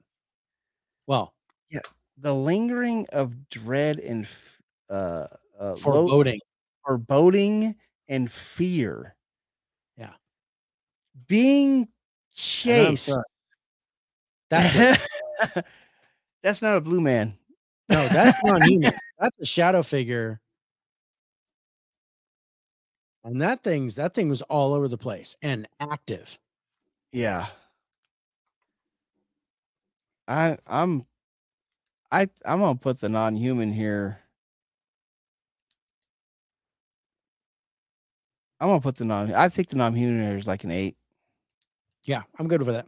[1.06, 1.34] Well,
[1.70, 1.80] yeah,
[2.18, 5.76] The lingering of dread and f- uh, uh, low-
[6.08, 6.40] foreboding.
[6.84, 7.76] foreboding
[8.08, 9.14] and fear.
[9.96, 10.12] Yeah.
[11.26, 11.88] Being
[12.34, 13.10] chased.
[14.50, 15.04] That's
[16.42, 17.34] That's not a blue man.
[17.88, 18.92] no, that's non-human.
[19.18, 20.40] That's a shadow figure.
[23.24, 26.38] And that thing's that thing was all over the place and active.
[27.10, 27.46] Yeah.
[30.28, 31.02] I I'm
[32.12, 34.20] I I'm gonna put the non-human here.
[38.60, 39.34] I'm gonna put the non.
[39.34, 40.96] I think the non-human here is like an eight.
[42.04, 42.86] Yeah, I'm good with that.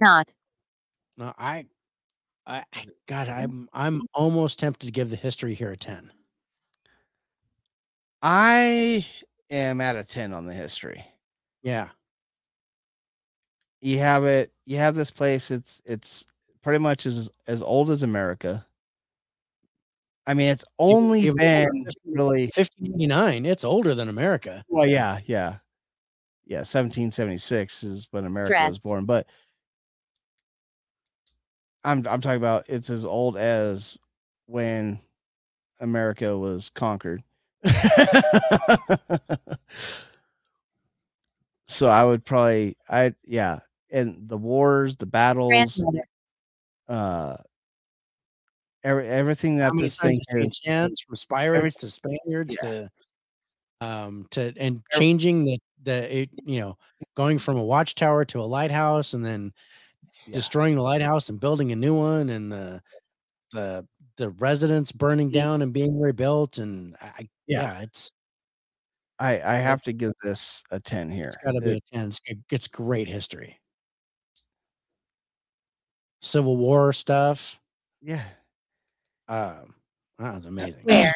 [0.00, 0.28] Not.
[1.18, 1.66] No, I,
[2.46, 3.32] I, I God, mm.
[3.44, 6.12] I'm I'm almost tempted to give the history here a ten.
[8.22, 9.06] I
[9.50, 11.04] am at a ten on the history.
[11.62, 11.88] Yeah,
[13.82, 14.52] You have it.
[14.66, 15.52] You have this place.
[15.52, 16.26] It's it's
[16.62, 18.66] pretty much as as old as America.
[20.30, 23.44] I mean, it's only give it been really 1589.
[23.46, 24.62] It's older than America.
[24.68, 25.56] Well, yeah, yeah,
[26.46, 26.58] yeah.
[26.58, 29.26] 1776 is when America was born, but
[31.82, 33.98] I'm I'm talking about it's as old as
[34.46, 35.00] when
[35.80, 37.24] America was conquered.
[41.64, 43.58] so I would probably I yeah,
[43.90, 45.82] and the wars, the battles,
[46.88, 47.36] uh,
[48.84, 50.60] every, everything that this thing is.
[51.06, 52.70] from Spirates to Spaniards Yeah.
[52.70, 52.90] to
[53.82, 56.76] um to and changing the the it, you know
[57.16, 59.52] going from a watchtower to a lighthouse and then
[60.26, 60.34] Yeah.
[60.34, 62.82] destroying the lighthouse and building a new one and the
[63.52, 63.86] the
[64.16, 67.62] the residents burning down and being rebuilt and I Yeah.
[67.78, 68.12] yeah, it's
[69.18, 71.28] I I have to give this a ten here.
[71.28, 73.58] it's got to be It- a 10 it's, it's great history
[76.22, 77.58] Civil War stuff
[78.02, 78.24] yeah.
[79.30, 79.74] Um
[80.18, 81.14] that was amazing Where?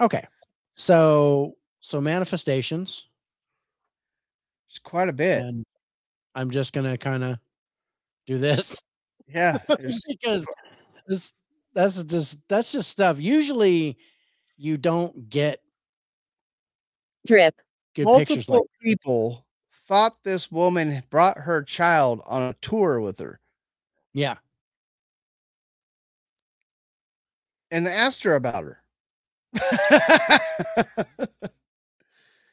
[0.00, 0.26] okay
[0.74, 3.06] so so manifestations
[4.68, 5.42] It's quite a bit.
[5.42, 5.64] and
[6.34, 7.38] I'm just gonna kind of
[8.26, 8.80] do this
[9.28, 9.58] Yeah.
[10.08, 10.46] because
[11.06, 11.32] this
[11.74, 13.20] that's just that's just stuff.
[13.20, 13.96] Usually,
[14.56, 15.60] you don't get
[17.26, 17.54] Drip.
[17.94, 19.46] good multiple pictures like people
[19.86, 23.38] thought this woman brought her child on a tour with her
[24.14, 24.36] yeah,
[27.70, 28.82] and asked her about her.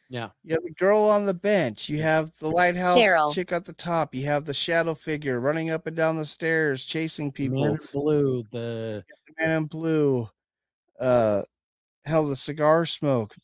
[0.09, 1.89] yeah, You have the girl on the bench.
[1.89, 3.33] You have the lighthouse Cheryl.
[3.33, 4.15] chick at the top.
[4.15, 7.65] You have the shadow figure running up and down the stairs, chasing the people.
[7.65, 10.29] Man in blue, the the man in blue.
[10.99, 11.43] Uh,
[12.05, 13.35] hell, the cigar smoke.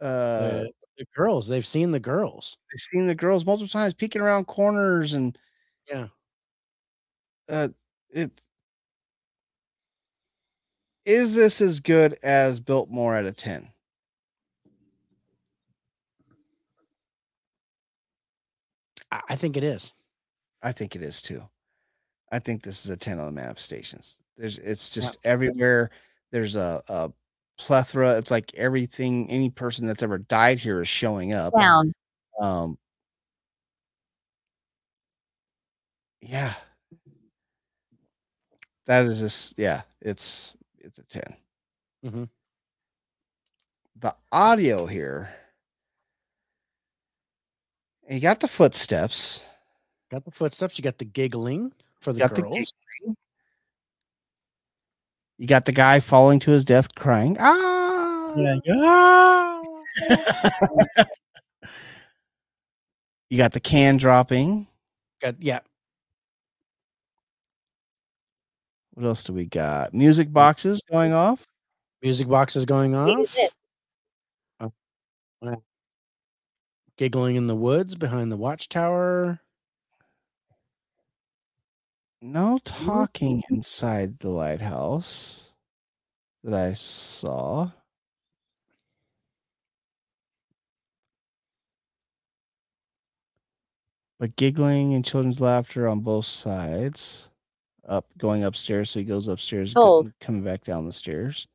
[0.00, 1.46] Uh, the, the girls.
[1.46, 2.56] They've seen the girls.
[2.72, 5.38] They've seen the girls multiple times peeking around corners and
[5.88, 6.08] Yeah,
[7.48, 7.68] uh
[8.10, 8.30] it
[11.04, 13.68] is this as good as Biltmore at a 10?
[19.10, 19.92] I, I think it is.
[20.62, 21.42] I think it is too.
[22.32, 24.18] I think this is a 10 on the manifestations.
[24.36, 25.90] There's it's just everywhere.
[26.32, 27.12] There's a, a
[27.58, 28.18] plethora.
[28.18, 31.54] It's like everything, any person that's ever died here is showing up.
[31.54, 31.92] Down.
[32.40, 32.78] Um
[36.20, 36.54] yeah.
[38.86, 40.54] that is just yeah, it's
[40.84, 41.36] it's a 10.
[42.04, 42.28] Mhm.
[43.96, 45.28] The audio here.
[48.08, 49.46] You got the footsteps.
[50.10, 50.78] Got the footsteps.
[50.78, 52.72] You got the giggling for the got the girls.
[53.00, 53.16] giggling.
[55.38, 57.36] You got the guy falling to his death crying.
[57.40, 58.34] Ah!
[58.36, 59.62] yeah.
[63.30, 64.68] You got the can dropping.
[65.20, 65.58] Got yeah.
[68.94, 69.92] What else do we got?
[69.92, 71.44] Music boxes going off.
[72.00, 73.34] Music boxes going off.
[73.36, 73.52] it.
[74.60, 74.72] Oh,
[76.96, 79.40] giggling in the woods behind the watchtower.
[82.22, 85.42] No talking inside the lighthouse
[86.44, 87.72] that I saw.
[94.20, 97.28] But giggling and children's laughter on both sides.
[97.86, 100.06] Up going upstairs, so he goes upstairs, Hold.
[100.06, 101.46] go- coming back down the stairs.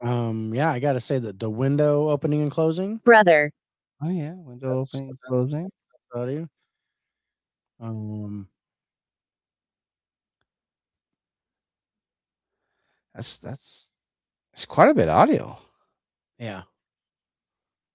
[0.00, 2.98] Um, yeah, I gotta say that the window opening and closing.
[3.04, 3.52] brother,
[4.02, 5.70] Oh yeah, window That's- opening, and closing.
[6.14, 6.48] Audio.
[7.80, 8.48] Um,
[13.14, 13.90] That's that's
[14.52, 15.56] it's quite a bit of audio.
[16.38, 16.62] yeah.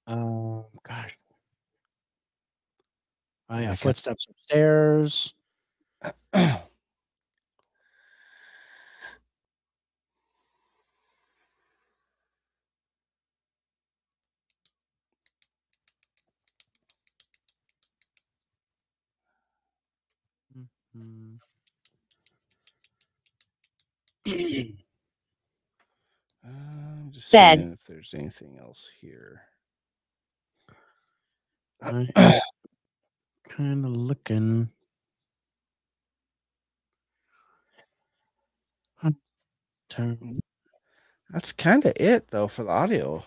[0.07, 1.15] Um, gosh.
[3.49, 5.33] Oh yeah, Like a- footsteps upstairs.
[26.45, 27.59] I'm just Bed.
[27.59, 29.41] seeing if there's anything else here.
[31.81, 34.69] Kind of looking.
[41.31, 43.23] That's kind of it though for the audio.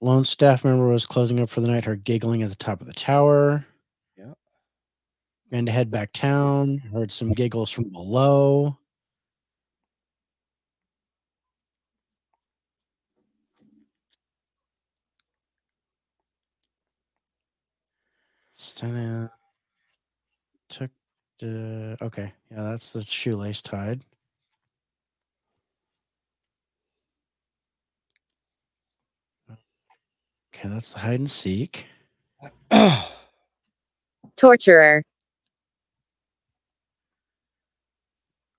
[0.00, 2.86] Lone staff member was closing up for the night, heard giggling at the top of
[2.86, 3.64] the tower.
[4.16, 4.32] Yeah.
[5.52, 8.76] Ran to head back town, heard some giggles from below.
[18.58, 19.30] Stunning.
[20.68, 20.90] Took
[21.38, 24.00] the okay, yeah, that's the shoelace tied.
[30.52, 31.86] Okay, that's the hide and seek.
[34.36, 35.04] torturer.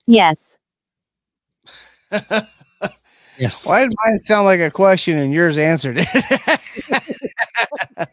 [0.07, 0.57] Yes,
[3.37, 3.65] Yes.
[3.65, 6.07] Why did mine sound like a question and yours answered it?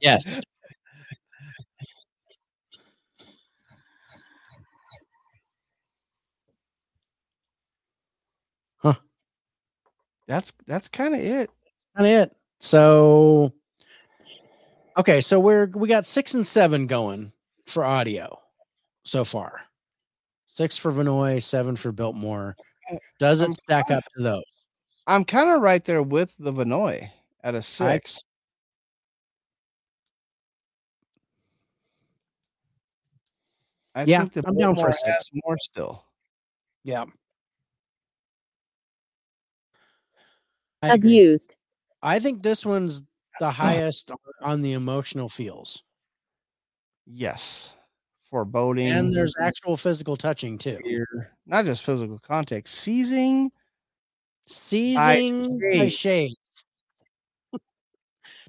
[0.00, 0.40] Yes.
[10.26, 11.50] That's that's kind of it.
[11.96, 12.36] kind of it.
[12.60, 13.52] So,
[14.96, 17.32] okay, so we're we got six and seven going
[17.66, 18.38] for audio
[19.04, 19.60] so far.
[20.46, 22.56] Six for Vinoy, seven for Biltmore.
[22.90, 24.44] Uh, Doesn't I'm stack up to those?
[25.06, 27.10] I'm kind of right there with the Vinoy
[27.42, 28.22] at a six.
[33.94, 35.12] I Yeah, think the I'm down for a Biltmore six.
[35.16, 36.04] has more still.
[36.84, 37.04] Yeah.
[40.84, 41.18] I, agree.
[41.18, 41.54] abused.
[42.02, 43.02] I think this one's
[43.40, 45.82] the highest on the emotional feels.
[47.06, 47.74] Yes,
[48.30, 48.88] foreboding.
[48.88, 50.78] And there's actual physical touching too.
[50.82, 51.06] fear,
[51.46, 53.50] not just physical contact, seizing.
[54.46, 55.94] Seizing by shades.
[55.94, 56.64] shades.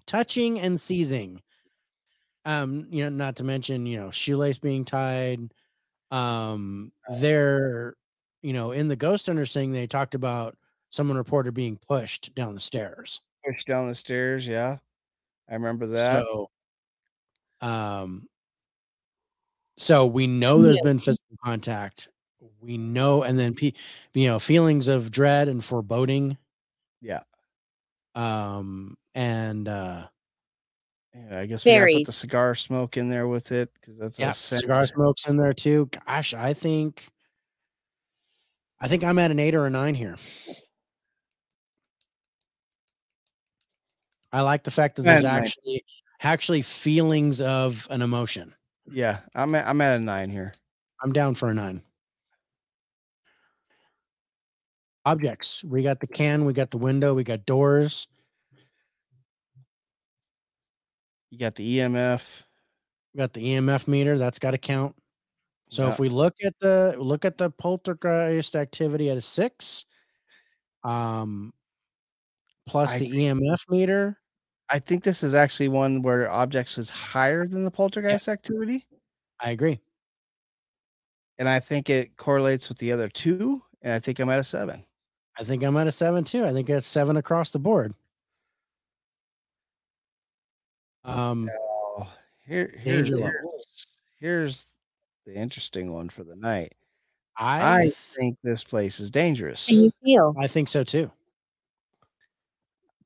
[0.06, 1.42] Touching and seizing.
[2.44, 5.54] Um, you know, not to mention, you know, shoelace being tied.
[6.12, 7.96] Um, they're,
[8.42, 10.58] you know, in the ghost hunter thing, they talked about
[10.96, 13.22] someone reported being pushed down the stairs.
[13.46, 14.48] Pushed down the stairs.
[14.48, 14.78] Yeah,
[15.50, 16.24] I remember that.
[16.24, 16.50] So,
[17.62, 18.28] um,
[19.78, 22.08] so we know there's been physical contact.
[22.62, 23.74] We know, and then, pe-
[24.14, 26.38] you know, feelings of dread and foreboding.
[27.02, 27.22] yeah,
[28.16, 30.08] Um, and uh,
[31.14, 31.40] yeah.
[31.40, 34.32] I guess we gotta put the cigar smoke in there with it because that's yeah,
[34.32, 35.90] a cigar smokes in there too.
[36.08, 37.10] Gosh, I think,
[38.80, 40.18] I think I'm at an eight or a nine here.
[44.36, 45.34] I like the fact that there's nine.
[45.34, 45.86] actually
[46.22, 48.54] actually feelings of an emotion.
[48.92, 50.54] Yeah, I'm at, I'm at a nine here.
[51.02, 51.82] I'm down for a nine.
[55.06, 55.64] Objects.
[55.64, 58.08] We got the can, we got the window, we got doors.
[61.32, 62.22] You got the EMF.
[63.14, 64.18] We got the EMF meter.
[64.18, 64.98] That's got to count.
[65.70, 69.86] So if we look at the look at the poltergeist activity at a six,
[70.84, 71.54] um,
[72.68, 74.18] plus I the EMF meter,
[74.70, 78.86] I think this is actually one where objects was higher than the poltergeist activity,
[79.40, 79.80] I agree.
[81.38, 84.44] and I think it correlates with the other two, and I think I'm at a
[84.44, 84.84] seven.
[85.38, 86.46] I think I'm at a seven too.
[86.46, 87.94] I think that's seven across the board.
[91.04, 91.50] Um,
[91.98, 92.08] Oh,
[92.48, 93.88] here, Danger here's, here's
[94.20, 94.66] here's
[95.26, 96.74] the interesting one for the night.
[97.38, 99.68] I I think this place is dangerous.
[99.68, 100.34] Can you feel?
[100.40, 101.12] I think so too.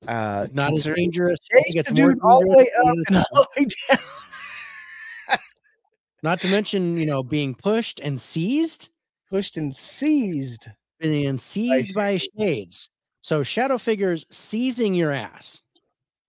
[0.07, 1.39] Uh, Not as dangerous.
[1.53, 5.37] I think it's more all the way up and all the way down,
[6.23, 8.89] Not to mention, you know, being pushed and seized
[9.29, 10.67] pushed and seized.
[11.01, 12.89] and seized by shades.
[13.21, 15.61] So shadow figures seizing your ass.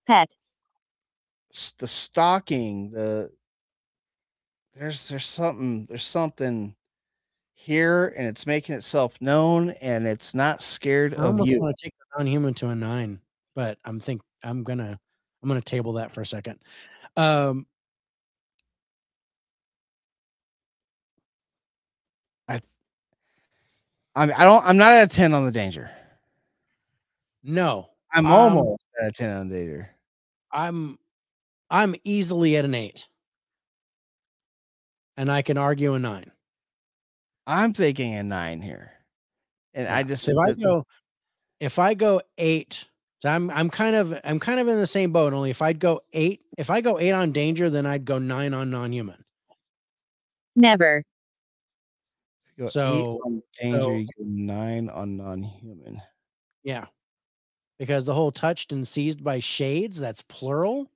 [0.06, 0.30] Pet.
[1.52, 3.30] s- the stalking the
[4.76, 6.74] there's there's something there's something
[7.54, 11.76] here and it's making itself known and it's not scared I of almost you want
[11.78, 13.20] to take the non-human to a nine,
[13.54, 14.98] but I'm think I'm gonna
[15.42, 16.58] I'm gonna table that for a second.
[17.16, 17.66] Um,
[24.16, 25.90] i mean i don't i'm not at a 10 on the danger
[27.42, 29.90] no, i'm Um, almost at a 10 on the danger
[30.52, 30.98] I'm
[31.72, 33.06] I'm easily at an eight,
[35.16, 36.30] and I can argue a nine.
[37.46, 38.92] i'm thinking a 9 here
[39.74, 40.84] and i just So if I go
[41.60, 42.88] if I go eight,
[43.20, 45.32] so I'm I'm kind of I'm kind of in the same boat.
[45.32, 48.52] Only if I'd go eight, if I go eight on danger, then I'd go nine
[48.54, 49.24] on non-human.
[50.56, 50.98] Never.
[50.98, 56.02] if you go eight so- on danger so- you go 9 on non-human
[56.64, 56.86] Yeah,
[57.78, 60.90] because the whole touched and seized by shades that's plural.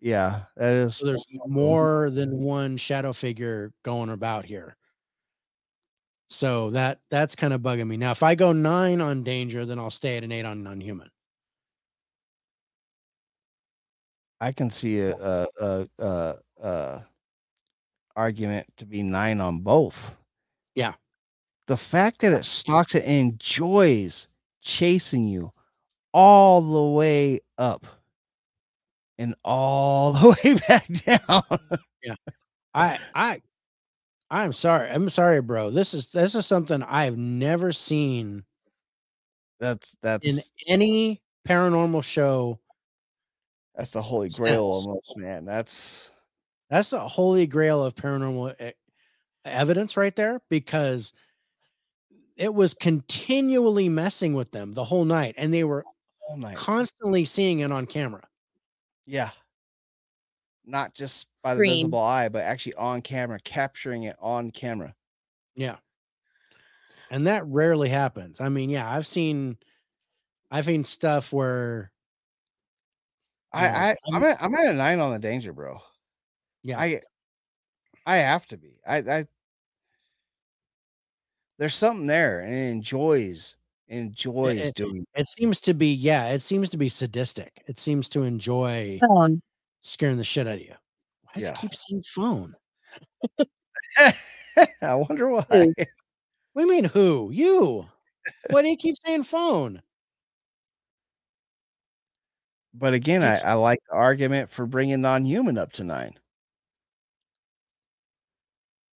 [0.00, 4.76] yeah that is So there's more than one shadow figure going about here.
[6.28, 7.96] So that that's kind of bugging me.
[7.98, 11.10] Now, if I go nine on danger, then I'll stay at an eight on non-human.
[14.42, 17.06] I can see a a, a, a, a
[18.16, 20.16] argument to be nine on both.
[20.74, 20.94] Yeah.
[21.68, 24.26] The fact that it stalks it and enjoys
[24.60, 25.52] chasing you
[26.12, 27.86] all the way up
[29.16, 31.44] and all the way back down.
[32.02, 32.16] Yeah.
[32.74, 33.40] I I
[34.28, 34.90] I'm sorry.
[34.90, 35.70] I'm sorry, bro.
[35.70, 38.42] This is this is something I've never seen
[39.60, 42.58] That's that's in any paranormal show.
[43.74, 45.44] That's the holy grail almost, man.
[45.44, 46.10] That's
[46.70, 48.72] That's the holy grail of paranormal e-
[49.44, 51.12] evidence right there because
[52.36, 55.84] it was continually messing with them the whole night and they were
[56.36, 56.56] night.
[56.56, 58.22] constantly seeing it on camera.
[59.06, 59.30] Yeah.
[60.64, 64.94] Not just by the visible eye, but actually on camera, capturing it on camera.
[65.54, 65.76] Yeah.
[67.10, 68.40] And that rarely happens.
[68.40, 69.58] I mean, yeah, I've seen
[70.50, 71.91] I've seen stuff where
[73.52, 75.78] I, I I'm- at I'm at a nine on the danger, bro.
[76.62, 77.00] yeah, I
[78.06, 78.80] I have to be.
[78.86, 79.26] I I
[81.58, 83.56] there's something there and it enjoys
[83.88, 87.62] enjoys it- doing it seems to be yeah, it seems to be sadistic.
[87.66, 89.42] It seems to enjoy Phone.
[89.82, 90.74] scaring the shit out of you.
[91.24, 91.50] Why does Yeah.
[91.50, 92.54] it keep saying phone?
[94.82, 95.44] I wonder why.
[95.50, 95.74] Who?
[96.54, 97.30] What do you mean who?
[97.32, 97.86] You.
[98.50, 99.82] Why do you keep saying phone?
[102.74, 106.14] But again, I, I like the argument for bringing non-human up to nine.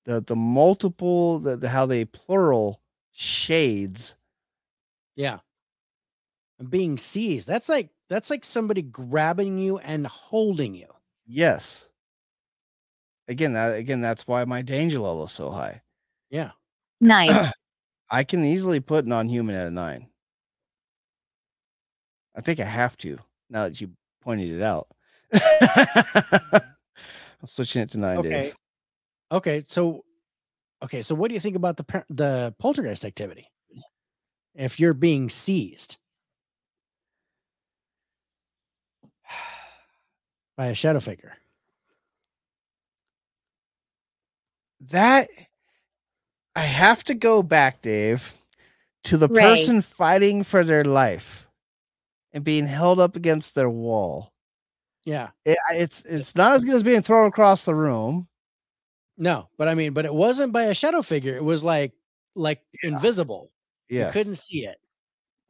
[0.07, 2.81] The the multiple the, the how they plural
[3.13, 4.17] shades.
[5.15, 5.39] Yeah.
[6.59, 7.49] And being seized.
[7.49, 10.89] That's like that's like somebody grabbing you and holding you.
[11.27, 11.89] Yes.
[13.29, 15.83] Again, that again, that's why my danger level is so high.
[16.31, 16.53] Yeah.
[17.01, 17.53] Night.
[18.11, 20.07] I can easily put non-human at a nine.
[22.37, 23.19] I think I have to
[23.51, 23.91] now that you
[24.23, 24.89] pointed it out.
[25.33, 26.57] Mm-hmm.
[27.43, 28.31] I'm switching it to nine, Okay.
[28.31, 28.57] Dave.
[29.31, 30.05] Okay, so
[30.83, 33.49] okay, so what do you think about the the poltergeist activity?
[34.55, 35.99] If you're being seized
[40.57, 41.35] by a shadow figure.
[44.91, 45.29] That
[46.55, 48.33] I have to go back, Dave,
[49.05, 49.43] to the Ray.
[49.43, 51.46] person fighting for their life
[52.37, 54.33] and being held up against their wall.
[55.07, 55.31] Yeah.
[55.47, 58.29] Eh, it, it's eh it's not as good as being thrown across the room.
[59.19, 61.37] No, but I mean, but it wasn't by a shadow figure.
[61.37, 61.93] It was like
[62.37, 63.51] like invisible.
[63.89, 64.77] Yeah, You couldn't see it.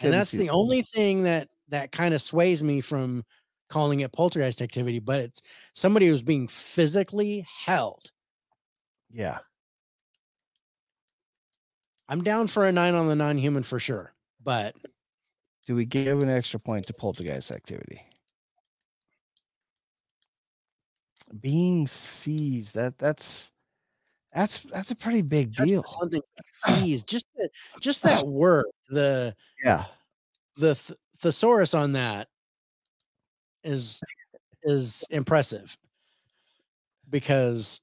[0.01, 0.51] Couldn't and that's the it.
[0.51, 3.25] only thing that that kind of sways me from
[3.69, 5.43] calling it poltergeist activity, but it's
[5.75, 8.13] somebody who's being physically held.
[9.11, 9.39] Yeah.
[12.09, 14.15] I'm down for a nine on the non-human for sure.
[14.43, 14.75] But
[15.67, 18.01] Do we give an extra point to poltergeist activity?
[21.41, 23.51] Being seized, that that's
[24.33, 25.85] that's that's a pretty big deal.
[26.01, 27.49] something seized, just the,
[27.81, 29.87] just that word, the Yeah.
[30.57, 32.29] the th- thesaurus on that
[33.65, 34.01] is
[34.63, 35.77] is impressive
[37.11, 37.81] because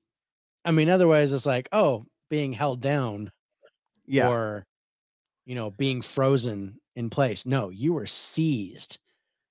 [0.63, 3.29] I mean, otherwise it's like, oh, being held down
[4.05, 4.29] Yeah.
[4.29, 4.65] or
[5.45, 7.45] you know, being frozen in place.
[7.45, 8.97] No, you were seized.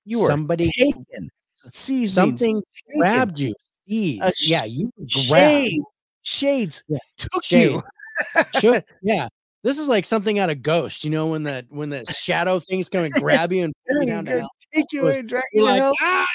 [0.05, 1.29] you were somebody taken.
[1.69, 2.61] Seized something
[2.99, 3.53] grabbed you.
[3.87, 4.49] Seized.
[4.49, 5.09] Yeah, you grabbed.
[5.67, 5.85] Shades.
[6.21, 7.81] Shades Yeah, took shades.
[8.63, 8.81] you.
[9.01, 9.27] Yeah.
[9.63, 12.89] This is like something out of Ghost, you know, when that when the shadow things
[12.89, 14.49] come and grab you and pull you down to hell.
[14.73, 15.93] take you away, drag to like, hell.
[16.01, 16.25] ah!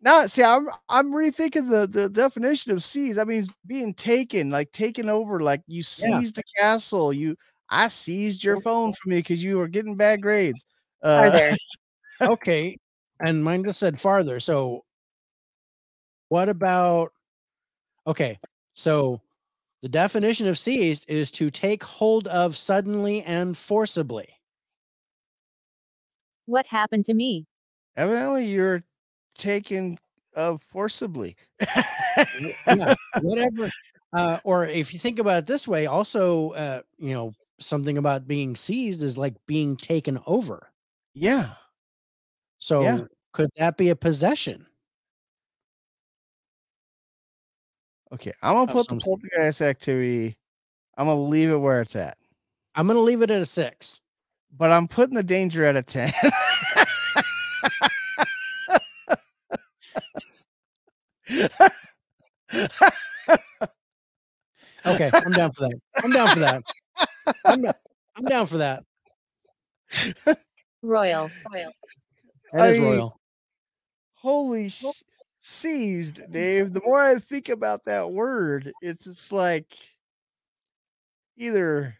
[0.00, 3.16] No, see, I'm I'm rethinking the the definition of seize.
[3.18, 6.18] I mean, being taken, like taken over, like you Yeah.
[6.20, 7.12] seized a castle.
[7.12, 7.36] You,
[7.70, 10.64] I seized your phone from you because you were getting bad grades.
[11.02, 11.54] Uh,
[12.22, 12.76] okay.
[13.20, 14.40] And mine just said farther.
[14.40, 14.84] So
[16.28, 17.12] what about
[18.06, 18.38] okay.
[18.74, 19.20] So
[19.82, 24.28] the definition of seized is to take hold of suddenly and forcibly.
[26.46, 27.46] What happened to me?
[27.98, 28.82] evidently, you're
[29.34, 29.98] taken
[30.34, 31.36] of forcibly.
[32.66, 33.70] Yeah, whatever.
[34.12, 38.28] Uh, or if you think about it this way, also, uh, you know, something about
[38.28, 40.70] being seized is like being taken over.
[41.14, 41.50] yeah.
[42.60, 44.66] So could that be a possession?
[48.12, 50.36] Okay, I'm gonna put the poltergeist activity.
[50.96, 52.18] I'm gonna leave it where it's at,
[52.74, 54.00] I'm to leave it at a six.
[54.56, 56.12] but I'm putting the danger at a ten.
[64.86, 65.80] Okay, I'm down for that.
[66.02, 66.62] I'm down for that.
[67.46, 67.64] I'm,
[68.16, 68.84] I'm down for that.
[70.82, 71.30] Royal.
[71.52, 71.72] Royal.
[72.52, 73.20] That I is mean, royal.
[74.14, 74.84] Holy sh-
[75.38, 76.72] seized, Dave.
[76.72, 79.76] The more I think about that word, it's just like
[81.36, 81.96] either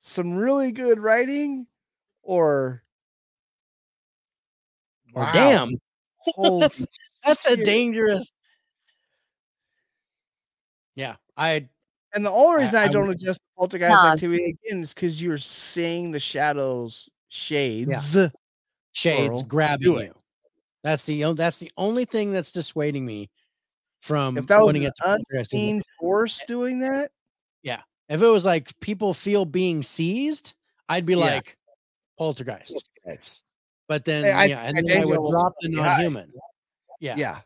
[0.00, 1.66] some really good writing
[2.22, 2.82] or
[5.14, 5.32] Or Wow.
[5.32, 5.70] damn,
[6.18, 6.86] holy that's
[7.24, 8.30] that's a dangerous.
[10.94, 11.68] Yeah, I
[12.14, 14.12] And the only reason I, I don't would- adjust the poltergeist Nah.
[14.12, 18.16] activity again is because you're seeing the shadows shades.
[18.92, 20.12] shades Plural, grabbing you.
[20.82, 23.30] That's the that's the only thing that's dissuading me
[24.00, 25.36] from If that was an it to poltergeist.
[25.52, 27.10] unseen force eh doing that,
[27.62, 30.54] Yeah, If it was like people feel being seized,
[30.88, 31.18] I'd be Yeah.
[31.34, 31.58] like
[32.16, 32.72] poltergeist.
[33.04, 33.42] poltergeist.
[33.88, 36.32] But then I- yeah, and my then I would drop the non-human.
[37.00, 37.16] Yeah.
[37.16, 37.40] yeah.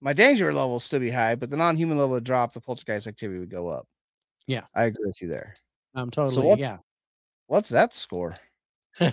[0.00, 3.06] My danger level will still be high, but the non-human level would drop, the poltergeist
[3.06, 3.86] activity would go up.
[4.46, 4.62] Yeah.
[4.74, 5.54] I agree with you there.
[5.94, 6.78] I'm totally what- yeah.
[7.46, 8.34] What's that score?
[9.00, 9.10] uh,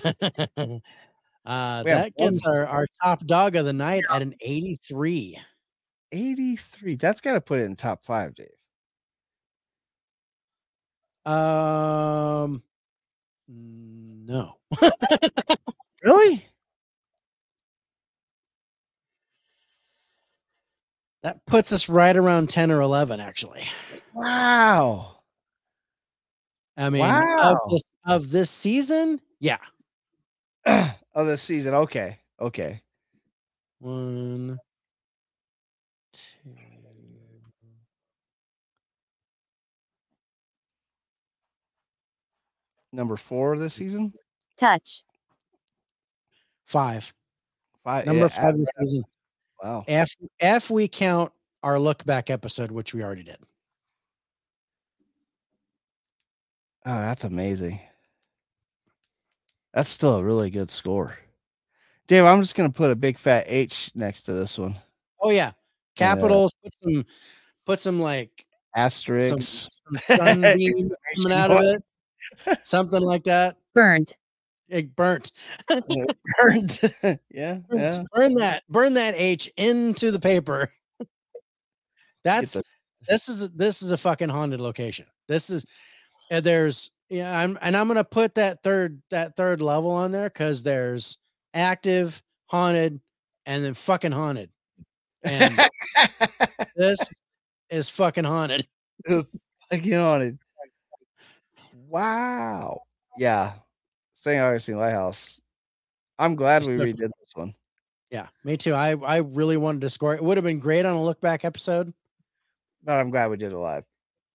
[1.45, 5.37] that gets our, our top dog of the night at an 83.
[6.11, 6.95] 83.
[6.95, 8.47] That's got to put it in top five, Dave.
[11.25, 12.63] Um,
[13.47, 14.55] no,
[16.03, 16.45] Really?
[21.23, 23.67] that puts us right around 10 or 11, actually.
[24.13, 25.18] Wow.
[26.79, 29.57] I mean, of this, of this season, yeah.
[30.65, 31.73] oh, this season.
[31.73, 32.17] Okay.
[32.39, 32.81] Okay.
[33.79, 34.57] One,
[36.13, 36.55] two,
[42.91, 44.13] Number four this season.
[44.57, 45.03] Touch.
[46.65, 47.13] five.
[47.83, 48.05] Five.
[48.05, 49.03] Number yeah, five ab- this season.
[49.63, 49.83] Wow.
[49.87, 50.09] If
[50.39, 53.37] if we count our look back episode, which we already did.
[56.85, 57.79] Oh, that's amazing.
[59.73, 61.17] That's still a really good score.
[62.07, 64.75] Dave, I'm just gonna put a big fat H next to this one.
[65.21, 65.51] Oh yeah,
[65.95, 66.53] capitals.
[66.63, 67.05] Put some,
[67.65, 71.83] put some like asterisks some sunbeam coming out of it,
[72.63, 73.57] something like that.
[73.75, 74.15] Burnt.
[74.69, 75.31] It burnt.
[75.67, 76.79] Burnt.
[77.29, 77.59] yeah.
[77.71, 78.03] Yeah.
[78.13, 78.63] Burn that.
[78.69, 80.71] Burn that H into the paper.
[82.23, 82.63] That's the-
[83.07, 85.05] this is this is a fucking haunted location.
[85.27, 85.65] This is
[86.29, 90.29] and there's yeah, I'm and I'm gonna put that third that third level on there
[90.29, 91.17] because there's
[91.53, 92.99] active, haunted,
[93.45, 94.49] and then fucking haunted.
[95.23, 95.59] And
[96.75, 96.99] this
[97.69, 98.67] is fucking haunted.
[99.07, 99.21] know
[100.21, 100.37] it.
[101.87, 102.83] Wow.
[103.17, 103.53] Yeah.
[104.13, 104.39] St.
[104.39, 105.41] Augustine Lighthouse.
[106.19, 107.53] I'm glad we redid this one.
[108.11, 108.73] Yeah, me too.
[108.73, 110.13] I I really wanted to score.
[110.13, 111.93] It would have been great on a look back episode.
[112.83, 113.83] But I'm glad we did it live.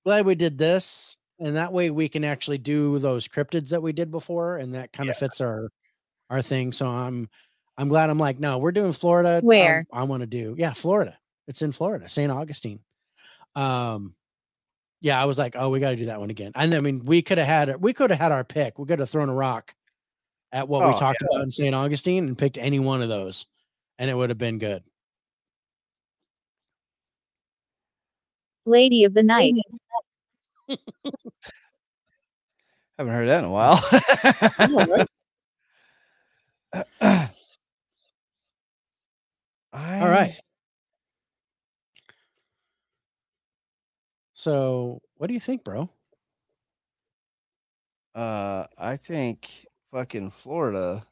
[0.04, 1.16] Glad we did this.
[1.38, 4.92] And that way we can actually do those cryptids that we did before, and that
[4.92, 5.68] kind of fits our
[6.30, 6.72] our thing.
[6.72, 7.28] So I'm
[7.76, 9.38] I'm glad I'm like, no, we're doing Florida.
[9.38, 9.86] um, Where?
[9.92, 11.18] I want to do, yeah, Florida.
[11.48, 12.30] It's in Florida, St.
[12.30, 12.80] Augustine.
[13.56, 14.14] Um,
[15.00, 16.52] yeah, I was like, oh, we got to do that one again.
[16.54, 17.80] And I mean, we could have had it.
[17.80, 18.78] We could have had our pick.
[18.78, 19.74] We could have thrown a rock
[20.52, 21.74] at what we Oh, talked about in St.
[21.74, 23.46] Augustine and picked any one of those,
[23.98, 24.82] and it would have been good.
[28.66, 29.54] Lady of the night.
[32.98, 33.80] Haven't heard that in a while.
[39.72, 40.34] All right.
[44.34, 45.88] So, what do you think, bro?
[48.14, 51.04] Uh, I think fucking Florida,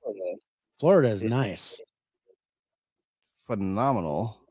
[0.79, 1.81] Florida is nice.
[3.47, 4.42] phenomenal.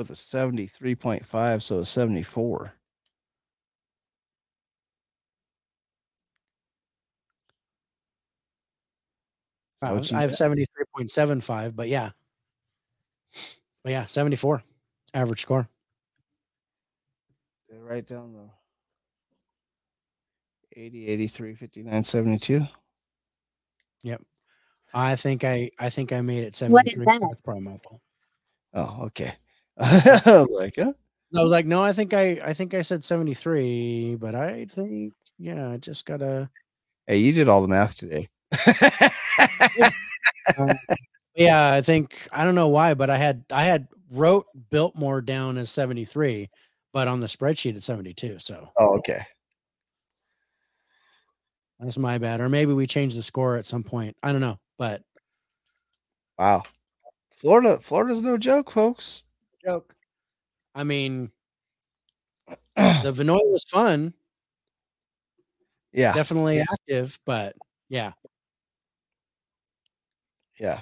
[0.00, 2.64] With a 73.5, so a 74.
[2.64, 2.72] Is
[9.82, 12.12] that Uh, what you I have 73.75, but yeah.
[13.82, 14.62] But yeah, 74
[15.12, 15.68] average score.
[17.68, 18.48] Did I write down the
[20.80, 22.62] 80, 83, 59, 72.
[24.04, 24.22] Yep.
[24.94, 27.20] I think I I think I made it 73 that?
[27.20, 27.82] with promo.
[27.82, 28.00] Paul.
[28.72, 29.34] Oh, okay.
[29.78, 30.92] I was like, huh?
[31.36, 35.14] I was like, no, I think I I think I said 73, but I think
[35.38, 36.50] yeah, I just gotta
[37.06, 38.28] Hey, you did all the math today.
[40.58, 40.70] Um,
[41.36, 45.58] yeah, I think I don't know why, but I had I had wrote Biltmore down
[45.58, 46.50] as 73,
[46.92, 48.38] but on the spreadsheet it's 72.
[48.38, 49.24] So oh, okay.
[51.78, 52.40] that's my bad.
[52.40, 54.16] Or maybe we changed the score at some point.
[54.22, 55.02] I don't know, but
[56.40, 56.62] Wow.
[57.36, 59.24] Florida, Florida's no joke, folks.
[59.64, 59.94] Joke.
[60.74, 61.30] I mean,
[62.76, 64.14] the Vinoy was fun,
[65.92, 67.56] yeah, definitely active, but
[67.88, 68.12] yeah,
[70.58, 70.80] yeah,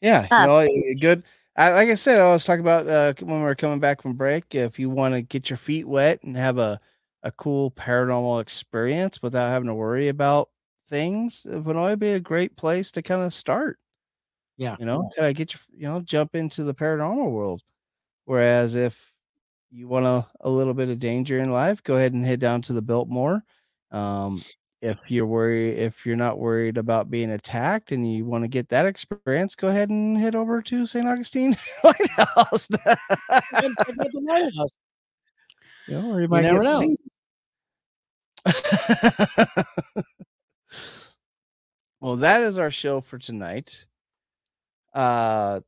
[0.00, 0.28] yeah.
[0.30, 1.24] Uh, you know, eh, good.
[1.56, 4.14] I, like I said, I was talking about uh, when we were coming back from
[4.14, 4.54] break.
[4.54, 6.80] If you want to get your feet wet and have a
[7.22, 10.50] a cool paranormal experience without having to worry about
[10.88, 13.78] things, uh, Vinoy would be a great place to kind of start.
[14.58, 14.76] Yeah.
[14.78, 17.62] you know, kind of get your you know jump into the paranormal world.
[18.24, 19.12] Whereas if
[19.70, 22.62] you want a, a little bit of danger in life, go ahead and head down
[22.62, 23.44] to the Biltmore.
[23.90, 24.42] Um,
[24.82, 28.68] if you're worried, if you're not worried about being attacked and you want to get
[28.70, 31.06] that experience, go ahead and head over to St.
[31.06, 32.68] Augustine Lighthouse.
[35.88, 36.96] you know, or you might never get know.
[42.00, 43.84] well, that is our show for tonight.
[44.94, 45.60] Uh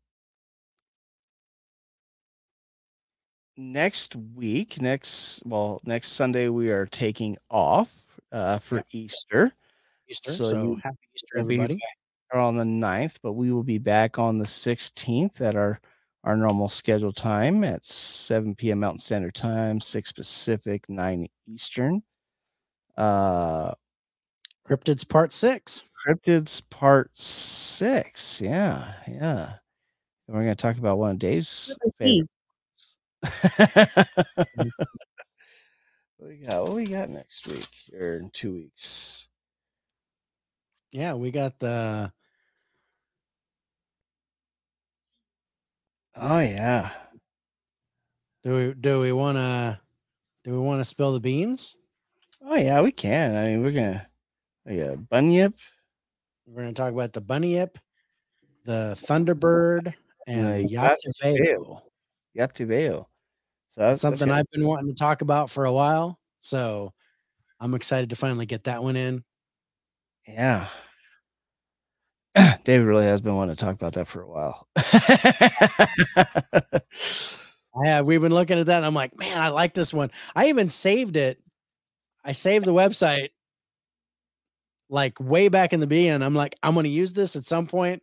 [3.62, 7.90] next week, next well, next Sunday we are taking off
[8.32, 9.52] uh for Easter.
[10.08, 10.32] Easter.
[10.32, 11.78] So So, you- happy Easter, everybody.
[12.34, 15.78] On the 9th, but we will be back on the 16th at our
[16.24, 18.80] our normal scheduled time at 7 p.m.
[18.80, 22.02] Mountain Standard Time, 6 Pacific, 9 Eastern.
[22.96, 23.74] Uh
[24.66, 25.84] Cryptids Part Six.
[26.06, 28.40] Cryptids Part Six.
[28.40, 29.54] Yeah, yeah.
[30.28, 32.30] And we're gonna talk about one of Dave's favorite.
[36.22, 36.62] We got?
[36.62, 37.68] What we got next week
[37.98, 39.28] or in two weeks?
[40.92, 42.12] Yeah, we got the
[46.14, 46.90] Oh yeah.
[48.44, 49.80] do we do we wanna
[50.44, 51.76] do we wanna spill the beans?
[52.40, 53.34] Oh yeah, we can.
[53.34, 54.06] I mean, we're gonna
[54.66, 55.54] got Bunyip,
[56.46, 57.78] We're gonna talk about the bunny yip,
[58.64, 59.92] the thunderbird,
[60.28, 61.80] and the the
[62.38, 63.06] Yateveo.
[63.72, 66.18] So That's that's something gonna- I've been wanting to talk about for a while.
[66.42, 66.92] So
[67.58, 69.24] I'm excited to finally get that one in.
[70.28, 70.68] yeah.
[72.64, 74.66] David really has been wanting to talk about that for a while.
[77.84, 78.76] yeah, we've been looking at that.
[78.78, 80.10] And I'm like, man, I like this one.
[80.34, 81.40] I even saved it.
[82.24, 83.30] I saved the website
[84.90, 86.22] like way back in the beginning.
[86.22, 88.02] I'm like, I'm gonna use this at some point.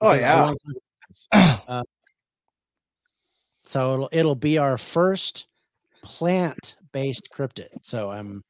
[0.00, 0.42] oh yeah.
[0.42, 1.28] wanna talk about this.
[1.68, 1.82] Uh,
[3.72, 5.48] So it'll it'll be our first
[6.02, 7.68] plant based cryptid.
[7.80, 8.44] So I'm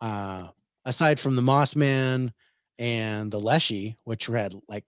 [0.00, 0.48] uh
[0.86, 2.32] aside from the moss man
[2.78, 4.84] and the leshy, which had like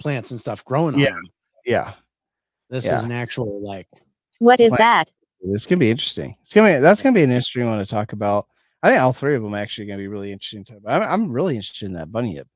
[0.00, 1.08] plants and stuff growing Yeah.
[1.08, 1.24] on them.
[1.66, 1.92] yeah.
[2.70, 2.96] This Yeah.
[2.96, 3.86] is an actual like
[4.38, 5.10] What is Like- that?
[5.42, 6.34] It's gonna be interesting.
[6.40, 8.46] It's gonna be that's gonna be an interesting one to talk about.
[8.82, 10.80] I think all three of them are actually gonna be really interesting to.
[10.86, 12.48] I'm, I'm really interested in that bunny hip.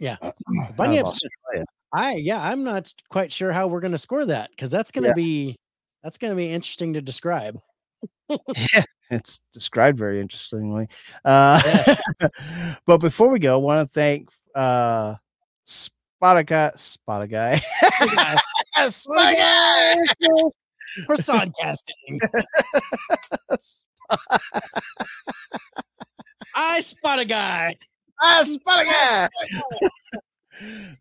[0.00, 0.16] Yeah.
[0.20, 1.30] Uh, out of bunyip's- Australia.
[1.96, 5.14] I yeah, I'm not quite sure how we're gonna score that because that's gonna Yeah.
[5.14, 5.56] be
[6.02, 7.58] that's gonna be interesting to describe.
[9.10, 10.88] it's described very interestingly.
[11.24, 11.58] Uh,
[12.86, 15.14] but before we go, want to thank uh,
[15.66, 17.62] Spotify, Spotify,
[18.76, 20.06] Spotify.
[21.06, 22.18] for sodcasting.
[26.54, 27.74] I spot a guy.
[28.20, 29.28] I spot a guy.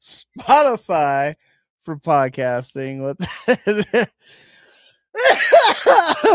[0.02, 1.36] Spotify
[1.84, 3.04] for podcasting.
[3.04, 3.20] With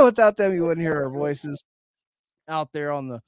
[0.05, 1.65] without them, you wouldn't hear our voices
[2.49, 3.21] out there on the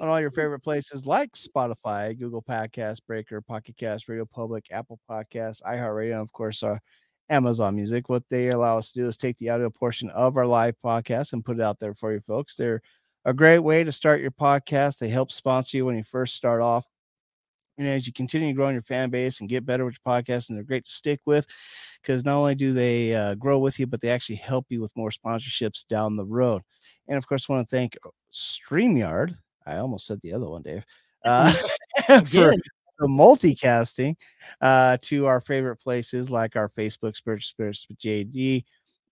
[0.00, 4.98] on all your favorite places like Spotify, Google Podcast, Breaker, Pocket Cast, Radio Public, Apple
[5.08, 6.80] Podcasts, iHeartRadio, and of course our
[7.28, 8.08] Amazon Music.
[8.08, 11.32] What they allow us to do is take the audio portion of our live podcast
[11.32, 12.56] and put it out there for you folks.
[12.56, 12.82] They're
[13.24, 14.98] a great way to start your podcast.
[14.98, 16.86] They help sponsor you when you first start off.
[17.80, 20.56] And as you continue growing your fan base and get better with your podcast, and
[20.56, 21.46] they're great to stick with
[22.02, 24.94] because not only do they uh, grow with you, but they actually help you with
[24.96, 26.60] more sponsorships down the road.
[27.08, 27.96] And of course, want to thank
[28.32, 29.34] StreamYard.
[29.66, 30.84] I almost said the other one, Dave,
[31.24, 31.52] uh,
[32.26, 32.54] for
[32.98, 34.14] the multicasting
[34.60, 38.64] uh, to our favorite places like our Facebook Spiritual Spirits with JD,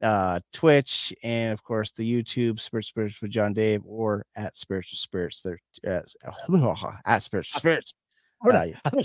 [0.02, 4.98] uh, Twitch, and of course the YouTube Spiritual Spirits with John Dave or at Spiritual
[4.98, 5.40] Spirits.
[5.40, 6.02] They're uh,
[7.06, 7.94] at Spiritual Spirits.
[8.86, 8.98] Uh,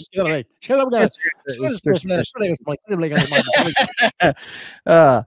[4.21, 4.33] uh,
[4.85, 5.23] uh,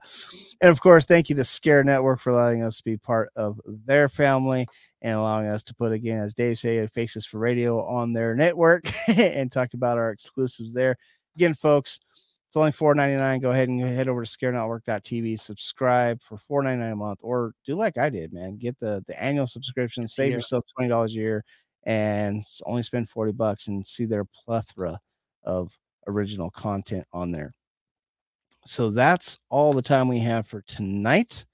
[0.61, 3.59] and of course, thank you to Scare Network for allowing us to be part of
[3.65, 4.65] their family
[5.01, 8.89] and allowing us to put again, as Dave said, faces for radio on their network
[9.17, 10.95] and talk about our exclusives there.
[11.35, 11.99] Again, folks,
[12.47, 13.41] it's only $4.99.
[13.41, 17.97] Go ahead and head over to scarenetwork.tv, subscribe for $4.99 a month, or do like
[17.97, 18.57] I did, man.
[18.57, 20.37] Get the the annual subscription, save Yeah.
[20.37, 21.43] yourself $20 a year,
[21.87, 24.99] and only spend 40 bucks and see their plethora
[25.43, 25.75] of
[26.05, 27.53] original content on there.
[28.65, 31.45] So that's all the time we have for tonight.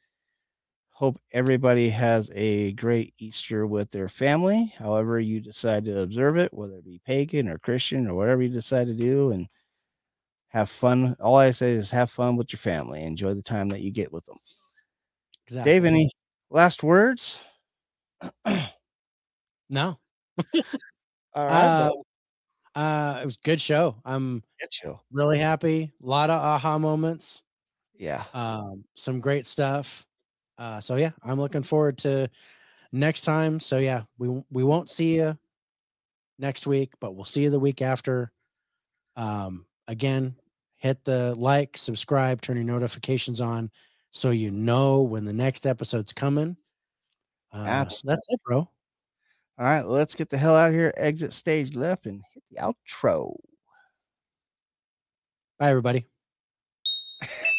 [0.89, 6.51] Hope everybody has a great Easter with their family, however you decide to observe it,
[6.51, 9.47] whether it be pagan or Christian or whatever you decide to do, and
[10.47, 11.15] have fun.
[11.19, 13.03] All I say is have fun with your family.
[13.03, 14.37] Enjoy the time that you get with them.
[15.45, 15.71] Exactly.
[15.73, 16.09] Dave, any
[16.49, 17.39] last words?
[19.69, 19.97] No.
[21.35, 21.91] All Uh,
[22.75, 23.95] uh, it was a good show.
[24.03, 24.99] I'm Get you.
[25.11, 25.91] really happy.
[26.01, 27.43] A lot of aha moments.
[27.95, 28.23] Yeah.
[28.33, 30.05] Um, some great stuff.
[30.57, 32.29] Uh, so yeah, I'm looking forward to
[32.91, 33.59] next time.
[33.59, 35.37] So yeah, we we won't see you
[36.39, 38.31] next week, but we'll see you the week after.
[39.15, 40.35] Um, again,
[40.77, 43.69] hit the like, subscribe, turn your notifications on
[44.11, 46.57] so you know when the next episode's coming.
[47.51, 48.15] Uh, Absolutely.
[48.15, 48.69] that's it, bro.
[49.59, 50.91] All right, let's get the hell out of here.
[50.97, 53.35] Exit stage left and hit the outro.
[55.59, 56.07] Bye, everybody.